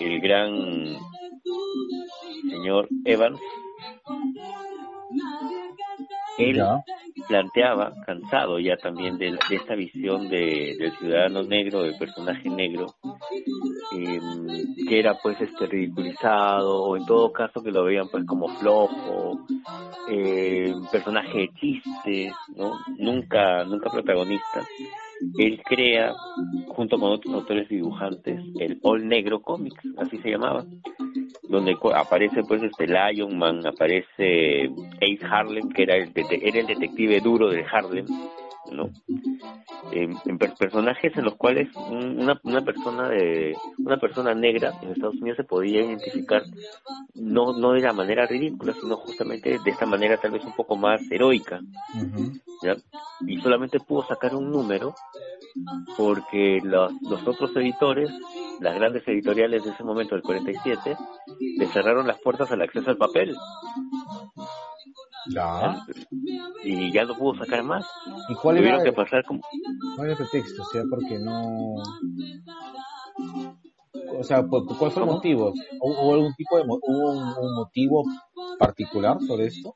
el 0.01 0.21
gran 0.21 0.99
señor 2.51 2.89
Evans, 3.05 3.41
él 6.39 6.57
Ya. 6.57 6.85
planteaba, 7.29 7.93
cansado 8.05 8.59
ya 8.59 8.77
también 8.77 9.17
de, 9.19 9.33
de 9.49 9.57
esta 9.57 9.75
visión 9.75 10.29
de, 10.29 10.77
del 10.79 10.93
ciudadano 10.99 11.43
negro, 11.43 11.83
del 11.83 11.97
personaje 11.97 12.49
negro, 12.51 12.95
eh, 13.97 14.21
que 14.89 14.99
era 14.99 15.15
pues 15.23 15.41
este 15.41 15.67
ridiculizado 15.67 16.83
o 16.85 16.97
en 16.97 17.07
todo 17.07 17.33
caso 17.33 17.63
que 17.63 17.73
lo 17.73 17.85
veían 17.85 18.09
pues 18.09 18.25
como 18.27 18.49
flojo, 18.59 19.41
eh, 20.09 20.75
personaje 20.93 21.39
de 21.39 21.51
chistes, 21.55 22.33
¿no? 22.55 22.79
Nunca, 22.99 23.65
nunca 23.65 23.91
protagonista. 23.91 24.63
Él 25.39 25.61
crea, 25.65 26.13
junto 26.69 26.99
con 26.99 27.13
otros 27.13 27.35
autores 27.35 27.69
dibujantes, 27.69 28.41
el 28.61 28.79
All 28.83 29.07
Negro 29.07 29.41
Comics, 29.41 29.83
así 29.99 30.19
se 30.19 30.31
llamaba, 30.31 30.65
donde 31.49 31.77
aparece 31.95 32.43
pues 32.45 32.63
este 32.63 32.87
Lion 32.87 33.37
Man, 33.39 33.67
aparece 33.67 34.71
Ace 34.97 35.25
Harlem, 35.29 35.69
que 35.71 35.83
era 35.83 35.97
el, 35.97 36.13
era 36.15 36.61
el 36.61 36.67
detective 36.67 37.21
duro 37.21 37.49
de 37.49 37.65
Harlem, 37.65 38.07
¿no? 38.73 38.91
En, 39.93 40.17
en 40.27 40.39
per- 40.39 40.55
personajes 40.55 41.17
en 41.17 41.25
los 41.25 41.37
cuales 41.37 41.69
un- 41.91 42.19
una, 42.21 42.41
una 42.45 42.63
persona 42.63 43.09
de 43.09 43.57
una 43.85 43.99
persona 43.99 44.35
negra 44.35 44.73
en 44.83 44.91
Estados 44.93 45.21
Unidos 45.21 45.37
se 45.37 45.45
podía 45.45 45.81
identificar 45.85 46.43
no 47.15 47.53
no 47.53 47.73
de 47.73 47.81
la 47.81 47.93
manera 47.93 48.27
ridícula 48.27 48.75
sino 48.81 48.97
justamente 48.97 49.59
de 49.59 49.71
esta 49.71 49.87
manera 49.87 50.19
tal 50.19 50.33
vez 50.33 50.45
un 50.45 50.53
poco 50.53 50.77
más 50.77 51.01
heroica. 51.11 51.63
¿ya? 52.63 52.77
y 53.27 53.41
solamente 53.41 53.81
pudo 53.81 54.05
sacar 54.07 54.35
un 54.35 54.51
número 54.51 54.95
porque 55.97 56.61
los, 56.63 56.93
los 57.03 57.27
otros 57.27 57.55
editores, 57.57 58.11
las 58.61 58.75
grandes 58.75 59.07
editoriales 59.09 59.65
de 59.65 59.71
ese 59.71 59.83
momento 59.83 60.15
del 60.15 60.25
47, 60.25 60.97
le 61.59 61.73
cerraron 61.73 62.07
las 62.07 62.19
puertas 62.21 62.51
al 62.51 62.61
acceso 62.63 62.91
al 62.91 62.99
papel 62.99 63.35
Ya. 65.29 65.83
y 66.63 66.93
ya 66.93 67.05
no 67.05 67.17
pudo 67.17 67.37
sacar 67.39 67.63
más. 67.63 67.85
¿Y 68.29 68.35
cuál 68.37 68.57
era, 68.59 68.79
Tuvieron 68.79 68.85
que 68.85 68.93
pasar 68.93 69.25
como 69.25 69.41
cuál 69.97 70.09
era 70.09 70.13
el 70.13 70.17
pretexto? 70.29 70.63
O 70.63 70.65
sea, 70.67 70.83
porque 70.89 71.19
no... 71.19 71.83
O 74.19 74.25
sea, 74.25 74.43
¿cu- 74.47 74.67
¿cuál 74.79 74.91
fue 74.93 75.03
el 75.03 75.09
motivo? 75.09 75.53
¿Hubo 75.81 76.03
hubo 76.03 76.15
algún 76.15 76.35
tipo 76.35 76.57
de 76.57 76.65
mo- 76.65 76.79
hubo 76.83 77.11
un, 77.13 77.23
un 77.23 77.55
motivo 77.57 78.05
particular 78.59 79.21
sobre 79.27 79.47
esto? 79.47 79.75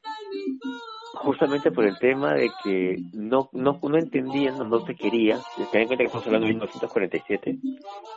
Justamente 1.14 1.70
por 1.70 1.84
el 1.84 1.98
tema 1.98 2.34
de 2.34 2.50
que 2.62 2.96
no 3.12 3.48
no 3.52 3.78
no 3.82 3.98
entendían, 3.98 4.58
no, 4.58 4.64
no 4.64 4.80
se 4.86 4.94
quería. 4.94 5.38
Ten 5.72 5.82
en 5.82 5.86
cuenta 5.88 5.96
que 5.96 6.04
estamos 6.04 6.26
hablando 6.26 6.46
de 6.46 6.52
1947, 6.54 7.58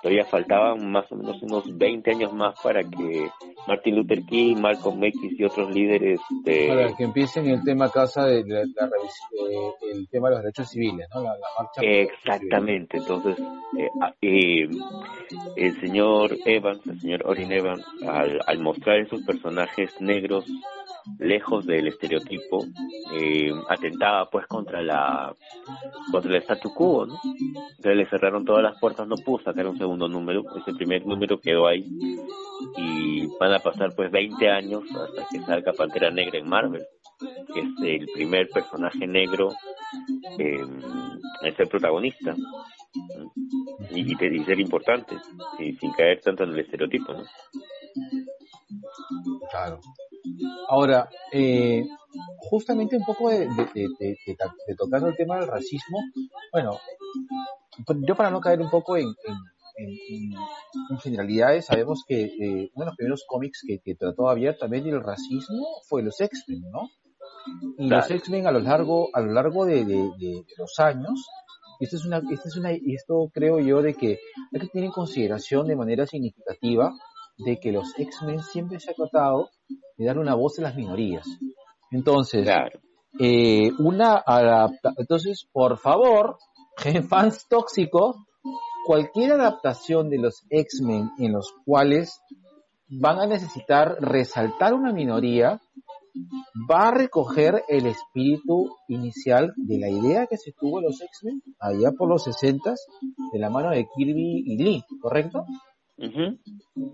todavía 0.01 0.25
faltaban 0.25 0.91
más 0.91 1.11
o 1.11 1.15
menos 1.15 1.41
unos 1.41 1.77
20 1.77 2.11
años 2.11 2.33
más 2.33 2.59
para 2.61 2.83
que 2.83 3.29
Martin 3.67 3.95
Luther 3.95 4.23
King, 4.25 4.57
Malcolm 4.57 5.03
X 5.03 5.21
y 5.37 5.43
otros 5.43 5.73
líderes 5.73 6.19
de, 6.43 6.67
Para 6.67 6.95
que 6.95 7.03
empiecen 7.03 7.47
el 7.47 7.63
tema 7.63 7.89
casa 7.89 8.25
de 8.25 8.43
la, 8.45 8.59
la 8.59 8.87
eh, 8.87 9.71
el 9.93 10.07
tema 10.09 10.29
de 10.29 10.35
los 10.35 10.43
derechos 10.43 10.69
civiles, 10.69 11.07
¿no? 11.13 11.21
La, 11.21 11.31
la 11.31 11.47
marcha 11.57 11.81
Exactamente, 11.81 12.97
entonces 12.97 13.37
eh, 13.77 13.89
ah, 14.01 14.13
eh, 14.21 14.67
el 15.55 15.79
señor 15.79 16.35
Evans, 16.45 16.85
el 16.85 16.99
señor 16.99 17.23
Orin 17.25 17.51
Evans, 17.51 17.85
al, 18.07 18.39
al 18.45 18.59
mostrar 18.59 18.99
esos 18.99 19.21
personajes 19.23 19.99
negros 19.99 20.45
lejos 21.19 21.65
del 21.65 21.88
estereotipo, 21.88 22.65
eh, 23.13 23.51
atentaba 23.69 24.30
pues 24.30 24.47
contra 24.47 24.81
la 24.81 25.34
contra 26.11 26.31
el 26.31 26.41
statu 26.41 26.73
quo, 26.73 27.05
¿no? 27.05 27.19
Entonces 27.23 27.95
le 27.95 28.09
cerraron 28.09 28.45
todas 28.45 28.63
las 28.63 28.80
puertas, 28.80 29.07
no 29.07 29.15
pudo 29.15 29.43
sacar 29.43 29.67
un 29.67 29.77
segundo 29.77 30.07
número, 30.07 30.43
ese 30.57 30.73
primer 30.73 31.05
número 31.05 31.39
quedó 31.39 31.67
ahí 31.67 31.85
y 32.77 33.27
van 33.39 33.53
a 33.53 33.59
pasar 33.59 33.93
pues 33.95 34.11
20 34.11 34.49
años 34.49 34.84
hasta 34.89 35.27
que 35.31 35.39
salga 35.45 35.73
Pantera 35.73 36.09
Negra 36.11 36.39
en 36.39 36.49
Marvel, 36.49 36.85
que 37.53 37.59
es 37.59 37.67
el 37.84 38.07
primer 38.13 38.49
personaje 38.49 39.05
negro 39.05 39.49
eh, 40.39 40.65
en 41.43 41.55
ser 41.55 41.67
protagonista 41.67 42.35
y, 43.91 44.15
ser 44.15 44.59
importante 44.59 45.15
y 45.59 45.73
sin 45.73 45.91
caer 45.93 46.21
tanto 46.21 46.43
en 46.43 46.51
el 46.51 46.59
estereotipo. 46.59 47.13
Claro. 49.51 49.80
Ahora, 50.69 51.09
eh, 51.31 51.85
justamente 52.49 52.95
un 52.97 53.03
poco 53.05 53.29
de, 53.29 53.47
tocando 54.77 55.07
el 55.07 55.15
tema 55.15 55.39
del 55.39 55.47
racismo, 55.47 55.99
bueno, 56.51 56.79
pues 57.85 57.99
yo 58.07 58.15
para 58.15 58.29
no 58.31 58.39
caer 58.39 58.61
un 58.61 58.69
poco 58.69 58.97
en, 58.97 59.07
en, 59.07 59.35
en- 59.77 59.89
en- 60.09 60.33
en 60.91 60.97
generalidades, 60.99 61.65
sabemos 61.65 62.03
que 62.07 62.23
eh, 62.25 62.71
uno 62.75 62.85
de 62.85 62.89
los 62.91 62.95
primeros 62.95 63.23
cómics 63.27 63.61
que, 63.67 63.79
que 63.79 63.95
trató 63.95 64.29
abiertamente 64.29 64.89
el 64.89 65.01
racismo 65.03 65.65
fue 65.87 66.03
los 66.03 66.19
X-Men, 66.21 66.61
¿no? 66.71 66.89
Y 67.77 67.89
los. 67.89 68.09
X-Men 68.11 68.47
a 68.47 68.51
lo 68.51 68.59
largo, 68.59 69.09
a 69.13 69.19
lo 69.21 69.33
largo 69.33 69.65
de, 69.65 69.83
los 70.57 70.79
años, 70.79 71.27
y 71.79 71.85
esto 71.85 71.97
es 71.97 72.05
una, 72.05 72.17
esto 72.31 72.47
es 72.47 72.55
una, 72.55 72.71
y 72.73 72.93
esto 72.95 73.29
creo 73.33 73.59
yo 73.59 73.81
de 73.81 73.95
que 73.95 74.19
hay 74.53 74.61
que 74.61 74.67
tener 74.67 74.85
en 74.85 74.91
consideración 74.91 75.67
de 75.67 75.75
manera 75.75 76.05
significativa 76.05 76.93
de 77.38 77.60
que 77.60 77.72
los 77.72 77.93
X-Men 77.97 78.41
siempre 78.41 78.80
se 78.80 78.91
ha 78.91 78.93
tratado 78.93 79.49
de 79.97 80.05
dar 80.05 80.18
una 80.18 80.35
voz 80.35 80.60
a 80.60 80.64
las 80.64 80.76
minorías. 80.76 81.26
Entonces, 81.91 82.43
Claro. 82.43 82.80
eh, 83.19 83.72
una 83.80 84.22
adapta 84.26 84.93
entonces, 84.97 85.47
por 85.51 85.77
favor, 85.77 86.38
fans 87.10 87.45
tóxicos, 87.47 88.15
cualquier 88.85 89.34
adaptación 89.34 90.10
de 90.10 90.18
los 90.18 90.43
X-Men 90.49 91.11
en 91.19 91.34
los 91.34 91.53
cuales 91.65 92.19
van 92.89 93.19
a 93.19 93.26
necesitar 93.27 93.95
resaltar 93.99 94.73
una 94.73 94.91
minoría, 94.91 95.60
va 96.69 96.89
a 96.89 96.91
recoger 96.91 97.64
el 97.68 97.88
espíritu 97.88 98.69
inicial 98.88 99.51
de 99.55 99.80
la 99.80 99.89
idea 99.89 100.27
que 100.27 100.38
se 100.38 100.51
tuvo 100.51 100.80
de 100.80 100.88
los 100.88 101.01
X-Men 101.01 101.41
allá 101.60 101.91
por 101.97 102.07
los 102.10 102.23
60 102.26 102.73
de 103.31 103.39
la 103.39 103.49
mano 103.49 103.72
de 103.72 103.88
Kirby 103.95 104.43
y 104.45 104.57
Lee, 104.64 104.84
¿correcto? 105.01 105.45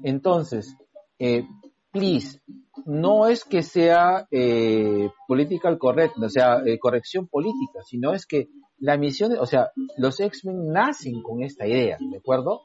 Entonces, 0.03 0.75
eh, 1.17 1.45
please, 1.91 2.41
no 2.85 3.27
es 3.27 3.43
que 3.43 3.61
sea 3.61 4.27
eh, 4.31 5.09
political 5.27 5.77
correct, 5.77 6.17
o 6.17 6.29
sea, 6.29 6.61
eh, 6.65 6.77
corrección 6.79 7.27
política, 7.27 7.81
sino 7.85 8.13
es 8.13 8.25
que 8.25 8.47
la 8.77 8.97
misión, 8.97 9.37
o 9.37 9.45
sea, 9.45 9.71
los 9.97 10.19
X-Men 10.19 10.71
nacen 10.71 11.21
con 11.21 11.41
esta 11.43 11.67
idea, 11.67 11.97
¿de 11.99 12.17
acuerdo? 12.17 12.61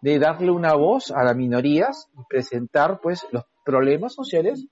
De 0.00 0.18
darle 0.18 0.50
una 0.50 0.74
voz 0.74 1.10
a 1.10 1.24
las 1.24 1.36
minorías 1.36 2.08
y 2.14 2.22
presentar, 2.28 3.00
pues, 3.02 3.26
los 3.32 3.44
problemas 3.64 4.14
sociales 4.14 4.66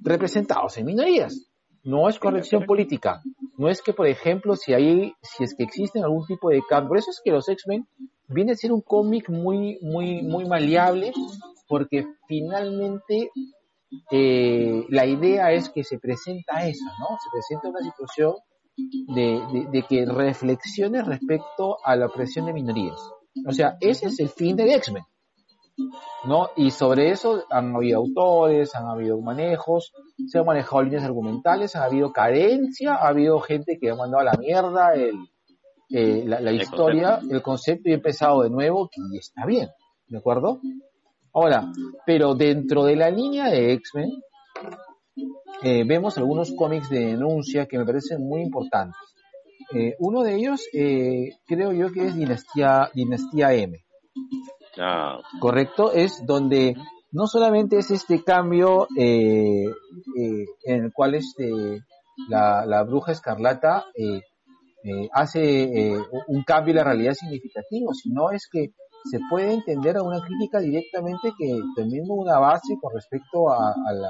representados 0.00 0.76
en 0.78 0.86
minorías. 0.86 1.48
No 1.84 2.08
es 2.08 2.18
corrección 2.20 2.64
política. 2.64 3.20
No 3.58 3.68
es 3.68 3.82
que, 3.82 3.92
por 3.92 4.06
ejemplo, 4.06 4.54
si 4.54 4.72
hay, 4.72 5.14
si 5.20 5.42
es 5.42 5.54
que 5.56 5.64
existen 5.64 6.04
algún 6.04 6.24
tipo 6.26 6.50
de 6.50 6.62
cambio. 6.68 6.90
Por 6.90 6.98
eso 6.98 7.10
es 7.10 7.20
que 7.24 7.32
los 7.32 7.48
X-Men 7.48 7.88
viene 8.32 8.52
a 8.52 8.56
ser 8.56 8.72
un 8.72 8.80
cómic 8.80 9.28
muy, 9.28 9.78
muy, 9.82 10.22
muy 10.22 10.44
maleable, 10.46 11.12
porque 11.68 12.06
finalmente 12.26 13.30
eh, 14.10 14.84
la 14.88 15.06
idea 15.06 15.52
es 15.52 15.68
que 15.68 15.84
se 15.84 15.98
presenta 15.98 16.66
eso, 16.66 16.84
¿no? 16.98 17.16
Se 17.18 17.30
presenta 17.32 17.68
una 17.68 17.80
situación 17.80 18.34
de, 19.14 19.84
que 19.88 20.06
reflexione 20.06 21.02
respecto 21.02 21.78
a 21.84 21.96
la 21.96 22.06
opresión 22.06 22.46
de 22.46 22.52
minorías. 22.52 23.00
O 23.46 23.52
sea, 23.52 23.76
ese 23.80 24.06
es 24.06 24.20
el 24.20 24.28
fin 24.28 24.56
del 24.56 24.70
X-Men. 24.70 25.04
¿no? 26.24 26.50
Y 26.56 26.70
sobre 26.70 27.10
eso 27.10 27.44
han 27.50 27.74
habido 27.74 27.98
autores, 27.98 28.74
han 28.74 28.86
habido 28.86 29.20
manejos, 29.20 29.92
se 30.28 30.38
han 30.38 30.44
manejado 30.46 30.82
líneas 30.82 31.04
argumentales, 31.04 31.74
ha 31.74 31.84
habido 31.84 32.12
carencia, 32.12 32.94
ha 32.94 33.08
habido 33.08 33.40
gente 33.40 33.78
que 33.80 33.90
ha 33.90 33.96
mandado 33.96 34.20
a 34.20 34.24
la 34.24 34.38
mierda 34.38 34.94
el, 34.94 35.31
eh, 35.92 36.24
la, 36.26 36.40
la 36.40 36.50
El 36.50 36.62
historia, 36.62 37.10
concepto. 37.14 37.34
el 37.36 37.42
concepto 37.42 37.88
y 37.90 37.92
empezado 37.92 38.42
de 38.42 38.50
nuevo 38.50 38.90
y 39.12 39.18
está 39.18 39.46
bien, 39.46 39.68
¿de 40.08 40.18
acuerdo? 40.18 40.60
Ahora, 41.34 41.72
pero 42.06 42.34
dentro 42.34 42.84
de 42.84 42.96
la 42.96 43.10
línea 43.10 43.48
de 43.48 43.72
X-Men, 43.72 44.10
eh, 45.62 45.84
vemos 45.86 46.18
algunos 46.18 46.52
cómics 46.56 46.90
de 46.90 47.06
denuncia 47.06 47.66
que 47.66 47.78
me 47.78 47.86
parecen 47.86 48.26
muy 48.26 48.42
importantes. 48.42 48.96
Eh, 49.74 49.94
uno 50.00 50.22
de 50.22 50.34
ellos, 50.34 50.62
eh, 50.74 51.36
creo 51.46 51.72
yo 51.72 51.90
que 51.92 52.06
es 52.06 52.16
Dinastía, 52.16 52.90
Dinastía 52.94 53.54
M. 53.54 53.78
Ah, 54.78 55.20
correcto, 55.40 55.92
es 55.92 56.24
donde 56.26 56.76
no 57.12 57.26
solamente 57.26 57.78
es 57.78 57.90
este 57.90 58.22
cambio 58.24 58.86
en 58.96 59.72
el 60.64 60.92
cual 60.92 61.14
este 61.14 61.82
la, 62.28 62.66
la 62.66 62.82
bruja 62.82 63.12
escarlata 63.12 63.84
eh, 64.84 65.08
hace 65.12 65.62
eh, 65.92 65.96
un 66.28 66.42
cambio 66.44 66.72
en 66.72 66.76
la 66.78 66.84
realidad 66.84 67.14
significativo, 67.14 67.92
sino 67.94 68.30
es 68.30 68.48
que 68.50 68.68
se 69.10 69.18
puede 69.28 69.52
entender 69.52 69.96
a 69.96 70.02
una 70.02 70.20
crítica 70.24 70.60
directamente 70.60 71.30
que 71.38 71.58
teniendo 71.76 72.14
una 72.14 72.38
base 72.38 72.74
con 72.80 72.92
respecto 72.94 73.50
a, 73.50 73.70
a 73.72 73.92
la 73.92 74.08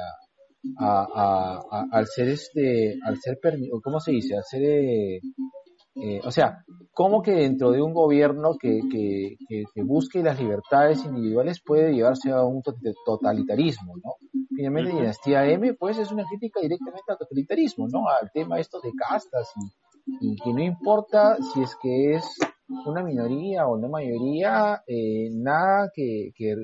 a, 0.79 1.07
a- 1.15 1.61
a- 1.71 1.87
al 1.91 2.07
ser 2.07 2.29
este 2.29 2.97
al 3.05 3.17
ser 3.19 3.39
cómo 3.83 3.99
se 3.99 4.13
dice 4.13 4.37
al 4.37 4.45
ser 4.45 4.63
eh, 4.63 5.17
eh, 5.97 6.21
o 6.25 6.31
sea 6.31 6.59
cómo 6.93 7.21
que 7.23 7.33
dentro 7.33 7.71
de 7.73 7.83
un 7.83 7.93
gobierno 7.95 8.57
que, 8.61 8.81
que, 8.91 9.37
que, 9.49 9.65
que 9.75 9.83
busque 9.83 10.23
las 10.23 10.39
libertades 10.39 11.05
individuales 11.05 11.61
puede 11.65 11.93
llevarse 11.95 12.31
a 12.31 12.43
un 12.45 12.61
to- 12.63 12.75
totalitarismo, 13.07 13.95
¿no? 13.97 14.13
Finalmente. 14.55 14.93
Dinastía 14.93 15.47
M, 15.47 15.73
pues 15.75 15.97
es 15.99 16.13
una 16.13 16.25
crítica 16.29 16.61
directamente 16.61 17.03
al 17.09 17.17
totalitarismo, 17.19 17.89
¿no? 17.89 18.07
Al 18.09 18.31
tema 18.31 18.61
esto 18.61 18.79
de 18.83 18.91
castas 18.93 19.51
y, 19.57 19.61
y 20.07 20.37
que 20.37 20.53
no 20.53 20.63
importa 20.63 21.37
si 21.53 21.63
es 21.63 21.77
que 21.83 22.15
es 22.15 22.39
una 22.87 23.03
minoría 23.03 23.67
o 23.67 23.77
una 23.77 23.89
mayoría, 23.89 24.83
eh, 24.87 25.29
nada 25.33 25.91
que, 25.95 26.31
que 26.35 26.55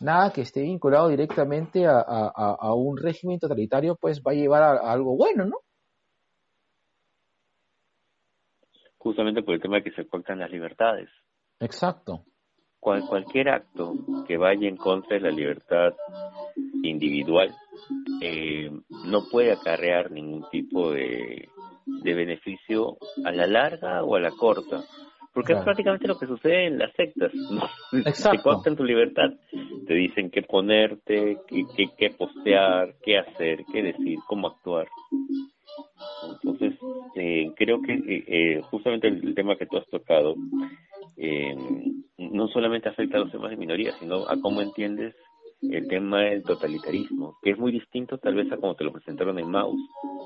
nada 0.00 0.32
que 0.32 0.42
esté 0.42 0.62
vinculado 0.62 1.08
directamente 1.08 1.86
a, 1.86 1.98
a, 1.98 2.32
a- 2.34 2.56
a 2.60 2.74
un 2.74 2.96
régimen 2.96 3.38
totalitario, 3.38 3.96
pues 4.00 4.22
va 4.26 4.32
a 4.32 4.34
llevar 4.34 4.62
a, 4.62 4.70
a 4.72 4.92
algo 4.92 5.16
bueno, 5.16 5.44
¿no? 5.44 5.56
justamente 8.98 9.42
por 9.42 9.54
el 9.54 9.62
tema 9.62 9.76
de 9.76 9.84
que 9.84 9.92
se 9.92 10.06
cortan 10.06 10.38
las 10.40 10.50
libertades. 10.50 11.08
Exacto. 11.58 12.24
Cual, 12.78 13.06
cualquier 13.06 13.48
acto 13.48 13.94
que 14.26 14.36
vaya 14.36 14.68
en 14.68 14.76
contra 14.76 15.16
de 15.16 15.22
la 15.22 15.30
libertad 15.30 15.94
individual 16.82 17.54
eh, 18.22 18.70
no 19.06 19.22
puede 19.30 19.52
acarrear 19.52 20.10
ningún 20.10 20.48
tipo 20.50 20.92
de, 20.92 21.48
de 21.86 22.14
beneficio 22.14 22.96
a 23.24 23.32
la 23.32 23.46
larga 23.46 24.02
o 24.04 24.16
a 24.16 24.20
la 24.20 24.30
corta. 24.30 24.82
Porque 25.32 25.52
es 25.52 25.60
prácticamente 25.60 26.08
lo 26.08 26.18
que 26.18 26.26
sucede 26.26 26.66
en 26.66 26.78
las 26.78 26.92
sectas. 26.94 27.30
Te 27.92 28.42
cortan 28.42 28.74
tu 28.74 28.82
libertad. 28.82 29.30
Te 29.86 29.94
dicen 29.94 30.28
qué 30.30 30.42
ponerte, 30.42 31.38
qué, 31.46 31.64
qué, 31.76 31.86
qué 31.96 32.10
postear, 32.10 32.94
qué 33.02 33.18
hacer, 33.18 33.64
qué 33.72 33.82
decir, 33.82 34.18
cómo 34.26 34.48
actuar. 34.48 34.88
Entonces, 36.32 36.74
eh, 37.14 37.52
creo 37.56 37.80
que 37.80 37.92
eh, 37.92 38.24
eh, 38.26 38.60
justamente 38.70 39.06
el, 39.06 39.28
el 39.28 39.34
tema 39.34 39.56
que 39.56 39.66
tú 39.66 39.76
has 39.76 39.86
tocado 39.86 40.34
eh, 41.16 41.54
no 42.18 42.48
solamente 42.48 42.88
afecta 42.88 43.16
a 43.16 43.20
los 43.20 43.30
temas 43.30 43.50
de 43.50 43.56
minoría, 43.56 43.92
sino 44.00 44.28
a 44.28 44.40
cómo 44.40 44.62
entiendes 44.62 45.14
el 45.62 45.88
tema 45.88 46.22
del 46.22 46.42
totalitarismo, 46.42 47.36
que 47.42 47.50
es 47.50 47.58
muy 47.58 47.72
distinto 47.72 48.18
tal 48.18 48.34
vez 48.34 48.50
a 48.52 48.56
como 48.56 48.74
te 48.74 48.84
lo 48.84 48.92
presentaron 48.92 49.38
en 49.38 49.50
Maus, 49.50 49.78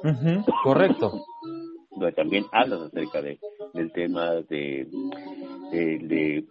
Ujú, 0.05 0.44
Correcto. 0.62 1.12
donde 1.97 2.12
también 2.12 2.44
hablan 2.52 2.82
acerca 2.82 3.23
de, 3.23 3.39
del 3.73 3.93
tema 3.93 4.32
de, 4.48 4.86
de, 5.73 5.98
de, 5.98 6.44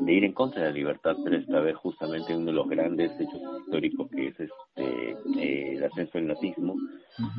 de 0.00 0.12
ir 0.12 0.24
en 0.24 0.32
contra 0.32 0.62
de 0.62 0.68
la 0.68 0.74
libertad, 0.74 1.16
pero 1.22 1.36
esta 1.36 1.60
vez 1.60 1.76
justamente 1.76 2.34
uno 2.34 2.46
de 2.46 2.52
los 2.52 2.68
grandes 2.68 3.12
hechos 3.20 3.40
históricos 3.60 4.10
que 4.10 4.28
es 4.28 4.40
este 4.40 5.10
eh, 5.36 5.76
el 5.76 5.84
ascenso 5.84 6.18
del 6.18 6.28
nazismo 6.28 6.76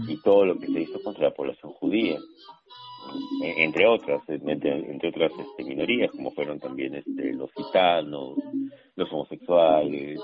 y 0.08 0.18
todo 0.22 0.46
lo 0.46 0.60
que 0.60 0.68
se 0.68 0.82
hizo 0.82 1.02
contra 1.04 1.26
la 1.26 1.34
población 1.34 1.74
judía, 1.74 2.20
e- 3.44 3.64
entre 3.64 3.88
otras, 3.88 4.22
entre, 4.30 4.92
entre 4.92 5.10
otras 5.10 5.32
este, 5.38 5.64
minorías, 5.64 6.12
como 6.12 6.32
fueron 6.32 6.60
también 6.60 6.96
este, 6.96 7.34
los 7.34 7.52
gitanos, 7.54 8.38
los 8.96 9.12
homosexuales, 9.12 10.20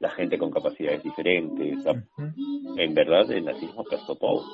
la 0.00 0.10
gente 0.10 0.38
con 0.38 0.50
capacidades 0.50 1.02
diferentes. 1.02 1.78
En 2.76 2.94
verdad, 2.94 3.30
el 3.30 3.44
nazismo 3.44 3.82
aplastó 3.82 4.16
todo. 4.16 4.44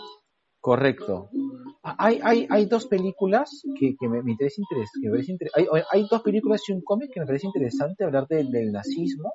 Correcto. 0.62 1.28
Hay, 1.82 2.20
hay, 2.22 2.46
hay 2.48 2.66
dos 2.66 2.86
películas 2.86 3.62
que, 3.78 3.96
que 3.98 4.08
me, 4.08 4.22
me 4.22 4.30
interesa 4.30 4.62
interes- 4.62 4.90
que 4.94 5.08
me 5.08 5.16
parece 5.16 5.36
hay, 5.90 6.06
dos 6.08 6.22
películas 6.22 6.62
y 6.68 6.72
un 6.72 6.82
cómic 6.82 7.10
que 7.12 7.18
me 7.18 7.26
parece 7.26 7.48
interesante 7.48 8.04
hablar 8.04 8.28
del, 8.28 8.70
nazismo 8.70 9.32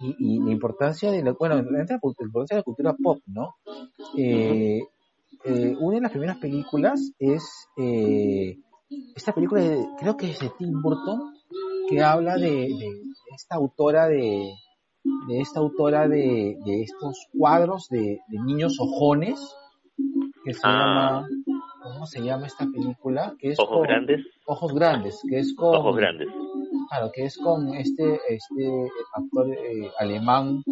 y, 0.00 0.16
y 0.18 0.40
la 0.40 0.50
importancia 0.50 1.12
de 1.12 1.22
la, 1.22 1.32
bueno, 1.38 1.54
la 1.54 1.62
importancia 1.62 2.56
de 2.56 2.58
la 2.58 2.62
cultura 2.64 2.96
pop, 3.00 3.18
¿no? 3.26 3.54
Eh, 4.18 4.82
eh, 5.44 5.76
una 5.78 5.94
de 5.94 6.00
las 6.02 6.10
primeras 6.10 6.38
películas 6.38 7.12
es 7.20 7.44
eh, 7.76 8.56
esta 9.14 9.32
película, 9.32 9.60
de- 9.60 9.86
creo 10.00 10.16
que 10.16 10.30
es 10.32 10.40
de 10.40 10.50
Tim 10.58 10.82
Burton, 10.82 11.32
que 11.88 12.02
habla 12.02 12.34
de, 12.38 12.48
de 12.48 12.88
esta 13.36 13.54
autora 13.54 14.08
de, 14.08 14.50
de 15.28 15.40
esta 15.40 15.60
autora 15.60 16.08
de, 16.08 16.58
de 16.64 16.82
estos 16.82 17.28
cuadros 17.38 17.86
de, 17.88 18.18
de 18.26 18.38
niños 18.44 18.78
ojones 18.80 19.38
que 20.44 20.54
se 20.54 20.60
Ah. 20.64 21.22
llama 21.24 21.28
¿cómo 21.82 22.06
se 22.06 22.20
llama 22.22 22.46
esta 22.46 22.66
película? 22.66 23.34
que 23.38 23.50
es 23.50 23.58
Ojos 23.60 23.78
con- 23.78 23.82
grandes, 23.86 24.26
Ojos 24.46 24.72
grandes 24.74 25.20
que 25.28 25.38
es 25.38 25.54
con 25.54 25.74
ojos 25.74 25.96
grandes. 25.96 26.28
claro 26.90 27.10
que 27.14 27.24
es 27.24 27.36
con 27.38 27.68
este 27.74 28.20
este 28.28 28.88
actor 29.14 29.48
eh, 29.50 29.90
alemán 29.98 30.62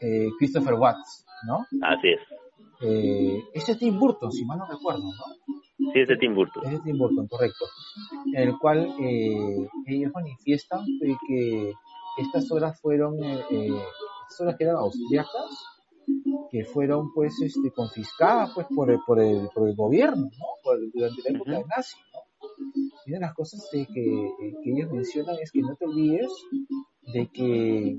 eh, 0.00 0.28
Christopher 0.38 0.74
Watts 0.74 1.24
¿no? 1.46 1.66
Así 1.82 2.08
es. 2.08 2.20
Eh, 2.82 3.38
es 3.54 3.78
Tim 3.78 3.98
Burton 3.98 4.30
si 4.32 4.44
mal 4.44 4.58
no 4.58 4.66
recuerdo 4.66 5.04
¿no? 5.04 5.92
Sí, 5.92 6.00
es 6.00 6.08
de 6.08 6.16
Tim 6.16 6.34
Burton. 6.34 6.64
es 6.66 6.72
de 6.72 6.78
Tim 6.80 6.98
Burton 6.98 7.26
correcto 7.28 7.64
en 8.34 8.48
el 8.48 8.58
cual 8.58 8.94
eh, 9.00 9.68
ellos 9.86 10.12
manifiestan 10.14 10.80
que 11.28 11.72
estas 12.18 12.50
obras 12.50 12.80
fueron 12.80 13.22
estas 13.22 14.40
obras 14.40 14.56
que 14.56 14.64
eran 14.64 14.76
austriacas 14.76 15.75
que 16.50 16.64
fueron 16.64 17.12
pues 17.14 17.34
este 17.42 17.70
confiscadas 17.72 18.50
pues 18.54 18.66
por 18.74 18.90
el, 18.90 18.98
por 19.06 19.20
el, 19.20 19.48
por 19.54 19.68
el 19.68 19.74
gobierno 19.76 20.24
¿no? 20.24 20.46
Por- 20.62 20.78
durante 20.92 21.22
la 21.24 21.36
época 21.36 21.50
de 21.52 21.64
nazi 21.64 21.96
¿no? 22.12 22.20
y 23.06 23.10
una 23.10 23.18
de 23.18 23.26
las 23.26 23.34
cosas 23.34 23.68
de 23.72 23.86
que, 23.86 24.26
eh, 24.26 24.54
que 24.62 24.70
ellos 24.72 24.90
mencionan 24.92 25.36
es 25.40 25.50
que 25.52 25.60
no 25.62 25.74
te 25.76 25.84
olvides 25.86 26.30
de 27.12 27.26
que 27.28 27.98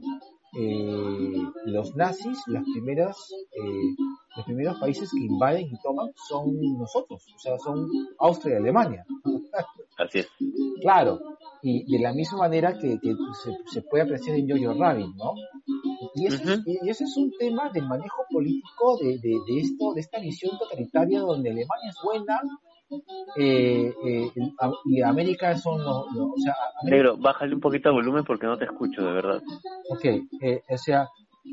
eh, 0.58 1.42
los 1.66 1.96
nazis 1.96 2.38
las 2.48 2.64
primeras 2.74 3.18
eh, 3.52 3.96
los 4.36 4.46
primeros 4.46 4.80
países 4.80 5.10
que 5.12 5.24
invaden 5.26 5.68
y 5.68 5.82
toman 5.84 6.10
son 6.30 6.56
nosotros 6.78 7.26
o 7.36 7.40
sea 7.40 7.58
son 7.60 7.88
Austria 8.20 8.56
y 8.56 8.58
Alemania 8.58 9.06
Así 9.98 10.20
es. 10.20 10.28
Claro, 10.82 11.20
y 11.62 11.92
de 11.92 12.00
la 12.04 12.14
misma 12.14 12.40
manera 12.40 12.78
que, 12.78 13.00
que 13.00 13.14
se, 13.44 13.52
se 13.66 13.82
puede 13.82 14.04
apreciar 14.04 14.38
en 14.38 14.48
Jojo 14.50 14.80
Rabbit, 14.80 15.16
¿no? 15.16 15.34
Y 16.16 16.28
ese, 16.28 16.44
y 16.66 16.90
ese 16.90 17.04
es 17.06 17.18
un 17.18 17.32
tema 17.38 17.70
del 17.72 17.86
manejo 17.88 18.24
político 18.30 18.98
de, 19.02 19.18
de, 19.20 19.38
de 19.48 19.60
esto, 19.60 19.94
de 19.94 20.02
esta 20.02 20.20
visión 20.20 20.58
totalitaria 20.58 21.20
donde 21.22 21.50
Alemania 21.50 21.90
es 21.90 21.98
buena 22.04 22.40
eh, 23.38 23.94
eh, 24.06 24.32
y 24.86 25.02
América 25.02 25.56
son 25.58 25.84
los, 25.84 26.06
o 26.16 26.34
sea, 26.38 26.56
América- 26.82 26.96
Negro, 27.04 27.18
bájale 27.18 27.56
un 27.56 27.62
poquito 27.62 27.90
el 27.90 27.96
volumen 27.96 28.24
porque 28.24 28.48
no 28.48 28.58
te 28.58 28.66
escucho, 28.66 29.02
de 29.02 29.12
verdad. 29.12 29.42
Ok, 29.90 30.06
eh, 30.42 30.62
o 30.70 30.78
sea, 30.78 31.10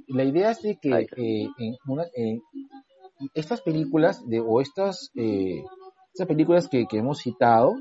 la 0.09 0.25
idea 0.25 0.51
es 0.51 0.63
de 0.63 0.77
que 0.79 1.09
en 1.59 1.77
una, 1.89 2.05
estas 3.35 3.61
películas 3.63 4.27
de, 4.29 4.41
o 4.41 4.61
estas, 4.61 5.11
eh, 5.17 5.63
estas 6.13 6.27
películas 6.29 6.69
que, 6.69 6.87
que 6.87 6.99
hemos 6.99 7.19
citado, 7.19 7.75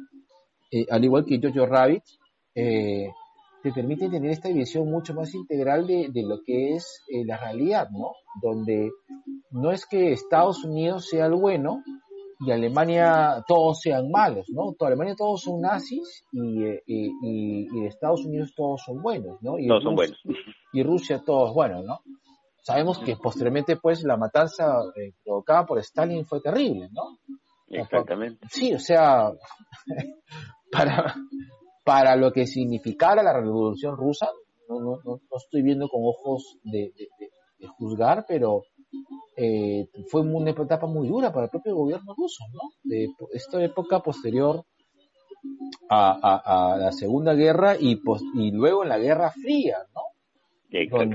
eh, 0.73 0.85
al 0.89 1.03
igual 1.03 1.25
que 1.25 1.39
Jojo 1.41 1.65
Rabbit, 1.65 2.03
eh, 2.55 3.07
te 3.61 3.71
permiten 3.71 4.11
tener 4.11 4.31
esta 4.31 4.49
visión 4.49 4.89
mucho 4.89 5.13
más 5.13 5.33
integral 5.33 5.87
de, 5.87 6.09
de 6.11 6.23
lo 6.23 6.39
que 6.45 6.73
es 6.75 7.01
eh, 7.07 7.23
la 7.25 7.37
realidad, 7.37 7.87
¿no? 7.91 8.11
Donde 8.41 8.89
no 9.51 9.71
es 9.71 9.85
que 9.85 10.11
Estados 10.11 10.63
Unidos 10.65 11.07
sea 11.07 11.27
el 11.27 11.35
bueno 11.35 11.81
y 12.45 12.51
Alemania 12.51 13.43
todos 13.47 13.79
sean 13.79 14.11
malos, 14.11 14.47
¿no? 14.49 14.73
Alemania 14.85 15.15
todos 15.15 15.41
son 15.41 15.61
nazis 15.61 16.25
y, 16.33 16.63
eh, 16.63 16.83
y, 16.87 17.85
Estados 17.85 18.25
Unidos 18.25 18.53
todos 18.55 18.81
son 18.83 19.01
buenos, 19.01 19.41
¿no? 19.41 19.57
Y 19.57 19.67
Todos 19.67 19.83
son 19.83 19.95
Rusia- 19.95 20.15
buenos. 20.25 20.45
y 20.73 20.83
Rusia 20.83 21.21
todos 21.25 21.53
buenos, 21.53 21.85
¿no? 21.85 21.99
Sabemos 22.61 22.97
que 22.99 23.15
posteriormente, 23.17 23.75
pues, 23.77 24.03
la 24.03 24.15
matanza 24.17 24.73
eh, 24.95 25.11
provocada 25.23 25.65
por 25.65 25.79
Stalin 25.79 26.25
fue 26.25 26.39
terrible, 26.41 26.89
¿no? 26.93 27.17
Exactamente. 27.67 28.47
Sí, 28.49 28.73
o 28.73 28.79
sea, 28.79 29.31
para, 30.73 31.15
para 31.83 32.15
lo 32.15 32.31
que 32.31 32.45
significara 32.47 33.21
la 33.23 33.33
revolución 33.33 33.95
rusa, 33.97 34.29
no, 34.69 34.79
no, 34.79 34.91
no, 35.03 35.19
no 35.29 35.37
estoy 35.37 35.61
viendo 35.61 35.87
con 35.89 36.01
ojos 36.03 36.57
de, 36.63 36.91
de- 36.97 37.07
de- 37.19 37.29
de 37.59 37.67
juzgar, 37.67 38.25
pero 38.27 38.63
eh, 39.37 39.87
fue 40.09 40.21
una 40.21 40.51
etapa 40.51 40.85
muy 40.87 41.07
dura 41.07 41.31
para 41.31 41.45
el 41.45 41.49
propio 41.49 41.75
gobierno 41.75 42.13
ruso, 42.15 42.43
¿no? 42.53 42.59
De 42.83 43.07
esta 43.31 43.63
época 43.63 43.99
posterior 44.01 44.63
a, 45.89 46.11
a- 46.43 46.73
a 46.73 46.77
la 46.77 46.91
Segunda 46.91 47.33
Guerra 47.33 47.75
y, 47.79 47.95
pos- 47.97 48.23
y 48.35 48.51
luego 48.51 48.83
en 48.83 48.89
la 48.89 48.97
Guerra 48.97 49.31
Fría, 49.31 49.77
¿no? 49.95 50.01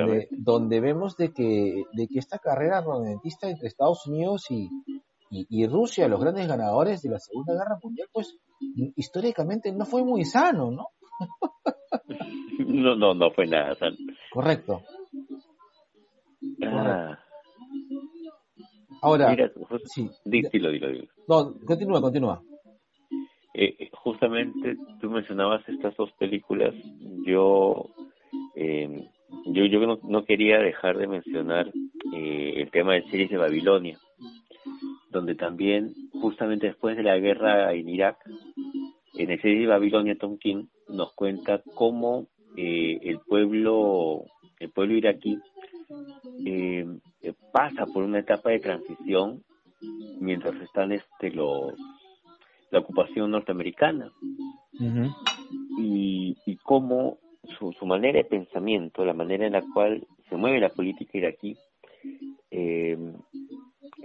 donde, 0.06 0.28
donde 0.30 0.80
vemos 0.80 1.16
de 1.16 1.32
que, 1.32 1.82
de 1.92 2.06
que 2.06 2.18
esta 2.18 2.38
carrera 2.38 2.78
armamentista 2.78 3.50
entre 3.50 3.68
Estados 3.68 4.06
Unidos 4.06 4.46
y, 4.50 4.68
y, 5.30 5.46
y 5.50 5.66
Rusia, 5.66 6.08
los 6.08 6.20
grandes 6.20 6.46
ganadores 6.48 7.02
de 7.02 7.10
la 7.10 7.18
Segunda 7.18 7.52
Guerra 7.54 7.78
Mundial, 7.82 8.08
pues 8.12 8.38
históricamente 8.96 9.72
no 9.72 9.84
fue 9.84 10.02
muy 10.04 10.24
sano, 10.24 10.70
¿no? 10.70 10.86
No, 12.58 12.96
no, 12.96 13.14
no 13.14 13.30
fue 13.32 13.46
nada. 13.46 13.72
o 13.72 13.76
sea, 13.76 13.88
Correcto. 14.32 14.82
ah, 16.64 17.18
Ahora, 19.00 19.30
mira, 19.30 19.50
sí, 19.84 20.10
di- 20.24 20.42
dilo, 20.52 20.70
dilo, 20.70 20.88
dilo. 20.88 21.06
no, 21.28 21.54
continúa, 21.66 22.00
continúa. 22.00 22.42
Eh, 23.54 23.74
eh, 23.78 23.90
justamente 23.92 24.76
tú 25.00 25.10
mencionabas 25.10 25.66
estas 25.68 25.96
dos 25.96 26.10
películas. 26.18 26.74
Yo, 27.24 27.86
eh, 28.56 29.08
yo, 29.46 29.64
yo 29.66 29.80
no, 29.80 29.98
no 30.02 30.24
quería 30.24 30.58
dejar 30.58 30.98
de 30.98 31.06
mencionar 31.06 31.72
eh, 32.14 32.54
el 32.56 32.70
tema 32.70 32.94
del 32.94 33.08
series 33.10 33.30
de 33.30 33.36
Babilonia, 33.36 33.98
donde 35.10 35.34
también, 35.34 35.94
justamente 36.12 36.66
después 36.66 36.96
de 36.96 37.02
la 37.02 37.18
guerra 37.18 37.72
en 37.72 37.88
Irak, 37.88 38.18
en 39.14 39.30
el 39.30 39.40
serie 39.40 39.60
de 39.60 39.66
Babilonia, 39.66 40.16
Tom 40.18 40.38
King 40.38 40.66
nos 40.88 41.12
cuenta 41.14 41.62
cómo 41.74 42.26
eh, 42.56 42.98
el 43.02 43.20
pueblo, 43.20 44.24
el 44.58 44.70
pueblo 44.70 44.94
iraquí 44.94 45.38
eh, 46.44 46.86
pasa 47.52 47.86
por 47.86 48.04
una 48.04 48.20
etapa 48.20 48.50
de 48.50 48.60
transición 48.60 49.42
mientras 50.20 50.54
están 50.60 50.92
este 50.92 51.30
los 51.30 51.74
la 52.70 52.80
ocupación 52.80 53.30
norteamericana. 53.30 54.12
Y, 55.78 56.36
y 56.44 56.56
cómo 56.56 57.18
su, 57.58 57.72
su 57.72 57.86
manera 57.86 58.18
de 58.18 58.24
pensamiento, 58.24 59.04
la 59.04 59.14
manera 59.14 59.46
en 59.46 59.54
la 59.54 59.62
cual 59.72 60.06
se 60.28 60.36
mueve 60.36 60.60
la 60.60 60.68
política 60.68 61.16
iraquí, 61.16 61.56
eh, 62.50 62.98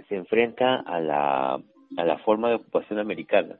se 0.08 0.16
enfrenta 0.16 0.76
a 0.80 1.00
la, 1.00 1.54
a 1.96 2.04
la 2.04 2.18
forma 2.18 2.48
de 2.48 2.56
ocupación 2.56 2.98
americana, 2.98 3.58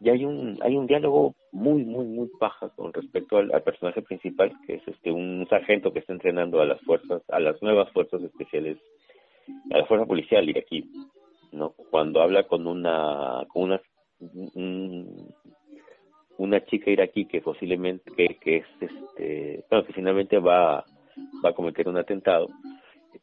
y 0.00 0.08
hay 0.10 0.24
un 0.24 0.58
hay 0.62 0.76
un 0.76 0.86
diálogo 0.86 1.34
muy 1.52 1.84
muy 1.84 2.06
muy 2.06 2.28
paja 2.38 2.70
con 2.70 2.92
respecto 2.92 3.36
al, 3.38 3.52
al 3.52 3.62
personaje 3.62 4.00
principal 4.02 4.50
que 4.66 4.76
es 4.76 4.88
este 4.88 5.12
un 5.12 5.46
sargento 5.50 5.92
que 5.92 5.98
está 5.98 6.12
entrenando 6.14 6.60
a 6.60 6.64
las 6.64 6.80
fuerzas 6.82 7.22
a 7.28 7.38
las 7.38 7.60
nuevas 7.60 7.90
fuerzas 7.92 8.22
especiales 8.22 8.78
a 9.70 9.76
la 9.78 9.84
fuerza 9.84 10.06
policial 10.06 10.48
iraquí 10.48 10.90
no 11.52 11.74
cuando 11.90 12.22
habla 12.22 12.44
con 12.44 12.66
una 12.66 13.44
con 13.48 13.64
una 13.64 13.80
un- 14.54 15.28
una 16.38 16.64
chica 16.64 16.90
iraquí 16.90 17.26
que 17.26 17.42
posiblemente 17.42 18.10
que, 18.16 18.36
que 18.40 18.56
es 18.58 18.66
este 18.80 19.64
bueno 19.68 19.84
que 19.84 19.92
finalmente 19.92 20.38
va 20.38 20.82
va 21.44 21.50
a 21.50 21.54
cometer 21.54 21.88
un 21.88 21.98
atentado 21.98 22.46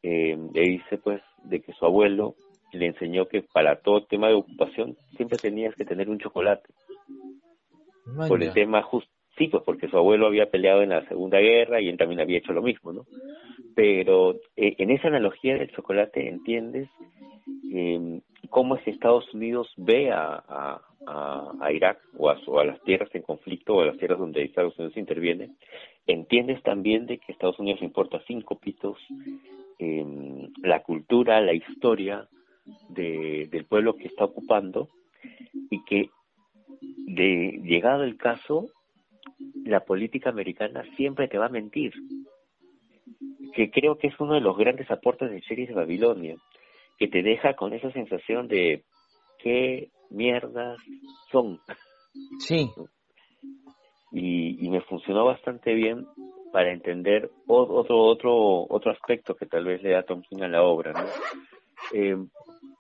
eh, 0.04 0.38
le 0.54 0.62
dice 0.62 1.00
pues 1.00 1.22
de 1.44 1.60
que 1.62 1.74
su 1.74 1.86
abuelo 1.86 2.36
le 2.73 2.88
enseñó 2.88 3.27
que 3.27 3.41
para 3.41 3.77
todo 3.81 4.03
tema 4.06 4.27
de 4.27 4.34
ocupación 4.35 4.95
siempre 5.15 5.38
tenías 5.38 5.73
que 5.76 5.85
tener 5.85 6.10
un 6.10 6.19
chocolate. 6.19 6.68
Por 8.27 8.41
el 8.48 8.53
tema 8.53 8.81
justo 8.84 9.11
sí 9.38 9.48
pues 9.49 9.61
porque 9.64 9.88
su 9.88 9.95
abuelo 9.98 10.26
había 10.26 10.49
peleado 10.49 10.81
en 10.81 10.89
la 10.89 11.07
segunda 11.07 11.38
guerra 11.39 11.80
y 11.80 11.89
él 11.89 11.98
también 11.98 12.19
había 12.22 12.39
hecho 12.39 12.53
lo 12.53 12.64
mismo 12.64 12.91
no 12.91 13.03
pero 13.76 14.34
eh, 14.56 14.73
en 14.80 14.89
esa 14.89 15.10
analogía 15.10 15.56
del 15.56 15.72
chocolate 15.72 16.27
entiendes 16.27 16.89
eh, 17.72 18.19
cómo 18.49 18.76
es 18.76 18.81
que 18.84 18.89
Estados 18.89 19.31
Unidos 19.35 19.72
ve 19.77 20.11
a, 20.11 20.44
a, 20.48 20.81
a, 21.06 21.52
a 21.61 21.72
Irak 21.72 21.99
o 22.18 22.31
a, 22.31 22.39
su- 22.39 22.57
a 22.60 22.65
las 22.65 22.81
tierras 22.81 23.14
en 23.14 23.22
conflicto 23.22 23.76
o 23.76 23.81
a 23.81 23.85
las 23.85 23.98
tierras 23.98 24.18
donde 24.18 24.41
Estados 24.41 24.76
Unidos 24.80 24.98
interviene 24.98 25.52
entiendes 26.07 26.64
también 26.64 27.06
de 27.06 27.19
que 27.19 27.31
Estados 27.31 27.60
Unidos 27.60 27.84
importa 27.84 28.19
cinco 28.26 28.57
pitos 28.57 28.98
eh, 29.77 30.49
la 30.64 30.81
cultura 30.81 31.41
la 31.41 31.53
historia 31.53 32.27
de, 32.89 33.48
del 33.52 33.65
pueblo 33.65 33.95
que 33.95 34.07
está 34.07 34.26
ocupando 34.26 34.89
y 35.69 35.84
que 35.85 36.10
de 36.81 37.61
llegado 37.64 38.03
el 38.03 38.18
caso 38.18 38.68
la 39.65 39.81
política 39.81 40.30
americana 40.30 40.84
siempre 40.95 41.27
te 41.27 41.38
va 41.38 41.48
a 41.48 41.49
mentir. 41.49 41.94
Que 43.53 43.72
creo 43.72 43.98
que 43.98 44.07
es 44.07 44.19
uno 44.19 44.35
de 44.35 44.41
los 44.41 44.57
grandes 44.57 44.89
aportes 44.91 45.31
de 45.31 45.41
Series 45.41 45.69
de 45.69 45.76
Babilonia 45.76 46.35
que 46.98 47.07
te 47.07 47.22
deja 47.22 47.53
con 47.56 47.73
esa 47.73 47.91
sensación 47.91 48.48
de 48.48 48.84
qué 49.39 49.89
mierdas 50.10 50.77
son 51.31 51.60
Sí, 52.39 52.72
y, 54.11 54.65
y 54.65 54.69
me 54.69 54.81
funcionó 54.81 55.26
bastante 55.26 55.73
bien 55.73 56.07
para 56.52 56.72
entender 56.72 57.30
otro 57.45 57.99
otro 57.99 58.65
otro 58.68 58.91
aspecto 58.91 59.35
que 59.35 59.45
tal 59.45 59.65
vez 59.65 59.84
le 59.84 59.91
da 59.91 60.03
Tom 60.03 60.22
King 60.22 60.41
a 60.41 60.48
la 60.48 60.64
obra 60.64 60.94
¿no? 60.94 61.06
Eh, 61.94 62.18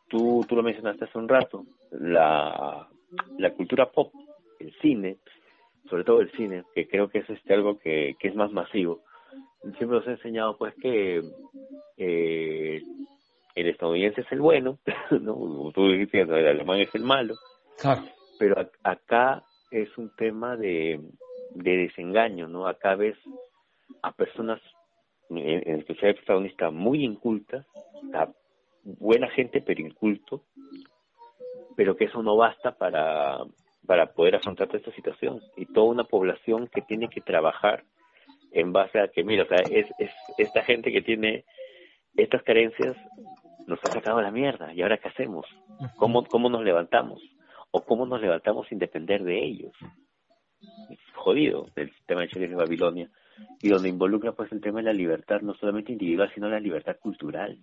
tú 0.09 0.45
tú 0.47 0.55
lo 0.55 0.63
mencionaste 0.63 1.05
hace 1.05 1.17
un 1.17 1.27
rato 1.29 1.65
la 1.91 2.87
la 3.37 3.53
cultura 3.53 3.89
pop 3.91 4.11
el 4.59 4.73
cine 4.81 5.17
sobre 5.89 6.03
todo 6.03 6.19
el 6.21 6.31
cine 6.31 6.63
que 6.73 6.87
creo 6.87 7.07
que 7.09 7.19
es 7.19 7.29
este 7.29 7.53
algo 7.53 7.77
que, 7.79 8.15
que 8.19 8.27
es 8.29 8.35
más 8.35 8.51
masivo 8.51 9.01
siempre 9.77 9.97
nos 9.99 10.07
ha 10.07 10.11
enseñado 10.11 10.57
pues 10.57 10.73
que 10.75 11.23
eh, 11.97 12.81
el 13.55 13.67
estadounidense 13.67 14.21
es 14.21 14.31
el 14.31 14.41
bueno 14.41 14.77
no 15.21 15.33
Como 15.35 15.71
tú 15.71 15.89
dijiste 15.89 16.21
el 16.21 16.31
alemán 16.47 16.79
es 16.79 16.93
el 16.93 17.03
malo 17.03 17.35
claro. 17.79 18.03
pero 18.39 18.55
ac- 18.55 18.77
acá 18.83 19.43
es 19.71 19.89
un 19.97 20.09
tema 20.15 20.55
de, 20.55 20.99
de 21.55 21.77
desengaño, 21.77 22.47
¿no? 22.47 22.67
Acá 22.67 22.95
ves 22.95 23.17
a 24.01 24.13
personas, 24.13 24.61
en, 25.29 25.37
en 25.39 25.79
especial 25.79 26.11
el 26.11 26.15
protagonista, 26.15 26.71
muy 26.71 27.03
incultas, 27.03 27.65
a 28.13 28.29
buena 28.99 29.29
gente 29.29 29.61
pero 29.61 29.81
inculto, 29.81 30.43
pero 31.75 31.95
que 31.95 32.05
eso 32.05 32.23
no 32.23 32.35
basta 32.37 32.77
para, 32.77 33.39
para 33.85 34.13
poder 34.13 34.35
afrontar 34.35 34.67
toda 34.67 34.79
esta 34.79 34.93
situación. 34.93 35.41
Y 35.55 35.65
toda 35.65 35.87
una 35.87 36.03
población 36.05 36.67
que 36.67 36.81
tiene 36.81 37.09
que 37.09 37.21
trabajar 37.21 37.83
en 38.51 38.71
base 38.73 38.99
a 38.99 39.09
que, 39.09 39.23
mira, 39.23 39.43
o 39.43 39.47
sea, 39.47 39.59
es, 39.69 39.87
es 39.99 40.11
esta 40.37 40.63
gente 40.63 40.91
que 40.91 41.01
tiene 41.01 41.45
estas 42.15 42.41
carencias 42.43 42.95
nos 43.67 43.79
ha 43.83 43.91
sacado 43.91 44.17
a 44.17 44.23
la 44.23 44.31
mierda, 44.31 44.73
¿y 44.73 44.81
ahora 44.81 44.97
qué 44.97 45.09
hacemos? 45.09 45.45
¿Cómo, 45.97 46.23
cómo 46.23 46.49
nos 46.49 46.63
levantamos? 46.63 47.21
¿O 47.71 47.83
cómo 47.83 48.05
nos 48.05 48.21
levantamos 48.21 48.67
sin 48.69 48.79
depender 48.79 49.23
de 49.23 49.43
ellos? 49.43 49.73
Es 50.89 50.99
jodido 51.13 51.67
el 51.75 51.93
sistema 51.93 52.21
de 52.21 52.27
Sheriff 52.27 52.51
de 52.51 52.55
Babilonia 52.55 53.09
y 53.61 53.67
donde 53.69 53.89
involucra 53.89 54.31
pues 54.31 54.51
el 54.53 54.61
tema 54.61 54.79
de 54.79 54.85
la 54.85 54.93
libertad, 54.93 55.41
no 55.41 55.53
solamente 55.55 55.91
individual, 55.91 56.31
sino 56.33 56.49
la 56.49 56.61
libertad 56.61 56.95
cultural. 56.99 57.59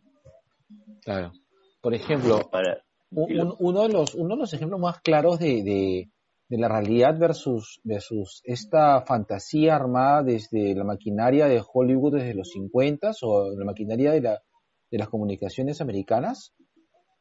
Claro. 1.02 1.32
Por 1.80 1.94
ejemplo, 1.94 2.38
un- 3.10 3.54
uno, 3.60 3.82
de 3.82 3.88
los, 3.90 4.14
uno 4.14 4.34
de 4.34 4.40
los 4.40 4.52
ejemplos 4.54 4.80
más 4.80 5.00
claros 5.00 5.38
de, 5.38 5.62
de, 5.62 6.10
de 6.48 6.58
la 6.58 6.68
realidad 6.68 7.18
versus, 7.18 7.80
versus 7.84 8.40
esta 8.44 9.02
fantasía 9.02 9.76
armada 9.76 10.22
desde 10.22 10.74
la 10.74 10.84
maquinaria 10.84 11.46
de 11.46 11.62
Hollywood 11.72 12.14
desde 12.16 12.34
los 12.34 12.48
50 12.50 13.12
o 13.22 13.50
la 13.56 13.64
maquinaria 13.64 14.12
de, 14.12 14.20
la, 14.20 14.42
de 14.90 14.98
las 14.98 15.08
comunicaciones 15.08 15.80
americanas 15.80 16.52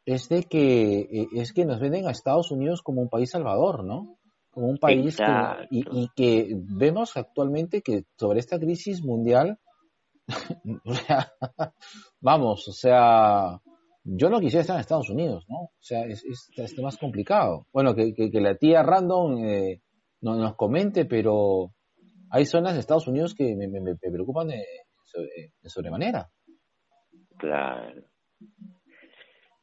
es 0.05 0.27
de 0.29 0.43
que 0.43 0.99
eh, 0.99 1.27
es 1.35 1.53
que 1.53 1.65
nos 1.65 1.79
venden 1.79 2.07
a 2.07 2.11
Estados 2.11 2.51
Unidos 2.51 2.81
como 2.81 3.01
un 3.01 3.09
país 3.09 3.29
salvador, 3.31 3.83
¿no? 3.85 4.17
Como 4.51 4.67
un 4.67 4.77
país 4.77 5.15
que, 5.15 5.23
y, 5.71 5.83
y 6.03 6.09
que 6.15 6.55
vemos 6.55 7.15
actualmente 7.17 7.81
que 7.81 8.03
sobre 8.19 8.39
esta 8.39 8.59
crisis 8.59 9.01
mundial 9.03 9.59
vamos, 12.21 12.67
o 12.67 12.71
sea, 12.71 13.59
yo 14.03 14.29
no 14.29 14.39
quisiera 14.39 14.61
estar 14.61 14.75
en 14.75 14.81
Estados 14.81 15.09
Unidos, 15.09 15.45
¿no? 15.49 15.57
O 15.63 15.71
sea, 15.79 16.05
es, 16.05 16.23
es, 16.25 16.49
es 16.55 16.79
más 16.79 16.97
complicado. 16.97 17.67
Bueno, 17.71 17.95
que, 17.95 18.13
la 18.33 18.55
tía 18.55 18.83
Random 18.83 19.37
eh, 19.45 19.81
no, 20.21 20.35
nos 20.35 20.55
comente, 20.55 21.05
pero 21.05 21.73
hay 22.29 22.45
zonas 22.45 22.73
de 22.73 22.79
Estados 22.79 23.07
Unidos 23.07 23.35
que 23.35 23.55
me, 23.55 23.95
preocupan 23.95 24.47
de, 24.47 24.65
de 25.61 25.69
sobremanera. 25.69 26.29
Claro. 27.37 28.03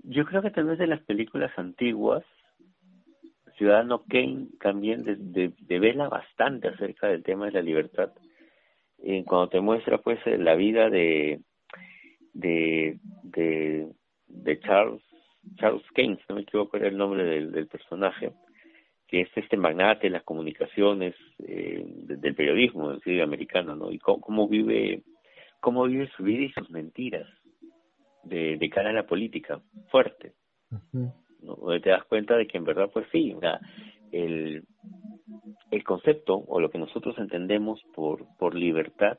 Yo 0.03 0.25
creo 0.25 0.43
que 0.43 0.51
tal 0.51 0.65
vez 0.65 0.79
de 0.79 0.87
las 0.87 1.03
películas 1.03 1.53
antiguas, 1.57 2.25
Ciudadano 3.57 4.05
Kane 4.09 4.49
también 4.61 5.03
de, 5.03 5.17
de- 5.17 5.55
devela 5.61 6.09
bastante 6.09 6.69
acerca 6.69 7.09
del 7.09 7.23
tema 7.23 7.47
de 7.47 7.53
la 7.53 7.63
libertad. 7.63 8.11
Eh, 9.03 9.25
cuando 9.27 9.49
te 9.49 9.61
muestra 9.61 9.99
pues 9.99 10.19
eh, 10.27 10.37
la 10.39 10.55
vida 10.55 10.91
de 10.91 11.41
de 12.35 12.99
de, 13.23 13.89
de 14.29 14.61
Charles 14.61 15.03
Charles 15.57 15.83
Kane, 15.95 16.17
si 16.17 16.23
no 16.29 16.35
me 16.37 16.43
equivoco 16.43 16.77
era 16.77 16.89
el 16.89 16.97
nombre 16.99 17.25
del, 17.25 17.51
del 17.51 17.67
personaje, 17.67 18.33
que 19.09 19.23
es 19.23 19.29
este 19.35 19.57
magnate 19.57 20.07
de 20.09 20.11
las 20.11 20.23
comunicaciones, 20.23 21.15
eh, 21.39 21.83
de- 21.85 22.17
del 22.17 22.35
periodismo, 22.35 22.93
en 22.93 23.01
sí, 23.01 23.21
americano, 23.21 23.75
¿no? 23.75 23.91
Y 23.91 23.99
cómo, 23.99 24.21
cómo 24.21 24.49
vive 24.49 25.03
cómo 25.61 25.85
vive 25.85 26.11
su 26.17 26.23
vida 26.23 26.45
y 26.45 26.53
sus 26.53 26.71
mentiras 26.71 27.27
de, 28.25 28.57
de 28.57 28.71
cara 28.71 28.91
a 28.91 28.95
la 28.95 29.07
política, 29.07 29.61
fuerte. 29.91 30.33
te 31.81 31.91
das 31.91 32.05
cuenta 32.05 32.37
de 32.37 32.47
que 32.47 32.59
en 32.59 32.65
verdad, 32.65 32.91
pues 32.93 33.07
sí, 33.13 33.35
el, 34.13 34.65
el 35.71 35.85
concepto 35.85 36.35
o 36.37 36.61
lo 36.61 36.71
que 36.71 36.79
nosotros 36.79 37.17
entendemos 37.19 37.81
por, 37.95 38.27
por 38.39 38.55
libertad 38.55 39.19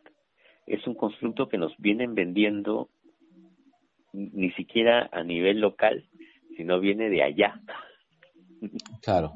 es 0.68 0.86
un 0.88 0.96
constructo 0.96 1.48
que 1.48 1.58
nos 1.58 1.74
vienen 1.78 2.14
vendiendo 2.16 2.90
ni 4.14 4.52
siquiera 4.52 5.10
a 5.12 5.24
nivel 5.24 5.60
local, 5.60 6.06
sino 6.58 6.80
viene 6.80 7.10
de 7.10 7.24
allá. 7.24 7.62
Claro, 9.02 9.32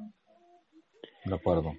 de 1.26 1.34
acuerdo. 1.34 1.72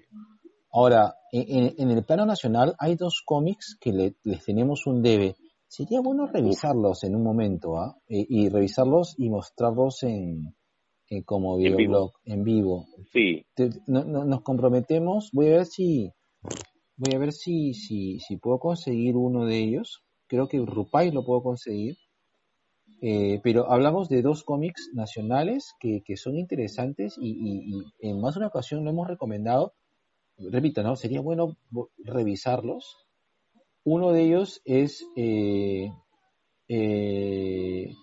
Ahora, 0.69 1.13
en, 1.31 1.73
en- 1.77 1.91
el 1.97 2.03
plano 2.03 2.25
nacional 2.25 2.75
hay 2.77 2.95
dos 2.95 3.21
cómics 3.25 3.77
que 3.79 3.93
le- 3.93 4.15
les 4.25 4.43
tenemos 4.43 4.85
un 4.85 5.01
debe. 5.01 5.35
Sería 5.67 6.01
bueno 6.01 6.27
revisarlos 6.27 7.05
en 7.05 7.15
un 7.15 7.23
momento, 7.23 7.77
¿ah? 7.77 7.95
Eh, 8.09 8.25
y 8.27 8.49
revisarlos 8.49 9.15
y 9.17 9.29
mostrarlos 9.29 10.03
en, 10.03 10.53
en 11.09 11.23
como 11.23 11.55
En 11.57 11.63
vivo. 11.63 11.77
videoblog, 11.77 12.11
en 12.25 12.43
vivo. 12.43 12.85
Sí, 13.11 13.43
Te- 13.55 13.69
no- 13.87 14.03
no- 14.03 14.25
nos 14.25 14.41
comprometemos. 14.41 15.29
Voy 15.33 15.47
a 15.47 15.57
ver 15.57 15.65
si 15.65 16.11
voy 16.95 17.13
a 17.15 17.19
ver 17.19 17.31
si, 17.31 17.73
si, 17.73 18.19
si 18.19 18.37
puedo 18.37 18.59
conseguir 18.59 19.15
uno 19.15 19.45
de 19.45 19.57
ellos. 19.59 20.03
Creo 20.27 20.47
que 20.47 20.57
Rupay 20.59 21.11
lo 21.11 21.23
puedo 21.25 21.41
conseguir. 21.43 21.95
Eh, 23.01 23.39
pero 23.43 23.71
hablamos 23.71 24.09
de 24.09 24.21
dos 24.23 24.43
cómics 24.43 24.89
nacionales 24.93 25.73
que, 25.79 26.01
que 26.03 26.17
son 26.17 26.35
interesantes 26.37 27.15
y, 27.19 27.29
y- 27.29 27.77
y 28.01 28.09
en 28.09 28.19
más 28.19 28.33
de 28.33 28.39
una 28.39 28.47
ocasión 28.47 28.83
lo 28.83 28.89
hemos 28.89 29.07
recomendado. 29.07 29.73
Repito, 30.37 30.81
¿no? 30.83 30.95
Sería 30.95 31.21
bueno 31.21 31.55
revisarlos. 32.03 32.95
Uno 33.83 34.11
de 34.11 34.23
ellos 34.23 34.61
es 34.65 35.05
eh, 35.15 35.89
eh, 36.67 37.93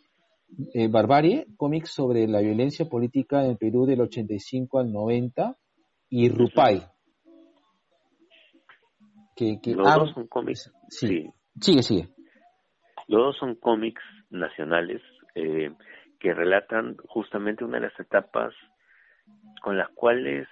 eh, 0.75 0.89
Barbarie, 0.89 1.47
cómics 1.57 1.91
sobre 1.91 2.27
la 2.27 2.41
violencia 2.41 2.87
política 2.87 3.45
en 3.45 3.51
el 3.53 3.57
Perú 3.57 3.87
del 3.87 4.01
85 4.01 4.79
al 4.79 4.93
90, 4.93 5.57
y 6.11 6.29
Rupay. 6.29 6.83
Que, 9.37 9.61
que 9.61 9.75
los 9.75 9.87
han- 9.89 9.99
dos 9.99 10.11
son 10.15 10.27
cómics. 10.29 10.73
sí. 10.89 11.09
sí. 11.09 11.31
Sigue, 11.61 11.83
sigue. 11.83 12.09
Los 13.07 13.21
dos 13.27 13.37
son 13.39 13.55
cómics 13.57 14.03
nacionales 14.31 15.01
eh, 15.37 15.71
que 16.19 16.35
relatan 16.35 16.97
justamente 17.07 17.65
una 17.65 17.79
de 17.79 17.89
las 17.89 18.01
etapas 18.01 18.53
con 19.63 19.77
las 19.79 19.89
cuales 19.91 20.49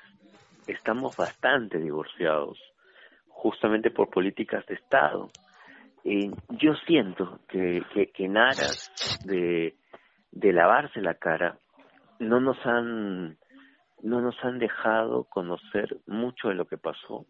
estamos 0.68 1.16
bastante 1.16 1.78
divorciados, 1.78 2.58
justamente 3.26 3.90
por 3.90 4.10
políticas 4.10 4.64
de 4.66 4.74
Estado. 4.74 5.28
Eh, 6.04 6.30
yo 6.50 6.74
siento 6.86 7.40
que, 7.48 7.82
que, 7.92 8.12
que 8.12 8.24
en 8.26 8.36
aras 8.36 8.92
de, 9.24 9.74
de 10.32 10.52
lavarse 10.52 11.00
la 11.00 11.14
cara, 11.14 11.59
no 12.18 12.40
nos 12.40 12.59
han 12.66 13.38
no 14.02 14.20
nos 14.20 14.34
han 14.42 14.59
dejado 14.59 15.24
conocer 15.24 15.98
mucho 16.06 16.48
de 16.48 16.54
lo 16.54 16.66
que 16.66 16.76
pasó 16.76 17.26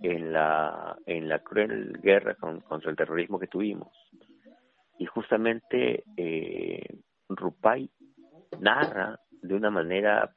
en 0.00 0.32
la 0.32 0.96
en 1.06 1.28
la 1.28 1.40
cruel 1.40 1.98
guerra 2.02 2.34
contra 2.36 2.90
el 2.90 2.96
terrorismo 2.96 3.38
que 3.38 3.48
tuvimos 3.48 3.92
y 4.98 5.06
justamente 5.06 6.04
eh, 6.16 6.82
Rupai 7.28 7.90
narra 8.60 9.18
de 9.42 9.54
una 9.54 9.70
manera 9.70 10.34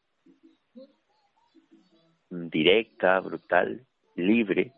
directa, 2.30 3.20
brutal, 3.20 3.86
libre, 4.16 4.74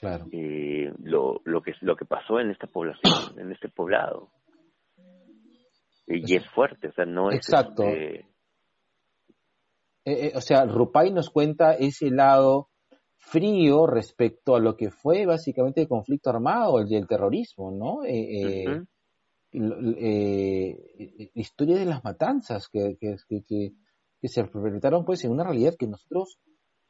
Claro. 0.00 0.26
eh, 0.32 0.92
lo, 1.02 1.42
lo 1.44 1.60
que 1.62 1.74
lo 1.82 1.94
que 1.94 2.06
pasó 2.06 2.40
en 2.40 2.50
esta 2.50 2.66
población, 2.66 3.38
en 3.38 3.52
este 3.52 3.68
poblado. 3.68 4.30
Y 6.10 6.36
es 6.36 6.46
fuerte, 6.50 6.88
o 6.88 6.92
sea, 6.92 7.04
no 7.04 7.30
es 7.30 7.36
Exacto. 7.38 7.84
este, 7.84 8.26
Eh, 10.04 10.28
eh, 10.28 10.32
o 10.34 10.40
sea, 10.40 10.64
Rupay 10.64 11.12
nos 11.12 11.30
cuenta 11.30 11.74
ese 11.74 12.10
lado 12.10 12.68
frío 13.18 13.86
respecto 13.86 14.56
a 14.56 14.60
lo 14.60 14.76
que 14.76 14.90
fue 14.90 15.26
básicamente 15.26 15.82
el 15.82 15.88
conflicto 15.88 16.30
armado, 16.30 16.80
el 16.80 16.88
del 16.88 17.06
terrorismo, 17.06 17.70
¿no? 17.70 18.02
Eh, 18.04 18.64
ujú, 18.64 18.86
l- 19.52 19.96
eh, 19.98 21.30
historia 21.34 21.76
de 21.78 21.84
las 21.84 22.02
matanzas 22.02 22.68
que, 22.68 22.96
que, 22.98 23.16
que, 23.28 24.28
se 24.28 24.44
perpetraron 24.44 25.04
pues 25.04 25.24
en 25.24 25.32
una 25.32 25.44
realidad 25.44 25.74
que 25.78 25.86
nosotros, 25.86 26.38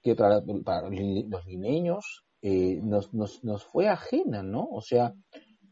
que 0.03 0.15
para, 0.15 0.41
para 0.65 0.89
los 0.89 1.47
limeños, 1.47 2.25
eh, 2.43 2.81
nos, 2.83 3.13
nos, 3.13 3.43
nos 3.45 3.65
fue 3.65 3.89
ajena, 3.89 4.43
¿no? 4.43 4.69
O 4.71 4.81
sea, 4.81 5.15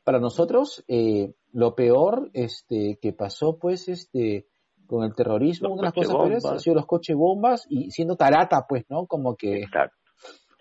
para 0.05 0.19
nosotros 0.19 0.85
eh, 0.89 1.35
lo 1.53 1.75
peor 1.75 2.31
este, 2.35 2.99
que 3.01 3.13
pasó 3.13 3.59
pues 3.59 3.89
este 3.89 4.47
con 4.87 5.05
el 5.05 5.15
terrorismo, 5.15 5.69
una 5.69 5.83
de 5.83 5.85
las 5.85 5.95
cosas 5.95 6.15
peores 6.15 6.43
cochebombas. 6.43 6.57
ha 6.57 6.59
sido 6.61 6.75
los 6.77 6.87
coche 6.87 7.15
bombas 7.15 7.67
y 7.69 7.91
siendo 7.91 8.17
tarata 8.17 8.65
pues, 8.67 8.87
¿no? 8.89 9.07
Como 9.07 9.37
que, 9.37 9.63
exacto. 9.63 9.97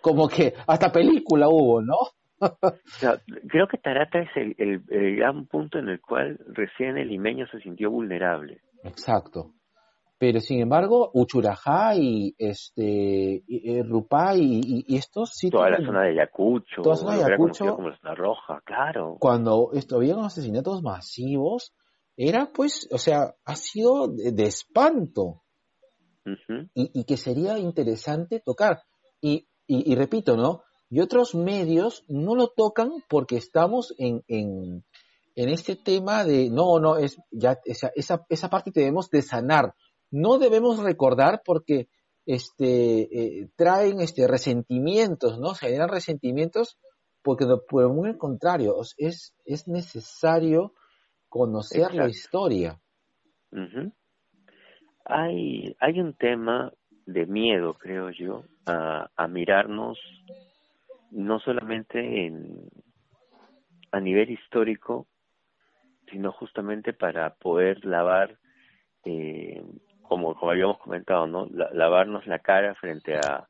como 0.02 0.28
que 0.28 0.52
hasta 0.66 0.92
película 0.92 1.48
hubo, 1.48 1.80
¿no? 1.80 1.96
Creo 3.48 3.66
que 3.66 3.78
Tarata 3.78 4.20
es 4.20 4.28
el, 4.36 4.54
el, 4.58 4.82
el 4.90 5.16
gran 5.16 5.46
punto 5.46 5.78
en 5.78 5.88
el 5.88 6.00
cual 6.00 6.38
recién 6.46 6.96
el 6.96 7.08
limeño 7.08 7.46
se 7.48 7.58
sintió 7.60 7.90
vulnerable. 7.90 8.60
Exacto. 8.84 9.54
Pero 10.18 10.40
sin 10.40 10.60
embargo, 10.60 11.10
Uchurajá 11.14 11.94
y 11.94 12.34
este 12.38 13.44
y, 13.46 14.84
y 14.88 14.96
estos 14.96 15.30
sitios 15.30 15.60
Toda 15.60 15.70
la 15.70 15.86
zona 15.86 16.02
de 16.02 16.10
Ayacucho, 16.10 16.82
Toda 16.82 16.96
la 16.96 17.00
zona 17.00 17.16
de 17.16 17.24
Ayacucho. 17.24 17.76
como 17.76 17.88
la 17.90 17.98
zona 17.98 18.14
roja, 18.14 18.60
claro. 18.64 19.16
cuando 19.20 19.70
esto, 19.74 19.96
habían 19.96 20.18
asesinatos 20.18 20.82
masivos, 20.82 21.72
era 22.16 22.50
pues, 22.52 22.88
o 22.90 22.98
sea, 22.98 23.36
ha 23.44 23.54
sido 23.54 24.08
de, 24.08 24.32
de 24.32 24.46
espanto 24.46 25.44
Ujú, 26.26 26.68
y, 26.74 27.00
y 27.00 27.04
que 27.04 27.16
sería 27.16 27.58
interesante 27.58 28.40
tocar. 28.44 28.82
Y, 29.20 29.48
y, 29.68 29.92
y 29.92 29.94
repito, 29.94 30.36
¿no? 30.36 30.62
Y 30.90 31.00
otros 31.00 31.34
medios 31.36 32.04
no 32.08 32.34
lo 32.34 32.48
tocan 32.48 32.90
porque 33.08 33.36
estamos 33.36 33.94
en, 33.98 34.24
en, 34.26 34.84
en 35.36 35.48
este 35.48 35.76
tema 35.76 36.24
de, 36.24 36.50
no, 36.50 36.80
no, 36.80 36.96
es 36.96 37.18
ya 37.30 37.58
esa, 37.64 37.92
esa, 37.94 38.26
esa 38.28 38.48
parte 38.50 38.72
debemos 38.74 39.10
de 39.10 39.22
sanar. 39.22 39.74
No 40.10 40.38
debemos 40.38 40.82
recordar 40.82 41.42
porque 41.44 41.88
este, 42.26 43.02
eh, 43.02 43.48
traen 43.56 44.00
este, 44.00 44.26
resentimientos, 44.26 45.38
¿no? 45.38 45.54
Se 45.54 45.66
generan 45.66 45.88
resentimientos 45.88 46.78
porque 47.22 47.46
por 47.68 47.92
muy 47.92 48.10
al 48.10 48.18
contrario, 48.18 48.76
es, 48.96 49.34
es 49.44 49.68
necesario 49.68 50.72
conocer 51.28 51.94
la 51.94 52.08
historia. 52.08 52.80
Hay, 55.04 55.76
hay 55.80 56.00
un 56.00 56.14
tema 56.14 56.72
de 57.06 57.26
miedo, 57.26 57.74
creo 57.74 58.10
yo, 58.10 58.44
a, 58.66 59.10
a 59.16 59.28
mirarnos 59.28 59.98
no 61.10 61.38
solamente 61.40 62.26
en, 62.26 62.68
a 63.92 64.00
nivel 64.00 64.30
histórico, 64.30 65.06
sino 66.10 66.32
justamente 66.32 66.92
para 66.92 67.34
poder 67.34 67.84
lavar, 67.84 68.38
eh, 69.04 69.62
como, 70.08 70.34
como 70.34 70.50
habíamos 70.50 70.78
comentado, 70.78 71.26
¿no? 71.26 71.46
La- 71.52 71.70
lavarnos 71.72 72.26
la 72.26 72.38
cara 72.38 72.74
frente 72.76 73.16
a, 73.16 73.46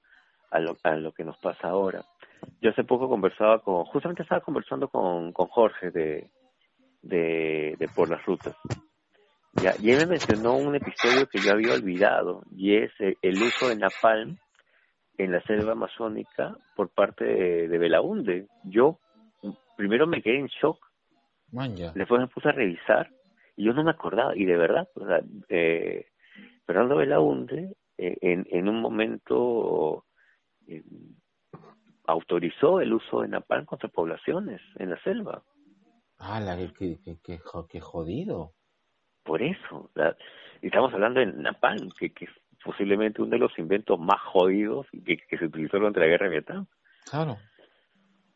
a, 0.50 0.58
lo, 0.58 0.76
a 0.82 0.96
lo 0.96 1.12
que 1.12 1.24
nos 1.24 1.36
pasa 1.38 1.68
ahora. 1.68 2.02
Yo 2.60 2.70
hace 2.70 2.84
poco 2.84 3.08
conversaba 3.08 3.60
con, 3.60 3.84
justamente 3.84 4.22
estaba 4.22 4.40
conversando 4.40 4.88
con, 4.88 5.32
con 5.32 5.46
Jorge 5.48 5.90
de, 5.90 6.30
de, 7.02 7.76
de 7.78 7.88
Por 7.88 8.10
las 8.10 8.24
Rutas. 8.26 8.54
Ya, 9.60 9.74
y 9.78 9.90
él 9.90 9.98
me 9.98 10.06
mencionó 10.06 10.56
un 10.56 10.74
episodio 10.74 11.26
que 11.28 11.40
yo 11.40 11.52
había 11.52 11.72
olvidado, 11.74 12.42
y 12.56 12.76
es 12.76 12.92
el, 13.00 13.16
el 13.22 13.42
uso 13.42 13.68
de 13.68 13.76
napalm 13.76 14.36
en 15.16 15.32
la 15.32 15.42
selva 15.42 15.72
amazónica 15.72 16.54
por 16.76 16.90
parte 16.90 17.24
de, 17.24 17.68
de 17.68 17.78
Belaunde. 17.78 18.46
Yo 18.64 18.98
primero 19.76 20.06
me 20.06 20.22
quedé 20.22 20.38
en 20.38 20.46
shock, 20.46 20.78
después 21.94 22.20
me 22.20 22.28
puse 22.28 22.50
a 22.50 22.52
revisar, 22.52 23.10
y 23.56 23.64
yo 23.64 23.72
no 23.72 23.82
me 23.82 23.90
acordaba, 23.90 24.36
y 24.36 24.44
de 24.44 24.56
verdad, 24.56 24.88
o 24.94 25.06
sea, 25.06 25.20
eh, 25.48 26.06
Fernando 26.68 26.96
Belaunde 26.96 27.74
eh, 27.96 28.18
en, 28.20 28.46
en 28.50 28.68
un 28.68 28.82
momento 28.82 30.04
eh, 30.66 30.82
autorizó 32.06 32.82
el 32.82 32.92
uso 32.92 33.22
de 33.22 33.28
napalm 33.28 33.64
contra 33.64 33.88
poblaciones 33.88 34.60
en 34.76 34.90
la 34.90 35.00
selva. 35.02 35.42
Ah, 36.18 36.40
la 36.40 36.56
que, 36.58 36.74
que, 36.74 36.98
que, 37.02 37.18
que 37.22 37.38
jo- 37.38 37.66
que 37.66 37.80
jodido. 37.80 38.52
Por 39.24 39.42
eso, 39.42 39.90
sea, 39.94 40.14
estamos 40.60 40.92
hablando 40.92 41.20
de 41.20 41.26
napalm, 41.32 41.90
que, 41.98 42.12
que 42.12 42.26
es 42.26 42.30
posiblemente 42.62 43.22
uno 43.22 43.30
de 43.30 43.38
los 43.38 43.58
inventos 43.58 43.98
más 43.98 44.20
jodidos 44.20 44.86
que, 45.06 45.16
que 45.16 45.38
se 45.38 45.46
utilizó 45.46 45.78
durante 45.78 46.00
la 46.00 46.06
guerra 46.06 46.26
de 46.26 46.32
Vietnam. 46.32 46.66
Claro. 47.10 47.38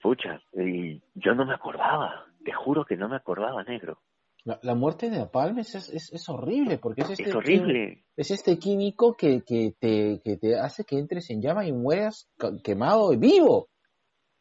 Pucha, 0.01 0.41
y 0.55 1.03
yo 1.15 1.35
no 1.35 1.45
me 1.45 1.53
acordaba, 1.53 2.25
te 2.47 2.53
juro 2.53 2.87
que 2.87 2.97
no 2.97 3.11
me 3.11 3.17
acordaba, 3.17 3.63
negro. 3.63 4.01
La, 4.45 4.59
la 4.63 4.75
muerte 4.75 5.09
de 5.09 5.19
Napalm 5.19 5.61
es, 5.61 5.75
es, 5.75 6.13
es 6.13 6.29
horrible 6.29 6.79
porque 6.79 7.03
es 7.03 7.11
este, 7.11 7.29
Es 7.29 7.35
horrible. 7.35 8.05
es 8.17 8.31
este 8.33 8.59
químico 8.59 9.15
que, 9.17 9.43
que, 9.43 9.75
te, 9.79 10.21
que 10.25 10.37
te 10.37 10.59
hace 10.59 10.85
que 10.85 10.99
entres 10.99 11.31
en 11.31 11.41
llama 11.41 11.65
y 11.65 11.73
mueras 11.73 12.29
quemado 12.65 13.13
y 13.13 13.17
vivo. 13.19 13.69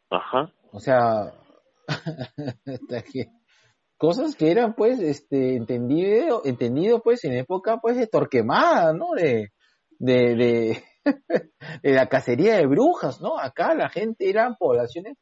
Ajá, 0.09 0.51
O 0.71 0.79
sea, 0.79 1.33
cosas 3.97 4.35
que 4.35 4.49
eran 4.51 4.73
pues 4.73 4.99
este 4.99 5.55
entendido, 5.55 6.41
entendido 6.45 7.01
pues 7.01 7.23
en 7.23 7.33
época 7.33 7.77
pues 7.79 7.95
de 7.95 8.07
Torquemada, 8.07 8.93
¿no? 8.93 9.11
De, 9.15 9.51
de, 9.99 10.35
de, 10.35 10.83
de 11.83 11.91
la 11.93 12.07
cacería 12.07 12.55
de 12.57 12.65
brujas, 12.65 13.21
¿no? 13.21 13.37
Acá 13.37 13.75
la 13.75 13.89
gente 13.89 14.27
eran 14.29 14.55
poblaciones 14.57 15.17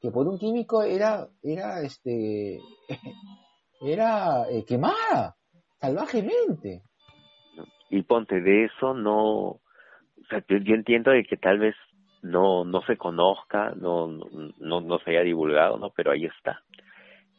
que 0.00 0.10
por 0.10 0.26
un 0.26 0.38
químico 0.38 0.82
era, 0.82 1.28
era 1.42 1.80
este, 1.82 2.58
era 3.84 4.48
eh, 4.50 4.64
quemada 4.66 5.36
salvajemente. 5.80 6.82
y 7.90 8.02
ponte 8.02 8.40
de 8.40 8.64
eso 8.64 8.94
no, 8.94 9.60
o 10.24 10.26
sea, 10.28 10.42
yo, 10.48 10.74
entiendo 10.74 11.10
de 11.10 11.24
que 11.24 11.36
tal 11.36 11.58
vez 11.58 11.74
no 12.22 12.64
no 12.64 12.82
se 12.82 12.96
conozca, 12.96 13.74
no 13.76 14.08
no 14.58 14.80
no 14.80 14.98
se 15.00 15.10
haya 15.10 15.22
divulgado, 15.22 15.78
no, 15.78 15.90
pero 15.90 16.12
ahí 16.12 16.24
está. 16.24 16.62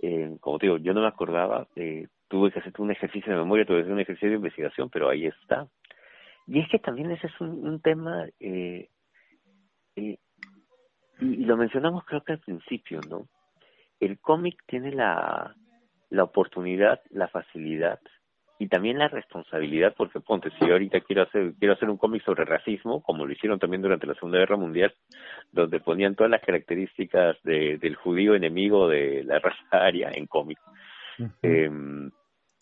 Eh, 0.02 0.38
como 0.40 0.60
te 0.60 0.68
digo, 0.68 0.78
yo 0.78 0.94
no 0.94 1.02
me 1.02 1.08
acordaba, 1.08 1.68
eh, 1.76 2.08
tuve 2.28 2.52
que 2.52 2.60
hacer 2.60 2.74
un 2.78 2.92
ejercicio 2.92 3.32
de 3.34 3.40
memoria, 3.40 3.66
tuve 3.66 3.78
que 3.78 3.84
hacer 3.84 3.94
un 3.94 4.00
ejercicio 4.02 4.30
de 4.30 4.36
investigación, 4.36 4.90
pero 4.90 5.10
ahí 5.10 5.26
está. 5.26 5.68
Y 6.48 6.60
es 6.60 6.70
que 6.70 6.80
también 6.80 7.10
ese 7.12 7.28
es 7.28 7.42
un, 7.42 7.68
un 7.68 7.82
tema, 7.82 8.28
eh, 8.40 8.90
eh, 9.96 10.20
y 11.20 11.46
lo 11.46 11.58
mencionamos 11.58 12.04
creo 12.06 12.24
que 12.24 12.34
al 12.34 12.40
principio, 12.40 13.00
¿no? 13.10 13.28
El 14.00 14.20
cómic 14.20 14.62
tiene 14.68 14.92
la, 14.92 15.56
la 16.16 16.24
oportunidad, 16.24 17.02
la 17.12 17.28
facilidad 17.28 18.00
y 18.58 18.68
también 18.68 18.98
la 18.98 19.10
responsabilidad, 19.10 19.94
porque 19.98 20.22
ponte, 20.22 20.50
si 20.52 20.66
yo 20.66 20.74
ahorita 20.74 21.02
quiero 21.02 21.24
hacer, 21.24 21.54
quiero 21.60 21.74
hacer 21.74 21.90
un 21.90 21.98
cómic 21.98 22.24
sobre 22.24 22.46
racismo, 22.46 23.04
como 23.04 23.26
lo 23.26 23.34
hicieron 23.34 23.60
también 23.60 23.82
durante 23.82 24.08
la 24.08 24.14
Segunda 24.14 24.40
Guerra 24.40 24.56
Mundial, 24.56 24.94
donde 25.52 25.82
ponían 25.82 26.16
todas 26.16 26.32
las 26.32 26.42
características 26.42 27.36
de, 27.44 27.78
del 27.78 27.96
judío 27.96 28.34
enemigo 28.34 28.88
de 28.88 29.26
la 29.26 29.40
raza 29.40 29.60
aria 29.72 30.10
en 30.14 30.26
cómic, 30.28 30.58
eh, 31.42 31.70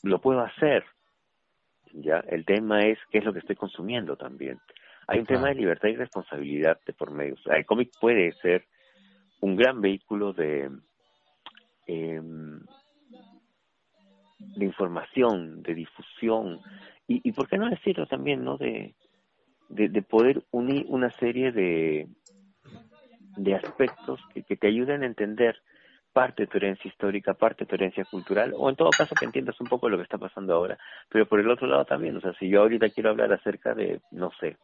lo 0.02 0.20
puedo 0.20 0.40
hacer. 0.40 0.84
Ya, 1.94 2.24
el 2.28 2.44
tema 2.44 2.80
es 2.80 2.98
qué 3.12 3.20
es 3.20 3.24
lo 3.24 3.32
que 3.32 3.40
estoy 3.40 3.56
consumiendo 3.56 4.16
también. 4.16 4.60
Hay 5.08 5.20
un 5.20 5.28
tema 5.28 5.50
de 5.50 5.56
libertad 5.56 5.90
y 5.90 5.96
responsabilidad 5.96 6.80
de 6.88 6.94
por 6.94 7.12
medio. 7.12 7.36
O 7.36 7.44
sea, 7.44 7.56
el 7.56 7.68
cómic 7.68 7.92
puede 8.02 8.32
ser 8.42 8.66
un 9.42 9.56
gran 9.56 9.80
vehículo 9.80 10.34
de 10.34 10.72
eh, 11.86 12.22
de 14.56 14.66
información, 14.66 15.64
de 15.64 15.76
difusión 15.76 16.62
y, 17.08 17.28
y 17.28 17.32
por 17.34 17.48
qué 17.48 17.58
no 17.58 17.70
decirlo 17.70 18.06
también, 18.08 18.44
¿no? 18.44 18.58
De 18.58 18.96
de, 19.70 19.90
de 19.90 20.02
poder 20.02 20.44
unir 20.52 20.86
una 20.88 21.12
serie 21.18 21.52
de, 21.52 22.08
de 23.36 23.56
aspectos 23.56 24.20
que, 24.34 24.44
que 24.44 24.56
te 24.56 24.68
ayuden 24.68 25.04
a 25.04 25.08
entender 25.08 25.62
parte 26.12 26.44
de 26.44 26.48
tu 26.48 26.58
herencia 26.58 26.88
histórica, 26.90 27.34
parte 27.34 27.64
de 27.64 27.70
tu 27.70 27.76
herencia 27.76 28.06
cultural, 28.06 28.54
o 28.56 28.70
en 28.70 28.76
todo 28.76 28.94
caso 28.94 29.16
que 29.18 29.26
entiendas 29.26 29.60
un 29.60 29.68
poco 29.68 29.90
lo 29.90 29.98
que 29.98 30.04
está 30.04 30.20
pasando 30.20 30.54
ahora. 30.54 30.78
Pero 31.10 31.28
por 31.28 31.40
el 31.40 31.50
otro 31.50 31.66
lado 31.66 31.86
también, 31.86 32.16
o 32.18 32.22
sea, 32.22 32.34
si 32.36 32.50
yo 32.50 32.62
ahorita 32.62 32.92
quiero 32.92 33.10
hablar 33.10 33.34
acerca 33.34 33.74
de, 33.74 34.02
no 34.12 34.30
sé, 34.40 34.58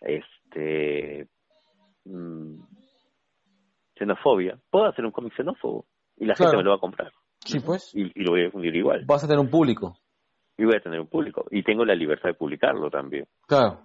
este, 0.00 1.26
mm, 2.04 2.60
xenofobia, 3.96 4.58
puedo 4.70 4.86
hacer 4.86 5.04
un 5.04 5.10
cómic 5.10 5.34
xenófobo 5.34 5.86
y 6.16 6.26
la 6.26 6.36
Claro. 6.36 6.50
gente 6.52 6.56
me 6.58 6.62
lo 6.64 6.70
va 6.70 6.76
a 6.76 6.80
comprar 6.80 7.12
Sí, 7.44 7.60
pues. 7.60 7.94
y, 7.94 8.10
y 8.14 8.24
lo 8.24 8.32
voy 8.32 8.40
a 8.40 8.44
difundir 8.44 8.74
igual 8.74 9.04
Vas 9.06 9.24
a 9.24 9.26
tener 9.26 9.40
un 9.40 9.50
público. 9.50 9.98
y 10.56 10.64
voy 10.64 10.76
a 10.76 10.80
tener 10.80 11.00
un 11.00 11.08
público 11.08 11.44
y 11.50 11.62
tengo 11.62 11.84
la 11.84 11.94
libertad 11.94 12.28
de 12.30 12.34
publicarlo 12.34 12.90
también. 12.90 13.26
Claro. 13.46 13.80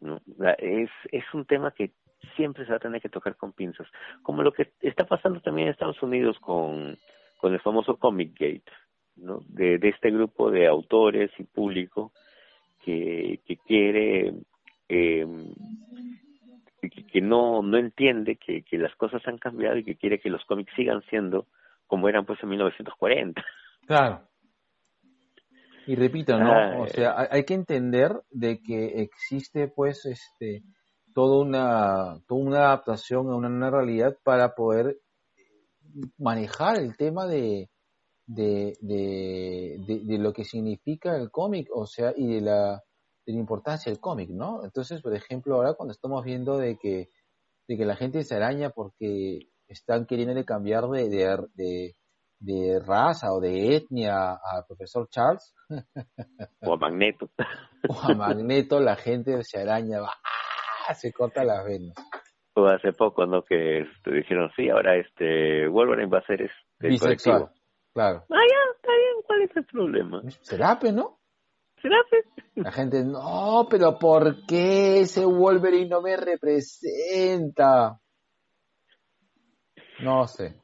¿no? 0.00 0.20
Es, 0.58 0.90
es 1.10 1.24
un 1.32 1.44
tema 1.46 1.70
que 1.72 1.92
siempre 2.36 2.64
se 2.64 2.70
va 2.70 2.76
a 2.76 2.80
tener 2.80 3.00
que 3.00 3.08
tocar 3.08 3.36
con 3.36 3.52
pinzas, 3.52 3.86
como 4.22 4.42
lo 4.42 4.52
que 4.52 4.72
está 4.80 5.04
pasando 5.04 5.40
también 5.40 5.68
en 5.68 5.72
Estados 5.72 6.02
Unidos 6.02 6.36
con, 6.40 6.96
con 7.40 7.52
el 7.52 7.60
famoso 7.60 7.96
Comic 7.96 8.32
Gate, 8.38 8.70
¿no? 9.16 9.40
de, 9.48 9.78
de 9.78 9.88
este 9.88 10.10
grupo 10.10 10.50
de 10.50 10.66
autores 10.66 11.30
y 11.38 11.44
público 11.44 12.12
que, 12.84 13.40
que 13.46 13.56
quiere, 13.58 14.34
eh, 14.88 15.26
que, 16.80 17.06
que 17.06 17.20
no, 17.20 17.62
no 17.62 17.76
entiende 17.78 18.36
que, 18.36 18.62
que 18.62 18.78
las 18.78 18.94
cosas 18.96 19.22
han 19.26 19.38
cambiado 19.38 19.76
y 19.76 19.84
que 19.84 19.96
quiere 19.96 20.18
que 20.20 20.30
los 20.30 20.44
cómics 20.44 20.72
sigan 20.74 21.02
siendo 21.10 21.46
como 21.92 22.08
eran 22.08 22.24
pues 22.24 22.42
en 22.42 22.48
1940. 22.48 23.44
Claro. 23.86 24.26
Y 25.86 25.94
repito, 25.94 26.38
¿no? 26.38 26.50
Ah, 26.50 26.78
o 26.80 26.86
sea, 26.86 27.28
hay, 27.30 27.44
que 27.44 27.52
entender 27.52 28.18
de 28.30 28.62
que 28.62 29.02
existe, 29.02 29.68
pues, 29.68 30.06
este, 30.06 30.62
toda 31.12 31.44
una, 31.44 32.18
toda 32.26 32.40
una 32.40 32.58
adaptación 32.60 33.28
a 33.28 33.36
una 33.36 33.50
nueva 33.50 33.82
realidad 33.82 34.16
para 34.24 34.54
poder 34.54 35.00
manejar 36.16 36.78
el 36.78 36.96
tema 36.96 37.26
de, 37.26 37.68
de, 38.24 38.72
de, 38.80 39.76
de, 39.86 40.00
de 40.02 40.18
lo 40.18 40.32
que 40.32 40.44
significa 40.44 41.14
el 41.14 41.30
cómic, 41.30 41.68
o 41.74 41.84
sea, 41.84 42.14
y 42.16 42.26
de 42.26 42.40
la, 42.40 42.82
de 43.26 43.32
la 43.34 43.38
importancia 43.38 43.92
del 43.92 44.00
cómic, 44.00 44.30
¿no? 44.30 44.64
Entonces, 44.64 45.02
por 45.02 45.14
ejemplo, 45.14 45.56
ahora 45.56 45.74
cuando 45.74 45.92
estamos 45.92 46.24
viendo 46.24 46.56
de 46.56 46.78
que, 46.78 47.10
de 47.68 47.76
que 47.76 47.84
la 47.84 47.96
gente 47.96 48.24
se 48.24 48.34
araña 48.34 48.70
porque 48.70 49.51
están 49.72 50.06
queriendo 50.06 50.44
cambiar 50.44 50.84
de, 50.88 51.08
de, 51.08 51.36
de, 51.54 51.94
de 52.38 52.80
raza 52.80 53.32
o 53.32 53.40
de 53.40 53.76
etnia 53.76 54.32
al 54.32 54.64
profesor 54.66 55.08
Charles 55.08 55.54
o 56.60 56.72
a 56.72 56.76
Magneto. 56.76 57.30
o 57.88 58.00
a 58.00 58.14
Magneto, 58.14 58.80
la 58.80 58.96
gente 58.96 59.42
se 59.44 59.60
araña, 59.60 60.00
¡ah! 60.02 60.94
se 60.94 61.12
corta 61.12 61.44
las 61.44 61.64
venas. 61.64 61.94
O 62.54 62.66
hace 62.66 62.92
poco, 62.92 63.24
¿no? 63.26 63.42
Que 63.42 63.80
este, 63.80 64.12
dijeron, 64.12 64.50
sí, 64.54 64.68
ahora 64.68 64.96
este 64.96 65.66
Wolverine 65.68 66.10
va 66.10 66.18
a 66.18 66.26
ser 66.26 66.42
este 66.42 66.88
Bisexual, 66.88 67.38
colectivo. 67.48 67.62
claro. 67.94 68.24
Ah, 68.30 68.44
ya, 68.50 68.76
está 68.76 68.92
bien, 68.92 69.22
¿cuál 69.26 69.42
es 69.42 69.56
el 69.56 69.64
problema? 69.64 70.22
¿Será, 70.42 70.78
pe, 70.78 70.92
no? 70.92 71.18
¿Será 71.80 71.96
pues? 72.10 72.24
La 72.54 72.70
gente, 72.70 73.02
no, 73.04 73.66
pero 73.70 73.98
¿por 73.98 74.44
qué 74.46 75.00
ese 75.00 75.24
Wolverine 75.24 75.88
no 75.88 76.02
me 76.02 76.16
representa? 76.16 77.98
No 80.02 80.26
sé, 80.26 80.54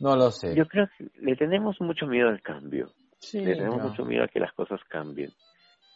no 0.00 0.16
lo 0.16 0.30
sé. 0.30 0.54
Yo 0.54 0.66
creo 0.66 0.88
que 0.98 1.08
le 1.20 1.36
tenemos 1.36 1.80
mucho 1.80 2.06
miedo 2.06 2.28
al 2.28 2.42
cambio. 2.42 2.92
Sí, 3.18 3.40
le 3.40 3.54
tenemos 3.54 3.78
no. 3.78 3.88
mucho 3.88 4.04
miedo 4.04 4.24
a 4.24 4.28
que 4.28 4.40
las 4.40 4.52
cosas 4.52 4.80
cambien. 4.88 5.32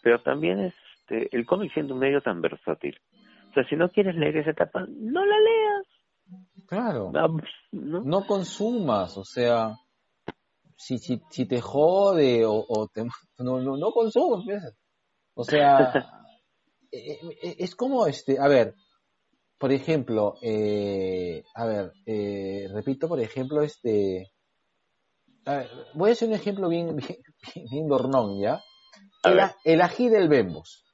Pero 0.02 0.22
también 0.22 0.60
este, 0.60 1.34
el 1.36 1.44
cómic 1.44 1.72
siendo 1.74 1.94
un 1.94 2.00
medio 2.00 2.20
tan 2.22 2.40
versátil. 2.40 2.98
O 3.50 3.54
sea, 3.54 3.68
si 3.68 3.76
no 3.76 3.90
quieres 3.90 4.14
leer 4.14 4.38
esa 4.38 4.50
etapa, 4.50 4.86
no 4.88 5.24
la 5.24 5.36
leas. 5.38 5.86
Claro. 6.66 7.12
Ah, 7.14 7.28
¿no? 7.72 8.02
no 8.02 8.26
consumas, 8.26 9.16
o 9.16 9.24
sea, 9.24 9.74
si, 10.76 10.98
si, 10.98 11.20
si 11.30 11.46
te 11.46 11.60
jode 11.60 12.44
o, 12.44 12.64
o 12.68 12.88
te, 12.88 13.02
no, 13.38 13.60
no, 13.60 13.76
no 13.76 13.90
consumas, 13.90 14.44
pues. 14.44 14.62
o 15.34 15.44
sea, 15.44 15.92
eh, 16.92 17.18
eh, 17.42 17.56
es 17.58 17.74
como 17.74 18.06
este, 18.06 18.38
a 18.38 18.48
ver, 18.48 18.74
por 19.58 19.72
ejemplo, 19.72 20.36
eh, 20.40 21.42
a 21.54 21.66
ver, 21.66 21.92
eh, 22.06 22.68
repito, 22.72 23.08
por 23.08 23.20
ejemplo, 23.20 23.62
este, 23.62 24.30
a 25.44 25.56
ver, 25.58 25.70
voy 25.94 26.10
a 26.10 26.12
hacer 26.12 26.28
un 26.28 26.34
ejemplo 26.34 26.68
bien, 26.68 26.96
bien, 26.96 27.18
bien 27.70 27.88
dornón, 27.88 28.40
¿ya? 28.40 28.62
El 29.64 29.82
ají 29.82 30.08
del 30.08 30.28
Bembos. 30.28 30.84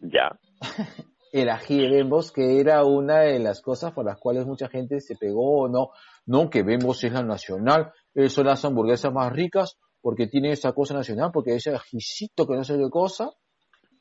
Ya. 0.00 0.38
el 1.32 1.50
ají 1.50 1.78
de 1.78 1.88
Bembos, 1.88 2.32
que 2.32 2.60
era 2.60 2.84
una 2.84 3.20
de 3.20 3.38
las 3.38 3.60
cosas 3.60 3.92
por 3.92 4.06
las 4.06 4.18
cuales 4.18 4.46
mucha 4.46 4.68
gente 4.68 5.00
se 5.00 5.16
pegó, 5.16 5.68
no, 5.68 5.90
no, 6.26 6.48
que 6.48 6.62
Bembos 6.62 7.04
es 7.04 7.12
la 7.12 7.22
nacional, 7.22 7.92
eh, 8.14 8.28
son 8.28 8.46
las 8.46 8.64
hamburguesas 8.64 9.12
más 9.12 9.32
ricas, 9.32 9.76
porque 10.00 10.26
tiene 10.26 10.52
esa 10.52 10.72
cosa 10.72 10.94
nacional, 10.94 11.30
porque 11.32 11.54
ese 11.54 11.74
ajicito 11.74 12.46
que 12.46 12.54
no 12.54 12.64
sé 12.64 12.78
qué 12.78 12.88
cosa, 12.88 13.30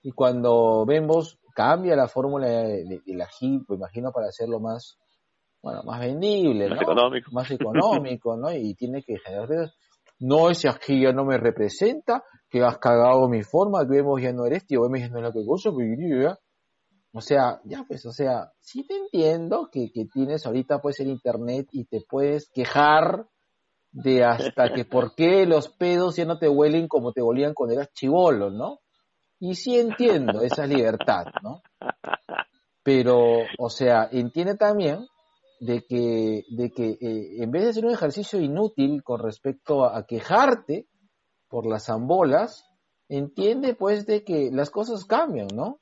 y 0.01 0.11
cuando 0.11 0.85
Bembos 0.85 1.39
cambia 1.53 1.95
la 1.95 2.07
fórmula 2.07 2.47
de- 2.47 2.83
de- 2.85 3.01
del 3.05 3.21
ají, 3.21 3.59
pues 3.65 3.77
imagino 3.79 4.11
para 4.11 4.27
hacerlo 4.27 4.59
más, 4.59 4.97
bueno, 5.61 5.81
más 5.83 5.99
vendible, 5.99 6.69
Más 6.69 6.77
¿no? 6.77 6.83
económico. 6.83 7.31
Más 7.31 7.51
económico, 7.51 8.35
¿no? 8.35 8.51
Y 8.51 8.75
tiene 8.75 9.01
que 9.03 9.17
generar 9.19 9.71
no, 10.19 10.49
ese 10.49 10.69
ají 10.69 11.01
ya 11.03 11.11
no 11.11 11.25
me 11.25 11.37
representa, 11.37 12.23
que 12.49 12.61
has 12.61 12.77
cagado 12.77 13.27
mi 13.27 13.43
forma, 13.43 13.81
que 13.81 13.95
Bembos 13.97 14.21
ya 14.21 14.31
no 14.31 14.45
eres, 14.45 14.65
tío, 14.65 14.81
Bembos 14.81 14.99
ya 15.01 15.09
no 15.09 15.17
es 15.17 15.23
lo 15.23 15.33
que 15.33 15.45
cosa, 15.45 15.71
pues, 15.71 15.87
ya. 15.99 16.37
O 17.15 17.21
sea, 17.21 17.61
ya 17.65 17.83
pues, 17.87 18.05
o 18.05 18.11
sea, 18.11 18.51
sí 18.59 18.87
te 18.87 18.95
entiendo 18.97 19.69
que, 19.71 19.91
que 19.93 20.05
tienes 20.05 20.45
ahorita 20.45 20.79
pues 20.79 20.99
el 20.99 21.09
internet 21.09 21.67
y 21.71 21.85
te 21.85 22.01
puedes 22.07 22.49
quejar 22.49 23.27
de 23.91 24.23
hasta 24.23 24.73
que 24.73 24.85
por 24.85 25.13
qué 25.13 25.45
los 25.45 25.69
pedos 25.69 26.15
ya 26.15 26.25
no 26.25 26.39
te 26.39 26.49
huelen 26.49 26.87
como 26.87 27.11
te 27.11 27.21
olían 27.21 27.53
cuando 27.53 27.75
eras 27.75 27.91
chivolo, 27.93 28.49
¿no? 28.49 28.79
Y 29.39 29.55
sí 29.55 29.77
entiendo 29.77 30.41
esa 30.41 30.65
libertad, 30.65 31.25
¿no? 31.41 31.61
Pero, 32.83 33.43
o 33.57 33.69
sea, 33.69 34.09
entiende 34.11 34.55
también 34.55 35.05
de 35.59 35.85
que, 35.85 36.43
de 36.49 36.71
que 36.71 36.91
eh, 36.91 37.43
en 37.43 37.51
vez 37.51 37.63
de 37.63 37.69
hacer 37.69 37.85
un 37.85 37.93
ejercicio 37.93 38.39
inútil 38.39 39.03
con 39.03 39.21
respecto 39.21 39.85
a, 39.85 39.97
a 39.97 40.05
quejarte 40.05 40.87
por 41.47 41.65
las 41.65 41.85
zambolas, 41.85 42.65
entiende 43.07 43.75
pues 43.75 44.05
de 44.05 44.23
que 44.23 44.49
las 44.51 44.69
cosas 44.69 45.05
cambian, 45.05 45.47
¿no? 45.53 45.79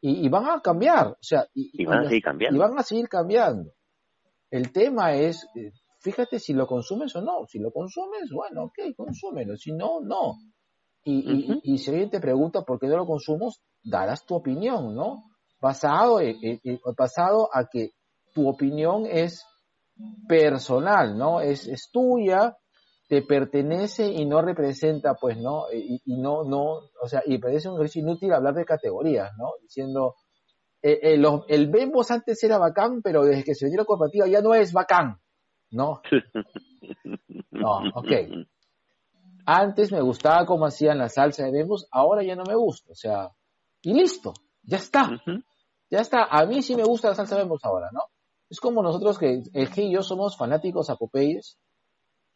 Y, 0.00 0.26
y 0.26 0.28
van 0.28 0.48
a 0.48 0.60
cambiar, 0.60 1.08
o 1.08 1.16
sea, 1.20 1.46
y, 1.54 1.82
Y 1.82 1.84
van 1.84 2.00
a 2.00 2.04
seguir 2.08 2.22
cambiando. 2.22 2.56
y 2.56 2.60
van 2.60 2.78
a 2.78 2.82
seguir 2.82 3.08
cambiando. 3.08 3.72
El 4.50 4.72
tema 4.72 5.14
es, 5.14 5.46
eh, 5.54 5.72
fíjate 6.00 6.38
si 6.38 6.52
lo 6.52 6.66
consumes 6.66 7.14
o 7.16 7.22
no. 7.22 7.46
Si 7.46 7.58
lo 7.58 7.70
consumes, 7.70 8.30
bueno, 8.32 8.64
ok, 8.64 8.94
consúmelo. 8.96 9.56
Si 9.56 9.72
no, 9.72 10.00
no. 10.00 10.34
Y, 11.04 11.18
y- 11.18 11.50
Ujú. 11.50 11.60
y 11.64 11.78
si 11.78 11.90
alguien 11.90 12.10
te 12.10 12.20
pregunta 12.20 12.62
por 12.62 12.78
qué 12.78 12.86
no 12.86 12.96
lo 12.96 13.06
consumes, 13.06 13.60
darás 13.82 14.24
tu 14.24 14.34
opinión, 14.36 14.94
¿no? 14.94 15.22
Basado, 15.60 16.20
en- 16.20 16.36
en- 16.42 16.60
en- 16.62 16.80
basado 16.96 17.48
a 17.52 17.66
que 17.70 17.90
tu 18.34 18.48
opinión 18.48 19.06
es 19.06 19.44
personal, 20.28 21.16
¿no? 21.18 21.40
Es, 21.40 21.66
es 21.66 21.90
tuya, 21.92 22.56
te 23.08 23.22
pertenece 23.22 24.06
y 24.06 24.24
no 24.26 24.40
representa, 24.42 25.14
pues, 25.14 25.36
¿no? 25.38 25.64
Y, 25.72 26.00
y 26.04 26.20
no, 26.20 26.44
no, 26.44 26.76
o 27.02 27.08
sea, 27.08 27.22
y 27.26 27.38
parece 27.38 27.68
un 27.68 27.74
ejercicio 27.76 28.02
inútil 28.02 28.32
hablar 28.32 28.54
de 28.54 28.64
categorías, 28.64 29.30
¿no? 29.38 29.50
Diciendo, 29.60 30.14
eh, 30.82 30.98
eh, 31.02 31.16
los- 31.18 31.42
el 31.48 31.68
Bembos 31.70 32.10
antes 32.10 32.42
era 32.42 32.58
bacán, 32.58 33.02
pero 33.02 33.24
desde 33.24 33.44
que 33.44 33.54
se 33.54 33.66
vendió 33.66 33.80
la 33.82 33.84
cooperativa 33.86 34.26
ya 34.28 34.40
no 34.40 34.54
es 34.54 34.72
bacán, 34.72 35.16
¿no? 35.70 36.00
No, 37.50 37.78
ok. 37.94 38.06
Antes 39.44 39.90
me 39.92 40.00
gustaba 40.00 40.46
cómo 40.46 40.66
hacían 40.66 40.98
la 40.98 41.08
salsa 41.08 41.44
de 41.44 41.50
Bembos, 41.52 41.86
ahora 41.90 42.22
ya 42.22 42.36
no 42.36 42.44
me 42.44 42.54
gusta, 42.54 42.92
o 42.92 42.94
sea, 42.94 43.30
y 43.82 43.92
listo, 43.94 44.32
ya 44.62 44.76
está, 44.76 45.10
ya 45.90 45.98
está. 46.00 46.24
A 46.24 46.46
mí 46.46 46.62
sí 46.62 46.76
me 46.76 46.84
gusta 46.84 47.08
la 47.08 47.14
salsa 47.14 47.34
de 47.34 47.42
Bembos 47.42 47.64
ahora, 47.64 47.88
¿no? 47.92 48.00
Es 48.48 48.60
como 48.60 48.82
nosotros 48.82 49.18
que, 49.18 49.42
el 49.52 49.70
G 49.70 49.84
y 49.84 49.92
yo 49.94 50.02
somos 50.02 50.36
fanáticos 50.36 50.90
a 50.90 50.96
Popeyes, 50.96 51.58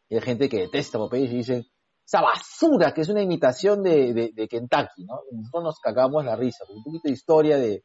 y 0.09 0.15
hay 0.15 0.21
gente 0.21 0.49
que 0.49 0.59
detesta 0.61 0.97
Popeyes 0.97 1.31
y 1.31 1.37
dicen, 1.37 1.65
esa 2.05 2.21
basura 2.21 2.93
que 2.93 3.01
es 3.01 3.09
una 3.09 3.21
imitación 3.21 3.83
de, 3.83 4.13
de, 4.13 4.31
de 4.33 4.47
Kentucky, 4.47 5.05
¿no? 5.05 5.19
Y 5.31 5.35
nosotros 5.37 5.63
nos 5.63 5.79
cagamos 5.79 6.25
la 6.25 6.35
risa, 6.35 6.63
un 6.69 6.83
poquito 6.83 7.03
de 7.07 7.13
historia 7.13 7.57
de, 7.57 7.83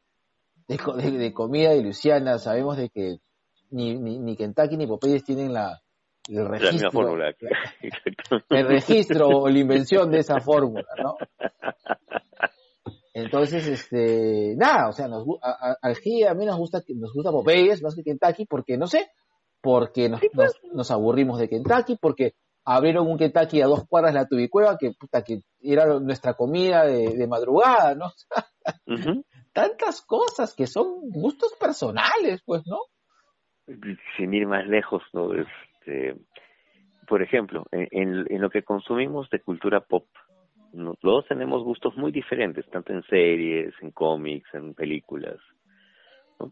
de, 0.67 1.11
de- 1.11 1.33
comida 1.33 1.71
de 1.71 1.81
Luisiana, 1.81 2.37
sabemos 2.39 2.77
de 2.77 2.89
que 2.89 3.17
ni, 3.69 3.95
ni, 3.97 4.19
ni 4.19 4.35
Kentucky 4.35 4.77
ni 4.77 4.87
Popeyes 4.87 5.23
tienen 5.23 5.53
la, 5.53 5.81
el 6.29 6.35
La 6.35 6.47
registro, 6.47 6.91
fórmula. 6.91 7.35
El 8.49 8.67
registro 8.67 9.27
o 9.27 9.49
la 9.49 9.59
invención 9.59 10.09
de 10.11 10.19
esa 10.19 10.39
fórmula, 10.39 10.87
¿no? 11.01 11.17
Entonces, 13.13 13.67
este, 13.67 14.55
nada, 14.57 14.89
o 14.89 14.91
sea, 14.91 15.07
nos, 15.07 15.25
a, 15.41 15.77
a, 15.81 15.87
a 15.87 16.33
mí 16.33 16.45
nos 16.45 16.57
gusta, 16.57 16.81
nos 16.95 17.13
gusta 17.13 17.31
Popeyes 17.31 17.83
más 17.83 17.95
que 17.95 18.03
Kentucky, 18.03 18.45
porque 18.45 18.75
no 18.75 18.87
sé, 18.87 19.11
porque 19.61 20.09
nos, 20.09 20.21
nos, 20.33 20.59
nos 20.73 20.91
aburrimos 20.91 21.37
de 21.37 21.47
Kentucky, 21.47 21.97
porque 22.01 22.33
abrieron 22.65 23.07
un 23.07 23.17
Kentucky 23.17 23.61
a 23.61 23.67
dos 23.67 23.85
cuadras 23.87 24.13
de 24.13 24.19
la 24.21 24.27
tubicueva, 24.27 24.77
que 24.79 24.93
puta, 24.97 25.23
que 25.23 25.41
era 25.61 25.99
nuestra 25.99 26.33
comida 26.33 26.85
de, 26.85 27.15
de 27.15 27.27
madrugada, 27.27 27.93
¿no? 27.93 28.11
Tantas 29.53 30.01
cosas 30.01 30.55
que 30.55 30.65
son 30.65 31.09
gustos 31.11 31.53
personales, 31.59 32.41
pues, 32.45 32.63
¿no? 32.65 32.79
sin 34.17 34.33
ir 34.33 34.47
más 34.47 34.67
lejos, 34.67 35.01
¿no? 35.13 35.29
Este, 35.85 36.15
por 37.07 37.21
ejemplo, 37.21 37.65
en, 37.71 37.87
en, 37.91 38.25
en 38.29 38.41
lo 38.41 38.49
que 38.49 38.63
consumimos 38.63 39.29
de 39.29 39.41
cultura 39.41 39.81
pop, 39.81 40.05
todos 41.01 41.27
tenemos 41.27 41.63
gustos 41.63 41.95
muy 41.97 42.11
diferentes, 42.11 42.67
tanto 42.69 42.93
en 42.93 43.03
series, 43.03 43.73
en 43.81 43.91
cómics, 43.91 44.51
en 44.53 44.73
películas. 44.73 45.37
¿no? 46.39 46.51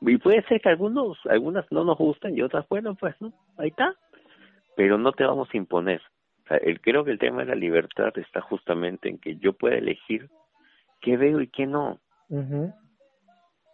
Y 0.00 0.16
puede 0.18 0.42
ser 0.44 0.60
que 0.60 0.70
algunos, 0.70 1.18
algunas 1.26 1.70
no 1.70 1.84
nos 1.84 1.98
gusten 1.98 2.36
y 2.36 2.42
otras, 2.42 2.66
bueno, 2.68 2.94
pues, 2.94 3.14
¿no? 3.20 3.32
Ahí 3.58 3.68
está. 3.68 3.94
Pero 4.76 4.96
no 4.96 5.12
te 5.12 5.24
vamos 5.24 5.48
a 5.52 5.56
imponer. 5.56 6.00
O 6.44 6.48
sea, 6.48 6.56
el, 6.58 6.80
creo 6.80 7.04
que 7.04 7.10
el 7.10 7.18
tema 7.18 7.40
de 7.40 7.46
la 7.46 7.54
libertad 7.56 8.16
está 8.16 8.40
justamente 8.40 9.08
en 9.08 9.18
que 9.18 9.36
yo 9.36 9.52
pueda 9.52 9.76
elegir 9.76 10.30
qué 11.00 11.16
veo 11.16 11.40
y 11.40 11.48
qué 11.48 11.66
no. 11.66 11.98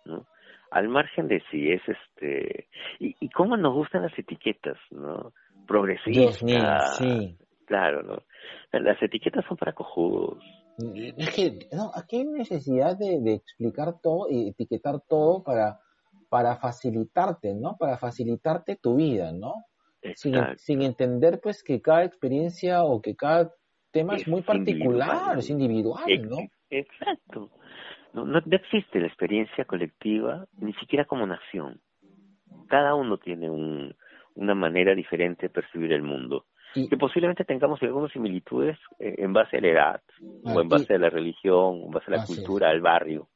¿no? 0.05 0.27
Al 0.75 0.89
margen 0.89 1.29
de 1.29 1.41
si 1.51 1.71
es 1.71 1.83
este 1.87 2.69
y, 2.99 3.15
y 3.21 3.29
cómo 3.31 3.57
nos 3.57 3.75
gustan 3.75 4.03
las 4.03 4.19
etiquetas, 4.19 4.77
¿no? 4.91 5.33
Progresista, 5.69 6.11
Dios 6.21 6.43
mío, 6.43 6.59
sí. 6.99 7.39
claro, 7.65 8.03
¿no? 8.03 8.23
Las 8.73 9.01
etiquetas 9.01 9.45
son 9.47 9.57
para 9.57 9.73
cojudos. 9.73 10.43
Es 11.17 11.31
que, 11.33 11.69
no, 11.73 11.93
aquí 11.95 12.17
hay 12.17 12.25
necesidad 12.25 12.99
de, 12.99 13.21
de 13.21 13.35
explicar 13.35 14.01
todo 14.03 14.27
y 14.29 14.49
etiquetar 14.49 15.01
todo 15.09 15.45
para, 15.45 15.79
para 16.29 16.57
facilitarte, 16.57 17.55
¿no? 17.55 17.77
Para 17.79 17.97
facilitarte 17.97 18.75
tu 18.75 18.97
vida, 18.97 19.31
¿no? 19.31 19.55
Sin, 20.17 20.83
entender, 20.83 21.41
pues, 21.41 21.63
que 21.63 21.81
cada 21.81 22.05
experiencia 22.05 22.83
o 22.83 23.01
que 23.01 23.15
cada 23.15 23.55
tema 23.93 24.17
es, 24.17 24.23
Es 24.23 24.29
muy 24.29 24.43
particular, 24.43 25.09
individual. 25.09 25.39
es 25.39 25.51
individual, 25.51 26.29
¿no? 26.29 26.37
Exacto. 26.71 27.51
No, 28.15 28.25
no, 28.25 28.41
no 28.45 28.57
existe 28.57 29.01
la 29.01 29.09
experiencia 29.09 29.65
colectiva, 29.65 30.47
ni 30.59 30.73
siquiera 30.75 31.05
como 31.05 31.27
nación. 31.27 31.81
Cada 32.69 32.95
uno 32.95 33.19
tiene 33.19 33.51
un, 33.51 33.95
una 34.35 34.55
manera 34.55 34.95
diferente 34.95 35.47
de 35.47 35.51
percibir 35.51 35.93
el 35.93 36.03
mundo. 36.03 36.47
Y, 36.77 36.89
que 36.89 36.97
posiblemente 36.97 37.45
tengamos 37.45 37.81
algunas 37.83 38.13
similitudes 38.13 38.79
eh, 38.99 39.15
en 39.19 39.33
base 39.33 39.59
a 39.59 39.61
la 39.61 39.69
edad, 39.69 40.03
o 40.45 40.61
en 40.61 40.69
base 40.69 40.95
a 40.95 40.99
la 40.99 41.11
religión, 41.11 41.83
o 41.83 41.87
en 41.87 41.91
base 41.91 42.07
a 42.09 42.17
la 42.17 42.23
es. 42.23 42.27
cultura, 42.27 42.71
al 42.71 42.81
barrio. 42.81 43.29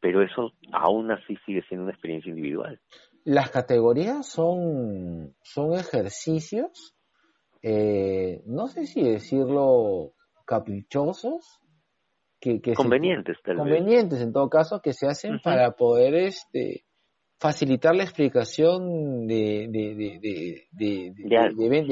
Pero 0.00 0.22
eso 0.22 0.52
aún 0.72 1.10
así 1.10 1.36
sigue 1.44 1.62
siendo 1.62 1.84
una 1.84 1.92
experiencia 1.92 2.30
individual. 2.30 2.80
las 3.24 3.50
categorías 3.50 4.26
son, 4.26 5.34
son 5.42 5.74
ejercicios, 5.74 6.96
eh, 7.62 8.42
no 8.46 8.68
sé 8.68 8.86
si 8.86 9.02
decirlo 9.02 10.12
caprichosos, 10.46 11.60
que, 12.40 12.60
que 12.60 12.70
se- 12.70 12.76
Convenientes, 13.58 14.18
vez. 14.18 14.26
en 14.26 14.32
todo 14.32 14.48
caso, 14.48 14.80
que 14.80 14.92
se 14.92 15.06
hacen 15.06 15.40
para 15.42 15.72
poder 15.72 16.14
este 16.14 16.84
facilitar 17.40 17.94
la 17.94 18.02
explicación 18.02 19.26
de, 19.28 19.68
de, 19.70 19.96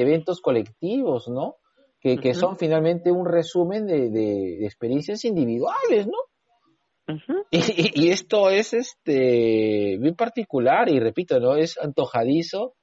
eventos 0.02 0.40
colectivos, 0.40 1.28
¿no? 1.28 1.56
Que, 2.00 2.34
son 2.34 2.56
finalmente 2.56 3.10
un 3.10 3.26
resumen 3.26 3.86
de, 3.86 4.64
experiencias 4.64 5.24
individuales, 5.24 6.06
¿no? 6.06 6.18
Y, 7.50 7.58
y- 7.58 7.90
y 8.06 8.10
esto 8.10 8.50
es 8.50 8.74
este 8.74 9.96
bien 9.98 10.14
particular 10.16 10.88
y 10.88 10.98
repito, 11.00 11.38
¿no? 11.40 11.56
Es 11.56 11.78
antojadizo 11.78 12.74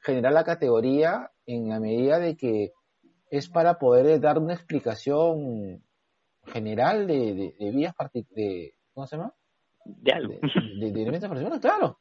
generar 0.00 0.32
la 0.32 0.44
categoría 0.44 1.30
en 1.46 1.68
la 1.68 1.80
medida 1.80 2.18
de 2.18 2.36
que 2.36 2.72
es 3.30 3.48
para 3.48 3.78
poder 3.78 4.20
dar 4.20 4.38
una 4.38 4.54
explicación 4.54 5.82
general 6.50 7.06
de, 7.06 7.34
de, 7.34 7.54
de 7.58 7.70
vías 7.70 7.94
de 8.30 8.74
¿cómo 8.92 9.06
se 9.06 9.16
llama? 9.16 9.34
De 9.84 10.12
algo. 10.12 10.34
De, 10.78 10.92
de- 10.92 11.02
elementos 11.02 11.28
particulares, 11.28 11.60
claro. 11.60 11.98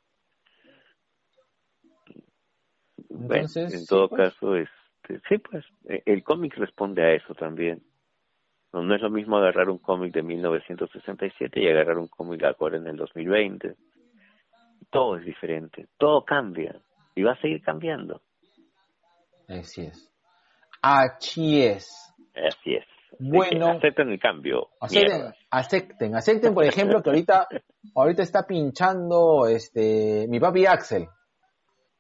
Bueno, 3.10 3.44
en 3.44 3.48
sí, 3.48 3.86
todo 3.88 4.10
pues. 4.10 4.34
caso, 4.34 4.56
este, 4.56 5.20
sí, 5.28 5.38
pues, 5.40 5.66
eh, 5.90 6.04
el 6.06 6.24
cómic 6.24 6.56
responde 6.56 7.04
a 7.04 7.14
eso 7.14 7.34
también. 7.34 7.82
No, 8.72 8.84
no 8.84 8.96
es 8.96 9.02
lo 9.02 9.10
mismo 9.10 9.38
agarrar 9.38 9.70
un 9.70 9.80
cómic 9.80 10.14
de 10.14 10.22
1967 10.22 11.60
y 11.60 11.68
agarrar 11.68 11.98
un 11.98 12.08
cómic 12.08 12.44
ahora 12.44 12.78
en 12.78 12.88
el 12.88 12.98
2020. 12.98 13.76
Todo 14.92 15.18
es 15.18 15.26
diferente, 15.26 15.88
todo 15.98 16.24
cambia 16.24 16.80
y 17.16 17.24
va 17.24 17.34
a 17.34 17.42
seguir 17.42 17.62
cambiando. 17.62 18.22
Así 19.48 19.82
es. 19.82 20.10
Así 20.82 21.64
es. 21.64 22.14
Así 22.36 22.76
es. 22.76 22.86
Bueno. 23.18 23.70
acepten 23.70 24.10
el 24.10 24.20
cambio. 24.20 24.68
Acepten, 24.80 25.34
acepten, 25.50 26.16
acepten, 26.16 26.54
por 26.54 26.64
ejemplo, 26.66 27.02
que 27.02 27.10
ahorita, 27.10 27.48
ahorita 27.96 28.22
está 28.24 28.46
pinchando 28.46 29.48
este 29.48 30.28
mi 30.30 30.40
papi 30.40 30.66
Axel. 30.66 31.08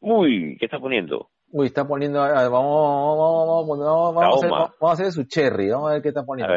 Uy, 0.02 0.56
¿qué 0.60 0.66
está 0.66 0.80
poniendo? 0.80 1.30
Uy, 1.52 1.66
está 1.68 1.88
poniendo, 1.88 2.20
vamos, 2.20 2.52
vamos, 2.52 3.48
vamos, 3.48 3.80
vamos, 3.80 4.16
vamos, 4.16 4.24
a 4.24 4.38
hacer, 4.38 4.50
vamos 4.52 4.78
a 4.82 4.92
hacer 4.94 5.12
su 5.12 5.24
cherry, 5.24 5.70
vamos 5.70 5.90
a 5.90 5.94
ver 5.94 6.02
qué 6.02 6.10
está 6.10 6.24
poniendo. 6.24 6.54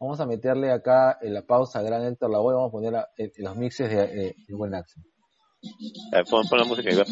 Vamos 0.00 0.20
a 0.20 0.26
meterle 0.26 0.70
acá 0.72 1.18
en 1.20 1.34
la 1.34 1.42
pausa, 1.42 1.82
gran 1.82 2.04
Héctor 2.04 2.30
la 2.30 2.38
voy, 2.38 2.54
vamos 2.54 2.68
a 2.68 2.72
poner 2.72 2.92
la- 2.92 3.08
eh, 3.18 3.30
los 3.38 3.56
mixes 3.56 3.90
de, 3.90 3.96
de, 4.06 4.34
de 4.46 4.54
buen 4.54 4.74
Axel. 4.74 5.02
A 6.12 6.16
ver, 6.18 6.24
pon, 6.30 6.42
pon 6.48 6.58
la 6.58 6.64
música 6.64 6.88
y 6.90 6.96
va 6.96 7.02
a 7.02 7.04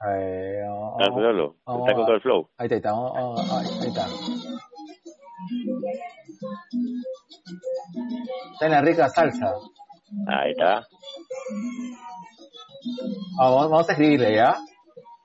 Axel. 0.00 0.22
Eh, 0.22 0.62
vamos- 0.66 0.96
Ah, 1.00 1.20
Lolo, 1.20 1.56
vamos 1.64 1.82
está 1.82 1.92
con 1.94 2.02
a- 2.02 2.06
todo 2.06 2.16
el 2.16 2.22
flow. 2.22 2.48
ahí 2.58 2.66
está, 2.70 2.76
ahí 2.76 2.80
está, 2.80 3.58
ahí 3.82 3.88
está. 3.88 4.06
Está 8.52 8.66
en 8.66 8.72
la 8.72 8.80
rica 8.82 9.08
salsa. 9.08 9.54
Ahí 10.26 10.50
está. 10.52 10.86
Vamos, 13.38 13.70
vamos 13.70 13.88
a 13.88 13.92
escribirle, 13.92 14.34
¿ya? 14.34 14.56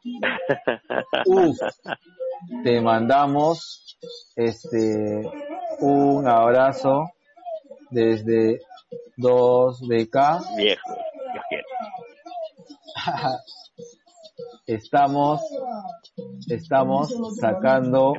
Uf, 1.26 1.58
te 2.64 2.80
mandamos 2.82 3.98
este 4.36 5.22
un 5.80 6.28
abrazo 6.28 7.06
desde 7.90 8.60
2BK. 9.18 10.42
Viejo, 10.58 10.94
Dios 11.34 11.46
quiere. 11.50 11.64
Estamos 14.68 15.42
estamos 16.50 17.14
sacando 17.40 18.14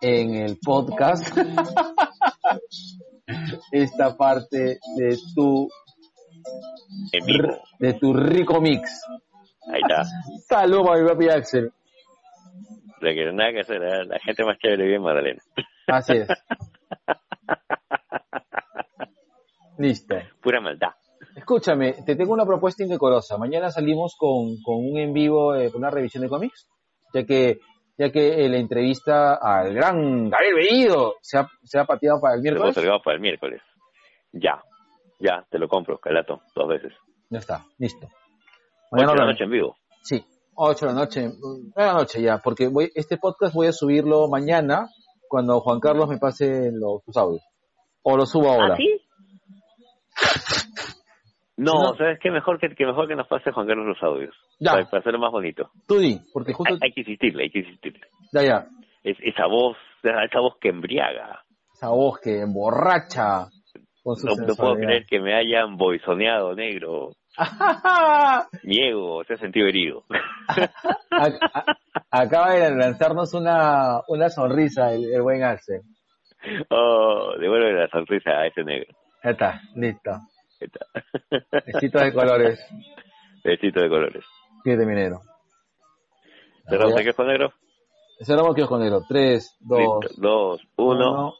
en 0.00 0.34
el 0.34 0.58
podcast 0.64 1.36
esta 3.72 4.16
parte 4.16 4.78
de 4.96 5.18
tu 5.34 5.68
de 7.78 7.92
tu 7.94 8.12
rico 8.14 8.60
mix. 8.62 9.02
Ahí 9.70 9.82
está. 9.82 10.04
Saludos 10.48 10.88
a 10.90 10.94
mi 10.98 11.06
papi 11.06 11.28
Axel. 11.28 11.70
No 13.00 13.10
quiero 13.10 13.32
nada 13.32 13.52
que 13.52 13.60
hacer. 13.60 13.82
¿eh? 13.82 14.06
La 14.06 14.18
gente 14.20 14.44
más 14.44 14.58
chévere 14.58 14.84
vive 14.84 14.96
en 14.96 15.02
Magdalena. 15.02 15.42
Así 15.88 16.16
es. 16.16 16.28
Listo. 19.78 20.16
Pura 20.40 20.62
maldad. 20.62 20.92
Escúchame, 21.34 21.94
te 22.04 22.16
tengo 22.16 22.32
una 22.32 22.46
propuesta 22.46 22.82
indecorosa. 22.82 23.36
Mañana 23.38 23.70
salimos 23.70 24.14
con, 24.16 24.60
con 24.62 24.76
un 24.76 24.98
en 24.98 25.12
vivo, 25.12 25.54
eh, 25.54 25.70
con 25.70 25.80
una 25.80 25.90
revisión 25.90 26.22
de 26.22 26.28
cómics, 26.28 26.68
ya 27.12 27.24
que 27.24 27.58
ya 27.96 28.10
que 28.10 28.44
eh, 28.44 28.48
la 28.48 28.58
entrevista 28.58 29.34
al 29.34 29.72
gran 29.72 30.28
Gabriel 30.28 30.54
Bellido 30.56 31.14
se 31.20 31.38
ha, 31.38 31.48
se 31.62 31.78
ha 31.78 31.84
pateado 31.84 32.20
para 32.20 32.34
el 32.34 32.42
miércoles. 32.42 32.74
postergamos 32.74 33.02
para 33.04 33.16
el 33.16 33.20
miércoles. 33.20 33.62
Ya. 34.32 34.62
Ya, 35.20 35.46
te 35.48 35.58
lo 35.58 35.68
compro, 35.68 35.98
calato, 35.98 36.40
dos 36.54 36.68
veces. 36.68 36.92
Ya 37.30 37.38
está, 37.38 37.64
listo. 37.78 38.08
Ocho 38.90 39.06
de 39.06 39.16
la 39.16 39.26
noche 39.26 39.44
en 39.44 39.50
vivo. 39.50 39.76
Sí, 40.02 40.24
8 40.56 40.86
de 40.86 40.92
la 40.92 40.98
noche, 40.98 41.20
9 41.40 41.72
de 41.74 41.84
la 41.84 41.92
noche 41.94 42.22
ya, 42.22 42.38
porque 42.38 42.68
voy, 42.68 42.90
este 42.94 43.16
podcast 43.16 43.54
voy 43.54 43.68
a 43.68 43.72
subirlo 43.72 44.28
mañana 44.28 44.88
cuando 45.28 45.60
Juan 45.60 45.80
Carlos 45.80 46.08
me 46.08 46.18
pase 46.18 46.70
los, 46.72 47.02
sus 47.04 47.16
audios. 47.16 47.42
O 48.02 48.16
lo 48.16 48.26
subo 48.26 48.50
ahora. 48.50 48.74
¿Ah, 48.74 48.76
sí? 48.76 49.00
No, 51.56 51.72
No. 51.72 51.94
¿sabes 51.96 52.18
qué? 52.20 52.30
Mejor 52.30 52.58
que, 52.58 52.74
que 52.74 52.84
mejor 52.86 53.06
que 53.06 53.14
nos 53.16 53.28
pase 53.28 53.52
Juan 53.52 53.66
Carlos 53.66 53.86
los 53.86 54.02
audios. 54.02 54.34
Ya. 54.58 54.72
Para, 54.72 54.84
para 54.86 55.00
hacerlo 55.00 55.18
más 55.20 55.30
bonito. 55.30 55.70
Tú 55.86 55.98
di, 55.98 56.18
porque 56.32 56.52
justo... 56.52 56.72
Hay, 56.74 56.80
hay 56.82 56.92
que 56.92 57.00
insistirle, 57.02 57.44
hay 57.44 57.50
que 57.50 57.58
insistirle. 57.60 58.06
Ya, 58.32 58.42
ya. 58.42 58.66
Es, 59.04 59.16
esa 59.20 59.46
voz, 59.46 59.76
esa 60.02 60.40
voz 60.40 60.54
que 60.60 60.70
embriaga. 60.70 61.42
Esa 61.74 61.90
voz 61.90 62.18
que 62.20 62.40
emborracha 62.40 63.46
con 64.02 64.16
su 64.16 64.26
No, 64.26 64.34
no 64.34 64.54
puedo 64.54 64.74
creer 64.76 65.06
que 65.06 65.20
me 65.20 65.34
hayan 65.34 65.76
boizoneado, 65.76 66.54
negro. 66.54 67.10
Mi 68.62 68.80
ego 68.88 69.24
se 69.24 69.34
ha 69.34 69.38
sentido 69.38 69.66
herido. 69.66 70.04
Acaba 72.10 72.52
de 72.54 72.70
lanzarnos 72.76 73.34
una, 73.34 74.00
una 74.08 74.28
sonrisa 74.28 74.92
el, 74.92 75.12
el 75.12 75.22
buen 75.22 75.42
Axel. 75.42 75.82
oh, 76.70 77.32
devuelve 77.38 77.72
la 77.72 77.88
sonrisa 77.88 78.30
a 78.30 78.46
ese 78.46 78.62
negro. 78.64 78.94
Ya 79.22 79.30
está, 79.30 79.60
listo. 79.74 80.10
Besitos 81.66 82.02
de 82.02 82.12
colores. 82.12 82.60
Besito 83.44 83.80
de 83.80 83.88
colores. 83.88 84.24
Siete 84.62 84.86
minero. 84.86 85.20
¿Cerramos 86.68 86.96
aquí 86.98 87.12
con 87.12 87.26
negro? 87.26 87.52
Cerramos 88.20 88.54
kiosco 88.54 88.78
negro. 88.78 89.02
Tres, 89.08 89.56
dos, 89.60 89.78
Listo. 89.78 90.20
Dos, 90.20 90.62
uno. 90.76 91.12
uno. 91.12 91.34